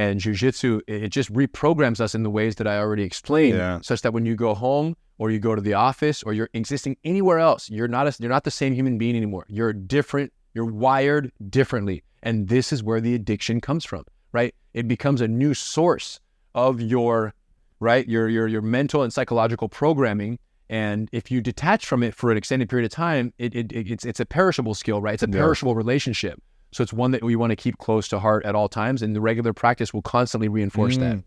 And 0.00 0.18
jujitsu, 0.24 0.80
it 0.86 1.10
just 1.18 1.30
reprograms 1.40 2.00
us 2.00 2.14
in 2.14 2.22
the 2.22 2.30
ways 2.38 2.54
that 2.58 2.66
I 2.66 2.76
already 2.78 3.02
explained, 3.10 3.58
Yeah. 3.58 3.80
such 3.82 4.00
that 4.04 4.12
when 4.16 4.24
you 4.24 4.34
go 4.46 4.54
home 4.54 4.88
or 5.18 5.30
you 5.30 5.38
go 5.38 5.54
to 5.54 5.60
the 5.60 5.74
office 5.74 6.22
or 6.22 6.32
you're 6.32 6.48
existing 6.54 6.96
anywhere 7.04 7.38
else, 7.38 7.62
you're 7.76 7.88
not 7.96 8.04
a, 8.08 8.12
you're 8.20 8.34
not 8.38 8.44
the 8.44 8.50
same 8.62 8.72
human 8.80 8.96
being 9.02 9.14
anymore. 9.16 9.44
You're 9.48 9.74
different. 9.96 10.32
You're 10.54 10.72
wired 10.86 11.24
differently, 11.58 12.02
and 12.22 12.48
this 12.48 12.72
is 12.74 12.82
where 12.82 13.00
the 13.06 13.14
addiction 13.14 13.60
comes 13.60 13.84
from, 13.84 14.04
right? 14.32 14.52
It 14.80 14.86
becomes 14.88 15.20
a 15.20 15.28
new 15.28 15.52
source 15.54 16.18
of 16.54 16.80
your 16.80 17.34
right 17.88 18.08
your 18.08 18.26
your 18.36 18.46
your 18.54 18.62
mental 18.62 19.02
and 19.02 19.12
psychological 19.12 19.68
programming. 19.68 20.38
And 20.70 21.08
if 21.12 21.30
you 21.32 21.38
detach 21.40 21.82
from 21.90 22.02
it 22.06 22.14
for 22.14 22.30
an 22.30 22.36
extended 22.38 22.68
period 22.70 22.86
of 22.90 22.92
time, 22.92 23.24
it, 23.38 23.54
it, 23.54 23.72
it- 23.72 23.90
it's 23.94 24.04
it's 24.10 24.20
a 24.20 24.26
perishable 24.38 24.74
skill, 24.74 24.98
right? 25.02 25.14
It's 25.14 25.22
a 25.22 25.26
Yeah. 25.28 25.42
perishable 25.44 25.74
relationship. 25.74 26.36
So 26.72 26.82
it's 26.82 26.92
one 26.92 27.10
that 27.10 27.22
we 27.22 27.36
want 27.36 27.50
to 27.50 27.56
keep 27.56 27.78
close 27.78 28.06
to 28.08 28.18
heart 28.18 28.44
at 28.44 28.54
all 28.54 28.68
times, 28.68 29.02
and 29.02 29.14
the 29.14 29.20
regular 29.20 29.52
practice 29.52 29.92
will 29.92 30.02
constantly 30.02 30.48
reinforce 30.48 30.96
that. 30.98 31.16
Mm. 31.16 31.24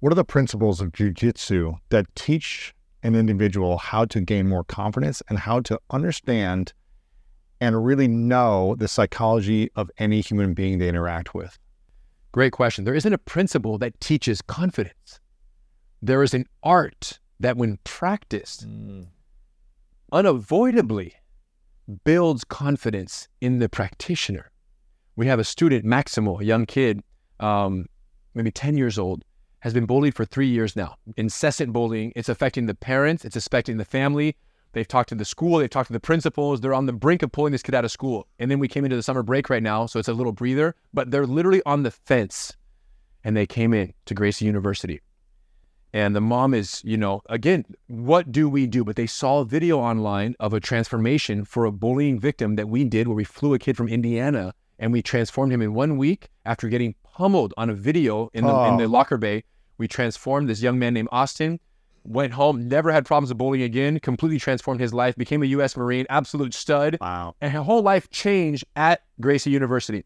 What 0.00 0.12
are 0.12 0.16
the 0.16 0.24
principles 0.24 0.80
of 0.80 0.92
jujitsu 0.92 1.78
that 1.90 2.06
teach 2.14 2.74
an 3.02 3.14
individual 3.14 3.76
how 3.78 4.06
to 4.06 4.20
gain 4.20 4.48
more 4.48 4.64
confidence 4.64 5.22
and 5.28 5.38
how 5.38 5.60
to 5.60 5.78
understand 5.90 6.72
and 7.60 7.84
really 7.84 8.08
know 8.08 8.74
the 8.78 8.88
psychology 8.88 9.70
of 9.76 9.90
any 9.98 10.20
human 10.20 10.54
being 10.54 10.78
they 10.78 10.88
interact 10.88 11.34
with? 11.34 11.58
Great 12.32 12.52
question. 12.52 12.84
There 12.84 12.94
isn't 12.94 13.12
a 13.12 13.18
principle 13.18 13.78
that 13.78 14.00
teaches 14.00 14.42
confidence. 14.42 15.20
There 16.02 16.22
is 16.22 16.34
an 16.34 16.46
art 16.62 17.18
that, 17.40 17.56
when 17.56 17.78
practiced, 17.84 18.66
unavoidably 20.10 21.14
builds 22.04 22.44
confidence 22.44 23.28
in 23.40 23.58
the 23.58 23.68
practitioner. 23.68 24.50
We 25.16 25.26
have 25.28 25.38
a 25.38 25.44
student, 25.44 25.84
Maximo, 25.84 26.40
a 26.40 26.44
young 26.44 26.66
kid, 26.66 27.02
um, 27.38 27.86
maybe 28.34 28.50
10 28.50 28.76
years 28.76 28.98
old, 28.98 29.24
has 29.60 29.72
been 29.72 29.86
bullied 29.86 30.14
for 30.14 30.24
three 30.24 30.48
years 30.48 30.74
now. 30.74 30.96
Incessant 31.16 31.72
bullying. 31.72 32.12
It's 32.16 32.28
affecting 32.28 32.66
the 32.66 32.74
parents, 32.74 33.24
it's 33.24 33.36
affecting 33.36 33.76
the 33.76 33.84
family. 33.84 34.36
They've 34.72 34.88
talked 34.88 35.10
to 35.10 35.14
the 35.14 35.24
school, 35.24 35.58
they've 35.58 35.70
talked 35.70 35.86
to 35.86 35.92
the 35.92 36.00
principals. 36.00 36.60
They're 36.60 36.74
on 36.74 36.86
the 36.86 36.92
brink 36.92 37.22
of 37.22 37.30
pulling 37.30 37.52
this 37.52 37.62
kid 37.62 37.76
out 37.76 37.84
of 37.84 37.92
school. 37.92 38.26
And 38.40 38.50
then 38.50 38.58
we 38.58 38.66
came 38.66 38.84
into 38.84 38.96
the 38.96 39.04
summer 39.04 39.22
break 39.22 39.48
right 39.48 39.62
now, 39.62 39.86
so 39.86 40.00
it's 40.00 40.08
a 40.08 40.12
little 40.12 40.32
breather, 40.32 40.74
but 40.92 41.12
they're 41.12 41.26
literally 41.26 41.62
on 41.64 41.84
the 41.84 41.92
fence. 41.92 42.52
And 43.22 43.36
they 43.36 43.46
came 43.46 43.72
in 43.72 43.94
to 44.06 44.14
Gracie 44.14 44.44
University. 44.44 45.00
And 45.92 46.16
the 46.16 46.20
mom 46.20 46.54
is, 46.54 46.82
you 46.84 46.96
know, 46.96 47.22
again, 47.28 47.64
what 47.86 48.32
do 48.32 48.48
we 48.48 48.66
do? 48.66 48.82
But 48.82 48.96
they 48.96 49.06
saw 49.06 49.40
a 49.40 49.44
video 49.44 49.78
online 49.78 50.34
of 50.40 50.52
a 50.52 50.58
transformation 50.58 51.44
for 51.44 51.66
a 51.66 51.72
bullying 51.72 52.18
victim 52.18 52.56
that 52.56 52.68
we 52.68 52.82
did 52.82 53.06
where 53.06 53.14
we 53.14 53.22
flew 53.22 53.54
a 53.54 53.60
kid 53.60 53.76
from 53.76 53.88
Indiana 53.88 54.52
and 54.78 54.92
we 54.92 55.02
transformed 55.02 55.52
him 55.52 55.62
in 55.62 55.74
one 55.74 55.96
week 55.96 56.30
after 56.44 56.68
getting 56.68 56.94
pummeled 57.02 57.54
on 57.56 57.70
a 57.70 57.74
video 57.74 58.28
in 58.34 58.44
the, 58.44 58.50
in 58.50 58.74
Oh. 58.74 58.78
the 58.78 58.88
locker 58.88 59.16
bay. 59.16 59.44
We 59.78 59.88
transformed 59.88 60.48
this 60.48 60.62
young 60.62 60.78
man 60.78 60.94
named 60.94 61.08
Austin. 61.12 61.60
went 62.04 62.32
home, 62.34 62.68
never 62.68 62.92
had 62.92 63.06
problems 63.06 63.30
with 63.30 63.38
bullying 63.38 63.62
again, 63.64 63.98
completely 63.98 64.38
transformed 64.38 64.78
his 64.80 64.92
life, 64.92 65.16
became 65.16 65.42
a 65.42 65.46
U.S. 65.46 65.74
Marine, 65.76 66.04
absolute 66.10 66.52
stud. 66.52 66.98
Wow. 67.00 67.34
And 67.40 67.50
his 67.50 67.62
whole 67.62 67.80
life 67.82 68.10
changed 68.10 68.64
at 68.76 69.00
Gracie 69.20 69.50
University. 69.50 70.04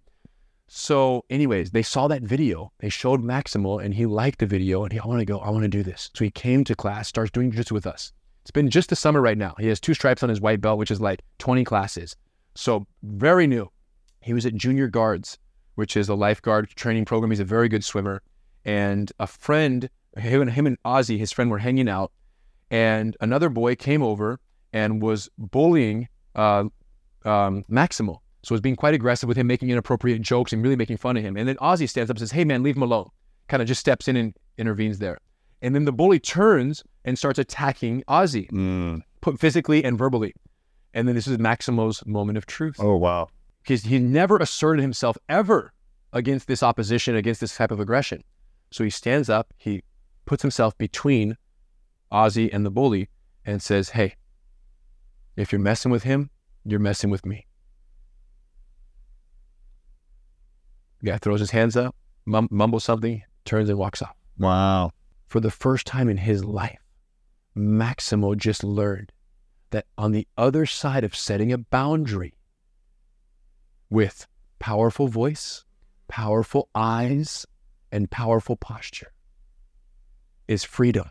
So, 0.69 1.25
anyways, 1.31 1.71
they 1.71 1.83
saw 1.83 2.09
that 2.09 2.23
video. 2.23 2.73
They 2.79 2.89
showed 2.91 3.23
Maximo 3.25 3.79
and 3.79 3.95
he 3.95 4.07
liked 4.07 4.39
the 4.39 4.47
video, 4.47 4.85
and 4.85 4.93
he, 4.93 4.99
I 5.01 5.07
want 5.07 5.21
to 5.21 5.25
go. 5.25 5.39
I 5.41 5.51
want 5.51 5.63
to 5.63 5.69
do 5.69 5.83
this. 5.83 6.11
So 6.15 6.25
he 6.25 6.31
came 6.31 6.63
to 6.65 6.75
class, 6.75 7.09
starts 7.09 7.31
doing 7.31 7.51
jiu-jitsu 7.51 7.75
with 7.75 7.87
us. 7.87 8.13
It's 8.43 8.51
been 8.51 8.71
just 8.71 8.91
the 8.91 8.97
summer 8.97 9.21
right 9.21 9.37
now. 9.39 9.55
He 9.59 9.67
has 9.69 9.81
two 9.81 9.95
stripes 9.95 10.23
on 10.23 10.29
his 10.29 10.41
white 10.41 10.61
belt, 10.61 10.79
which 10.79 10.91
is 10.91 11.01
like 11.01 11.23
20 11.39 11.65
classes. 11.65 12.15
So 12.55 12.87
very 13.03 13.47
new. 13.47 13.71
He 14.21 14.33
was 14.33 14.45
at 14.47 14.55
Junior 14.55 14.89
Guards, 14.89 15.39
which 15.77 15.97
is 15.97 16.09
a 16.09 16.15
lifeguard 16.15 16.69
training 16.71 17.05
program. 17.05 17.31
He's 17.31 17.41
a 17.41 17.45
very 17.45 17.69
good 17.69 17.85
swimmer. 17.85 18.23
And 18.65 19.11
a 19.19 19.27
friend, 19.27 19.89
him 20.17 20.43
and, 20.43 20.51
him 20.51 20.67
and 20.67 20.77
Ozzy, 20.85 21.19
his 21.19 21.33
friend, 21.33 21.51
were 21.51 21.59
hanging 21.59 21.89
out, 21.89 22.13
and 22.71 23.17
another 23.21 23.49
boy 23.49 23.77
came 23.77 24.03
over 24.03 24.41
and 24.73 25.01
was 25.01 25.31
bullying 25.39 26.09
uh, 26.35 26.65
um, 27.25 27.65
Maximo. 27.69 28.21
So 28.43 28.55
was 28.55 28.61
being 28.61 28.77
quite 28.77 28.95
aggressive 28.95 29.27
with 29.29 29.37
him, 29.37 29.47
making 29.47 29.71
inappropriate 29.71 30.23
jokes 30.23 30.53
and 30.53 30.63
really 30.63 30.77
making 30.77 30.97
fun 30.99 31.17
of 31.17 31.23
him. 31.23 31.37
And 31.37 31.49
then 31.49 31.57
Ozzy 31.57 31.89
stands 31.89 32.11
up 32.11 32.17
and 32.17 32.21
says, 32.21 32.33
"Hey 32.33 32.45
man, 32.45 32.63
leave 32.63 32.77
him 32.77 32.83
alone." 32.83 33.09
Kind 33.49 33.63
of 33.63 33.69
just 33.69 33.81
steps 33.81 34.07
in 34.09 34.17
and 34.17 34.35
intervenes 34.59 34.99
there. 34.99 35.19
And 35.63 35.75
then 35.75 35.85
the 35.87 35.93
bully 35.93 36.19
turns 36.21 36.85
and 37.05 37.19
starts 37.19 37.39
attacking 37.39 38.05
Ozzy, 38.09 38.49
Mm. 38.51 39.03
put 39.21 39.41
physically 39.41 39.83
and 39.85 39.99
verbally. 39.99 40.35
And 40.95 41.09
then 41.09 41.15
this 41.15 41.27
is 41.27 41.37
Maximo's 41.39 42.05
moment 42.07 42.39
of 42.39 42.47
truth 42.47 42.77
Oh 42.79 42.97
wow. 42.97 43.29
Because 43.63 43.85
he 43.85 43.99
never 43.99 44.37
asserted 44.39 44.83
himself 44.83 45.17
ever 45.29 45.73
against 46.13 46.47
this 46.47 46.63
opposition, 46.63 47.17
against 47.17 47.41
this 47.41 47.57
type 47.57 47.71
of 47.71 47.81
aggression. 47.81 48.23
So 48.71 48.85
he 48.85 48.91
stands 48.91 49.29
up, 49.29 49.53
he 49.57 49.83
puts 50.25 50.43
himself 50.43 50.77
between 50.79 51.37
Ozzy 52.13 52.51
and 52.53 52.65
the 52.65 52.71
bully 52.71 53.09
and 53.45 53.63
says, 53.63 53.91
Hey, 53.91 54.15
if 55.37 55.53
you're 55.53 55.61
messing 55.61 55.91
with 55.91 56.03
him, 56.03 56.31
you're 56.65 56.81
messing 56.81 57.11
with 57.11 57.25
me. 57.25 57.47
The 61.01 61.13
guy 61.13 61.19
throws 61.19 61.41
his 61.41 61.51
hands 61.51 61.77
up, 61.77 61.95
mum- 62.27 62.49
mumbles 62.51 62.85
something, 62.85 63.23
turns 63.45 63.69
and 63.69 63.79
walks 63.79 64.03
off. 64.03 64.17
Wow. 64.39 64.91
For 65.27 65.41
the 65.41 65.51
first 65.51 65.87
time 65.87 66.09
in 66.09 66.17
his 66.17 66.45
life, 66.45 66.81
Maximo 67.55 68.35
just 68.35 68.65
learned 68.65 69.13
that 69.71 69.87
on 69.97 70.13
the 70.13 70.27
other 70.37 70.67
side 70.67 71.05
of 71.05 71.15
setting 71.15 71.53
a 71.53 71.59
boundary 71.59 72.35
with 73.91 74.27
powerful 74.59 75.09
voice, 75.09 75.65
powerful 76.09 76.69
eyes, 76.75 77.47
and 77.93 78.11
powerful 78.11 78.57
posture 78.57 79.13
is 80.47 80.65
freedom. 80.65 81.11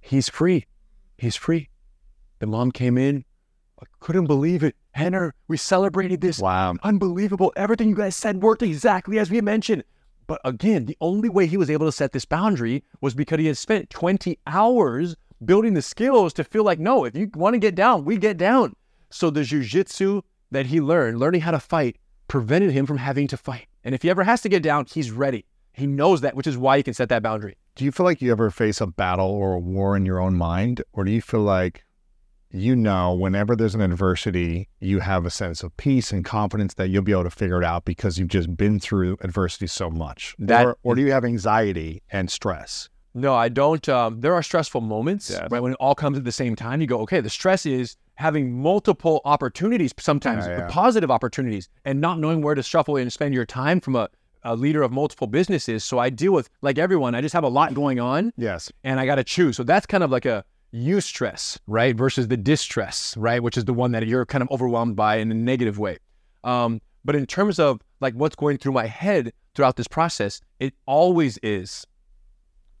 He's 0.00 0.28
free. 0.28 0.66
He's 1.18 1.36
free. 1.36 1.68
The 2.38 2.46
mom 2.46 2.72
came 2.72 2.96
in. 2.96 3.24
I 3.80 3.86
couldn't 4.00 4.26
believe 4.26 4.62
it. 4.62 4.76
Rener, 4.96 5.32
we 5.48 5.56
celebrated 5.56 6.20
this. 6.20 6.38
Wow. 6.38 6.76
Unbelievable. 6.82 7.52
Everything 7.56 7.88
you 7.88 7.94
guys 7.94 8.16
said 8.16 8.42
worked 8.42 8.62
exactly 8.62 9.18
as 9.18 9.30
we 9.30 9.40
mentioned. 9.40 9.84
But 10.26 10.40
again, 10.44 10.86
the 10.86 10.96
only 11.00 11.28
way 11.28 11.46
he 11.46 11.56
was 11.56 11.70
able 11.70 11.86
to 11.86 11.92
set 11.92 12.12
this 12.12 12.24
boundary 12.24 12.84
was 13.00 13.14
because 13.14 13.40
he 13.40 13.46
had 13.46 13.56
spent 13.56 13.90
20 13.90 14.38
hours 14.46 15.16
building 15.44 15.74
the 15.74 15.82
skills 15.82 16.32
to 16.34 16.44
feel 16.44 16.62
like, 16.62 16.78
no, 16.78 17.04
if 17.04 17.16
you 17.16 17.30
want 17.34 17.54
to 17.54 17.58
get 17.58 17.74
down, 17.74 18.04
we 18.04 18.16
get 18.16 18.36
down. 18.36 18.74
So 19.10 19.30
the 19.30 19.40
jujitsu 19.40 20.22
that 20.50 20.66
he 20.66 20.80
learned, 20.80 21.18
learning 21.18 21.42
how 21.42 21.50
to 21.52 21.60
fight, 21.60 21.96
prevented 22.28 22.70
him 22.72 22.86
from 22.86 22.98
having 22.98 23.26
to 23.28 23.36
fight. 23.36 23.66
And 23.84 23.94
if 23.94 24.02
he 24.02 24.10
ever 24.10 24.24
has 24.24 24.40
to 24.42 24.48
get 24.48 24.62
down, 24.62 24.86
he's 24.86 25.10
ready. 25.10 25.46
He 25.72 25.86
knows 25.86 26.20
that, 26.20 26.34
which 26.34 26.46
is 26.46 26.58
why 26.58 26.76
he 26.76 26.82
can 26.82 26.94
set 26.94 27.08
that 27.08 27.22
boundary. 27.22 27.56
Do 27.76 27.84
you 27.84 27.92
feel 27.92 28.04
like 28.04 28.20
you 28.20 28.30
ever 28.32 28.50
face 28.50 28.80
a 28.80 28.86
battle 28.86 29.28
or 29.30 29.54
a 29.54 29.58
war 29.58 29.96
in 29.96 30.04
your 30.04 30.20
own 30.20 30.34
mind? 30.34 30.82
Or 30.92 31.04
do 31.04 31.10
you 31.10 31.22
feel 31.22 31.40
like 31.40 31.84
you 32.52 32.74
know 32.74 33.14
whenever 33.14 33.54
there's 33.54 33.76
an 33.76 33.80
adversity, 33.80 34.68
you 34.80 34.98
have 34.98 35.24
a 35.24 35.30
sense 35.30 35.62
of 35.62 35.74
peace 35.76 36.10
and 36.12 36.24
confidence 36.24 36.74
that 36.74 36.88
you'll 36.88 37.02
be 37.02 37.12
able 37.12 37.22
to 37.24 37.30
figure 37.30 37.58
it 37.62 37.64
out 37.64 37.84
because 37.84 38.18
you've 38.18 38.28
just 38.28 38.56
been 38.56 38.80
through 38.80 39.16
adversity 39.20 39.68
so 39.68 39.88
much? 39.90 40.34
That- 40.38 40.66
or, 40.66 40.76
or 40.82 40.94
do 40.96 41.02
you 41.02 41.12
have 41.12 41.24
anxiety 41.24 42.02
and 42.10 42.28
stress? 42.30 42.88
No, 43.14 43.34
I 43.34 43.48
don't. 43.48 43.88
Um, 43.88 44.20
there 44.20 44.34
are 44.34 44.42
stressful 44.42 44.80
moments, 44.82 45.30
Yes. 45.30 45.48
right? 45.50 45.60
When 45.62 45.72
it 45.72 45.76
all 45.80 45.94
comes 45.96 46.16
at 46.18 46.24
the 46.24 46.30
same 46.32 46.54
time, 46.54 46.80
you 46.80 46.86
go, 46.86 47.00
okay, 47.00 47.20
the 47.20 47.30
stress 47.30 47.66
is 47.66 47.96
having 48.20 48.52
multiple 48.62 49.20
opportunities, 49.24 49.92
sometimes 49.98 50.46
Yeah, 50.46 50.58
yeah. 50.58 50.66
positive 50.68 51.10
opportunities, 51.10 51.68
and 51.84 52.00
not 52.00 52.18
knowing 52.18 52.42
where 52.42 52.54
to 52.54 52.62
shuffle 52.62 52.96
and 52.96 53.12
spend 53.12 53.34
your 53.34 53.46
time 53.46 53.80
from 53.80 53.96
a, 53.96 54.08
a 54.44 54.54
leader 54.54 54.82
of 54.82 54.92
multiple 54.92 55.26
businesses. 55.26 55.82
So 55.84 55.98
I 55.98 56.10
deal 56.10 56.32
with, 56.32 56.48
like 56.62 56.78
everyone, 56.78 57.14
I 57.14 57.20
just 57.20 57.32
have 57.32 57.44
a 57.44 57.48
lot 57.48 57.74
going 57.74 57.98
on 57.98 58.32
Yes. 58.36 58.70
and 58.84 59.00
I 59.00 59.06
got 59.06 59.16
to 59.16 59.24
choose. 59.24 59.56
So 59.56 59.62
that's 59.64 59.86
kind 59.86 60.04
of 60.04 60.10
like 60.10 60.26
a 60.26 60.44
eustress, 60.72 61.58
right? 61.66 61.96
Versus 61.96 62.28
the 62.28 62.36
distress, 62.36 63.16
right? 63.16 63.42
Which 63.42 63.56
is 63.56 63.64
the 63.64 63.74
one 63.74 63.92
that 63.92 64.06
you're 64.06 64.26
kind 64.26 64.42
of 64.42 64.50
overwhelmed 64.50 64.96
by 64.96 65.16
in 65.16 65.30
a 65.30 65.34
negative 65.34 65.78
way. 65.78 65.98
Um, 66.44 66.80
but 67.04 67.16
in 67.16 67.26
terms 67.26 67.58
of 67.58 67.80
like 68.00 68.14
what's 68.14 68.36
going 68.36 68.58
through 68.58 68.72
my 68.72 68.86
head 68.86 69.32
throughout 69.54 69.76
this 69.76 69.88
process, 69.88 70.40
it 70.58 70.74
always 70.86 71.38
is 71.42 71.86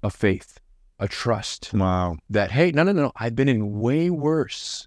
a 0.02 0.10
faith, 0.10 0.58
a 0.98 1.08
trust 1.08 1.72
Wow. 1.74 2.16
that, 2.30 2.50
hey, 2.52 2.70
no, 2.72 2.82
no, 2.84 2.92
no, 2.92 3.12
I've 3.16 3.34
been 3.34 3.48
in 3.48 3.80
way 3.80 4.08
worse 4.10 4.86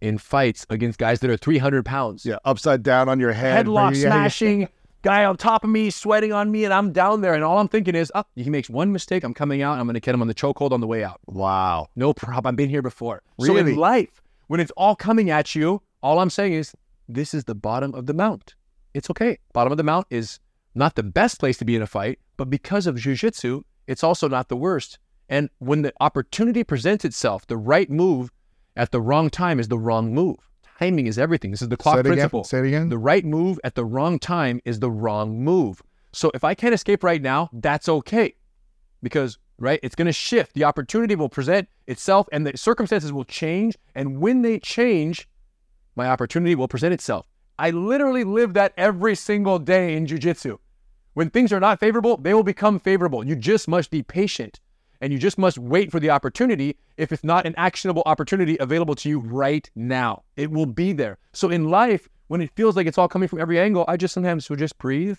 in 0.00 0.18
fights 0.18 0.66
against 0.70 0.98
guys 0.98 1.20
that 1.20 1.30
are 1.30 1.36
300 1.36 1.84
pounds. 1.84 2.24
Yeah. 2.24 2.38
Upside 2.44 2.82
down 2.82 3.08
on 3.08 3.20
your 3.20 3.32
head. 3.32 3.66
Headlock 3.66 3.94
Yeah, 3.94 4.02
yeah. 4.02 4.08
smashing, 4.08 4.68
guy 5.02 5.24
on 5.24 5.36
top 5.36 5.64
of 5.64 5.70
me, 5.70 5.90
sweating 5.90 6.32
on 6.32 6.50
me, 6.50 6.64
and 6.64 6.72
I'm 6.74 6.92
down 6.92 7.20
there. 7.20 7.34
And 7.34 7.44
all 7.44 7.58
I'm 7.58 7.68
thinking 7.68 7.94
is, 7.94 8.10
oh, 8.14 8.24
he 8.36 8.50
makes 8.50 8.70
one 8.70 8.92
mistake, 8.92 9.24
I'm 9.24 9.34
coming 9.34 9.62
out, 9.62 9.78
I'm 9.78 9.86
going 9.86 9.94
to 9.94 10.00
get 10.00 10.14
him 10.14 10.22
on 10.22 10.28
the 10.28 10.34
chokehold 10.34 10.72
on 10.72 10.80
the 10.80 10.86
way 10.86 11.04
out. 11.04 11.20
Wow. 11.26 11.88
No 11.96 12.12
problem. 12.12 12.46
I've 12.46 12.56
been 12.56 12.70
here 12.70 12.82
before. 12.82 13.22
Really? 13.38 13.60
So 13.60 13.66
in 13.68 13.76
life, 13.76 14.22
when 14.48 14.60
it's 14.60 14.72
all 14.76 14.96
coming 14.96 15.30
at 15.30 15.54
you, 15.54 15.82
all 16.02 16.18
I'm 16.18 16.30
saying 16.30 16.54
is 16.54 16.74
this 17.08 17.34
is 17.34 17.44
the 17.44 17.54
bottom 17.54 17.94
of 17.94 18.06
the 18.06 18.14
mount. 18.14 18.54
It's 18.94 19.10
okay. 19.10 19.38
Bottom 19.52 19.72
of 19.72 19.76
the 19.76 19.84
mount 19.84 20.06
is 20.10 20.40
not 20.74 20.94
the 20.94 21.02
best 21.02 21.38
place 21.38 21.58
to 21.58 21.64
be 21.64 21.76
in 21.76 21.82
a 21.82 21.86
fight, 21.86 22.18
but 22.36 22.50
because 22.50 22.86
of 22.86 22.96
jujitsu, 22.96 23.62
it's 23.86 24.04
also 24.04 24.28
not 24.28 24.48
the 24.48 24.56
worst. 24.56 24.98
And 25.28 25.48
when 25.58 25.82
the 25.82 25.92
opportunity 26.00 26.64
presents 26.64 27.04
itself, 27.04 27.46
the 27.46 27.56
right 27.56 27.88
move 27.90 28.32
at 28.80 28.92
the 28.92 29.00
wrong 29.00 29.28
time 29.28 29.60
is 29.60 29.68
the 29.68 29.78
wrong 29.78 30.14
move. 30.14 30.38
Timing 30.78 31.06
is 31.06 31.18
everything. 31.18 31.50
This 31.50 31.60
is 31.60 31.68
the 31.68 31.76
clock 31.76 31.96
Say 31.96 32.00
it 32.00 32.06
again. 32.06 32.14
principle. 32.14 32.44
Say 32.44 32.60
it 32.60 32.66
again. 32.68 32.88
The 32.88 32.96
right 32.96 33.26
move 33.26 33.60
at 33.62 33.74
the 33.74 33.84
wrong 33.84 34.18
time 34.18 34.62
is 34.64 34.80
the 34.80 34.90
wrong 34.90 35.44
move. 35.44 35.82
So 36.12 36.30
if 36.32 36.44
I 36.44 36.54
can't 36.54 36.72
escape 36.72 37.04
right 37.04 37.20
now, 37.20 37.50
that's 37.52 37.90
okay. 37.90 38.36
Because, 39.02 39.36
right, 39.58 39.78
it's 39.82 39.94
going 39.94 40.06
to 40.06 40.12
shift. 40.12 40.54
The 40.54 40.64
opportunity 40.64 41.14
will 41.14 41.28
present 41.28 41.68
itself 41.86 42.26
and 42.32 42.46
the 42.46 42.56
circumstances 42.56 43.12
will 43.12 43.26
change. 43.26 43.76
And 43.94 44.18
when 44.18 44.40
they 44.40 44.58
change, 44.58 45.28
my 45.94 46.08
opportunity 46.08 46.54
will 46.54 46.68
present 46.68 46.94
itself. 46.94 47.26
I 47.58 47.72
literally 47.72 48.24
live 48.24 48.54
that 48.54 48.72
every 48.78 49.14
single 49.14 49.58
day 49.58 49.94
in 49.94 50.06
jujitsu. 50.06 50.58
When 51.12 51.28
things 51.28 51.52
are 51.52 51.60
not 51.60 51.80
favorable, 51.80 52.16
they 52.16 52.32
will 52.32 52.44
become 52.44 52.78
favorable. 52.78 53.26
You 53.26 53.36
just 53.36 53.68
must 53.68 53.90
be 53.90 54.02
patient 54.02 54.58
and 55.00 55.12
you 55.12 55.18
just 55.18 55.38
must 55.38 55.58
wait 55.58 55.90
for 55.90 56.00
the 56.00 56.10
opportunity 56.10 56.76
if 56.96 57.12
it's 57.12 57.24
not 57.24 57.46
an 57.46 57.54
actionable 57.56 58.02
opportunity 58.06 58.56
available 58.60 58.94
to 58.96 59.08
you 59.08 59.20
right 59.20 59.68
now. 59.74 60.22
It 60.36 60.50
will 60.50 60.66
be 60.66 60.92
there. 60.92 61.18
So 61.32 61.48
in 61.48 61.70
life, 61.70 62.08
when 62.28 62.40
it 62.40 62.50
feels 62.54 62.76
like 62.76 62.86
it's 62.86 62.98
all 62.98 63.08
coming 63.08 63.28
from 63.28 63.40
every 63.40 63.58
angle, 63.58 63.84
I 63.88 63.96
just 63.96 64.14
sometimes 64.14 64.48
will 64.48 64.56
just 64.56 64.78
breathe. 64.78 65.18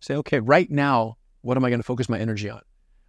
Say, 0.00 0.14
okay, 0.16 0.40
right 0.40 0.70
now, 0.70 1.16
what 1.42 1.56
am 1.56 1.64
I 1.64 1.70
going 1.70 1.80
to 1.80 1.86
focus 1.86 2.08
my 2.08 2.18
energy 2.18 2.50
on? 2.50 2.60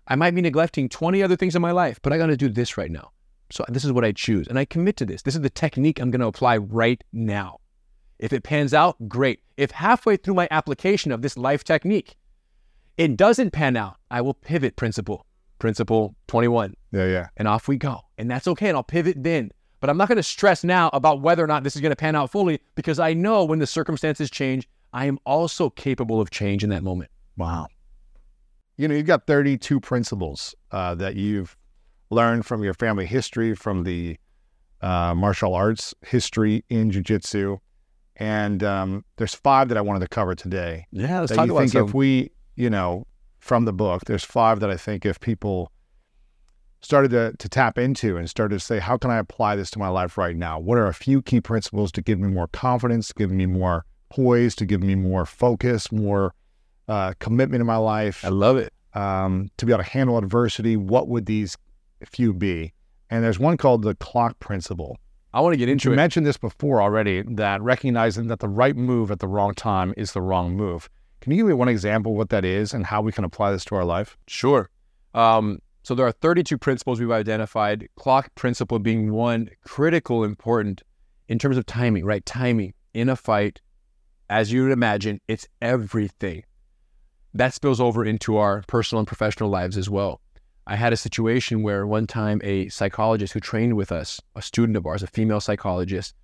I 0.08 0.16
might 0.16 0.36
be 0.36 0.42
neglecting 0.42 0.90
20 0.90 1.24
other 1.24 1.36
things 1.36 1.56
in 1.56 1.62
my 1.62 1.72
life, 1.72 2.00
but 2.02 2.14
I 2.14 2.18
got 2.18 2.28
to 2.28 2.38
do 2.38 2.50
this 2.50 2.78
right 2.78 2.92
now. 2.92 3.12
So 3.52 3.66
this 3.68 3.84
is 3.84 3.92
what 3.92 4.06
I 4.06 4.12
choose. 4.12 4.48
And 4.48 4.58
I 4.58 4.66
commit 4.66 4.98
to 4.98 5.06
this. 5.06 5.22
This 5.22 5.36
is 5.36 5.42
the 5.42 5.50
technique 5.50 6.00
I'm 6.00 6.12
going 6.12 6.22
to 6.22 6.28
apply 6.28 6.58
right 6.58 7.04
now. 7.12 7.60
If 8.20 8.34
it 8.34 8.44
pans 8.44 8.74
out, 8.74 9.10
great. 9.10 9.42
If 9.58 9.72
halfway 9.72 10.16
through 10.16 10.36
my 10.36 10.48
application 10.52 11.12
of 11.12 11.22
this 11.22 11.38
life 11.38 11.64
technique, 11.64 12.16
it 12.98 13.18
doesn't 13.18 13.52
pan 13.52 13.76
out, 13.76 13.98
I 14.10 14.22
will 14.22 14.34
pivot 14.34 14.76
principle, 14.76 15.26
principle 15.62 16.16
21, 16.28 16.74
Yeah. 16.92 17.06
Yeah. 17.06 17.28
and 17.38 17.48
off 17.48 17.68
we 17.68 17.78
go. 17.78 18.02
And 18.18 18.30
that's 18.30 18.48
okay. 18.48 18.68
And 18.68 18.76
I'll 18.76 18.84
pivot 18.84 19.24
then. 19.24 19.52
But 19.80 19.90
I'm 19.90 19.98
not 19.98 20.08
going 20.08 20.18
to 20.18 20.24
stress 20.24 20.64
now 20.64 20.90
about 20.92 21.22
whether 21.22 21.44
or 21.44 21.48
not 21.48 21.64
this 21.64 21.76
is 21.76 21.82
going 21.82 21.92
to 21.92 21.96
pan 21.96 22.16
out 22.16 22.32
fully 22.32 22.60
because 22.76 23.00
I 23.00 23.14
know 23.14 23.46
when 23.46 23.60
the 23.60 23.68
circumstances 23.68 24.30
change, 24.30 24.68
I 24.92 25.06
am 25.06 25.18
also 25.26 25.70
capable 25.70 26.20
of 26.20 26.30
change 26.32 26.64
in 26.64 26.70
that 26.72 26.84
moment. 26.84 27.10
Wow. 27.38 27.68
You 28.78 28.88
know, 28.88 28.96
you've 28.96 29.08
got 29.08 29.28
32 29.28 29.80
principles 29.80 30.54
uh, 30.72 30.96
that 30.96 31.16
you've 31.16 31.56
learned 32.10 32.46
from 32.46 32.64
your 32.64 32.74
family 32.74 33.06
history, 33.06 33.56
from 33.56 33.84
the 33.84 34.18
uh, 34.82 35.14
martial 35.16 35.54
arts 35.54 35.94
history 36.02 36.66
in 36.70 36.92
jujitsu. 36.92 37.60
And 38.18 38.64
um, 38.64 39.06
there's 39.18 39.34
five 39.36 39.70
that 39.70 39.78
I 39.78 39.82
wanted 39.82 40.02
to 40.02 40.08
cover 40.08 40.36
today. 40.36 40.86
Yeah, 40.92 41.22
let's 41.22 41.36
that 41.36 41.48
you 41.48 41.58
think 41.58 41.76
if 41.76 41.94
we, 41.94 42.32
you 42.56 42.70
know, 42.70 43.06
from 43.42 43.66
the 43.66 43.74
book, 43.74 44.04
there's 44.06 44.24
five 44.24 44.60
that 44.62 44.70
I 44.70 44.78
think 44.78 45.06
if 45.06 45.20
people 45.20 45.70
started 46.80 47.12
to, 47.12 47.34
to 47.38 47.50
tap 47.50 47.78
into 47.78 48.16
and 48.18 48.30
started 48.30 48.56
to 48.56 48.60
say, 48.66 48.80
how 48.80 48.98
can 48.98 49.12
I 49.12 49.18
apply 49.18 49.56
this 49.56 49.70
to 49.72 49.80
my 49.80 49.90
life 49.90 50.18
right 50.18 50.36
now? 50.36 50.58
What 50.60 50.78
are 50.78 50.88
a 50.88 50.94
few 50.94 51.22
key 51.22 51.42
principles 51.42 51.92
to 51.94 52.02
give 52.02 52.18
me 52.20 52.30
more 52.30 52.48
confidence, 52.48 53.10
to 53.10 53.14
give 53.16 53.32
me 53.32 53.46
more 53.46 53.84
poise, 54.10 54.56
to 54.56 54.66
give 54.66 54.82
me 54.82 54.96
more 54.96 55.26
focus, 55.26 55.92
more 55.92 56.34
uh, 56.88 57.14
commitment 57.20 57.62
in 57.62 57.68
my 57.68 57.78
life? 57.78 58.24
I 58.24 58.30
love 58.30 58.58
it. 58.58 58.72
um, 58.94 59.50
to 59.58 59.66
be 59.66 59.72
able 59.72 59.84
to 59.84 59.90
handle 59.90 60.18
adversity, 60.18 60.76
what 60.78 61.08
would 61.08 61.26
these 61.26 61.58
few 62.06 62.34
be. 62.34 62.74
And 63.10 63.24
there's 63.24 63.40
one 63.40 63.58
called 63.58 63.84
the 63.84 63.96
clock 63.96 64.40
principle. 64.40 64.98
I 65.34 65.40
want 65.42 65.54
to 65.54 65.58
get 65.58 65.70
into 65.70 65.90
You 65.90 65.94
it. 65.94 65.96
mentioned 65.98 66.26
this 66.26 66.38
before 66.38 66.82
already 66.82 67.22
that 67.22 67.62
recognizing 67.62 68.28
that 68.28 68.40
the 68.40 68.50
right 68.50 68.76
move 68.76 69.12
at 69.12 69.20
the 69.20 69.28
wrong 69.28 69.54
time 69.54 69.94
is 69.98 70.12
the 70.14 70.22
wrong 70.22 70.56
move. 70.56 70.90
Can 71.22 71.32
you 71.32 71.38
give 71.38 71.48
me 71.48 71.54
one 71.54 71.68
example 71.68 72.12
of 72.12 72.18
what 72.18 72.30
that 72.30 72.44
is 72.44 72.74
and 72.74 72.86
how 72.86 73.02
we 73.02 73.12
can 73.12 73.24
apply 73.24 73.52
this 73.52 73.64
to 73.66 73.76
our 73.76 73.86
life? 73.86 74.18
Sure. 74.28 74.70
Um, 75.14 75.60
so 75.84 75.94
there 75.94 76.06
are 76.06 76.12
32 76.12 76.58
principles 76.58 77.00
we've 77.00 77.12
identified. 77.12 77.88
Clock 77.96 78.34
principle 78.36 78.80
being 78.80 79.14
one 79.14 79.50
critical, 79.64 80.24
important 80.24 80.82
in 81.28 81.38
terms 81.38 81.58
of 81.58 81.66
timing, 81.66 82.06
right? 82.06 82.26
Timing 82.26 82.74
in 82.94 83.08
a 83.08 83.16
fight, 83.16 83.62
as 84.30 84.52
you 84.52 84.64
would 84.64 84.72
imagine, 84.72 85.22
it's 85.28 85.48
everything. 85.62 86.44
That 87.34 87.54
spills 87.54 87.80
over 87.80 88.04
into 88.04 88.38
our 88.38 88.64
personal 88.68 89.00
and 89.00 89.08
professional 89.08 89.50
lives 89.50 89.78
as 89.78 89.90
well. 89.90 90.22
I 90.68 90.76
had 90.76 90.94
a 90.94 90.98
situation 90.98 91.64
where 91.64 91.88
one 91.88 92.08
time 92.08 92.42
a 92.44 92.70
psychologist 92.70 93.34
who 93.34 93.40
trained 93.40 93.76
with 93.76 93.92
us, 93.92 94.20
a 94.36 94.42
student 94.42 94.78
of 94.78 94.86
ours, 94.86 95.04
a 95.04 95.08
female 95.08 95.40
psychologist, 95.40 96.16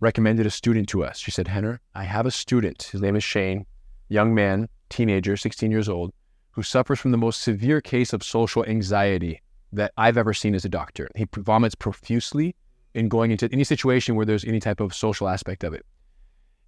recommended 0.00 0.46
a 0.46 0.50
student 0.50 0.88
to 0.88 1.04
us. 1.04 1.18
She 1.18 1.30
said, 1.30 1.46
Rener, 1.46 1.78
I 1.94 2.04
have 2.04 2.26
a 2.26 2.30
student. 2.30 2.84
His 2.84 3.00
name 3.00 3.16
is 3.16 3.24
Shane, 3.24 3.66
young 4.10 4.34
man, 4.34 4.68
teenager, 4.90 5.36
16 5.36 5.70
years 5.70 5.88
old 5.88 6.12
who 6.52 6.62
suffers 6.62 6.98
from 6.98 7.12
the 7.12 7.16
most 7.16 7.40
severe 7.40 7.80
case 7.80 8.12
of 8.12 8.22
social 8.22 8.64
anxiety 8.66 9.40
that 9.72 9.92
I've 9.96 10.16
ever 10.16 10.34
seen 10.34 10.54
as 10.54 10.64
a 10.64 10.68
doctor. 10.68 11.08
He 11.14 11.26
vomits 11.32 11.74
profusely 11.74 12.56
in 12.92 13.08
going 13.08 13.30
into 13.30 13.48
any 13.52 13.64
situation 13.64 14.16
where 14.16 14.26
there's 14.26 14.44
any 14.44 14.60
type 14.60 14.80
of 14.80 14.92
social 14.92 15.28
aspect 15.28 15.62
of 15.62 15.72
it. 15.72 15.86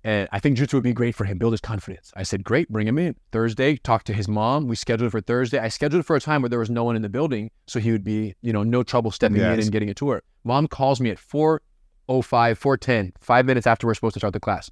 And 0.04 0.28
I 0.32 0.40
think 0.40 0.58
Jutsu 0.58 0.74
would 0.74 0.82
be 0.82 0.92
great 0.92 1.14
for 1.14 1.24
him, 1.24 1.38
build 1.38 1.52
his 1.52 1.60
confidence. 1.60 2.12
I 2.16 2.24
said, 2.24 2.42
great, 2.42 2.68
bring 2.68 2.88
him 2.88 2.98
in. 2.98 3.14
Thursday, 3.30 3.76
talk 3.76 4.02
to 4.04 4.12
his 4.12 4.26
mom. 4.26 4.66
We 4.66 4.74
scheduled 4.74 5.12
for 5.12 5.20
Thursday. 5.20 5.58
I 5.58 5.68
scheduled 5.68 6.06
for 6.06 6.16
a 6.16 6.20
time 6.20 6.42
where 6.42 6.48
there 6.48 6.58
was 6.58 6.70
no 6.70 6.82
one 6.82 6.96
in 6.96 7.02
the 7.02 7.08
building, 7.08 7.50
so 7.66 7.78
he 7.78 7.92
would 7.92 8.02
be, 8.02 8.34
you 8.42 8.52
know, 8.52 8.64
no 8.64 8.82
trouble 8.82 9.12
stepping 9.12 9.36
in 9.36 9.60
and 9.60 9.70
getting 9.70 9.90
a 9.90 9.94
tour. 9.94 10.22
Mom 10.42 10.66
calls 10.66 11.00
me 11.00 11.10
at 11.10 11.18
4.05, 11.18 11.60
4.10, 12.08 13.12
five 13.20 13.46
minutes 13.46 13.66
after 13.66 13.86
we're 13.86 13.94
supposed 13.94 14.14
to 14.14 14.20
start 14.20 14.32
the 14.32 14.40
class, 14.40 14.70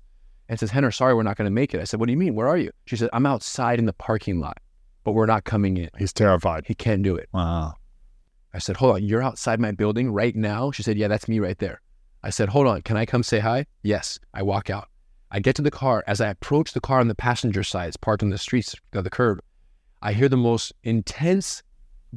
and 0.51 0.59
says, 0.59 0.72
Rener, 0.72 0.92
sorry, 0.92 1.14
we're 1.14 1.22
not 1.22 1.36
going 1.36 1.46
to 1.46 1.53
make 1.53 1.72
it. 1.72 1.80
I 1.80 1.84
said, 1.84 2.01
what 2.01 2.07
do 2.07 2.12
you 2.12 2.18
mean? 2.18 2.34
Where 2.34 2.48
are 2.48 2.59
you? 2.59 2.72
She 2.84 2.96
said, 2.96 3.09
I'm 3.12 3.24
outside 3.24 3.78
in 3.78 3.86
the 3.86 3.92
parking 3.92 4.40
lot, 4.40 4.59
but 5.05 5.12
we're 5.12 5.26
not 5.26 5.44
coming 5.44 5.76
in. 5.76 5.88
He's 5.96 6.12
terrified. 6.12 6.64
He 6.66 6.74
can't 6.74 7.05
do 7.05 7.14
it. 7.14 7.28
Wow. 7.32 7.74
I 8.53 8.59
said, 8.59 8.76
hold 8.76 8.96
on, 8.96 9.05
you're 9.05 9.22
outside 9.22 9.61
my 9.61 9.70
building 9.70 10.11
right 10.11 10.34
now? 10.34 10.72
She 10.72 10.82
said, 10.82 10.98
yeah, 10.98 11.07
that's 11.07 11.28
me 11.28 11.38
right 11.38 11.57
there. 11.61 11.80
I 12.24 12.30
said, 12.30 12.48
hold 12.48 12.66
on, 12.66 12.82
can 12.82 12.96
I 12.96 13.07
come 13.07 13.22
say 13.22 13.38
hi? 13.38 13.64
Yes. 13.84 14.18
I 14.34 14.42
walk 14.42 14.70
out. 14.70 14.88
I 15.30 15.38
get 15.38 15.55
to 15.55 15.62
the 15.62 15.70
car. 15.70 16.03
As 16.09 16.20
I 16.20 16.28
approach 16.28 16.72
the 16.72 16.80
car 16.80 16.98
on 16.98 17.07
the 17.07 17.14
passenger 17.14 17.62
side, 17.62 17.86
it's 17.86 17.96
parked 17.96 18.24
on 18.24 18.30
the 18.30 18.36
streets 18.36 18.74
of 18.92 19.05
the 19.05 19.11
curb, 19.11 19.40
I 20.03 20.14
hear 20.14 20.28
the 20.28 20.36
most 20.36 20.72
intense 20.82 21.62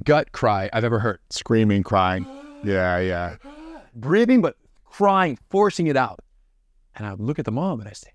gut 0.04 0.32
cry 0.32 0.72
I've 0.74 0.84
ever 0.84 0.98
heard. 0.98 1.20
Screaming, 1.30 1.84
crying. 1.84 2.26
Yeah, 2.64 2.98
yeah. 2.98 3.36
Breathing, 3.94 4.42
but 4.42 4.56
crying, 4.86 5.38
forcing 5.52 5.86
it 5.86 5.96
out. 5.96 6.20
And 6.96 7.06
I 7.06 7.14
look 7.14 7.38
at 7.38 7.46
the 7.46 7.52
mom 7.52 7.80
and 7.80 7.88
I 7.88 7.94
say, 7.94 8.10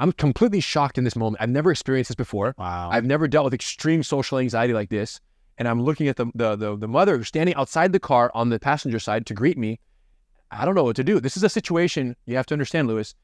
I'm 0.00 0.12
completely 0.12 0.60
shocked 0.60 0.96
in 0.98 1.04
this 1.04 1.14
moment. 1.14 1.42
I've 1.42 1.50
never 1.50 1.70
experienced 1.70 2.08
this 2.08 2.16
before. 2.16 2.54
Wow. 2.58 2.88
I've 2.90 3.04
never 3.04 3.28
dealt 3.28 3.44
with 3.44 3.54
extreme 3.54 4.02
social 4.02 4.38
anxiety 4.38 4.72
like 4.72 4.88
this. 4.88 5.20
And 5.58 5.68
I'm 5.68 5.82
looking 5.82 6.08
at 6.08 6.16
the, 6.16 6.26
the 6.34 6.56
the 6.56 6.76
the 6.76 6.88
mother 6.88 7.18
who's 7.18 7.28
standing 7.28 7.54
outside 7.54 7.92
the 7.92 8.00
car 8.00 8.30
on 8.34 8.48
the 8.48 8.58
passenger 8.58 8.98
side 8.98 9.26
to 9.26 9.34
greet 9.34 9.58
me. 9.58 9.78
I 10.50 10.64
don't 10.64 10.74
know 10.74 10.84
what 10.84 10.96
to 10.96 11.04
do. 11.04 11.20
This 11.20 11.36
is 11.36 11.42
a 11.44 11.50
situation 11.50 12.16
you 12.24 12.34
have 12.36 12.46
to 12.46 12.54
understand, 12.54 12.88
Lewis. 12.88 13.14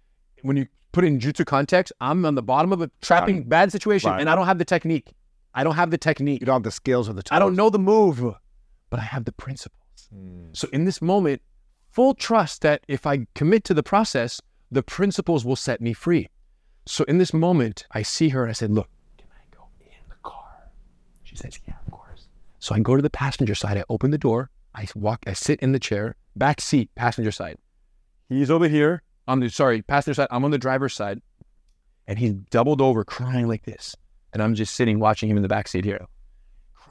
When 0.43 0.57
you 0.59 0.67
put 0.93 1.03
it 1.05 1.07
in 1.07 1.19
jutsu 1.19 1.47
context, 1.47 1.95
I'm 2.01 2.27
on 2.27 2.35
the 2.35 2.43
bottom 2.43 2.73
of 2.73 2.83
a 2.83 2.91
trapping 3.01 3.45
bad 3.45 3.73
situation, 3.73 4.11
Right. 4.11 4.21
and 4.21 4.29
I 4.29 4.35
don't 4.37 4.47
have 4.47 4.59
the 4.59 4.67
technique. 4.67 5.15
I 5.55 5.65
don't 5.65 5.77
have 5.77 5.91
the 5.91 5.99
technique. 5.99 6.41
you 6.41 6.47
don't 6.47 6.57
have 6.57 6.63
the 6.63 6.71
skills 6.71 7.09
or 7.09 7.15
the 7.15 7.23
I 7.31 7.39
don't 7.39 7.57
know 7.57 7.71
the 7.71 7.79
move, 7.79 8.21
but 8.91 9.01
I 9.01 9.05
have 9.05 9.25
the 9.25 9.33
principles. 9.33 10.09
Hmm. 10.13 10.49
So 10.53 10.69
in 10.75 10.85
this 10.85 11.01
moment, 11.01 11.41
full 11.91 12.13
trust 12.15 12.61
that 12.63 12.85
if 12.87 13.07
I 13.07 13.27
commit 13.35 13.65
to 13.65 13.75
the 13.75 13.83
process, 13.83 14.43
the 14.71 14.83
principles 14.83 15.43
will 15.47 15.57
set 15.57 15.81
me 15.81 15.95
free. 15.95 16.29
So 16.87 17.05
in 17.05 17.19
this 17.19 17.35
moment, 17.35 17.85
I 17.91 18.03
see 18.03 18.29
her 18.31 18.43
and 18.43 18.51
I 18.51 18.53
said, 18.53 18.71
Look, 18.71 18.89
can 19.19 19.27
I 19.33 19.55
go 19.55 19.65
in 19.81 20.09
the 20.09 20.15
car? 20.23 20.71
She 21.25 21.37
says, 21.37 21.59
Yeah, 21.67 21.75
of 21.85 21.93
course. 21.93 22.29
So 22.61 22.75
I 22.75 22.81
go 22.81 22.97
to 22.97 23.03
the 23.03 23.11
passenger 23.11 23.55
side, 23.55 23.77
I 23.77 23.85
open 23.89 24.13
the 24.13 24.19
door, 24.19 24.51
I 24.75 24.87
walk, 24.95 25.25
I 25.27 25.33
sit 25.33 25.61
in 25.61 25.73
the 25.73 25.81
chair, 25.81 26.15
back 26.37 26.61
seat, 26.61 26.91
passenger 26.95 27.33
side. 27.33 27.59
He's 28.29 28.51
over 28.51 28.69
here. 28.69 29.03
on 29.29 29.41
the 29.41 29.51
sorry, 29.51 29.83
passenger 29.83 30.15
side, 30.15 30.29
I'm 30.31 30.45
on 30.45 30.53
the 30.53 30.59
driver's 30.59 30.95
side. 30.95 31.21
And 32.07 32.19
he's 32.21 32.33
doubled 32.33 32.81
over 32.81 33.05
crying 33.05 33.49
like 33.49 33.65
this. 33.65 33.97
And 34.33 34.41
I'm 34.41 34.55
just 34.55 34.75
sitting 34.75 35.01
watching 35.01 35.29
him 35.29 35.37
in 35.37 35.43
the 35.43 35.49
back 35.49 35.67
seat 35.67 35.85
here. 35.85 36.07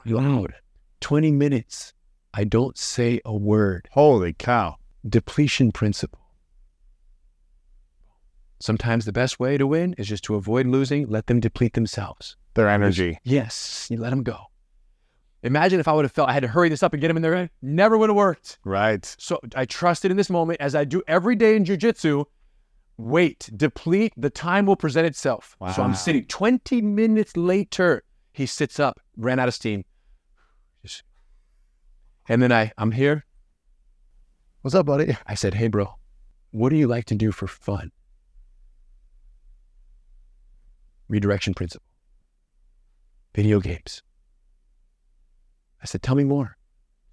Loud. 0.04 0.54
20 1.00 1.30
minutes. 1.32 1.94
I 2.34 2.44
don't 2.44 2.76
say 2.76 3.20
a 3.24 3.34
word. 3.34 3.88
Holy 3.92 4.34
cow. 4.34 4.76
Depletion 5.08 5.72
principle. 5.72 6.18
Sometimes 8.58 9.04
the 9.04 9.12
best 9.12 9.38
way 9.38 9.58
to 9.58 9.66
win 9.66 9.94
is 9.98 10.08
just 10.08 10.24
to 10.24 10.34
avoid 10.34 10.66
losing, 10.66 11.06
let 11.08 11.26
them 11.26 11.40
deplete 11.40 11.74
themselves. 11.74 12.36
Their 12.54 12.68
energy. 12.68 13.18
Yes, 13.22 13.86
you 13.90 13.98
let 13.98 14.10
them 14.10 14.22
go. 14.22 14.38
Imagine 15.42 15.78
if 15.78 15.86
I 15.86 15.92
would 15.92 16.04
have 16.04 16.12
felt 16.12 16.28
I 16.30 16.32
had 16.32 16.42
to 16.42 16.48
hurry 16.48 16.68
this 16.70 16.82
up 16.82 16.92
and 16.94 17.00
get 17.00 17.10
him 17.10 17.16
in 17.18 17.22
there. 17.22 17.50
Never 17.60 17.98
would 17.98 18.08
have 18.08 18.16
worked. 18.16 18.58
Right. 18.64 19.04
So 19.18 19.38
I 19.54 19.66
trusted 19.66 20.10
in 20.10 20.16
this 20.16 20.30
moment 20.30 20.60
as 20.60 20.74
I 20.74 20.84
do 20.84 21.02
every 21.06 21.36
day 21.36 21.54
in 21.54 21.64
jujitsu. 21.64 22.24
Wait, 22.96 23.50
deplete, 23.54 24.14
the 24.16 24.30
time 24.30 24.64
will 24.64 24.74
present 24.76 25.06
itself. 25.06 25.54
Wow. 25.60 25.72
So 25.72 25.82
I'm 25.82 25.94
sitting 25.94 26.24
20 26.24 26.80
minutes 26.80 27.36
later. 27.36 28.02
He 28.32 28.46
sits 28.46 28.80
up, 28.80 28.98
ran 29.18 29.38
out 29.38 29.48
of 29.48 29.54
steam. 29.54 29.84
Just- 30.82 31.02
And 32.28 32.42
then 32.42 32.50
I, 32.52 32.72
I'm 32.78 32.92
here. 32.92 33.26
What's 34.62 34.74
up, 34.74 34.86
buddy? 34.86 35.16
I 35.26 35.34
said, 35.34 35.54
Hey, 35.54 35.68
bro, 35.68 35.94
what 36.50 36.70
do 36.70 36.76
you 36.76 36.88
like 36.88 37.04
to 37.06 37.14
do 37.14 37.30
for 37.32 37.46
fun? 37.46 37.92
Redirection 41.08 41.54
principle. 41.54 41.86
Video 43.34 43.60
games. 43.60 44.02
I 45.82 45.86
said, 45.86 46.02
Tell 46.02 46.14
me 46.14 46.24
more. 46.24 46.56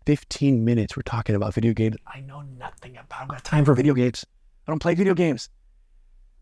15 0.05 0.65
minutes 0.65 0.97
we're 0.97 1.03
talking 1.03 1.35
about 1.35 1.53
video 1.53 1.73
games. 1.73 1.95
I 2.07 2.19
know 2.19 2.41
nothing 2.41 2.97
about 2.97 3.15
I 3.15 3.19
don't 3.19 3.29
got 3.29 3.43
time 3.43 3.63
for 3.65 3.73
video 3.73 3.93
games. 3.93 4.25
I 4.67 4.71
don't 4.71 4.79
play 4.79 4.95
video 4.95 5.13
games. 5.13 5.49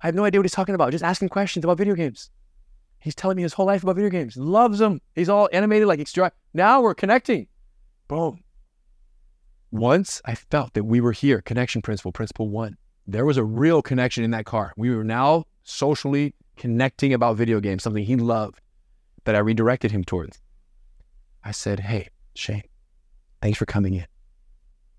I 0.01 0.07
have 0.07 0.15
no 0.15 0.23
idea 0.23 0.39
what 0.39 0.45
he's 0.45 0.51
talking 0.51 0.73
about. 0.73 0.91
Just 0.91 1.03
asking 1.03 1.29
questions 1.29 1.63
about 1.63 1.77
video 1.77 1.93
games. 1.93 2.31
He's 2.99 3.15
telling 3.15 3.37
me 3.37 3.43
his 3.43 3.53
whole 3.53 3.65
life 3.65 3.83
about 3.83 3.95
video 3.95 4.09
games. 4.09 4.37
Loves 4.37 4.79
them. 4.79 5.01
He's 5.13 5.29
all 5.29 5.49
animated 5.53 5.87
like 5.87 5.99
extra. 5.99 6.31
Now 6.53 6.81
we're 6.81 6.95
connecting. 6.95 7.47
Boom. 8.07 8.43
Once 9.71 10.21
I 10.25 10.35
felt 10.35 10.73
that 10.73 10.83
we 10.83 11.01
were 11.01 11.11
here, 11.11 11.41
connection 11.41 11.81
principle, 11.81 12.11
principle 12.11 12.49
one, 12.49 12.77
there 13.07 13.25
was 13.25 13.37
a 13.37 13.43
real 13.43 13.81
connection 13.81 14.23
in 14.23 14.31
that 14.31 14.45
car. 14.45 14.73
We 14.75 14.95
were 14.95 15.03
now 15.03 15.45
socially 15.63 16.33
connecting 16.57 17.13
about 17.13 17.37
video 17.37 17.59
games, 17.59 17.83
something 17.83 18.03
he 18.03 18.15
loved 18.15 18.59
that 19.25 19.35
I 19.35 19.39
redirected 19.39 19.91
him 19.91 20.03
towards. 20.03 20.41
I 21.43 21.51
said, 21.51 21.81
Hey, 21.81 22.09
Shane, 22.35 22.63
thanks 23.41 23.57
for 23.57 23.65
coming 23.65 23.95
in. 23.95 24.05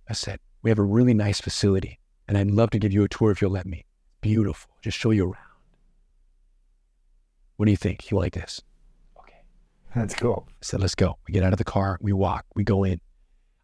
I 0.08 0.12
said, 0.12 0.40
We 0.62 0.70
have 0.70 0.78
a 0.78 0.84
really 0.84 1.14
nice 1.14 1.40
facility, 1.40 1.98
and 2.28 2.36
I'd 2.36 2.50
love 2.50 2.70
to 2.70 2.78
give 2.78 2.92
you 2.92 3.04
a 3.04 3.08
tour 3.08 3.30
if 3.30 3.40
you'll 3.40 3.50
let 3.50 3.66
me. 3.66 3.84
Beautiful. 4.20 4.70
Just 4.82 4.98
show 4.98 5.10
you 5.10 5.24
around. 5.24 5.36
What 7.56 7.66
do 7.66 7.70
you 7.70 7.76
think? 7.76 8.10
You 8.10 8.18
like 8.18 8.34
this? 8.34 8.60
Okay. 9.18 9.42
That's 9.94 10.14
cool. 10.14 10.46
I 10.48 10.52
said, 10.62 10.80
let's 10.80 10.94
go. 10.94 11.18
We 11.26 11.32
get 11.32 11.44
out 11.44 11.52
of 11.52 11.58
the 11.58 11.64
car, 11.64 11.98
we 12.00 12.12
walk, 12.12 12.44
we 12.54 12.64
go 12.64 12.84
in. 12.84 13.00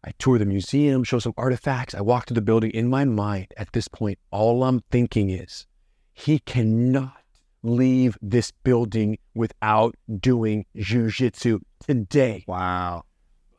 I 0.03 0.11
tour 0.17 0.37
the 0.37 0.45
museum, 0.45 1.03
show 1.03 1.19
some 1.19 1.33
artifacts. 1.35 1.93
I 1.93 2.01
walk 2.01 2.25
to 2.27 2.33
the 2.33 2.41
building. 2.41 2.71
In 2.71 2.89
my 2.89 3.03
mind, 3.03 3.47
at 3.57 3.73
this 3.73 3.89
point, 3.89 4.17
all 4.31 4.63
I'm 4.63 4.79
thinking 4.91 5.29
is, 5.29 5.67
he 6.13 6.39
cannot 6.39 7.21
leave 7.63 8.17
this 8.21 8.51
building 8.51 9.17
without 9.35 9.95
doing 10.19 10.65
jujitsu 10.75 11.59
today. 11.85 12.43
Wow. 12.47 13.03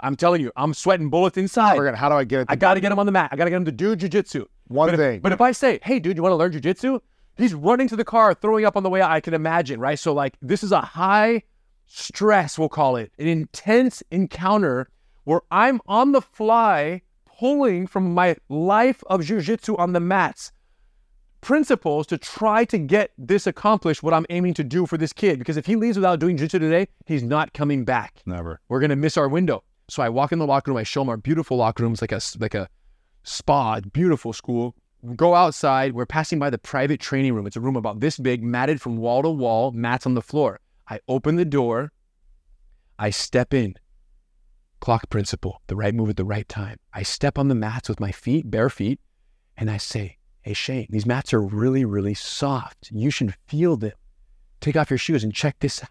I'm 0.01 0.17
telling 0.17 0.41
you, 0.41 0.51
I'm 0.57 0.73
sweating 0.73 1.11
bullets 1.11 1.37
inside. 1.37 1.77
Forget, 1.77 1.95
how 1.95 2.09
do 2.09 2.15
I 2.15 2.25
get 2.25 2.41
it? 2.41 2.47
I 2.49 2.57
got 2.57 2.75
to 2.75 2.81
get 2.81 2.91
him 2.91 2.99
on 2.99 3.07
the 3.07 3.13
mat. 3.13 3.31
I 3.33 3.37
got 3.37 3.45
to 3.45 3.51
get 3.51 3.57
him 3.57 3.67
to 3.67 3.73
do 3.73 3.97
jujitsu. 3.97 4.47
One 4.69 4.91
but 4.91 4.97
thing. 4.97 5.17
If, 5.17 5.23
but 5.23 5.33
if 5.33 5.41
I 5.41 5.53
say, 5.53 5.79
hey, 5.83 5.99
dude, 5.99 6.17
you 6.17 6.23
want 6.23 6.33
to 6.33 6.37
learn 6.37 6.53
jujitsu? 6.53 7.01
He's 7.37 7.55
running 7.55 7.89
to 7.89 7.97
the 7.97 8.05
car, 8.05 8.35
throwing 8.35 8.65
up 8.65 8.77
on 8.77 8.83
the 8.83 8.91
way 8.91 9.01
out. 9.01 9.11
I 9.11 9.21
can 9.21 9.35
imagine, 9.35 9.81
right? 9.81 9.99
So, 9.99 10.13
like, 10.13 10.37
this 10.41 10.63
is 10.63 10.73
a 10.73 10.81
high 10.81 11.43
stress, 11.87 12.59
we'll 12.59 12.69
call 12.69 12.97
it, 12.97 13.13
an 13.19 13.27
intense 13.27 14.03
encounter 14.11 14.89
where 15.25 15.43
I'm 15.51 15.81
on 15.87 16.13
the 16.13 16.23
fly 16.23 17.03
pulling 17.39 17.87
from 17.87 18.15
my 18.15 18.37
life 18.49 19.03
of 19.07 19.21
jujitsu 19.21 19.79
on 19.79 19.93
the 19.93 20.01
mats 20.01 20.53
principles 21.41 22.07
to 22.09 22.19
try 22.19 22.65
to 22.67 22.79
get 22.79 23.13
this 23.19 23.47
accomplished, 23.47 24.03
what 24.03 24.15
I'm 24.15 24.27
aiming 24.31 24.55
to 24.55 24.65
do 24.65 24.87
for 24.87 24.97
this 24.97 25.13
kid. 25.13 25.39
Because 25.39 25.57
if 25.57 25.67
he 25.67 25.77
leaves 25.77 25.97
without 25.97 26.19
doing 26.19 26.37
jiu-jitsu 26.37 26.59
today, 26.59 26.89
he's 27.07 27.23
not 27.23 27.53
coming 27.53 27.85
back. 27.85 28.23
Never. 28.27 28.61
We're 28.69 28.81
gonna 28.81 28.97
miss 28.97 29.17
our 29.17 29.29
window. 29.29 29.65
So 29.89 30.03
I 30.03 30.09
walk 30.09 30.33
in 30.33 30.39
the 30.39 30.47
locker 30.47 30.71
room. 30.71 30.79
I 30.79 30.85
show 30.85 31.03
him 31.03 31.09
our 31.09 31.17
beautiful 31.17 31.57
locker 31.57 31.83
rooms, 31.83 32.01
like 32.01 32.13
a 32.13 32.21
like 32.39 32.55
a 32.55 32.69
spa, 33.23 33.81
beautiful 33.81 34.33
school. 34.33 34.77
We 35.03 35.17
go 35.17 35.35
outside. 35.35 35.95
We're 35.95 36.07
passing 36.07 36.39
by 36.39 36.51
the 36.51 36.59
private 36.59 37.01
training 37.01 37.35
room. 37.35 37.47
It's 37.47 37.57
a 37.57 37.61
room 37.61 37.77
about 37.77 38.01
this 38.01 38.19
big, 38.19 38.43
matted 38.43 38.81
from 38.81 38.99
wall 38.99 39.23
to 39.23 39.31
wall, 39.31 39.73
mats 39.73 40.07
on 40.07 40.15
the 40.15 40.23
floor. 40.23 40.61
I 40.89 41.01
open 41.09 41.37
the 41.37 41.45
door. 41.45 41.93
I 42.99 43.11
step 43.11 43.55
in. 43.55 43.77
Clock 44.81 45.09
principle, 45.11 45.61
the 45.67 45.77
right 45.77 45.95
move 45.95 46.11
at 46.11 46.17
the 46.17 46.25
right 46.25 46.49
time. 46.49 46.79
I 46.93 47.03
step 47.03 47.39
on 47.39 47.49
the 47.49 47.55
mats 47.55 47.89
with 47.89 48.01
my 48.01 48.13
feet, 48.13 48.51
bare 48.51 48.71
feet, 48.71 49.01
and 49.57 49.71
I 49.71 49.77
say, 49.77 50.19
Hey, 50.43 50.55
Shane, 50.55 50.87
these 50.91 51.07
mats 51.07 51.35
are 51.35 51.41
really, 51.43 51.85
really 51.85 52.15
soft. 52.15 52.91
You 52.91 53.11
should 53.11 53.35
feel 53.47 53.77
them. 53.77 53.93
Take 54.61 54.77
off 54.77 54.91
your 54.91 54.99
shoes 54.99 55.23
and 55.23 55.35
check 55.35 55.57
this 55.61 55.83
out. 55.83 55.89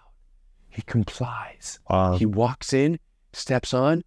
He 0.69 0.81
complies. 0.83 1.79
Wow. 1.89 2.17
He 2.17 2.25
walks 2.25 2.73
in, 2.73 2.99
steps 3.33 3.73
on. 3.73 4.03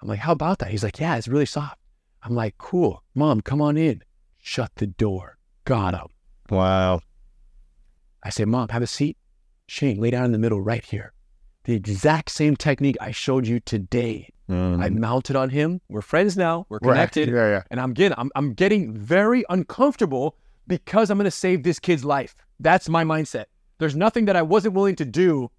I'm 0.00 0.08
like, 0.08 0.20
How 0.20 0.32
about 0.32 0.58
that? 0.58 0.70
He's 0.70 0.82
like, 0.84 1.00
Yeah, 1.00 1.16
it's 1.16 1.28
really 1.28 1.46
soft. 1.46 1.78
I'm 2.22 2.34
like, 2.34 2.58
Cool. 2.58 3.02
Mom, 3.14 3.40
come 3.40 3.60
on 3.60 3.76
in. 3.76 4.02
Shut 4.38 4.72
the 4.76 4.86
door. 4.86 5.38
Got 5.64 5.94
him. 5.94 6.08
Wow. 6.50 7.00
I 8.22 8.30
say, 8.30 8.44
Mom, 8.44 8.68
have 8.68 8.82
a 8.82 8.86
seat. 8.86 9.16
Shane, 9.66 10.00
lay 10.00 10.10
down 10.10 10.24
in 10.26 10.32
the 10.32 10.38
middle 10.38 10.60
right 10.60 10.84
here. 10.84 11.12
The 11.64 11.74
exact 11.74 12.30
same 12.30 12.56
technique 12.56 12.96
I 13.00 13.10
showed 13.12 13.46
you 13.46 13.60
today. 13.60 14.28
I 14.48 14.90
mounted 14.90 15.34
on 15.34 15.48
him. 15.48 15.80
We're 15.88 16.02
friends 16.02 16.36
now. 16.36 16.66
We're 16.68 16.78
connected. 16.80 17.30
Yeah, 17.30 17.48
yeah. 17.48 17.62
And 17.70 17.80
I'm 17.80 17.94
getting, 17.94 18.18
I'm, 18.18 18.30
I'm 18.36 18.52
getting 18.52 18.92
very 18.94 19.44
uncomfortable 19.48 20.36
because 20.66 21.08
I'm 21.10 21.16
going 21.16 21.24
to 21.24 21.30
save 21.30 21.62
this 21.62 21.78
kid's 21.78 22.04
life. 22.04 22.34
That's 22.60 22.86
my 22.88 23.02
mindset. 23.02 23.46
There's 23.78 23.96
nothing 23.96 24.26
that 24.26 24.36
I 24.36 24.42
wasn't 24.42 24.74
willing 24.74 24.96
to 24.96 25.06
do 25.06 25.50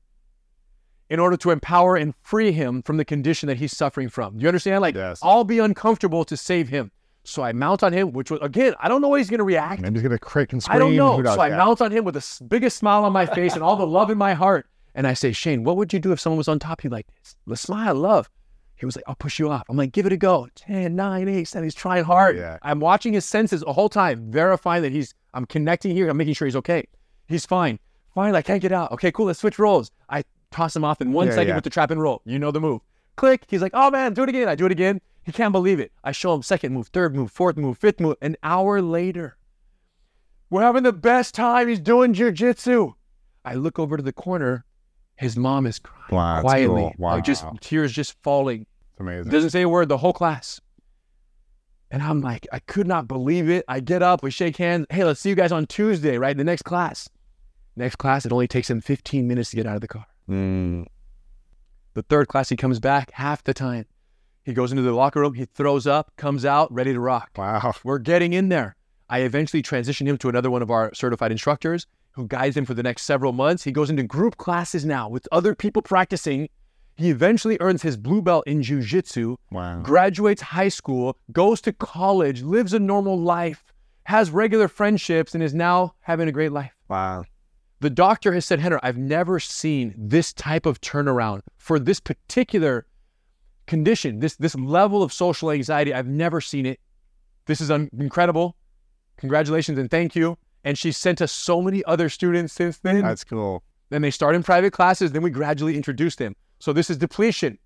in 1.09 1.19
order 1.19 1.37
to 1.37 1.49
empower 1.49 1.95
and 1.95 2.13
free 2.21 2.51
him 2.51 2.83
from 2.83 2.97
the 2.97 3.05
condition 3.05 3.47
that 3.47 3.57
he's 3.57 3.75
suffering 3.75 4.09
from. 4.09 4.37
Do 4.37 4.43
you 4.43 4.47
understand? 4.47 4.81
Like, 4.81 4.93
Yes. 4.95 5.19
I'll 5.23 5.43
be 5.43 5.57
uncomfortable 5.57 6.23
to 6.25 6.37
save 6.37 6.69
him. 6.69 6.91
So 7.23 7.41
I 7.41 7.51
mount 7.53 7.81
on 7.83 7.93
him, 7.93 8.11
which 8.11 8.29
was, 8.29 8.41
again, 8.43 8.75
I 8.79 8.89
don't 8.89 9.01
know 9.01 9.09
how 9.09 9.15
he's 9.15 9.29
going 9.29 9.39
to 9.39 9.43
react. 9.43 9.81
Maybe 9.81 9.95
he's 9.95 10.03
gonna 10.03 10.19
crick 10.19 10.51
and 10.53 10.61
scream. 10.61 10.75
I 10.75 10.79
don't 10.79 10.95
know. 10.95 11.23
So 11.23 11.39
I 11.41 11.47
Yeah. 11.47 11.57
mount 11.57 11.81
on 11.81 11.91
him 11.91 12.03
with 12.03 12.13
the 12.15 12.43
biggest 12.45 12.77
smile 12.77 13.05
on 13.05 13.11
my 13.13 13.25
face 13.25 13.53
and 13.53 13.63
all 13.63 13.75
the 13.77 13.87
love 13.87 14.09
in 14.11 14.17
my 14.17 14.33
heart. 14.33 14.67
And 14.95 15.07
I 15.07 15.13
say, 15.13 15.31
Shane, 15.31 15.63
what 15.63 15.77
would 15.77 15.91
you 15.93 15.99
do 15.99 16.11
if 16.11 16.19
someone 16.19 16.37
was 16.37 16.47
on 16.47 16.59
top 16.59 16.79
of 16.79 16.83
you 16.83 16.89
like 16.89 17.07
this? 17.07 17.35
Let's 17.45 17.61
smile, 17.61 17.95
love. 17.95 18.29
He 18.75 18.85
was 18.85 18.95
like, 18.95 19.05
I'll 19.07 19.15
push 19.15 19.39
you 19.39 19.49
off. 19.49 19.63
I'm 19.69 19.77
like, 19.77 19.91
give 19.91 20.05
it 20.05 20.11
a 20.11 20.17
go. 20.17 20.47
10, 20.55 20.95
9, 20.95 21.27
8, 21.29 21.43
7. 21.45 21.63
He's 21.63 21.75
trying 21.75 22.03
hard. 22.03 22.35
Yeah. 22.37 22.57
I'm 22.61 22.79
watching 22.79 23.13
his 23.13 23.25
senses 23.25 23.61
the 23.61 23.73
whole 23.73 23.89
time, 23.89 24.29
verifying 24.31 24.83
that 24.83 24.91
he's, 24.91 25.13
I'm 25.33 25.45
connecting 25.45 25.95
here. 25.95 26.09
I'm 26.09 26.17
making 26.17 26.33
sure 26.33 26.45
he's 26.45 26.55
okay. 26.57 26.85
He's 27.27 27.45
fine. 27.45 27.79
Fine, 28.13 28.35
I 28.35 28.41
can't 28.41 28.61
get 28.61 28.71
out. 28.71 28.91
Okay, 28.91 29.11
cool. 29.11 29.27
Let's 29.27 29.39
switch 29.39 29.57
roles. 29.57 29.89
I 30.09 30.23
toss 30.51 30.75
him 30.75 30.83
off 30.83 31.01
in 31.01 31.11
one 31.13 31.27
Yeah, 31.27 31.33
second 31.33 31.47
yeah. 31.49 31.55
with 31.55 31.63
the 31.63 31.69
trap 31.69 31.89
and 31.91 32.01
roll. 32.01 32.21
You 32.25 32.37
know 32.37 32.51
the 32.51 32.61
move. 32.61 32.81
Click. 33.15 33.43
He's 33.47 33.61
like, 33.61 33.71
oh 33.73 33.89
man, 33.89 34.13
do 34.13 34.23
it 34.23 34.29
again. 34.29 34.47
I 34.47 34.55
do 34.55 34.65
it 34.65 34.71
again. 34.71 35.01
He 35.23 35.31
can't 35.31 35.51
believe 35.53 35.79
it. 35.79 35.91
I 36.03 36.11
show 36.11 36.33
him 36.35 36.43
second 36.43 36.73
move, 36.73 36.87
third 36.87 37.15
move, 37.15 37.31
fourth 37.31 37.57
move, 37.57 37.77
fifth 37.77 37.99
move. 37.99 38.17
An 38.21 38.35
hour 38.43 38.81
later, 38.81 39.37
we're 40.49 40.61
having 40.61 40.83
the 40.83 40.93
best 40.93 41.33
time. 41.33 41.67
He's 41.67 41.79
doing 41.79 42.13
jujitsu. 42.13 42.93
I 43.45 43.55
look 43.55 43.79
over 43.79 43.97
to 43.97 44.03
the 44.03 44.13
corner. 44.13 44.65
His 45.23 45.37
mom 45.37 45.65
is 45.65 45.79
crying 45.79 46.11
Wow, 46.11 46.41
quietly, 46.41 46.81
cool. 46.81 46.93
Wow. 46.97 47.11
like 47.15 47.23
just 47.23 47.45
tears 47.61 47.91
just 47.91 48.15
falling. 48.23 48.67
It's 48.91 48.99
amazing. 48.99 49.31
Doesn't 49.31 49.49
say 49.49 49.61
a 49.63 49.69
word 49.69 49.89
the 49.89 49.97
whole 49.97 50.13
class. 50.13 50.59
And 51.89 52.01
I'm 52.01 52.21
like, 52.21 52.47
I 52.51 52.59
could 52.59 52.87
not 52.87 53.07
believe 53.07 53.49
it. 53.49 53.63
I 53.67 53.79
get 53.79 54.01
up, 54.01 54.23
we 54.23 54.31
shake 54.31 54.57
hands. 54.57 54.85
Hey, 54.89 55.03
let's 55.03 55.19
see 55.19 55.29
you 55.29 55.35
guys 55.35 55.51
on 55.51 55.65
Tuesday, 55.67 56.17
right? 56.17 56.35
The 56.35 56.43
next 56.43 56.63
class. 56.63 57.07
Next 57.75 57.95
class, 57.97 58.25
it 58.25 58.31
only 58.31 58.47
takes 58.47 58.69
him 58.69 58.81
15 58.81 59.27
minutes 59.27 59.51
to 59.51 59.55
get 59.55 59.65
out 59.67 59.75
of 59.75 59.81
the 59.81 59.87
car. 59.87 60.05
Mm. 60.29 60.85
The 61.93 62.01
third 62.03 62.27
class, 62.27 62.49
he 62.49 62.55
comes 62.55 62.79
back 62.79 63.11
half 63.11 63.43
the 63.43 63.53
time. 63.53 63.85
He 64.43 64.53
goes 64.53 64.71
into 64.71 64.83
the 64.83 64.91
locker 64.91 65.21
room, 65.21 65.35
he 65.35 65.45
throws 65.45 65.87
up, 65.87 66.11
comes 66.17 66.43
out, 66.45 66.71
ready 66.73 66.93
to 66.93 66.99
rock. 66.99 67.29
Wow. 67.37 67.73
We're 67.83 67.99
getting 67.99 68.33
in 68.33 68.49
there. 68.49 68.75
I 69.09 69.19
eventually 69.19 69.61
transitioned 69.61 70.07
him 70.07 70.17
to 70.17 70.29
another 70.29 70.49
one 70.51 70.61
of 70.61 70.69
our 70.71 70.93
certified 70.93 71.31
instructors 71.31 71.87
who 72.13 72.27
guides 72.27 72.55
him 72.57 72.65
for 72.65 72.73
the 72.73 72.83
next 72.83 73.03
several 73.03 73.31
months. 73.33 73.63
He 73.63 73.71
goes 73.71 73.89
into 73.89 74.03
group 74.03 74.37
classes 74.37 74.85
now 74.85 75.09
with 75.09 75.27
other 75.31 75.53
people 75.55 75.81
practicing. 75.81 76.47
He 76.95 77.09
eventually 77.09 77.57
earns 77.59 77.81
his 77.81 77.97
blue 77.97 78.21
belt 78.21 78.43
in 78.47 78.61
jujitsu, 78.61 79.35
Wow. 79.51 79.81
graduates 79.81 80.41
high 80.41 80.69
school, 80.69 81.17
goes 81.31 81.59
to 81.61 81.73
college, 81.73 82.43
lives 82.43 82.73
a 82.73 82.79
normal 82.79 83.19
life, 83.19 83.63
has 84.03 84.29
regular 84.29 84.67
friendships, 84.67 85.33
and 85.33 85.43
is 85.43 85.53
now 85.55 85.95
having 86.01 86.27
a 86.27 86.31
great 86.31 86.51
life. 86.51 86.71
Wow. 86.89 87.23
The 87.79 87.89
doctor 87.89 88.31
has 88.33 88.45
said, 88.45 88.59
Rener, 88.59 88.79
I've 88.83 88.97
never 88.97 89.39
seen 89.39 89.95
this 89.97 90.31
type 90.33 90.65
of 90.65 90.79
turnaround 90.81 91.41
for 91.57 91.79
this 91.79 91.99
particular 91.99 92.85
condition, 93.65 94.19
this 94.19 94.35
this 94.35 94.55
level 94.55 95.01
of 95.03 95.11
social 95.11 95.49
anxiety. 95.51 95.93
I've 95.93 96.07
never 96.07 96.41
seen 96.41 96.65
it. 96.65 96.79
This 97.45 97.59
is 97.59 97.71
un- 97.71 97.89
incredible. 97.97 98.55
Congratulations 99.17 99.77
and 99.79 99.89
thank 99.89 100.15
you. 100.15 100.37
And 100.63 100.77
she 100.77 100.91
sent 100.91 101.21
us 101.21 101.31
so 101.31 101.61
many 101.61 101.83
other 101.85 102.09
students 102.09 102.53
since 102.53 102.77
then. 102.77 103.01
That's 103.01 103.23
cool. 103.23 103.63
Then 103.89 104.01
they 104.01 104.11
start 104.11 104.35
in 104.35 104.43
private 104.43 104.71
classes. 104.71 105.11
Then 105.11 105.21
we 105.21 105.29
gradually 105.29 105.75
introduce 105.75 106.15
them. 106.15 106.35
So 106.59 106.71
this 106.73 106.89
is 106.89 106.97
depletion. 106.97 107.57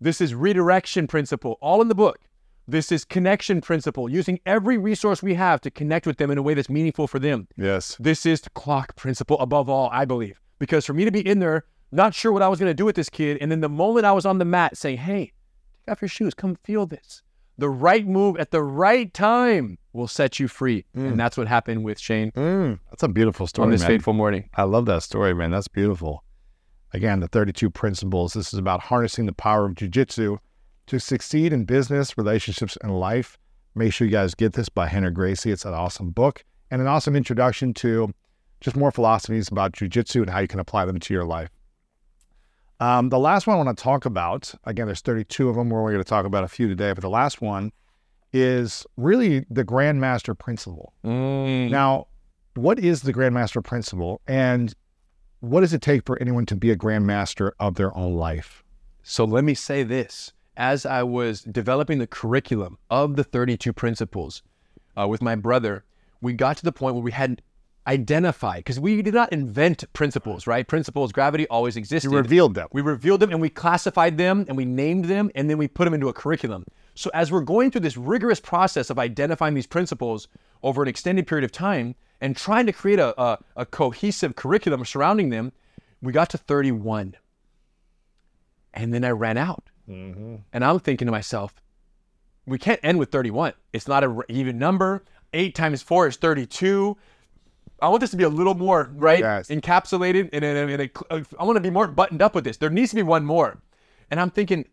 This 0.00 0.20
is 0.20 0.34
redirection 0.34 1.06
principle, 1.06 1.58
all 1.60 1.82
in 1.82 1.88
the 1.88 1.94
book. 1.94 2.18
This 2.66 2.92
is 2.92 3.04
connection 3.04 3.60
principle, 3.60 4.08
using 4.08 4.40
every 4.44 4.76
resource 4.76 5.22
we 5.22 5.34
have 5.34 5.60
to 5.62 5.70
connect 5.70 6.06
with 6.06 6.18
them 6.18 6.30
in 6.30 6.38
a 6.38 6.42
way 6.42 6.54
that's 6.54 6.68
meaningful 6.68 7.06
for 7.06 7.18
them. 7.18 7.48
Yes. 7.56 7.96
This 7.98 8.26
is 8.26 8.42
the 8.42 8.50
clock 8.50 8.94
principle 8.94 9.40
above 9.40 9.68
all, 9.68 9.88
I 9.90 10.04
believe. 10.04 10.40
Because 10.58 10.84
for 10.84 10.92
me 10.92 11.04
to 11.04 11.10
be 11.10 11.26
in 11.26 11.38
there, 11.38 11.64
not 11.92 12.14
sure 12.14 12.30
what 12.30 12.42
I 12.42 12.48
was 12.48 12.58
going 12.58 12.70
to 12.70 12.74
do 12.74 12.84
with 12.84 12.96
this 12.96 13.08
kid, 13.08 13.38
and 13.40 13.50
then 13.50 13.60
the 13.60 13.68
moment 13.68 14.04
I 14.04 14.12
was 14.12 14.26
on 14.26 14.38
the 14.38 14.44
mat 14.44 14.76
saying, 14.76 14.98
hey, 14.98 15.32
take 15.86 15.92
off 15.92 16.02
your 16.02 16.08
shoes, 16.08 16.34
come 16.34 16.58
feel 16.62 16.84
this. 16.84 17.22
The 17.58 17.68
right 17.68 18.06
move 18.06 18.36
at 18.38 18.52
the 18.52 18.62
right 18.62 19.12
time 19.12 19.78
will 19.92 20.06
set 20.06 20.38
you 20.38 20.46
free. 20.48 20.84
And 20.94 21.18
that's 21.18 21.36
what 21.36 21.48
happened 21.48 21.84
with 21.84 21.98
Shane 21.98 22.30
Mm. 22.32 22.78
That's 22.90 23.02
a 23.02 23.08
beautiful 23.08 23.46
story, 23.46 23.64
on 23.66 23.70
this 23.72 23.80
man. 23.80 23.88
fateful 23.88 24.12
morning. 24.12 24.48
I 24.54 24.62
love 24.62 24.86
that 24.86 25.02
story, 25.02 25.34
man. 25.34 25.50
That's 25.50 25.68
beautiful. 25.68 26.24
Again, 26.92 27.20
the 27.20 27.28
32 27.28 27.68
principles. 27.70 28.32
This 28.32 28.52
is 28.52 28.58
about 28.58 28.80
harnessing 28.80 29.26
the 29.26 29.32
power 29.32 29.66
of 29.66 29.74
jujitsu 29.74 30.38
to 30.86 30.98
succeed 31.00 31.52
in 31.52 31.64
business, 31.64 32.16
relationships, 32.16 32.78
and 32.82 32.98
life. 32.98 33.36
Make 33.74 33.92
sure 33.92 34.06
you 34.06 34.12
guys 34.12 34.34
get 34.34 34.54
this 34.54 34.68
by 34.68 34.88
Rener 34.88 35.12
Gracie. 35.12 35.50
It's 35.50 35.64
an 35.64 35.74
awesome 35.74 36.10
book 36.10 36.44
and 36.70 36.80
an 36.80 36.86
awesome 36.86 37.14
introduction 37.16 37.74
to 37.74 38.12
just 38.60 38.76
more 38.76 38.90
philosophies 38.90 39.48
about 39.48 39.72
jujitsu 39.72 40.22
and 40.22 40.30
how 40.30 40.38
you 40.38 40.48
can 40.48 40.60
apply 40.60 40.84
them 40.84 40.98
to 40.98 41.14
your 41.14 41.24
life. 41.24 41.50
Um, 42.80 43.08
the 43.08 43.18
last 43.18 43.46
one 43.46 43.58
I 43.58 43.62
want 43.62 43.76
to 43.76 43.82
talk 43.82 44.04
about, 44.04 44.54
again, 44.64 44.86
there's 44.86 45.00
32 45.00 45.48
of 45.48 45.56
them. 45.56 45.68
We're 45.70 45.80
only 45.80 45.92
going 45.94 46.04
to 46.04 46.08
talk 46.08 46.24
about 46.26 46.44
a 46.44 46.48
few 46.48 46.68
today, 46.68 46.92
but 46.92 47.00
the 47.02 47.10
last 47.10 47.40
one 47.42 47.72
is 48.32 48.86
really 48.96 49.46
the 49.50 49.64
Grandmaster 49.64 50.38
Principle. 50.38 50.92
Now, 51.70 52.06
what 52.54 52.78
is 52.78 53.02
the 53.02 53.12
Grandmaster 53.12 53.64
Principle, 53.64 54.20
and 54.26 54.74
what 55.40 55.60
does 55.60 55.72
it 55.72 55.82
take 55.82 56.04
for 56.06 56.20
anyone 56.20 56.46
to 56.46 56.56
be 56.56 56.70
a 56.70 56.76
Grandmaster 56.76 57.52
of 57.58 57.74
their 57.76 57.96
own 57.96 58.14
life? 58.14 58.62
So 59.02 59.24
let 59.24 59.44
me 59.44 59.54
say 59.54 59.82
this. 59.82 60.32
As 60.56 60.84
I 60.84 61.04
was 61.04 61.42
developing 61.42 61.98
the 61.98 62.06
curriculum 62.06 62.78
of 62.90 63.14
the 63.16 63.22
32 63.24 63.72
principles 63.72 64.42
uh, 64.96 65.06
with 65.06 65.22
my 65.22 65.36
brother, 65.36 65.84
we 66.20 66.32
got 66.32 66.56
to 66.56 66.64
the 66.64 66.72
point 66.72 66.94
where 66.96 67.04
we 67.04 67.12
had 67.12 67.42
identified, 67.88 68.58
because 68.58 68.78
we 68.78 69.00
did 69.00 69.14
not 69.14 69.32
invent 69.32 69.90
principles, 69.94 70.46
right? 70.46 70.68
Principles, 70.68 71.10
gravity 71.10 71.48
always 71.48 71.76
existed. 71.76 72.10
We 72.10 72.18
revealed 72.18 72.54
them. 72.54 72.68
We 72.70 72.82
revealed 72.82 73.20
them 73.20 73.30
and 73.30 73.40
we 73.40 73.48
classified 73.48 74.18
them 74.18 74.44
and 74.46 74.56
we 74.56 74.66
named 74.66 75.06
them 75.06 75.30
and 75.34 75.48
then 75.48 75.56
we 75.56 75.66
put 75.66 75.84
them 75.84 75.94
into 75.94 76.08
a 76.08 76.12
curriculum. 76.12 76.66
So 76.94 77.10
as 77.14 77.32
we're 77.32 77.40
going 77.40 77.70
through 77.70 77.80
this 77.80 77.96
rigorous 77.96 78.40
process 78.40 78.90
of 78.90 78.98
identifying 78.98 79.54
these 79.54 79.66
principles 79.66 80.28
over 80.62 80.82
an 80.82 80.88
extended 80.88 81.26
period 81.26 81.44
of 81.44 81.52
time 81.52 81.94
and 82.20 82.36
trying 82.36 82.66
to 82.66 82.72
create 82.72 82.98
a, 82.98 83.18
a, 83.20 83.38
a 83.56 83.66
cohesive 83.66 84.36
curriculum 84.36 84.84
surrounding 84.84 85.30
them, 85.30 85.52
we 86.02 86.12
got 86.12 86.28
to 86.30 86.38
31. 86.38 87.14
And 88.74 88.92
then 88.92 89.04
I 89.04 89.10
ran 89.10 89.38
out. 89.38 89.70
Mm-hmm. 89.88 90.36
And 90.52 90.64
I'm 90.64 90.78
thinking 90.80 91.06
to 91.06 91.12
myself, 91.12 91.54
we 92.46 92.58
can't 92.58 92.80
end 92.82 92.98
with 92.98 93.10
31. 93.10 93.54
It's 93.72 93.88
not 93.88 94.04
an 94.04 94.20
even 94.28 94.58
number. 94.58 95.04
Eight 95.32 95.54
times 95.54 95.82
four 95.82 96.06
is 96.06 96.16
32. 96.16 96.96
I 97.80 97.88
want 97.88 98.00
this 98.00 98.10
to 98.10 98.16
be 98.16 98.24
a 98.24 98.28
little 98.28 98.54
more 98.54 98.90
right 98.94 99.20
Yes. 99.20 99.48
encapsulated, 99.48 100.30
and, 100.32 100.44
and, 100.44 100.70
and 100.70 100.90
uh, 101.10 101.20
I 101.38 101.44
want 101.44 101.56
to 101.56 101.60
be 101.60 101.70
more 101.70 101.86
buttoned 101.86 102.22
up 102.22 102.34
with 102.34 102.44
this. 102.44 102.56
There 102.56 102.70
needs 102.70 102.90
to 102.90 102.96
be 102.96 103.02
one 103.02 103.24
more, 103.24 103.58
and 104.10 104.20
I'm 104.20 104.30
thinking, 104.30 104.64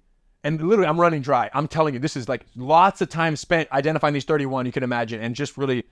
and 0.44 0.62
literally, 0.62 0.88
I'm 0.88 1.00
running 1.00 1.22
dry. 1.22 1.50
I'm 1.54 1.68
telling 1.68 1.94
you, 1.94 2.00
this 2.00 2.16
is 2.16 2.28
like 2.28 2.46
lots 2.56 3.02
of 3.02 3.10
time 3.10 3.36
spent 3.36 3.72
identifying 3.72 4.14
these 4.14 4.26
31. 4.26 4.66
You 4.66 4.72
can 4.72 4.84
imagine, 4.84 5.22
and 5.22 5.36
just 5.36 5.58
really 5.58 5.84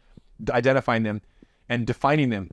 identifying 0.49 1.03
them 1.03 1.21
and 1.69 1.85
defining 1.87 2.29
them. 2.29 2.49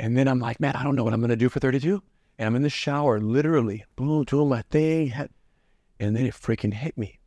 And 0.00 0.16
then 0.16 0.26
I'm 0.28 0.38
like, 0.40 0.58
man, 0.60 0.74
I 0.76 0.82
don't 0.84 0.96
know 0.96 1.04
what 1.04 1.12
I'm 1.12 1.20
gonna 1.20 1.36
do 1.36 1.48
for 1.48 1.60
32. 1.60 2.02
And 2.38 2.46
I'm 2.46 2.56
in 2.56 2.62
the 2.62 2.70
shower, 2.70 3.20
literally, 3.20 3.84
boom, 3.96 4.24
doing 4.24 4.48
my 4.48 4.62
thing, 4.62 5.12
and 6.00 6.16
then 6.16 6.26
it 6.26 6.34
freaking 6.34 6.74
hit 6.74 6.96
me. 6.96 7.18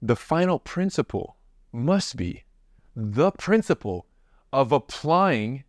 The 0.00 0.16
final 0.16 0.58
principle 0.58 1.36
must 1.72 2.16
be 2.16 2.44
the 2.94 3.32
principle 3.32 4.06
of 4.54 4.70
applying 4.70 5.64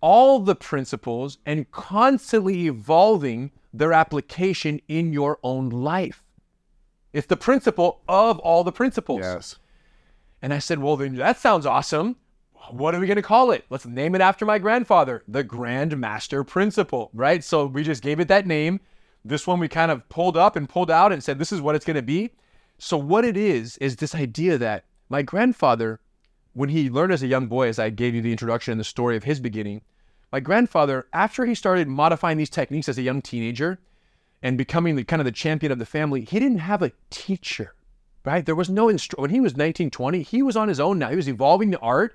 all 0.00 0.38
the 0.38 0.54
principles 0.54 1.38
and 1.44 1.68
constantly 1.72 2.66
evolving 2.66 3.50
their 3.74 3.92
application 3.92 4.80
in 4.86 5.12
your 5.12 5.40
own 5.42 5.68
life. 5.68 6.22
It's 7.12 7.26
the 7.26 7.36
principle 7.36 8.00
of 8.08 8.38
all 8.38 8.62
the 8.62 8.70
principles. 8.70 9.20
Yes. 9.20 9.56
And 10.40 10.54
I 10.54 10.60
said, 10.60 10.78
Well, 10.78 10.96
then 10.96 11.16
that 11.16 11.38
sounds 11.38 11.66
awesome. 11.66 12.16
What 12.70 12.94
are 12.94 13.00
we 13.00 13.08
going 13.08 13.16
to 13.16 13.22
call 13.22 13.50
it? 13.50 13.64
Let's 13.68 13.84
name 13.84 14.14
it 14.14 14.20
after 14.20 14.46
my 14.46 14.58
grandfather, 14.58 15.24
the 15.26 15.42
Grand 15.42 15.98
Master 15.98 16.44
Principle, 16.44 17.10
right? 17.12 17.42
So 17.42 17.66
we 17.66 17.82
just 17.82 18.02
gave 18.02 18.20
it 18.20 18.28
that 18.28 18.46
name. 18.46 18.78
This 19.24 19.46
one 19.46 19.58
we 19.58 19.66
kind 19.66 19.90
of 19.90 20.08
pulled 20.08 20.36
up 20.36 20.54
and 20.54 20.68
pulled 20.68 20.90
out 20.90 21.12
and 21.12 21.22
said, 21.22 21.38
this 21.38 21.52
is 21.52 21.60
what 21.60 21.74
it's 21.74 21.84
going 21.84 21.96
to 21.96 22.02
be. 22.02 22.30
So, 22.78 22.96
what 22.96 23.26
it 23.26 23.36
is, 23.36 23.76
is 23.76 23.96
this 23.96 24.14
idea 24.14 24.56
that 24.56 24.84
my 25.10 25.20
grandfather, 25.20 26.00
when 26.52 26.68
he 26.70 26.90
learned 26.90 27.12
as 27.12 27.22
a 27.22 27.26
young 27.26 27.46
boy, 27.46 27.68
as 27.68 27.78
I 27.78 27.90
gave 27.90 28.14
you 28.14 28.22
the 28.22 28.32
introduction 28.32 28.72
and 28.72 28.80
the 28.80 28.84
story 28.84 29.16
of 29.16 29.24
his 29.24 29.40
beginning, 29.40 29.82
my 30.32 30.40
grandfather, 30.40 31.06
after 31.12 31.44
he 31.44 31.54
started 31.54 31.88
modifying 31.88 32.38
these 32.38 32.50
techniques 32.50 32.88
as 32.88 32.98
a 32.98 33.02
young 33.02 33.20
teenager 33.22 33.78
and 34.42 34.56
becoming 34.56 34.96
the 34.96 35.04
kind 35.04 35.20
of 35.20 35.26
the 35.26 35.32
champion 35.32 35.72
of 35.72 35.78
the 35.78 35.86
family, 35.86 36.22
he 36.24 36.38
didn't 36.38 36.58
have 36.58 36.82
a 36.82 36.92
teacher, 37.10 37.74
right? 38.24 38.44
There 38.46 38.54
was 38.54 38.70
no 38.70 38.86
instru- 38.86 39.18
when 39.20 39.30
he 39.30 39.40
was 39.40 39.56
19, 39.56 39.90
20, 39.90 40.22
he 40.22 40.42
was 40.42 40.56
on 40.56 40.68
his 40.68 40.80
own 40.80 40.98
now. 40.98 41.10
He 41.10 41.16
was 41.16 41.28
evolving 41.28 41.70
the 41.70 41.80
art, 41.80 42.14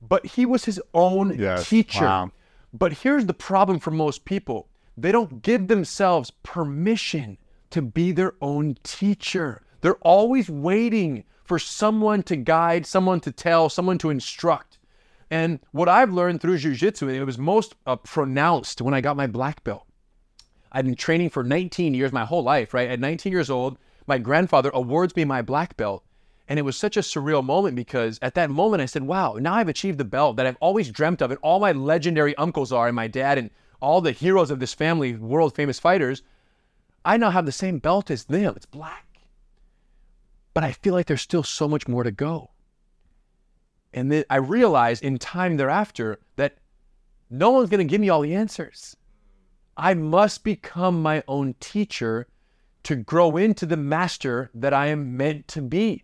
but 0.00 0.24
he 0.24 0.46
was 0.46 0.64
his 0.66 0.80
own 0.94 1.36
Yes. 1.38 1.68
teacher. 1.68 2.04
Wow. 2.04 2.30
But 2.72 2.92
here's 2.94 3.26
the 3.26 3.34
problem 3.34 3.78
for 3.80 3.90
most 3.90 4.24
people 4.24 4.68
they 4.96 5.12
don't 5.12 5.42
give 5.42 5.68
themselves 5.68 6.32
permission 6.42 7.38
to 7.70 7.80
be 7.82 8.10
their 8.12 8.32
own 8.42 8.76
teacher. 8.82 9.62
They're 9.80 9.94
always 9.96 10.50
waiting 10.50 11.22
for 11.48 11.58
someone 11.58 12.22
to 12.24 12.36
guide, 12.36 12.84
someone 12.84 13.20
to 13.20 13.32
tell, 13.32 13.70
someone 13.70 13.96
to 13.98 14.10
instruct. 14.10 14.78
And 15.30 15.60
what 15.72 15.88
I've 15.88 16.12
learned 16.12 16.42
through 16.42 16.58
jujitsu, 16.58 17.10
it 17.10 17.24
was 17.24 17.38
most 17.38 17.74
uh, 17.86 17.96
pronounced 17.96 18.82
when 18.82 18.92
I 18.92 19.00
got 19.00 19.16
my 19.16 19.26
black 19.26 19.64
belt. 19.64 19.86
I'd 20.70 20.84
been 20.84 20.94
training 20.94 21.30
for 21.30 21.42
19 21.42 21.94
years, 21.94 22.12
my 22.12 22.26
whole 22.26 22.42
life, 22.42 22.74
right? 22.74 22.90
At 22.90 23.00
19 23.00 23.32
years 23.32 23.48
old, 23.48 23.78
my 24.06 24.18
grandfather 24.18 24.70
awards 24.74 25.16
me 25.16 25.24
my 25.24 25.40
black 25.40 25.74
belt. 25.78 26.04
And 26.48 26.58
it 26.58 26.62
was 26.62 26.76
such 26.76 26.98
a 26.98 27.00
surreal 27.00 27.42
moment 27.42 27.76
because 27.76 28.18
at 28.20 28.34
that 28.34 28.50
moment 28.50 28.82
I 28.82 28.86
said, 28.86 29.02
wow, 29.02 29.34
now 29.40 29.54
I've 29.54 29.68
achieved 29.68 29.96
the 29.96 30.04
belt 30.04 30.36
that 30.36 30.46
I've 30.46 30.56
always 30.60 30.90
dreamt 30.90 31.22
of. 31.22 31.30
And 31.30 31.40
all 31.42 31.60
my 31.60 31.72
legendary 31.72 32.36
uncles 32.36 32.72
are, 32.72 32.88
and 32.88 32.96
my 32.96 33.08
dad, 33.08 33.38
and 33.38 33.50
all 33.80 34.02
the 34.02 34.12
heroes 34.12 34.50
of 34.50 34.60
this 34.60 34.74
family, 34.74 35.14
world 35.14 35.54
famous 35.54 35.78
fighters. 35.78 36.22
I 37.06 37.16
now 37.16 37.30
have 37.30 37.46
the 37.46 37.52
same 37.52 37.78
belt 37.78 38.10
as 38.10 38.24
them. 38.24 38.52
It's 38.54 38.66
black. 38.66 39.07
But 40.58 40.64
I 40.64 40.72
feel 40.72 40.92
like 40.92 41.06
there's 41.06 41.22
still 41.22 41.44
so 41.44 41.68
much 41.68 41.86
more 41.86 42.02
to 42.02 42.10
go. 42.10 42.50
And 43.94 44.10
then 44.10 44.24
I 44.28 44.38
realized 44.38 45.04
in 45.04 45.16
time 45.16 45.56
thereafter 45.56 46.18
that 46.34 46.56
no 47.30 47.50
one's 47.50 47.70
going 47.70 47.78
to 47.78 47.88
give 47.88 48.00
me 48.00 48.08
all 48.08 48.22
the 48.22 48.34
answers. 48.34 48.96
I 49.76 49.94
must 49.94 50.42
become 50.42 51.00
my 51.00 51.22
own 51.28 51.54
teacher 51.60 52.26
to 52.82 52.96
grow 52.96 53.36
into 53.36 53.66
the 53.66 53.76
master 53.76 54.50
that 54.52 54.74
I 54.74 54.88
am 54.88 55.16
meant 55.16 55.46
to 55.46 55.62
be. 55.62 56.02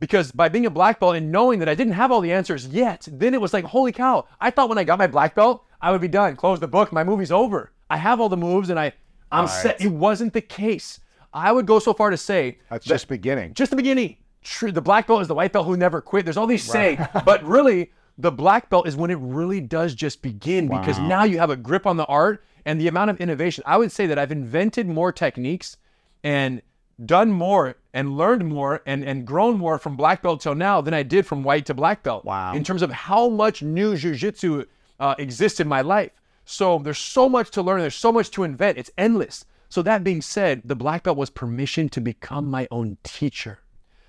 Because 0.00 0.32
by 0.32 0.48
being 0.48 0.64
a 0.64 0.70
black 0.70 0.98
belt 0.98 1.16
and 1.16 1.30
knowing 1.30 1.58
that 1.58 1.68
I 1.68 1.74
didn't 1.74 2.00
have 2.00 2.10
all 2.10 2.22
the 2.22 2.32
answers 2.32 2.68
yet, 2.68 3.06
then 3.12 3.34
it 3.34 3.42
was 3.42 3.52
like, 3.52 3.66
holy 3.66 3.92
cow, 3.92 4.24
I 4.40 4.50
thought 4.50 4.70
when 4.70 4.78
I 4.78 4.84
got 4.84 4.98
my 4.98 5.06
black 5.06 5.34
belt, 5.34 5.66
I 5.82 5.92
would 5.92 6.00
be 6.00 6.08
done, 6.08 6.34
close 6.34 6.60
the 6.60 6.66
book, 6.66 6.92
my 6.92 7.04
movie's 7.04 7.30
over. 7.30 7.72
I 7.90 7.98
have 7.98 8.22
all 8.22 8.30
the 8.30 8.38
moves 8.38 8.70
and 8.70 8.80
I, 8.80 8.94
I'm 9.30 9.48
set. 9.48 9.82
It 9.82 9.92
wasn't 9.92 10.32
the 10.32 10.40
case. 10.40 11.00
I 11.32 11.52
would 11.52 11.66
go 11.66 11.78
so 11.78 11.92
far 11.92 12.10
to 12.10 12.16
say 12.16 12.58
That's 12.70 12.84
that- 12.86 12.94
just 12.94 13.08
beginning. 13.08 13.54
just 13.54 13.70
the 13.70 13.76
beginning. 13.76 14.16
True, 14.42 14.72
the 14.72 14.80
black 14.80 15.06
belt 15.06 15.20
is 15.20 15.28
the 15.28 15.34
white 15.34 15.52
belt 15.52 15.66
who 15.66 15.76
never 15.76 16.00
quit. 16.00 16.24
There's 16.24 16.36
all 16.36 16.46
these 16.46 16.62
saying, 16.64 16.98
but 17.24 17.44
really, 17.44 17.92
the 18.16 18.32
black 18.32 18.70
belt 18.70 18.86
is 18.88 18.96
when 18.96 19.10
it 19.10 19.18
really 19.20 19.60
does 19.60 19.94
just 19.94 20.22
begin 20.22 20.68
because 20.68 20.98
now 20.98 21.24
you 21.24 21.38
have 21.38 21.50
a 21.50 21.56
grip 21.56 21.86
on 21.86 21.96
the 21.96 22.06
art 22.06 22.42
and 22.64 22.80
the 22.80 22.88
amount 22.88 23.10
of 23.10 23.20
innovation. 23.20 23.62
I 23.66 23.76
would 23.76 23.92
say 23.92 24.06
that 24.06 24.18
I've 24.18 24.32
invented 24.32 24.88
more 24.88 25.12
techniques 25.12 25.76
and 26.24 26.62
done 27.04 27.30
more 27.30 27.76
and 27.92 28.16
learned 28.16 28.44
more 28.46 28.82
and, 28.86 29.04
and 29.04 29.26
grown 29.26 29.56
more 29.58 29.78
from 29.78 29.96
black 29.96 30.22
belt 30.22 30.40
till 30.40 30.54
now 30.54 30.80
than 30.80 30.94
I 30.94 31.02
did 31.02 31.26
from 31.26 31.42
white 31.44 31.66
to 31.66 31.74
black 31.74 32.02
belt. 32.02 32.24
Wow. 32.24 32.54
In 32.54 32.64
terms 32.64 32.82
of 32.82 32.90
how 32.90 33.28
much 33.28 33.62
new 33.62 33.94
jujitsu 33.94 34.66
uh, 34.98 35.14
exists 35.18 35.60
in 35.60 35.68
my 35.68 35.80
life. 35.80 36.10
So 36.44 36.78
there's 36.78 36.98
so 36.98 37.28
much 37.28 37.50
to 37.52 37.62
learn. 37.62 37.80
There's 37.80 37.94
so 37.94 38.10
much 38.10 38.30
to 38.32 38.42
invent. 38.44 38.78
It's 38.78 38.90
endless. 38.96 39.44
So 39.68 39.82
that 39.82 40.04
being 40.04 40.22
said, 40.22 40.62
the 40.64 40.76
black 40.76 41.02
belt 41.04 41.16
was 41.16 41.30
permission 41.30 41.88
to 41.90 42.00
become 42.00 42.50
my 42.50 42.66
own 42.70 42.96
teacher. 43.02 43.60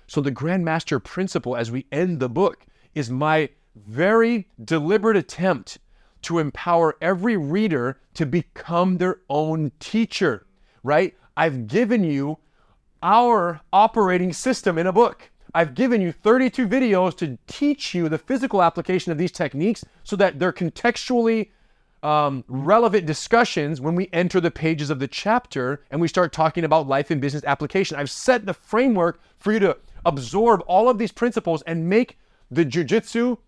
So 0.06 0.20
the 0.20 0.32
Grandmaster 0.32 1.02
principle, 1.02 1.56
as 1.56 1.70
we 1.70 1.86
end 1.92 2.18
the 2.18 2.28
book, 2.28 2.66
is 2.94 3.10
my 3.10 3.50
very 3.76 4.48
deliberate 4.62 5.16
attempt 5.16 5.78
to 6.22 6.38
empower 6.38 6.96
every 7.00 7.36
reader 7.36 8.00
to 8.14 8.26
become 8.26 8.98
their 8.98 9.20
own 9.28 9.72
teacher, 9.78 10.46
right? 10.82 11.14
I've 11.36 11.66
given 11.66 12.04
you 12.04 12.38
our 13.02 13.60
operating 13.72 14.32
system 14.32 14.78
in 14.78 14.86
a 14.86 14.92
book. 14.92 15.30
I've 15.54 15.74
given 15.74 16.00
you 16.00 16.12
32 16.12 16.68
videos 16.68 17.16
to 17.18 17.38
teach 17.46 17.94
you 17.94 18.08
the 18.08 18.18
physical 18.18 18.62
application 18.62 19.12
of 19.12 19.18
these 19.18 19.32
techniques 19.32 19.84
so 20.04 20.16
that 20.16 20.38
they're 20.38 20.52
contextually 20.52 21.50
um, 22.02 22.44
relevant 22.48 23.06
discussions 23.06 23.80
when 23.80 23.94
we 23.94 24.08
enter 24.12 24.40
the 24.40 24.50
pages 24.50 24.90
of 24.90 24.98
the 24.98 25.08
chapter 25.08 25.84
and 25.90 26.00
we 26.00 26.08
start 26.08 26.32
talking 26.32 26.64
about 26.64 26.88
life 26.88 27.10
and 27.10 27.20
business 27.20 27.44
application. 27.44 27.96
I've 27.96 28.10
set 28.10 28.46
the 28.46 28.54
framework 28.54 29.20
for 29.38 29.52
you 29.52 29.58
to 29.60 29.76
absorb 30.04 30.62
all 30.66 30.88
of 30.88 30.98
these 30.98 31.12
principles 31.12 31.62
and 31.62 31.88
make 31.88 32.18
the 32.50 32.64
jujitsu 32.64 33.38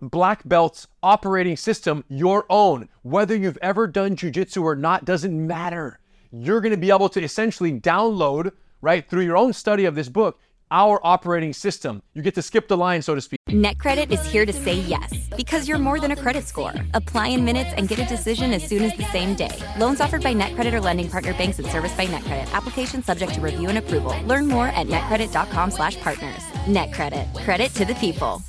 black 0.00 0.46
belts 0.48 0.86
operating 1.02 1.56
system 1.56 2.04
your 2.08 2.46
own. 2.48 2.88
Whether 3.02 3.36
you've 3.36 3.58
ever 3.60 3.86
done 3.86 4.16
jujitsu 4.16 4.62
or 4.62 4.76
not 4.76 5.04
doesn't 5.04 5.46
matter. 5.46 5.98
You're 6.30 6.60
going 6.60 6.72
to 6.72 6.78
be 6.78 6.90
able 6.90 7.08
to 7.10 7.22
essentially 7.22 7.78
download, 7.80 8.52
right, 8.80 9.08
through 9.08 9.22
your 9.22 9.36
own 9.36 9.52
study 9.52 9.86
of 9.86 9.94
this 9.94 10.08
book, 10.08 10.38
our 10.70 11.00
operating 11.02 11.52
system. 11.52 12.02
You 12.14 12.22
get 12.22 12.34
to 12.34 12.42
skip 12.42 12.68
the 12.68 12.76
line, 12.76 13.02
so 13.02 13.14
to 13.14 13.20
speak. 13.20 13.38
NetCredit 13.48 14.10
is 14.12 14.24
here 14.26 14.44
to 14.44 14.52
say 14.52 14.74
yes 14.74 15.12
because 15.36 15.68
you're 15.68 15.78
more 15.78 16.00
than 16.00 16.10
a 16.10 16.16
credit 16.16 16.44
score. 16.44 16.74
Apply 16.94 17.28
in 17.28 17.44
minutes 17.44 17.70
and 17.76 17.88
get 17.88 17.98
a 17.98 18.04
decision 18.04 18.52
as 18.52 18.62
soon 18.62 18.82
as 18.82 18.96
the 18.96 19.04
same 19.04 19.34
day. 19.34 19.56
Loans 19.78 20.00
offered 20.00 20.22
by 20.22 20.34
NetCredit 20.34 20.72
or 20.72 20.80
lending 20.80 21.08
partner 21.08 21.32
banks 21.34 21.58
and 21.58 21.68
serviced 21.68 21.96
by 21.96 22.06
NetCredit. 22.06 22.52
Application 22.52 23.02
subject 23.02 23.34
to 23.34 23.40
review 23.40 23.68
and 23.68 23.78
approval. 23.78 24.14
Learn 24.24 24.46
more 24.46 24.68
at 24.68 24.86
netcredit.com/partners. 24.86 26.42
NetCredit. 26.66 27.44
Credit 27.44 27.72
to 27.74 27.84
the 27.84 27.94
people. 27.94 28.42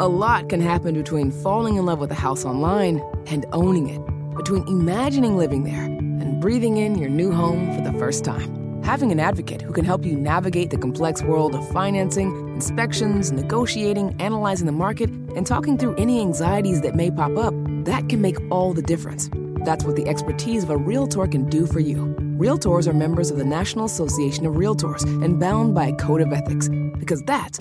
A 0.00 0.06
lot 0.06 0.48
can 0.48 0.60
happen 0.60 0.94
between 0.94 1.32
falling 1.32 1.76
in 1.76 1.84
love 1.84 1.98
with 1.98 2.12
a 2.12 2.14
house 2.14 2.44
online 2.44 3.02
and 3.26 3.46
owning 3.52 3.88
it. 3.88 4.00
Between 4.36 4.62
imagining 4.68 5.36
living 5.36 5.64
there 5.64 5.84
and 5.84 6.40
breathing 6.40 6.76
in 6.76 6.96
your 6.96 7.08
new 7.08 7.32
home 7.32 7.74
for 7.74 7.80
the 7.80 7.98
first 7.98 8.24
time. 8.24 8.67
Having 8.84 9.12
an 9.12 9.20
advocate 9.20 9.62
who 9.62 9.72
can 9.72 9.84
help 9.84 10.04
you 10.04 10.16
navigate 10.16 10.70
the 10.70 10.78
complex 10.78 11.22
world 11.22 11.54
of 11.54 11.68
financing, 11.70 12.48
inspections, 12.48 13.30
negotiating, 13.30 14.14
analyzing 14.20 14.66
the 14.66 14.72
market, 14.72 15.10
and 15.10 15.46
talking 15.46 15.76
through 15.76 15.94
any 15.96 16.20
anxieties 16.20 16.80
that 16.80 16.94
may 16.94 17.10
pop 17.10 17.36
up, 17.36 17.54
that 17.84 18.08
can 18.08 18.20
make 18.20 18.36
all 18.50 18.72
the 18.72 18.82
difference. 18.82 19.30
That's 19.64 19.84
what 19.84 19.96
the 19.96 20.08
expertise 20.08 20.64
of 20.64 20.70
a 20.70 20.76
Realtor 20.76 21.26
can 21.26 21.48
do 21.50 21.66
for 21.66 21.80
you. 21.80 22.14
Realtors 22.38 22.86
are 22.86 22.94
members 22.94 23.30
of 23.30 23.36
the 23.36 23.44
National 23.44 23.84
Association 23.84 24.46
of 24.46 24.54
Realtors 24.54 25.02
and 25.24 25.38
bound 25.38 25.74
by 25.74 25.88
a 25.88 25.96
code 25.96 26.20
of 26.20 26.32
ethics, 26.32 26.68
because 26.98 27.22
that's 27.22 27.58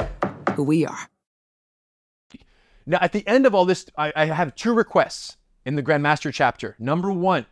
who 0.55 0.63
we 0.63 0.86
are. 0.86 1.09
Now, 2.86 2.99
at 3.01 3.11
the 3.11 3.28
end 3.28 3.45
of 3.45 3.53
all 3.53 3.65
this, 3.65 3.86
I, 3.97 4.13
I 4.15 4.26
have 4.26 4.55
two 4.55 4.74
requests 4.74 5.36
in 5.65 5.76
the 5.76 5.84
Grandmaster 5.84 6.34
chapter. 6.34 6.76
Number 6.80 7.11
one, 7.11 7.47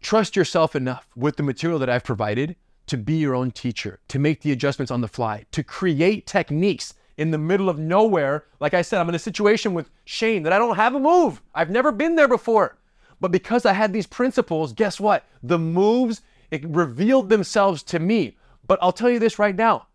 trust 0.00 0.36
yourself 0.36 0.76
enough 0.76 1.08
with 1.16 1.36
the 1.36 1.42
material 1.42 1.78
that 1.78 1.90
I've 1.90 2.04
provided 2.04 2.56
to 2.86 2.96
be 2.96 3.14
your 3.14 3.34
own 3.34 3.50
teacher, 3.50 4.00
to 4.08 4.18
make 4.18 4.40
the 4.40 4.52
adjustments 4.52 4.90
on 4.90 5.00
the 5.00 5.08
fly, 5.08 5.44
to 5.52 5.62
create 5.62 6.26
techniques 6.26 6.94
in 7.16 7.30
the 7.30 7.38
middle 7.38 7.68
of 7.68 7.78
nowhere. 7.78 8.44
Like 8.60 8.74
I 8.74 8.82
said, 8.82 9.00
I'm 9.00 9.08
in 9.08 9.14
a 9.14 9.18
situation 9.18 9.74
with 9.74 9.90
Shane 10.04 10.42
that 10.44 10.52
I 10.52 10.58
don't 10.58 10.76
have 10.76 10.94
a 10.94 11.00
move. 11.00 11.42
I've 11.54 11.70
never 11.70 11.92
been 11.92 12.16
there 12.16 12.28
before. 12.28 12.78
But 13.20 13.32
because 13.32 13.66
I 13.66 13.72
had 13.72 13.92
these 13.92 14.06
principles, 14.06 14.72
guess 14.72 15.00
what? 15.00 15.24
The 15.42 15.58
moves 15.58 16.22
it 16.50 16.64
revealed 16.66 17.28
themselves 17.28 17.82
to 17.84 17.98
me. 17.98 18.36
But 18.66 18.78
I'll 18.80 18.92
tell 18.92 19.10
you 19.10 19.18
this 19.18 19.38
right 19.38 19.56
now 19.56 19.88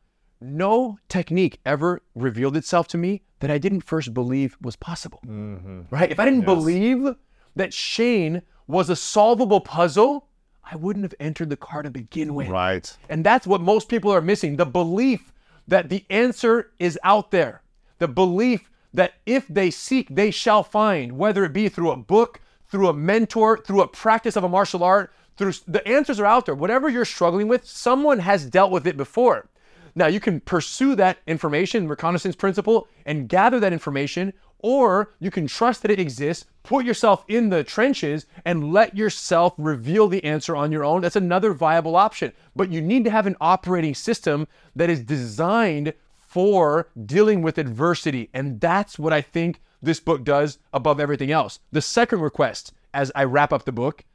no 0.43 0.99
technique 1.07 1.59
ever 1.65 2.01
revealed 2.15 2.57
itself 2.57 2.87
to 2.89 2.97
me 2.97 3.21
that 3.39 3.49
I 3.49 3.57
didn't 3.57 3.81
first 3.81 4.13
believe 4.13 4.57
was 4.61 4.75
possible. 4.75 5.21
Mm-hmm. 5.25 5.83
Right? 5.89 6.11
If 6.11 6.19
I 6.19 6.25
didn't 6.25 6.45
believe 6.45 7.15
that 7.55 7.73
Shane 7.73 8.41
was 8.67 8.89
a 8.89 8.95
solvable 8.95 9.61
puzzle, 9.61 10.27
I 10.63 10.75
wouldn't 10.75 11.03
have 11.03 11.15
entered 11.19 11.49
the 11.49 11.57
car 11.57 11.83
to 11.83 11.91
begin 11.91 12.33
with. 12.33 12.47
Right. 12.47 12.95
And 13.09 13.23
that's 13.23 13.45
what 13.45 13.61
most 13.61 13.89
people 13.89 14.11
are 14.11 14.21
missing 14.21 14.55
the 14.55 14.65
belief 14.65 15.33
that 15.67 15.89
the 15.89 16.05
answer 16.09 16.71
is 16.79 16.97
out 17.03 17.31
there, 17.31 17.61
the 17.99 18.07
belief 18.07 18.69
that 18.93 19.15
if 19.25 19.47
they 19.47 19.71
seek, 19.71 20.07
they 20.09 20.31
shall 20.31 20.63
find, 20.63 21.17
whether 21.17 21.43
it 21.43 21.53
be 21.53 21.67
through 21.69 21.91
a 21.91 21.97
book, 21.97 22.39
through 22.67 22.87
a 22.87 22.93
mentor, 22.93 23.57
through 23.57 23.81
a 23.81 23.87
practice 23.87 24.35
of 24.35 24.43
a 24.43 24.49
martial 24.49 24.83
art, 24.83 25.11
through 25.35 25.53
the 25.67 25.85
answers 25.87 26.19
are 26.19 26.25
out 26.25 26.45
there. 26.45 26.55
Whatever 26.55 26.89
you're 26.89 27.05
struggling 27.05 27.47
with, 27.47 27.65
someone 27.67 28.19
has 28.19 28.45
dealt 28.45 28.71
with 28.71 28.85
it 28.87 28.97
before. 28.97 29.49
Now, 29.95 30.07
you 30.07 30.19
can 30.19 30.39
pursue 30.39 30.95
that 30.95 31.19
information, 31.27 31.87
reconnaissance 31.87 32.35
principle, 32.35 32.87
and 33.05 33.29
gather 33.29 33.59
that 33.59 33.73
information, 33.73 34.33
or 34.63 35.11
you 35.19 35.29
can 35.29 35.45
trust 35.45 35.81
that 35.81 35.91
it 35.91 35.99
exists, 35.99 36.45
put 36.63 36.85
yourself 36.85 37.23
in 37.27 37.49
the 37.49 37.63
trenches, 37.63 38.25
and 38.45 38.71
let 38.71 38.97
yourself 38.97 39.53
reveal 39.57 40.07
the 40.07 40.23
answer 40.23 40.55
on 40.55 40.71
your 40.71 40.85
own. 40.85 41.01
That's 41.01 41.17
another 41.17 41.53
viable 41.53 41.95
option. 41.95 42.31
But 42.55 42.71
you 42.71 42.81
need 42.81 43.03
to 43.03 43.11
have 43.11 43.27
an 43.27 43.35
operating 43.39 43.93
system 43.93 44.47
that 44.75 44.89
is 44.89 45.03
designed 45.03 45.93
for 46.15 46.89
dealing 47.05 47.41
with 47.41 47.57
adversity. 47.59 48.29
And 48.33 48.59
that's 48.59 48.97
what 48.97 49.13
I 49.13 49.21
think 49.21 49.61
this 49.81 49.99
book 49.99 50.23
does 50.23 50.57
above 50.73 50.99
everything 50.99 51.29
else. 51.29 51.59
The 51.71 51.81
second 51.81 52.21
request 52.21 52.73
as 52.93 53.11
I 53.13 53.25
wrap 53.25 53.51
up 53.51 53.65
the 53.65 53.73
book 53.73 54.05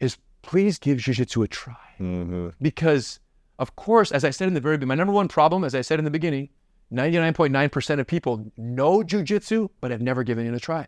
is 0.00 0.16
please 0.40 0.78
give 0.78 0.98
jujitsu 0.98 1.44
a 1.44 1.48
try. 1.48 1.76
Mm-hmm. 2.00 2.48
Because, 2.60 3.20
of 3.58 3.76
course, 3.76 4.10
as 4.10 4.24
I 4.24 4.30
said 4.30 4.48
in 4.48 4.54
the 4.54 4.60
very 4.60 4.78
beginning, 4.78 4.88
my 4.88 4.94
number 4.94 5.12
one 5.12 5.28
problem, 5.28 5.62
as 5.62 5.74
I 5.74 5.82
said 5.82 5.98
in 5.98 6.06
the 6.06 6.10
beginning, 6.10 6.48
99.9% 6.92 8.00
of 8.00 8.06
people 8.06 8.50
know 8.56 9.02
jujitsu, 9.02 9.70
but 9.80 9.90
have 9.90 10.00
never 10.00 10.24
given 10.24 10.46
it 10.46 10.54
a 10.54 10.60
try. 10.60 10.86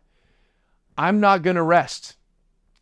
I'm 0.99 1.21
not 1.21 1.43
going 1.43 1.57
to 1.57 1.63
rest 1.63 2.17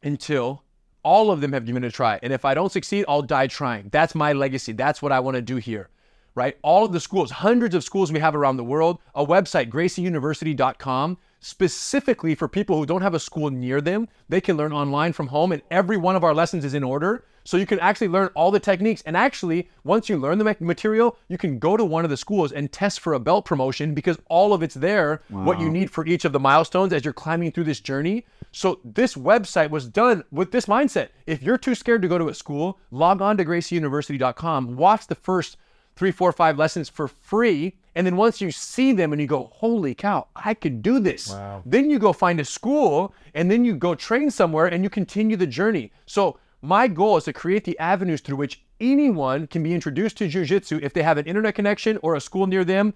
until 0.02 0.64
all 1.02 1.30
of 1.30 1.40
them 1.40 1.52
have 1.52 1.66
given 1.66 1.84
it 1.84 1.88
a 1.88 1.92
try. 1.92 2.18
And 2.22 2.32
if 2.32 2.44
I 2.44 2.54
don't 2.54 2.72
succeed, 2.72 3.04
I'll 3.08 3.22
die 3.22 3.46
trying. 3.46 3.88
That's 3.90 4.14
my 4.14 4.32
legacy. 4.32 4.72
That's 4.72 5.02
what 5.02 5.12
I 5.12 5.20
want 5.20 5.36
to 5.36 5.42
do 5.42 5.56
here, 5.56 5.90
right? 6.34 6.56
All 6.62 6.84
of 6.84 6.92
the 6.92 7.00
schools, 7.00 7.30
hundreds 7.30 7.74
of 7.74 7.84
schools 7.84 8.10
we 8.10 8.18
have 8.20 8.34
around 8.34 8.56
the 8.56 8.64
world, 8.64 8.98
a 9.14 9.24
website, 9.24 9.70
gracieuniversity.com, 9.70 11.18
specifically 11.40 12.34
for 12.34 12.48
people 12.48 12.76
who 12.76 12.86
don't 12.86 13.02
have 13.02 13.14
a 13.14 13.20
school 13.20 13.50
near 13.50 13.80
them. 13.80 14.08
They 14.28 14.40
can 14.40 14.56
learn 14.56 14.72
online 14.72 15.12
from 15.12 15.28
home, 15.28 15.52
and 15.52 15.62
every 15.70 15.96
one 15.96 16.16
of 16.16 16.24
our 16.24 16.34
lessons 16.34 16.64
is 16.64 16.74
in 16.74 16.84
order. 16.84 17.24
So 17.44 17.56
you 17.56 17.66
can 17.66 17.80
actually 17.80 18.08
learn 18.08 18.30
all 18.34 18.50
the 18.50 18.60
techniques. 18.60 19.02
And 19.06 19.16
actually, 19.16 19.68
once 19.84 20.08
you 20.08 20.16
learn 20.16 20.38
the 20.38 20.56
material, 20.60 21.16
you 21.28 21.38
can 21.38 21.58
go 21.58 21.76
to 21.76 21.84
one 21.84 22.04
of 22.04 22.10
the 22.10 22.16
schools 22.16 22.52
and 22.52 22.70
test 22.70 23.00
for 23.00 23.14
a 23.14 23.20
belt 23.20 23.44
promotion 23.44 23.94
because 23.94 24.18
all 24.28 24.52
of 24.52 24.62
it's 24.62 24.74
there, 24.74 25.22
what 25.28 25.58
you 25.60 25.70
need 25.70 25.90
for 25.90 26.06
each 26.06 26.24
of 26.24 26.32
the 26.32 26.40
milestones 26.40 26.92
as 26.92 27.04
you're 27.04 27.14
climbing 27.14 27.52
through 27.52 27.64
this 27.64 27.80
journey. 27.80 28.24
So 28.52 28.80
this 28.84 29.14
website 29.14 29.70
was 29.70 29.86
done 29.86 30.24
with 30.30 30.50
this 30.50 30.66
mindset. 30.66 31.08
If 31.26 31.42
you're 31.42 31.58
too 31.58 31.74
scared 31.74 32.02
to 32.02 32.08
go 32.08 32.18
to 32.18 32.28
a 32.28 32.34
school, 32.34 32.78
log 32.90 33.22
on 33.22 33.36
to 33.36 33.44
gracieuniversity.com, 33.44 34.76
watch 34.76 35.06
the 35.06 35.14
first 35.14 35.56
three, 35.96 36.10
four, 36.10 36.32
five 36.32 36.58
lessons 36.58 36.88
for 36.88 37.08
free. 37.08 37.76
And 37.94 38.06
then 38.06 38.16
once 38.16 38.40
you 38.40 38.50
see 38.50 38.92
them 38.92 39.12
and 39.12 39.20
you 39.20 39.26
go, 39.26 39.50
holy 39.52 39.94
cow, 39.94 40.28
I 40.36 40.54
could 40.54 40.82
do 40.82 41.00
this. 41.00 41.30
Then 41.66 41.90
you 41.90 41.98
go 41.98 42.12
find 42.12 42.40
a 42.40 42.44
school 42.44 43.14
and 43.34 43.50
then 43.50 43.64
you 43.64 43.74
go 43.76 43.94
train 43.94 44.30
somewhere 44.30 44.66
and 44.66 44.82
you 44.84 44.90
continue 44.90 45.36
the 45.36 45.46
journey. 45.46 45.92
So 46.06 46.38
my 46.62 46.88
goal 46.88 47.16
is 47.16 47.24
to 47.24 47.32
create 47.32 47.64
the 47.64 47.78
avenues 47.78 48.20
through 48.20 48.36
which 48.36 48.62
anyone 48.80 49.46
can 49.46 49.62
be 49.62 49.74
introduced 49.74 50.16
to 50.18 50.28
jujitsu 50.28 50.80
if 50.82 50.92
they 50.92 51.02
have 51.02 51.18
an 51.18 51.26
internet 51.26 51.54
connection 51.54 51.98
or 52.02 52.14
a 52.14 52.20
school 52.20 52.46
near 52.46 52.64
them. 52.64 52.94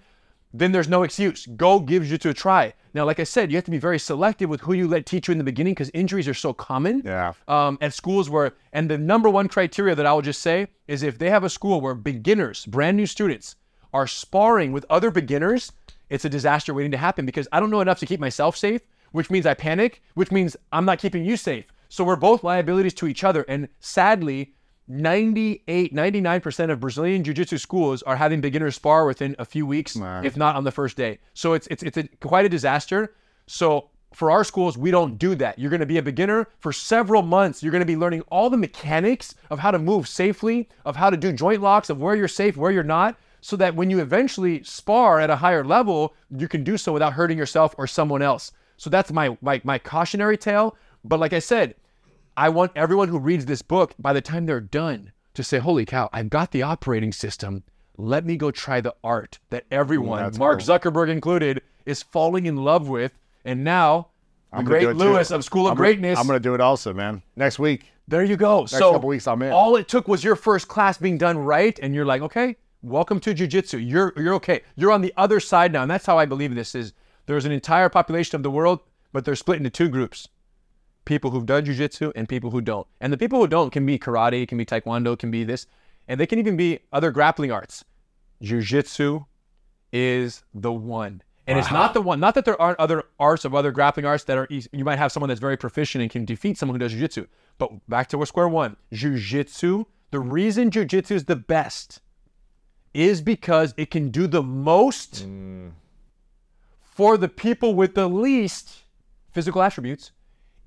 Then 0.53 0.71
there's 0.71 0.89
no 0.89 1.03
excuse. 1.03 1.47
Go 1.47 1.81
give 1.81 2.05
jujitsu 2.05 2.31
a 2.31 2.35
try. 2.35 2.75
Now, 2.95 3.05
like 3.05 3.19
I 3.19 3.25
said, 3.25 3.51
you 3.51 3.57
have 3.57 3.65
to 3.65 3.73
be 3.73 3.79
very 3.79 3.99
selective 3.99 4.49
with 4.49 4.61
who 4.61 4.73
you 4.73 4.87
let 4.87 5.05
teach 5.05 5.27
you 5.27 5.33
in 5.33 5.39
the 5.39 5.45
beginning 5.45 5.73
because 5.73 5.91
injuries 5.93 6.29
are 6.29 6.35
so 6.35 6.53
common 6.53 7.03
Yeah. 7.05 7.33
um, 7.49 7.77
at 7.81 7.93
schools 7.93 8.31
where, 8.31 8.53
and 8.73 8.89
the 8.89 8.97
number 8.97 9.29
one 9.29 9.49
criteria 9.49 9.97
that 9.97 10.07
I 10.07 10.13
will 10.13 10.23
just 10.23 10.41
say 10.43 10.69
is 10.87 11.03
if 11.03 11.19
they 11.19 11.29
have 11.31 11.43
a 11.43 11.51
school 11.51 11.81
where 11.81 11.95
beginners, 11.95 12.67
brand 12.67 12.97
new 12.97 13.07
students, 13.07 13.57
are 13.93 14.07
sparring 14.07 14.71
with 14.73 14.87
other 14.91 15.11
beginners, 15.11 15.73
it's 16.09 16.25
a 16.25 16.29
disaster 16.29 16.73
waiting 16.73 16.93
to 16.93 16.99
happen 16.99 17.27
because 17.27 17.49
I 17.51 17.59
don't 17.59 17.71
know 17.71 17.81
enough 17.81 17.99
to 18.01 18.07
keep 18.07 18.21
myself 18.21 18.57
safe, 18.57 18.83
which 19.11 19.31
means 19.31 19.47
I 19.47 19.55
panic, 19.55 20.03
which 20.15 20.31
means 20.31 20.57
I'm 20.73 20.85
not 20.85 20.99
keeping 21.01 21.25
you 21.25 21.37
safe. 21.37 21.65
So 21.95 22.03
we're 22.03 22.17
both 22.17 22.43
liabilities 22.43 22.93
to 22.95 23.07
each 23.07 23.23
other. 23.23 23.45
And 23.47 23.69
sadly, 23.79 24.57
98, 24.89 25.95
99% 25.95 26.71
of 26.73 26.81
Brazilian 26.81 27.23
jiu-jitsu 27.23 27.57
schools 27.57 28.03
are 28.03 28.17
having 28.17 28.41
beginners 28.41 28.75
spar 28.75 29.07
within 29.07 29.37
a 29.39 29.45
few 29.45 29.65
weeks, 29.65 29.95
if 30.25 30.37
not 30.37 30.57
on 30.57 30.65
the 30.65 30.73
first 30.73 30.97
day. 30.97 31.21
So 31.35 31.53
it's 31.53 31.69
it's 31.69 31.85
it's 31.85 31.97
a, 31.97 32.09
quite 32.19 32.47
a 32.47 32.49
disaster. 32.49 33.15
So 33.47 33.91
for 34.13 34.33
our 34.33 34.43
schools, 34.43 34.77
we 34.77 34.91
don't 34.91 35.19
do 35.19 35.37
that. 35.37 35.57
You're 35.57 35.71
going 35.71 35.79
to 35.79 35.87
be 35.87 35.99
a 35.99 36.03
beginner 36.03 36.49
for 36.59 36.73
several 36.73 37.23
months. 37.23 37.63
You're 37.63 37.71
going 37.71 37.79
to 37.79 37.87
be 37.87 37.97
learning 37.97 38.23
all 38.23 38.51
the 38.51 38.57
mechanics 38.57 39.37
of 39.49 39.61
how 39.61 39.71
to 39.71 39.79
move 39.79 40.09
safely, 40.09 40.69
of 40.85 40.97
how 40.97 41.11
to 41.11 41.17
do 41.17 41.33
joint 41.33 41.63
locks, 41.63 41.91
of 41.91 42.01
where 42.01 42.17
you're 42.17 42.27
safe, 42.27 42.57
where 42.57 42.73
you're 42.73 42.83
not, 42.83 43.17
so 43.41 43.55
that 43.55 43.77
when 43.77 43.89
you 43.89 44.01
eventually 44.01 44.65
spar 44.65 45.21
at 45.21 45.31
a 45.31 45.37
higher 45.37 45.63
level, 45.63 46.13
you 46.37 46.49
can 46.49 46.65
do 46.65 46.77
so 46.77 46.93
without 46.93 47.13
hurting 47.13 47.39
yourself 47.39 47.73
or 47.79 47.87
someone 47.87 48.21
else. 48.21 48.51
So 48.79 48.91
that's 48.91 49.13
my 49.13 49.39
my, 49.41 49.61
my 49.63 49.79
cautionary 49.79 50.37
tale. 50.37 50.77
But 51.05 51.21
like 51.21 51.33
I 51.33 51.39
said, 51.39 51.77
I 52.37 52.49
want 52.49 52.73
everyone 52.75 53.09
who 53.09 53.19
reads 53.19 53.47
this 53.47 53.63
book, 53.63 53.95
by 53.99 54.13
the 54.13 54.21
time 54.21 54.47
they're 54.47 54.61
done, 54.61 55.13
to 55.35 55.43
say, 55.45 55.59
Holy 55.59 55.85
cow, 55.85 56.09
I've 56.13 56.31
got 56.31 56.51
the 56.51 56.63
operating 56.63 57.13
system. 57.13 57.63
Let 57.97 58.25
me 58.25 58.37
go 58.37 58.51
try 58.51 58.81
the 58.81 58.95
art 59.05 59.39
that 59.51 59.65
everyone, 59.71 60.23
that's 60.23 60.39
Mark 60.39 60.61
cool. 60.61 60.67
Zuckerberg 60.79 61.09
included, 61.11 61.63
is 61.87 62.03
falling 62.03 62.47
in 62.47 62.57
love 62.57 62.89
with. 62.89 63.13
And 63.45 63.63
now, 63.63 64.09
the 64.51 64.59
I'm 64.59 64.65
great. 64.65 64.97
Lewis 64.97 65.31
of 65.31 65.45
School 65.45 65.67
of 65.67 65.73
I'm 65.73 65.77
gonna- 65.77 65.87
Greatness. 65.87 66.19
I'm 66.19 66.27
going 66.27 66.37
to 66.39 66.43
do 66.43 66.55
it 66.55 66.61
also, 66.61 66.93
man. 66.93 67.23
Next 67.37 67.59
week. 67.59 67.87
there 68.09 68.25
you 68.25 68.37
go. 68.37 68.67
so 68.67 68.93
couple 68.93 69.09
weeks, 69.09 69.29
I'm 69.29 69.41
in. 69.43 69.53
all 69.53 69.77
it 69.77 69.87
took 69.89 70.09
was 70.09 70.25
your 70.25 70.35
first 70.37 70.67
class 70.67 70.99
being 70.99 71.19
done 71.19 71.39
right, 71.39 71.79
and 71.83 71.95
you're 71.95 72.05
like, 72.05 72.23
okay, 72.23 72.57
welcome 72.83 73.21
to 73.21 73.35
jujitsu. 73.35 73.79
You're 73.89 74.13
you're 74.17 74.35
okay. 74.35 74.63
You're 74.77 74.91
on 74.93 75.01
the 75.03 75.13
other 75.17 75.39
side 75.41 75.73
now, 75.73 75.83
and 75.83 75.91
that's 75.91 76.07
how 76.07 76.19
I 76.19 76.27
believe 76.27 76.55
this 76.55 76.75
is. 76.75 76.93
There's 77.27 77.45
an 77.47 77.53
entire 77.53 77.89
population 77.89 78.37
of 78.37 78.43
the 78.43 78.51
world, 78.51 78.81
but 79.13 79.25
they're 79.25 79.37
split 79.37 79.57
into 79.59 79.71
two 79.71 79.89
groups: 79.89 80.29
people 81.05 81.31
who've 81.31 81.47
done 81.47 81.65
jujitsu 81.65 82.13
and 82.15 82.29
people 82.29 82.51
who 82.51 82.61
don't. 82.61 82.87
And 83.01 83.13
the 83.13 83.19
people 83.19 83.39
who 83.39 83.47
don't 83.47 83.71
can 83.71 83.85
be 83.85 83.99
karate, 83.99 84.47
can 84.49 84.59
be 84.59 84.65
taekwondo, 84.65 85.19
can 85.19 85.31
be 85.31 85.45
this, 85.45 85.67
and 86.09 86.19
they 86.19 86.27
can 86.27 86.39
even 86.39 86.57
be 86.57 86.81
other 86.93 87.11
grappling 87.11 87.53
arts. 87.53 87.85
Jujitsu 88.43 89.27
is 89.93 90.43
the 90.53 90.73
one. 90.73 91.23
And 91.47 91.59
it's 91.59 91.71
not 91.71 91.93
the 91.93 92.01
one. 92.01 92.21
Not 92.21 92.35
that 92.37 92.47
there 92.47 92.61
aren't 92.61 92.81
other 92.81 93.05
arts 93.21 93.45
of 93.45 93.55
other 93.55 93.71
grappling 93.71 94.07
arts 94.07 94.25
that 94.25 94.39
are 94.39 94.47
easy. 94.49 94.69
You 94.73 94.85
might 94.85 94.99
have 94.99 95.13
someone 95.13 95.29
that's 95.29 95.41
very 95.41 95.59
proficient 95.59 96.01
and 96.01 96.11
can 96.11 96.25
defeat 96.25 96.57
someone 96.57 96.75
who 96.75 96.79
does 96.79 96.95
jujitsu. 96.95 97.27
But 97.59 97.87
back 97.89 98.09
to 98.09 98.27
square 98.27 98.49
one. 98.49 98.77
Jujitsu. 98.93 99.85
The 100.11 100.21
reason 100.21 100.71
jujitsu 100.71 101.11
is 101.11 101.25
the 101.25 101.37
best 101.37 102.01
is 102.95 103.21
because 103.21 103.75
it 103.77 103.91
can 103.91 104.11
do 104.11 104.27
the 104.27 104.43
most 104.43 105.27
mm. 105.27 105.73
for 106.81 107.19
the 107.19 107.29
people 107.29 107.75
with 107.75 107.95
the 107.95 108.09
least 108.09 108.85
physical 109.33 109.61
attributes 109.61 110.13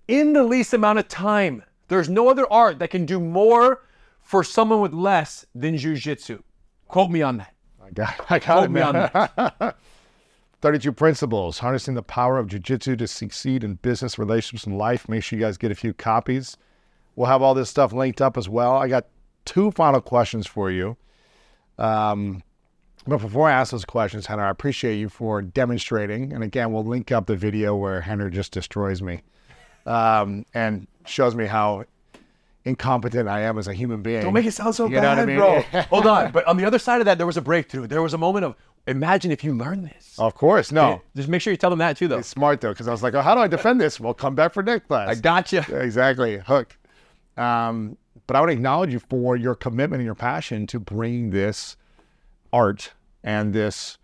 in 0.08 0.34
the 0.34 0.44
least 0.44 0.74
amount 0.74 1.00
of 1.00 1.08
time. 1.08 1.64
There's 1.88 2.10
no 2.10 2.30
other 2.30 2.52
art 2.52 2.80
that 2.80 2.90
can 2.90 3.06
do 3.06 3.20
more 3.20 3.82
for 4.22 4.44
someone 4.44 4.82
with 4.82 4.94
less 4.94 5.46
than 5.56 5.76
jujitsu. 5.76 6.42
Quote 6.88 7.12
me 7.12 7.22
on 7.22 7.38
that. 7.38 7.54
I 7.84 7.92
got, 7.92 8.26
I 8.30 8.40
got 8.40 8.58
Quote 8.58 8.64
it, 8.66 8.72
me 8.72 8.82
on 8.82 8.94
man. 8.94 9.10
that. 9.14 9.78
32 10.62 10.92
principles, 10.92 11.60
harnessing 11.60 11.94
the 11.94 12.02
power 12.02 12.40
of 12.40 12.48
jiu-jitsu 12.48 12.96
to 12.96 13.08
succeed 13.08 13.64
in 13.64 13.76
business, 13.76 14.18
relationships, 14.18 14.66
and 14.66 14.78
life. 14.78 15.08
Make 15.08 15.24
sure 15.24 15.38
you 15.38 15.46
guys 15.46 15.58
get 15.58 15.72
a 15.72 15.76
few 15.76 15.94
copies. 15.94 16.58
We'll 17.16 17.28
have 17.28 17.44
all 17.44 17.54
this 17.54 17.70
stuff 17.70 17.94
linked 17.94 18.22
up 18.22 18.38
as 18.38 18.50
well. 18.50 18.76
I 18.76 18.88
got 18.88 19.06
two 19.46 19.72
final 19.72 20.02
questions 20.02 20.48
for 20.48 20.72
you. 20.72 20.98
Um, 21.78 22.42
but 23.06 23.20
before 23.20 23.48
I 23.48 23.54
ask 23.54 23.72
those 23.72 23.86
questions, 23.86 24.26
Rener, 24.28 24.40
I 24.40 24.50
appreciate 24.50 24.96
you 24.96 25.10
for 25.10 25.42
demonstrating. 25.44 26.34
And 26.34 26.44
again, 26.44 26.74
we'll 26.74 26.84
link 26.84 27.12
up 27.12 27.28
the 27.28 27.36
video 27.36 27.76
where 27.76 28.02
Rener 28.02 28.32
just 28.32 28.52
destroys 28.52 29.02
me 29.02 29.22
um, 29.88 30.46
and 30.54 30.88
shows 31.06 31.34
me 31.36 31.46
how 31.46 31.86
incompetent 32.66 33.30
I 33.30 33.42
am 33.42 33.58
as 33.58 33.68
a 33.68 33.74
human 33.74 34.02
being. 34.02 34.22
Don't 34.22 34.34
make 34.34 34.46
it 34.46 34.52
sound 34.52 34.76
so 34.76 34.88
You 34.88 34.98
bad, 34.98 35.20
I 35.20 35.26
mean? 35.26 35.38
bro. 35.38 35.62
Hold 35.90 36.06
on. 36.06 36.32
But 36.32 36.46
on 36.46 36.58
the 36.58 36.66
other 36.66 36.80
side 36.80 37.00
of 37.00 37.06
that, 37.06 37.18
there 37.18 37.26
was 37.26 37.38
a 37.38 37.42
breakthrough. 37.42 37.88
There 37.88 38.02
was 38.02 38.14
a 38.14 38.18
moment 38.18 38.46
of 38.46 38.56
imagine 38.86 39.32
if 39.32 39.44
you 39.44 39.54
learn 39.54 39.84
this. 39.84 40.16
Of 40.20 40.36
course, 40.36 40.72
no. 40.72 41.02
Just 41.16 41.30
make 41.30 41.42
sure 41.42 41.52
you 41.52 41.58
tell 41.58 41.70
them 41.70 41.80
that 41.80 41.98
too, 41.98 42.08
though. 42.08 42.20
It's 42.20 42.28
smart 42.28 42.60
though, 42.62 42.74
because 42.74 42.88
I 42.88 42.92
was 42.92 43.02
like, 43.04 43.14
oh, 43.14 43.22
how 43.22 43.36
do 43.36 43.42
I 43.42 43.48
defend 43.48 43.80
this? 43.80 44.00
Well, 44.00 44.14
come 44.14 44.36
back 44.36 44.54
for 44.54 44.62
next 44.64 44.88
class. 44.88 45.10
I 45.10 45.16
got 45.16 45.52
you. 45.54 45.62
Exactly. 45.70 46.38
Hook. 46.40 46.78
Um, 47.38 47.98
but 48.26 48.36
I 48.36 48.40
want 48.42 48.50
to 48.50 48.54
acknowledge 48.54 48.92
you 48.92 49.00
for 49.00 49.38
your 49.38 49.56
commitment 49.56 50.02
and 50.02 50.06
your 50.06 50.16
passion 50.16 50.68
to 50.68 50.80
bring 50.80 51.30
this 51.30 51.78
art 52.52 52.92
and 53.24 53.54
this 53.54 53.98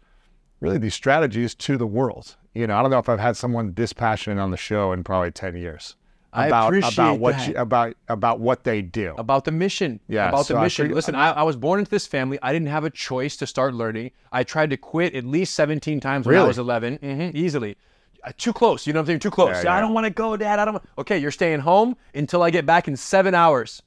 really 0.62 0.78
these 0.78 0.94
strategies 0.94 1.54
to 1.56 1.78
the 1.78 1.88
world. 1.88 2.38
You 2.54 2.68
know, 2.68 2.78
I 2.78 2.82
don't 2.82 2.92
know 2.92 3.00
if 3.00 3.10
I've 3.10 3.20
had 3.20 3.36
someone 3.36 3.74
this 3.74 3.94
passionate 3.94 4.42
on 4.42 4.52
the 4.52 4.58
show 4.58 4.92
in 4.94 5.04
probably 5.04 5.32
10 5.32 5.56
years. 5.58 5.96
I 6.32 6.48
about, 6.48 6.68
appreciate 6.68 6.94
about 6.94 7.20
what 7.20 7.36
that. 7.38 7.48
you, 7.48 7.56
about 7.56 7.96
about 8.10 8.40
what 8.40 8.64
they 8.64 8.82
do. 8.82 9.14
About 9.20 9.46
the 9.46 9.52
mission. 9.52 10.00
Yeah, 10.08 10.30
About 10.30 10.48
so 10.48 10.56
the 10.56 10.62
I 10.62 10.64
mission. 10.64 10.88
pre- 10.88 10.96
Listen, 10.96 11.14
I, 11.14 11.30
I 11.32 11.44
was 11.44 11.56
born 11.56 11.78
into 11.80 11.92
this 11.92 12.08
family. 12.08 12.40
I 12.42 12.52
didn't 12.52 12.70
have 12.70 12.84
a 12.84 12.90
choice 12.90 13.38
to 13.38 13.46
start 13.46 13.76
learning. 13.76 14.12
I 14.32 14.44
tried 14.44 14.72
to 14.72 14.78
quit 14.78 15.14
at 15.14 15.26
least 15.26 15.54
17 15.54 16.00
times 16.00 16.26
when 16.26 16.36
I 16.36 16.44
was 16.44 16.58
11. 16.58 16.98
Mhm, 17.00 17.36
easily. 17.36 17.78
Uh, 18.24 18.32
Too 18.36 18.52
close. 18.52 18.88
You 18.88 18.94
know 18.94 19.00
what 19.00 19.02
I'm 19.04 19.08
saying? 19.08 19.20
Too 19.20 19.30
close. 19.30 19.64
Yeah, 19.64 19.76
I 19.76 19.80
don't 19.80 19.94
want 19.94 20.06
to 20.06 20.10
go, 20.10 20.36
Dad. 20.36 20.58
I 20.58 20.66
don't 20.66 20.74
want. 20.76 20.86
Okay, 20.98 21.20
you're 21.20 21.30
staying 21.30 21.60
home 21.60 21.96
until 22.16 22.42
I 22.42 22.50
get 22.50 22.66
back 22.66 22.88
in 22.88 22.98
seven 22.98 23.36
hours. 23.36 23.84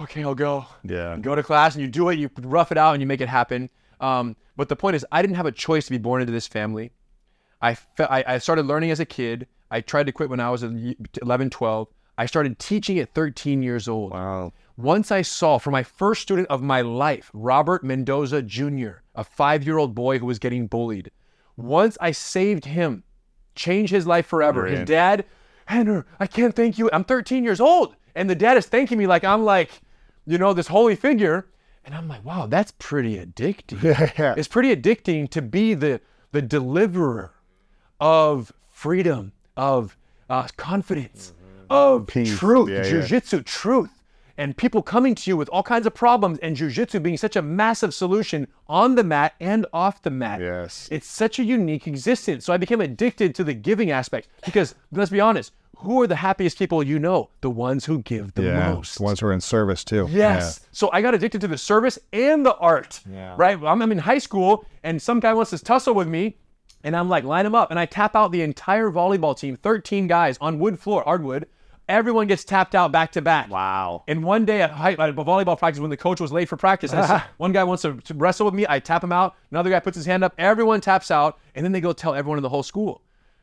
Okay, 0.00 0.24
I'll 0.24 0.34
go. 0.34 0.66
Yeah. 0.82 1.14
You 1.14 1.22
go 1.22 1.36
to 1.36 1.42
class 1.44 1.74
and 1.76 1.82
you 1.82 1.88
do 1.88 2.08
it. 2.08 2.18
You 2.18 2.30
rough 2.40 2.72
it 2.72 2.78
out 2.78 2.94
and 2.94 3.00
you 3.00 3.06
make 3.06 3.20
it 3.20 3.28
happen. 3.28 3.70
Um, 4.00 4.34
but 4.56 4.68
the 4.68 4.76
point 4.76 4.96
is, 4.96 5.06
I 5.12 5.22
didn't 5.22 5.36
have 5.36 5.46
a 5.46 5.52
choice 5.52 5.84
to 5.84 5.90
be 5.92 5.98
born 5.98 6.20
into 6.20 6.32
this 6.32 6.48
family. 6.48 6.90
I, 7.62 7.74
fe- 7.74 8.06
I, 8.08 8.34
I 8.34 8.38
started 8.38 8.66
learning 8.66 8.90
as 8.90 9.00
a 9.00 9.04
kid. 9.04 9.46
I 9.70 9.80
tried 9.80 10.06
to 10.06 10.12
quit 10.12 10.30
when 10.30 10.40
I 10.40 10.50
was 10.50 10.62
11, 10.62 11.50
12. 11.50 11.88
I 12.18 12.26
started 12.26 12.58
teaching 12.58 12.98
at 12.98 13.14
13 13.14 13.62
years 13.62 13.88
old. 13.88 14.12
Wow. 14.12 14.52
Once 14.76 15.10
I 15.10 15.22
saw 15.22 15.58
for 15.58 15.70
my 15.70 15.82
first 15.82 16.22
student 16.22 16.48
of 16.48 16.62
my 16.62 16.80
life, 16.80 17.30
Robert 17.32 17.84
Mendoza 17.84 18.42
Jr., 18.42 19.02
a 19.14 19.24
five 19.24 19.64
year 19.64 19.78
old 19.78 19.94
boy 19.94 20.18
who 20.18 20.26
was 20.26 20.38
getting 20.38 20.66
bullied, 20.66 21.10
once 21.56 21.96
I 22.00 22.12
saved 22.12 22.64
him, 22.64 23.04
changed 23.54 23.92
his 23.92 24.06
life 24.06 24.26
forever. 24.26 24.66
His 24.66 24.86
dad, 24.86 25.24
Rener, 25.68 26.04
I 26.18 26.26
can't 26.26 26.54
thank 26.56 26.78
you. 26.78 26.90
I'm 26.92 27.04
13 27.04 27.44
years 27.44 27.60
old. 27.60 27.94
And 28.14 28.28
the 28.28 28.34
dad 28.34 28.56
is 28.56 28.66
thanking 28.66 28.98
me 28.98 29.06
like 29.06 29.24
I'm 29.24 29.44
like, 29.44 29.70
you 30.26 30.38
know, 30.38 30.52
this 30.52 30.66
holy 30.68 30.96
figure. 30.96 31.46
And 31.84 31.94
I'm 31.94 32.08
like, 32.08 32.24
wow, 32.24 32.46
that's 32.46 32.72
pretty 32.78 33.16
addicting. 33.24 33.82
Yeah. 34.18 34.34
It's 34.36 34.48
pretty 34.48 34.74
addicting 34.74 35.28
to 35.30 35.42
be 35.42 35.74
the 35.74 36.00
the 36.32 36.42
deliverer 36.42 37.32
of 38.00 38.52
freedom, 38.70 39.32
of 39.56 39.96
uh, 40.28 40.46
confidence. 40.56 41.32
of 41.68 42.06
Peace. 42.06 42.36
truth, 42.38 42.68
Yeah, 42.70 42.78
yeah. 42.84 43.02
jujitsu 43.02 43.44
truth, 43.44 43.90
and 44.36 44.56
people 44.56 44.82
coming 44.82 45.14
to 45.14 45.30
you 45.30 45.36
with 45.36 45.48
all 45.50 45.62
kinds 45.62 45.86
of 45.86 45.94
problems, 45.94 46.38
and 46.40 46.56
jujitsu 46.56 47.02
being 47.02 47.16
such 47.16 47.36
a 47.36 47.42
massive 47.42 47.92
solution 47.94 48.48
on 48.68 48.94
the 48.94 49.04
mat 49.04 49.34
and 49.40 49.66
off 49.72 50.02
the 50.02 50.10
mat. 50.10 50.40
Yes. 50.40 50.88
It's 50.90 51.06
such 51.06 51.38
a 51.38 51.44
unique 51.44 51.86
existence. 51.86 52.44
So 52.44 52.52
I 52.52 52.56
became 52.56 52.80
addicted 52.80 53.34
to 53.36 53.44
the 53.44 53.54
giving 53.54 53.90
aspect 53.90 54.28
because 54.44 54.74
let's 54.92 55.10
be 55.10 55.20
honest, 55.20 55.52
who 55.76 56.02
are 56.02 56.06
the 56.06 56.16
happiest 56.16 56.58
people 56.58 56.82
you 56.82 56.98
know? 56.98 57.30
The 57.40 57.50
ones 57.50 57.86
who 57.86 58.02
give 58.02 58.34
the 58.34 58.42
yeah, 58.42 58.72
most. 58.74 58.96
the 58.98 59.02
ones 59.02 59.20
who 59.20 59.26
are 59.26 59.32
in 59.32 59.40
service 59.40 59.82
too. 59.84 60.08
Yes. 60.10 60.60
So 60.72 60.90
I 60.92 61.00
got 61.02 61.14
addicted 61.14 61.40
to 61.42 61.48
the 61.48 61.56
service 61.58 61.98
and 62.12 62.44
the 62.44 62.54
art. 62.56 63.00
Yeah. 63.10 63.34
Right. 63.36 63.56
I'm, 63.62 63.80
I'm 63.82 63.92
in 63.92 63.98
high 63.98 64.18
school 64.18 64.64
and 64.82 65.00
some 65.00 65.20
guy 65.20 65.32
wants 65.34 65.50
to 65.52 65.58
tussle 65.58 65.94
with 65.94 66.06
me, 66.08 66.36
and 66.82 66.96
I'm 66.96 67.08
like, 67.08 67.24
line 67.24 67.44
them 67.44 67.54
up, 67.54 67.70
and 67.70 67.78
I 67.78 67.86
tap 67.86 68.16
out 68.16 68.32
the 68.32 68.42
entire 68.42 68.90
volleyball 68.90 69.38
team, 69.38 69.56
13 69.56 70.06
guys 70.06 70.38
on 70.40 70.58
wood 70.58 70.78
floor, 70.78 71.02
hardwood. 71.04 71.46
Everyone 71.88 72.28
gets 72.28 72.44
tapped 72.44 72.76
out 72.76 72.92
back 72.92 73.10
to 73.12 73.22
back. 73.22 73.50
Wow. 73.50 74.04
And 74.06 74.22
one 74.22 74.44
day 74.44 74.62
at, 74.62 74.70
high, 74.70 74.92
at 74.92 74.98
volleyball 74.98 75.58
practice, 75.58 75.80
when 75.80 75.90
the 75.90 75.96
coach 75.96 76.20
was 76.20 76.30
late 76.30 76.48
for 76.48 76.56
practice, 76.56 76.92
said, 76.92 77.24
one 77.38 77.52
guy 77.52 77.64
wants 77.64 77.82
to, 77.82 77.94
to 77.94 78.14
wrestle 78.14 78.46
with 78.46 78.54
me. 78.54 78.64
I 78.68 78.78
tap 78.78 79.02
him 79.02 79.10
out. 79.10 79.34
Another 79.50 79.70
guy 79.70 79.80
puts 79.80 79.96
his 79.96 80.06
hand 80.06 80.22
up. 80.22 80.32
Everyone 80.38 80.80
taps 80.80 81.10
out, 81.10 81.40
and 81.56 81.64
then 81.64 81.72
they 81.72 81.80
go 81.80 81.92
tell 81.92 82.14
everyone 82.14 82.38
in 82.38 82.42
the 82.42 82.48
whole 82.48 82.62
school. 82.62 83.02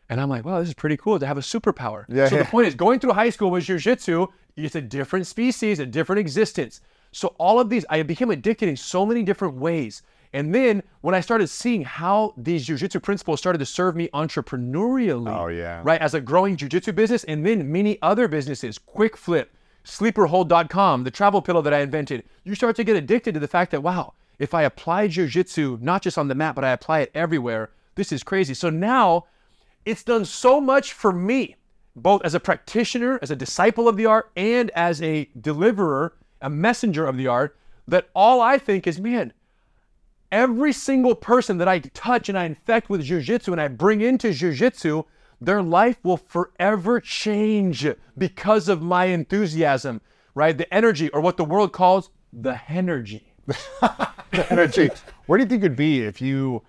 And 0.10 0.22
I'm 0.22 0.30
like, 0.30 0.46
wow, 0.46 0.60
this 0.60 0.70
is 0.70 0.74
pretty 0.74 0.96
cool 0.96 1.20
to 1.20 1.28
have 1.28 1.38
a 1.38 1.42
superpower. 1.42 2.06
Yeah, 2.08 2.30
so 2.30 2.38
yeah. 2.38 2.44
the 2.44 2.48
point 2.50 2.68
is, 2.68 2.76
going 2.76 3.00
through 3.00 3.14
high 3.14 3.30
school 3.30 3.52
with 3.52 3.66
jiu-jitsu, 3.66 4.28
it's 4.56 4.76
a 4.76 4.82
different 4.82 5.28
species, 5.28 5.80
a 5.80 5.86
different 5.86 6.20
existence. 6.20 6.82
So 7.12 7.36
all 7.38 7.60
of 7.60 7.70
these, 7.70 7.86
I 7.90 8.02
became 8.04 8.32
addicted 8.32 8.70
in 8.70 8.78
so 8.78 9.06
many 9.06 9.24
different 9.24 9.56
ways. 9.56 10.04
And 10.34 10.54
then 10.54 10.84
when 11.02 11.16
I 11.16 11.22
started 11.22 11.48
seeing 11.48 11.84
how 11.84 12.34
these 12.38 12.66
jiu-jitsu 12.66 13.00
principles 13.00 13.40
started 13.40 13.60
to 13.60 13.66
serve 13.66 13.96
me 13.96 14.10
entrepreneurially, 14.14 15.34
Oh, 15.34 15.48
yeah. 15.48 15.82
right, 15.84 16.02
as 16.02 16.14
a 16.14 16.22
growing 16.22 16.58
jiu-jitsu 16.58 16.94
business, 16.94 17.24
and 17.24 17.46
then 17.46 17.72
many 17.72 17.98
other 18.02 18.28
businesses, 18.28 18.78
Quick 18.78 19.16
Flip, 19.16 19.54
sleeperhold.com, 19.86 21.04
the 21.04 21.12
travel 21.12 21.42
pillow 21.42 21.62
that 21.62 21.74
I 21.74 21.80
invented, 21.80 22.24
you 22.44 22.56
start 22.56 22.76
to 22.76 22.84
get 22.84 22.96
addicted 22.96 23.34
to 23.34 23.40
the 23.40 23.48
fact 23.48 23.72
that, 23.72 23.84
wow, 23.84 24.14
if 24.40 24.54
I 24.54 24.64
apply 24.64 25.08
jiu-jitsu, 25.08 25.80
not 25.82 26.02
just 26.02 26.18
on 26.18 26.28
the 26.28 26.36
mat, 26.36 26.56
but 26.56 26.64
I 26.64 26.72
apply 26.72 27.00
it 27.02 27.12
everywhere, 27.16 27.72
this 27.96 28.12
is 28.12 28.24
crazy. 28.24 28.54
So 28.54 28.70
now 28.70 29.26
it's 29.86 30.04
done 30.04 30.26
so 30.26 30.60
much 30.62 30.94
for 30.94 31.12
me, 31.12 31.56
both 31.96 32.22
as 32.24 32.36
a 32.36 32.40
practitioner, 32.40 33.18
as 33.22 33.32
a 33.32 33.36
disciple 33.36 33.88
of 33.88 33.98
the 33.98 34.06
art, 34.06 34.30
and 34.36 34.70
as 34.72 35.02
a 35.02 35.30
deliverer, 35.40 36.14
a 36.42 36.50
messenger 36.50 37.06
of 37.08 37.18
the 37.18 37.28
art, 37.28 37.58
that 37.88 38.10
all 38.14 38.42
I 38.42 38.58
think 38.58 38.86
is, 38.86 39.00
man, 39.00 39.34
every 40.32 40.74
single 40.74 41.16
person 41.16 41.58
that 41.58 41.68
I 41.68 41.80
touch 41.80 42.30
and 42.30 42.38
I 42.38 42.46
infect 42.46 42.90
with 42.90 43.06
jujitsu 43.06 43.52
and 43.52 43.62
I 43.62 43.68
bring 43.68 44.02
into 44.02 44.30
jujitsu, 44.30 45.06
their 45.40 45.62
life 45.62 45.98
will 46.04 46.18
forever 46.18 47.00
change 47.00 47.88
because 48.18 48.68
of 48.68 48.82
my 48.82 49.06
enthusiasm, 49.06 50.02
right? 50.34 50.58
The 50.58 50.72
energy, 50.74 51.10
or 51.10 51.22
what 51.22 51.38
the 51.38 51.46
world 51.46 51.74
calls 51.74 52.10
the 52.34 52.60
energy. 52.68 53.34
The 54.30 54.52
energy. 54.52 54.90
Where 55.26 55.38
do 55.38 55.46
you 55.46 55.50
think 55.50 55.64
you'd 55.64 55.78
be 55.78 56.02
if 56.02 56.22
you 56.22 56.62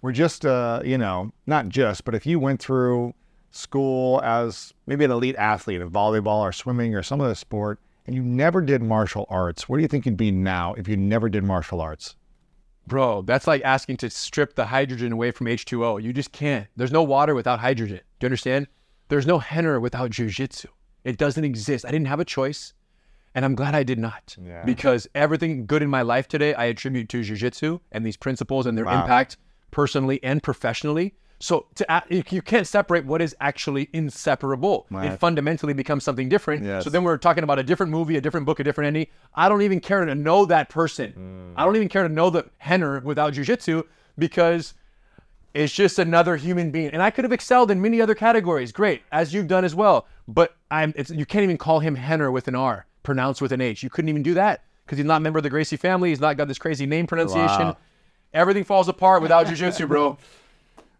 were 0.00 0.12
just, 0.12 0.46
uh, 0.46 0.80
you 0.84 0.96
know, 0.96 1.32
not 1.44 1.68
just, 1.68 2.04
but 2.04 2.14
if 2.14 2.24
you 2.24 2.38
went 2.38 2.62
through 2.62 3.14
school 3.50 4.20
as 4.22 4.72
maybe 4.86 5.04
an 5.04 5.10
elite 5.10 5.34
athlete 5.36 5.80
in 5.80 5.90
volleyball 5.90 6.40
or 6.40 6.52
swimming 6.52 6.94
or 6.94 7.02
some 7.02 7.20
other 7.20 7.34
sport, 7.34 7.80
and 8.06 8.14
you 8.14 8.22
never 8.22 8.60
did 8.60 8.80
martial 8.80 9.26
arts? 9.28 9.68
Where 9.68 9.76
do 9.76 9.82
you 9.82 9.88
think 9.88 10.06
you'd 10.06 10.16
be 10.16 10.30
now 10.30 10.74
if 10.74 10.88
you 10.88 10.96
never 10.96 11.28
did 11.28 11.44
martial 11.44 11.80
arts? 11.80 12.14
Bro, 12.86 13.22
that's 13.22 13.46
like 13.46 13.62
asking 13.62 13.98
to 13.98 14.10
strip 14.10 14.54
the 14.56 14.66
hydrogen 14.66 15.12
away 15.12 15.30
from 15.30 15.46
H2O. 15.46 16.02
You 16.02 16.12
just 16.12 16.32
can't. 16.32 16.66
There's 16.76 16.92
no 16.92 17.02
water 17.02 17.34
without 17.34 17.60
hydrogen. 17.60 18.00
Do 18.18 18.24
you 18.24 18.28
understand? 18.28 18.66
There's 19.08 19.26
no 19.26 19.38
Rener 19.40 19.80
without 19.80 20.10
jujitsu. 20.10 20.66
It 21.04 21.16
doesn't 21.16 21.44
exist. 21.44 21.84
I 21.84 21.90
didn't 21.90 22.08
have 22.08 22.20
a 22.20 22.24
choice, 22.24 22.74
and 23.34 23.44
I'm 23.44 23.54
glad 23.54 23.74
I 23.74 23.82
did 23.84 23.98
not. 23.98 24.36
Yeah. 24.44 24.64
Because 24.64 25.08
everything 25.14 25.66
good 25.66 25.82
in 25.82 25.90
my 25.90 26.02
life 26.02 26.28
today, 26.28 26.52
I 26.54 26.66
attribute 26.66 27.08
to 27.10 27.20
jujitsu 27.20 27.80
and 27.92 28.04
these 28.04 28.16
principles 28.16 28.66
and 28.66 28.76
their 28.76 28.84
Wow. 28.84 29.00
impact 29.02 29.36
personally 29.70 30.18
and 30.22 30.42
professionally. 30.42 31.14
So 31.42 31.66
to 31.76 32.02
you 32.10 32.42
can't 32.42 32.66
separate 32.66 33.06
what 33.06 33.22
is 33.22 33.34
actually 33.40 33.88
inseparable. 33.94 34.86
Right. 34.90 35.12
It 35.12 35.18
fundamentally 35.18 35.72
becomes 35.72 36.04
something 36.04 36.28
different. 36.28 36.64
Yes. 36.64 36.84
So 36.84 36.90
then 36.90 37.02
we're 37.02 37.16
talking 37.16 37.44
about 37.44 37.58
a 37.58 37.62
different 37.62 37.90
movie, 37.90 38.16
a 38.16 38.20
different 38.20 38.44
book, 38.44 38.60
a 38.60 38.64
different 38.64 38.88
ending. 38.88 39.06
I 39.34 39.48
don't 39.48 39.62
even 39.62 39.80
care 39.80 40.04
to 40.04 40.14
know 40.14 40.44
that 40.44 40.68
person. 40.68 41.14
Mm. 41.16 41.58
I 41.58 41.64
don't 41.64 41.76
even 41.76 41.88
care 41.88 42.06
to 42.06 42.12
know 42.12 42.28
the 42.28 42.44
Rener 42.62 43.02
without 43.02 43.32
jujitsu 43.32 43.84
because 44.18 44.74
it's 45.54 45.72
just 45.72 45.98
another 45.98 46.36
human 46.36 46.70
being. 46.70 46.90
And 46.90 47.02
I 47.02 47.10
could 47.10 47.24
have 47.24 47.32
excelled 47.32 47.70
in 47.70 47.80
many 47.80 48.02
other 48.02 48.14
categories, 48.14 48.70
great, 48.70 49.02
as 49.10 49.32
you've 49.32 49.48
done 49.48 49.64
as 49.64 49.74
well. 49.74 50.06
But 50.28 50.54
I'm 50.70 50.92
it's 50.94 51.10
you 51.10 51.24
can't 51.24 51.42
even 51.42 51.56
call 51.56 51.80
him 51.80 51.96
Rener 51.96 52.30
with 52.30 52.48
an 52.48 52.54
R, 52.54 52.84
pronounced 53.02 53.40
with 53.40 53.52
an 53.52 53.62
H. 53.62 53.82
You 53.82 53.88
couldn't 53.88 54.10
even 54.10 54.22
do 54.22 54.34
that 54.34 54.62
because 54.84 54.98
he's 54.98 55.06
not 55.06 55.16
a 55.16 55.20
member 55.20 55.38
of 55.38 55.42
the 55.42 55.50
Gracie 55.50 55.78
family. 55.78 56.10
He's 56.10 56.20
not 56.20 56.36
got 56.36 56.48
this 56.48 56.58
crazy 56.58 56.84
name 56.84 57.06
pronunciation. 57.06 57.68
Wow. 57.68 57.76
Everything 58.34 58.62
falls 58.62 58.88
apart 58.88 59.22
without 59.22 59.46
jujitsu, 59.46 59.88
bro. 59.88 60.18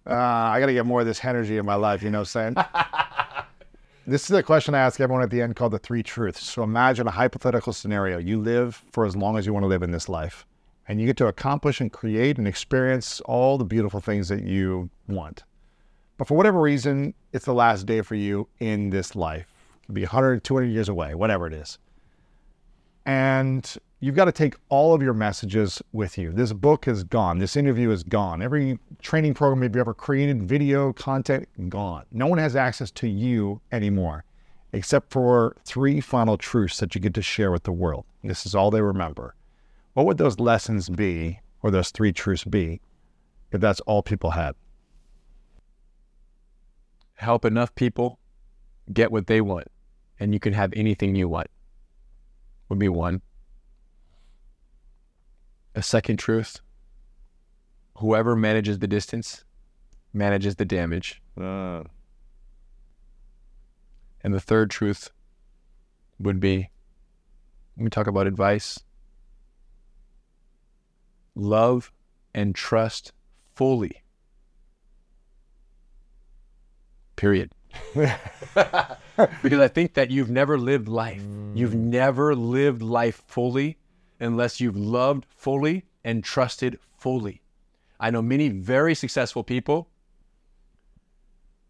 Uh, 0.07 0.15
I 0.15 0.61
got 0.61 0.67
to 0.67 0.73
get 0.73 0.87
more 0.87 1.01
of 1.01 1.07
this 1.07 1.25
energy 1.25 1.59
in 1.59 1.67
my 1.67 1.75
life, 1.75 2.03
you 2.03 2.11
know 2.11 2.21
what 2.21 2.37
I'm 2.37 2.55
saying? 2.55 2.57
this 4.07 4.23
is 4.23 4.29
the 4.29 4.43
question 4.43 4.75
I 4.75 4.79
ask 4.79 5.01
everyone 5.01 5.23
at 5.23 5.31
the 5.31 5.43
end 5.43 5.57
called 5.57 5.73
the 5.73 5.79
three 5.79 6.03
truths. 6.03 6.45
So 6.45 6.63
imagine 6.63 7.07
a 7.07 7.11
hypothetical 7.11 7.73
scenario. 7.73 8.19
You 8.19 8.41
live 8.41 8.83
for 8.93 9.05
as 9.05 9.15
long 9.15 9.37
as 9.37 9.47
you 9.47 9.53
want 9.53 9.65
to 9.65 9.69
live 9.69 9.83
in 9.83 9.91
this 9.91 10.09
life, 10.09 10.47
and 10.89 11.01
you 11.01 11.07
get 11.07 11.17
to 11.19 11.27
accomplish 11.27 11.81
and 11.81 11.93
create 11.93 12.39
and 12.39 12.49
experience 12.49 13.21
all 13.23 13.59
the 13.59 13.65
beautiful 13.65 14.01
things 14.01 14.29
that 14.29 14.43
you 14.45 14.89
want. 15.07 15.45
But 16.17 16.29
for 16.29 16.37
whatever 16.37 16.61
reason, 16.61 17.15
it's 17.33 17.45
the 17.45 17.55
last 17.55 17.87
day 17.87 18.03
for 18.03 18.15
you 18.15 18.49
in 18.59 18.91
this 18.91 19.15
life. 19.15 19.47
It 19.83 19.87
could 19.87 19.95
be 19.95 20.03
100, 20.03 20.45
200 20.45 20.67
years 20.67 20.89
away, 20.89 21.15
whatever 21.15 21.47
it 21.47 21.53
is. 21.53 21.79
And 23.07 23.77
you've 24.01 24.15
got 24.15 24.25
to 24.25 24.33
take 24.33 24.57
all 24.71 24.95
of 24.95 25.03
your 25.03 25.13
messages 25.13 25.83
with 25.93 26.17
you. 26.17 26.33
This 26.33 26.53
book 26.53 26.89
is 26.89 27.05
gone. 27.05 27.39
This 27.39 27.55
interview 27.55 27.91
is 27.91 28.03
gone. 28.03 28.43
Every 28.43 28.79
training 29.03 29.35
program 29.35 29.63
you've 29.63 29.77
ever 29.77 29.95
created, 29.95 30.43
video, 30.43 30.93
content, 30.95 31.47
gone. 31.69 32.07
No 32.11 32.27
one 32.27 32.39
has 32.39 32.57
access 32.57 32.91
to 32.93 33.07
you 33.07 33.61
anymore, 33.73 34.25
except 34.73 35.13
for 35.13 35.55
three 35.65 36.01
final 36.01 36.39
truths 36.39 36.79
that 36.79 36.95
you 36.95 37.01
get 37.01 37.15
to 37.15 37.23
share 37.23 37.53
with 37.53 37.65
the 37.65 37.73
world. 37.73 38.07
This 38.25 38.47
is 38.47 38.55
all 38.55 38.71
they 38.71 38.83
remember. 38.83 39.35
What 39.93 40.07
would 40.07 40.19
those 40.19 40.41
lessons 40.41 40.89
be, 40.89 41.41
or 41.63 41.71
those 41.71 41.91
three 41.91 42.13
truths 42.13 42.45
be, 42.45 42.81
if 43.53 43.61
that's 43.61 43.81
all 43.81 44.03
people 44.03 44.31
had? 44.31 44.55
Help 47.15 47.45
enough 47.45 47.75
people 47.75 48.19
get 48.93 49.13
what 49.13 49.27
they 49.27 49.43
want, 49.43 49.69
and 50.19 50.33
you 50.33 50.41
can 50.41 50.55
have 50.55 50.73
anything 50.75 51.15
you 51.15 51.29
want. 51.29 51.49
Would 52.71 52.79
be 52.79 52.89
one. 52.89 53.21
A 55.75 55.83
second 55.83 56.19
truth 56.19 56.61
whoever 58.01 58.35
manages 58.35 58.79
the 58.79 58.89
distance 58.89 59.45
manages 60.13 60.57
the 60.57 60.65
damage. 60.65 61.23
Ah. 61.39 61.83
And 64.23 64.35
the 64.35 64.41
third 64.41 64.71
truth 64.71 65.11
would 66.19 66.41
be 66.41 66.71
when 67.75 67.85
we 67.85 67.91
talk 67.91 68.07
about 68.07 68.27
advice 68.27 68.81
love 71.35 71.93
and 72.35 72.55
trust 72.55 73.13
fully. 73.55 74.03
Period. 77.17 77.53
because 77.95 79.61
I 79.61 79.69
think 79.69 79.95
that 79.95 80.11
you've 80.11 80.31
never 80.31 80.59
lived 80.59 80.89
life. 80.89 81.21
Mm. 81.21 81.57
You've 81.57 81.75
never 81.75 82.35
lived 82.35 82.83
life 82.83 83.23
fully 83.27 83.77
unless 84.21 84.61
you've 84.61 84.77
loved 84.77 85.27
fully 85.29 85.85
and 86.05 86.23
trusted 86.23 86.79
fully. 86.97 87.41
I 87.99 88.11
know 88.11 88.23
many 88.23 88.49
very 88.49 88.95
successful 88.95 89.43
people 89.45 89.89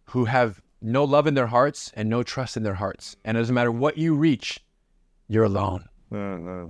who 0.06 0.24
have 0.26 0.60
no 0.82 1.04
love 1.04 1.26
in 1.26 1.34
their 1.34 1.46
hearts 1.48 1.92
and 1.94 2.08
no 2.08 2.22
trust 2.22 2.56
in 2.56 2.62
their 2.62 2.74
hearts. 2.74 3.16
And 3.24 3.36
it 3.36 3.40
doesn't 3.40 3.54
matter 3.54 3.72
what 3.72 3.98
you 3.98 4.14
reach, 4.14 4.60
you're 5.28 5.44
alone. 5.44 5.88
Mm-hmm. 6.12 6.68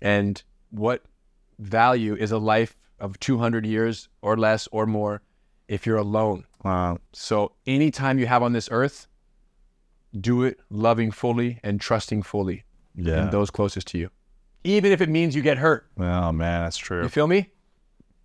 And 0.00 0.42
what 0.70 1.04
value 1.58 2.14
is 2.14 2.30
a 2.30 2.38
life 2.38 2.76
of 3.00 3.18
200 3.20 3.66
years 3.66 4.08
or 4.22 4.36
less 4.36 4.68
or 4.70 4.86
more 4.86 5.22
if 5.66 5.86
you're 5.86 5.96
alone? 5.96 6.44
Wow. 6.64 6.98
So 7.12 7.52
anytime 7.66 8.18
you 8.18 8.26
have 8.26 8.42
on 8.42 8.52
this 8.52 8.68
earth, 8.70 9.06
do 10.20 10.42
it 10.42 10.60
loving 10.70 11.10
fully 11.10 11.58
and 11.62 11.80
trusting 11.80 12.22
fully 12.22 12.64
Yeah. 12.94 13.24
in 13.24 13.30
those 13.30 13.50
closest 13.50 13.86
to 13.88 13.98
you. 13.98 14.10
Even 14.64 14.92
if 14.92 15.00
it 15.00 15.08
means 15.08 15.34
you 15.34 15.42
get 15.42 15.58
hurt. 15.58 15.86
Oh, 15.98 16.32
man, 16.32 16.64
that's 16.64 16.76
true. 16.76 17.02
You 17.02 17.08
feel 17.08 17.26
me? 17.26 17.50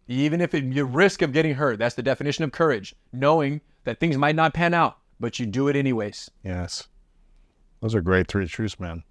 Even 0.07 0.41
if 0.41 0.53
it, 0.53 0.63
you 0.65 0.83
risk 0.83 1.21
of 1.21 1.31
getting 1.31 1.55
hurt. 1.55 1.79
That's 1.79 1.95
the 1.95 2.03
definition 2.03 2.43
of 2.43 2.51
courage. 2.51 2.95
Knowing 3.11 3.61
that 3.85 3.99
things 3.99 4.17
might 4.17 4.35
not 4.35 4.53
pan 4.53 4.73
out, 4.73 4.97
but 5.19 5.39
you 5.39 5.45
do 5.45 5.67
it 5.67 5.75
anyways. 5.75 6.29
Yes. 6.43 6.87
Those 7.81 7.95
are 7.95 8.01
great 8.01 8.27
three 8.27 8.47
truths, 8.47 8.79
man. 8.79 9.03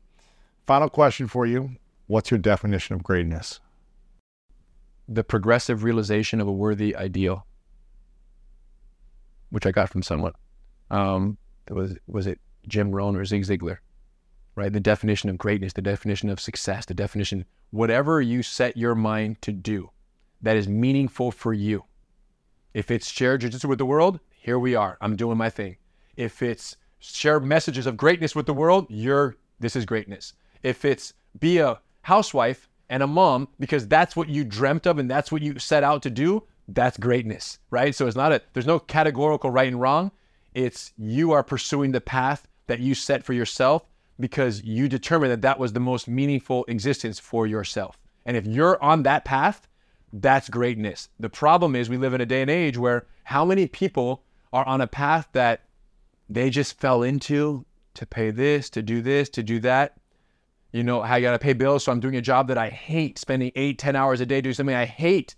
Final 0.67 0.89
question 0.89 1.29
for 1.29 1.47
you. 1.47 1.77
What's 2.07 2.31
your 2.31 2.39
definition 2.39 2.95
of 2.95 3.03
greatness? 3.03 3.61
The 5.09 5.25
progressive 5.25 5.83
realization 5.83 6.41
of 6.41 6.49
a 6.49 6.53
worthy 6.53 6.95
ideal, 6.95 7.47
which 9.51 9.67
I 9.67 9.73
got 9.73 9.89
from 9.89 10.03
someone. 10.03 10.33
Um, 10.91 11.39
was 11.71 11.97
was 12.07 12.27
it 12.27 12.41
Jim 12.69 12.93
Rohn 12.93 13.17
or 13.17 13.25
Zig 13.25 13.45
Ziglar, 13.45 13.79
right? 14.55 14.73
The 14.73 14.81
definition 14.81 15.31
of 15.31 15.39
greatness, 15.39 15.73
the 15.73 15.83
definition 15.83 16.29
of 16.29 16.41
success, 16.41 16.87
the 16.87 16.95
definition, 16.95 17.45
whatever 17.71 18.21
you 18.21 18.43
set 18.43 18.77
your 18.77 18.95
mind 18.95 19.41
to 19.43 19.53
do 19.53 19.91
that 20.43 20.57
is 20.57 20.69
meaningful 20.69 21.31
for 21.31 21.53
you. 21.53 21.85
If 22.75 22.91
it's 22.91 23.11
share 23.11 23.39
jujitsu 23.39 23.67
with 23.67 23.79
the 23.79 23.87
world, 23.87 24.21
here 24.31 24.59
we 24.59 24.75
are. 24.75 24.99
I'm 25.01 25.17
doing 25.17 25.39
my 25.39 25.51
thing. 25.51 25.77
If 26.17 26.43
it's 26.43 26.77
share 26.99 27.41
messages 27.41 27.87
of 27.87 27.97
greatness 27.97 28.35
with 28.35 28.47
the 28.47 28.55
world, 28.55 28.87
you're 28.89 29.37
this 29.61 29.77
is 29.77 29.85
greatness. 29.85 30.33
If 30.63 30.85
it's 30.85 31.15
be 31.39 31.59
a 31.59 31.81
housewife 32.03 32.69
and 32.89 33.03
a 33.03 33.07
mom 33.07 33.49
because 33.59 33.87
that's 33.87 34.17
what 34.17 34.29
you 34.29 34.45
dreamt 34.45 34.87
of 34.87 34.99
and 34.99 35.11
that's 35.11 35.31
what 35.31 35.43
you 35.43 35.59
set 35.59 35.85
out 35.85 36.03
to 36.03 36.11
do, 36.11 36.43
that's 36.69 36.99
greatness, 36.99 37.59
right? 37.71 37.95
So 37.95 38.07
it's 38.07 38.17
not 38.17 38.33
a 38.33 38.43
there's 38.53 38.67
no 38.67 38.79
categorical 38.79 39.51
right 39.51 39.69
and 39.69 39.81
wrong. 39.81 40.11
It's 40.55 40.93
you 40.99 41.33
are 41.33 41.43
pursuing 41.43 41.93
the 41.93 42.01
path 42.01 42.49
that 42.67 42.81
you 42.81 42.95
set 42.95 43.25
for 43.25 43.33
yourself 43.33 43.85
because 44.23 44.63
you 44.63 44.89
determined 44.89 45.33
that 45.33 45.43
that 45.43 45.59
was 45.59 45.73
the 45.73 45.81
most 45.81 46.09
meaningful 46.09 46.65
existence 46.69 47.19
for 47.19 47.47
yourself. 47.47 47.99
And 48.25 48.37
if 48.37 48.47
you're 48.47 48.83
on 48.83 49.03
that 49.03 49.25
path, 49.25 49.69
that's 50.13 50.49
greatness. 50.49 51.09
The 51.19 51.29
problem 51.29 51.75
is 51.75 51.91
we 51.91 51.97
live 51.97 52.15
in 52.15 52.21
a 52.21 52.27
day 52.27 52.41
and 52.41 52.51
age 52.51 52.79
where 52.79 53.07
how 53.25 53.45
many 53.45 53.67
people 53.67 54.23
are 54.53 54.67
on 54.67 54.81
a 54.81 54.87
path 54.87 55.29
that 55.33 55.65
they 56.29 56.51
just 56.51 56.79
fell 56.79 57.03
into 57.03 57.67
to 57.95 58.07
pay 58.07 58.31
this, 58.31 58.71
to 58.71 58.81
do 58.83 59.03
this, 59.03 59.29
to 59.31 59.43
do 59.43 59.59
that. 59.61 59.99
You 60.71 60.85
know, 60.85 61.03
I 61.03 61.21
got 61.21 61.33
to 61.33 61.39
pay 61.39 61.53
bills, 61.53 61.85
so 61.85 61.93
I'm 61.93 62.01
doing 62.01 62.17
a 62.17 62.23
job 62.23 62.49
that 62.49 62.57
I 62.57 62.69
hate, 62.69 63.19
spending 63.19 63.51
eight, 63.57 63.79
ten 63.79 63.97
hours 63.97 64.21
a 64.21 64.27
day 64.27 64.41
doing 64.41 64.55
something 64.55 64.75
I 64.75 64.87
hate. 64.87 65.35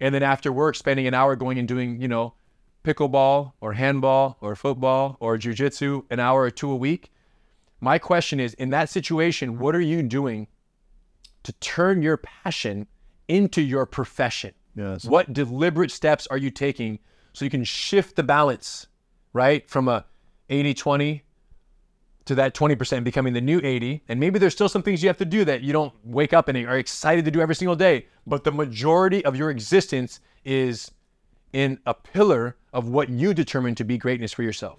And 0.00 0.14
then 0.14 0.22
after 0.22 0.50
work, 0.50 0.74
spending 0.74 1.06
an 1.06 1.14
hour 1.14 1.36
going 1.36 1.58
and 1.58 1.68
doing, 1.68 2.00
you 2.00 2.08
know, 2.08 2.34
pickleball 2.84 3.52
or 3.60 3.74
handball 3.74 4.38
or 4.40 4.56
football 4.56 5.16
or 5.20 5.38
jujitsu 5.38 6.04
an 6.10 6.20
hour 6.20 6.42
or 6.42 6.50
two 6.50 6.70
a 6.70 6.76
week. 6.76 7.10
My 7.84 7.98
question 7.98 8.40
is 8.40 8.54
in 8.54 8.70
that 8.70 8.88
situation, 8.88 9.58
what 9.58 9.76
are 9.76 9.80
you 9.80 10.02
doing 10.02 10.46
to 11.42 11.52
turn 11.60 12.00
your 12.00 12.16
passion 12.16 12.86
into 13.28 13.60
your 13.60 13.84
profession? 13.84 14.54
Yes. 14.74 15.04
What 15.04 15.34
deliberate 15.34 15.90
steps 15.90 16.26
are 16.28 16.38
you 16.38 16.50
taking 16.50 16.98
so 17.34 17.44
you 17.44 17.50
can 17.50 17.62
shift 17.62 18.16
the 18.16 18.22
balance, 18.22 18.86
right? 19.34 19.68
From 19.68 19.88
a 19.88 20.06
80 20.48 20.72
20 20.72 21.22
to 22.24 22.34
that 22.34 22.54
20% 22.54 23.04
becoming 23.04 23.34
the 23.34 23.42
new 23.42 23.60
80. 23.62 24.02
And 24.08 24.18
maybe 24.18 24.38
there's 24.38 24.54
still 24.54 24.70
some 24.70 24.82
things 24.82 25.02
you 25.02 25.10
have 25.10 25.18
to 25.18 25.26
do 25.26 25.44
that 25.44 25.60
you 25.60 25.74
don't 25.74 25.92
wake 26.04 26.32
up 26.32 26.48
and 26.48 26.56
are 26.66 26.78
excited 26.78 27.26
to 27.26 27.30
do 27.30 27.42
every 27.42 27.54
single 27.54 27.76
day. 27.76 28.06
But 28.26 28.44
the 28.44 28.52
majority 28.52 29.22
of 29.26 29.36
your 29.36 29.50
existence 29.50 30.20
is 30.42 30.90
in 31.52 31.80
a 31.84 31.92
pillar 31.92 32.56
of 32.72 32.88
what 32.88 33.10
you 33.10 33.34
determine 33.34 33.74
to 33.74 33.84
be 33.84 33.98
greatness 33.98 34.32
for 34.32 34.42
yourself. 34.42 34.78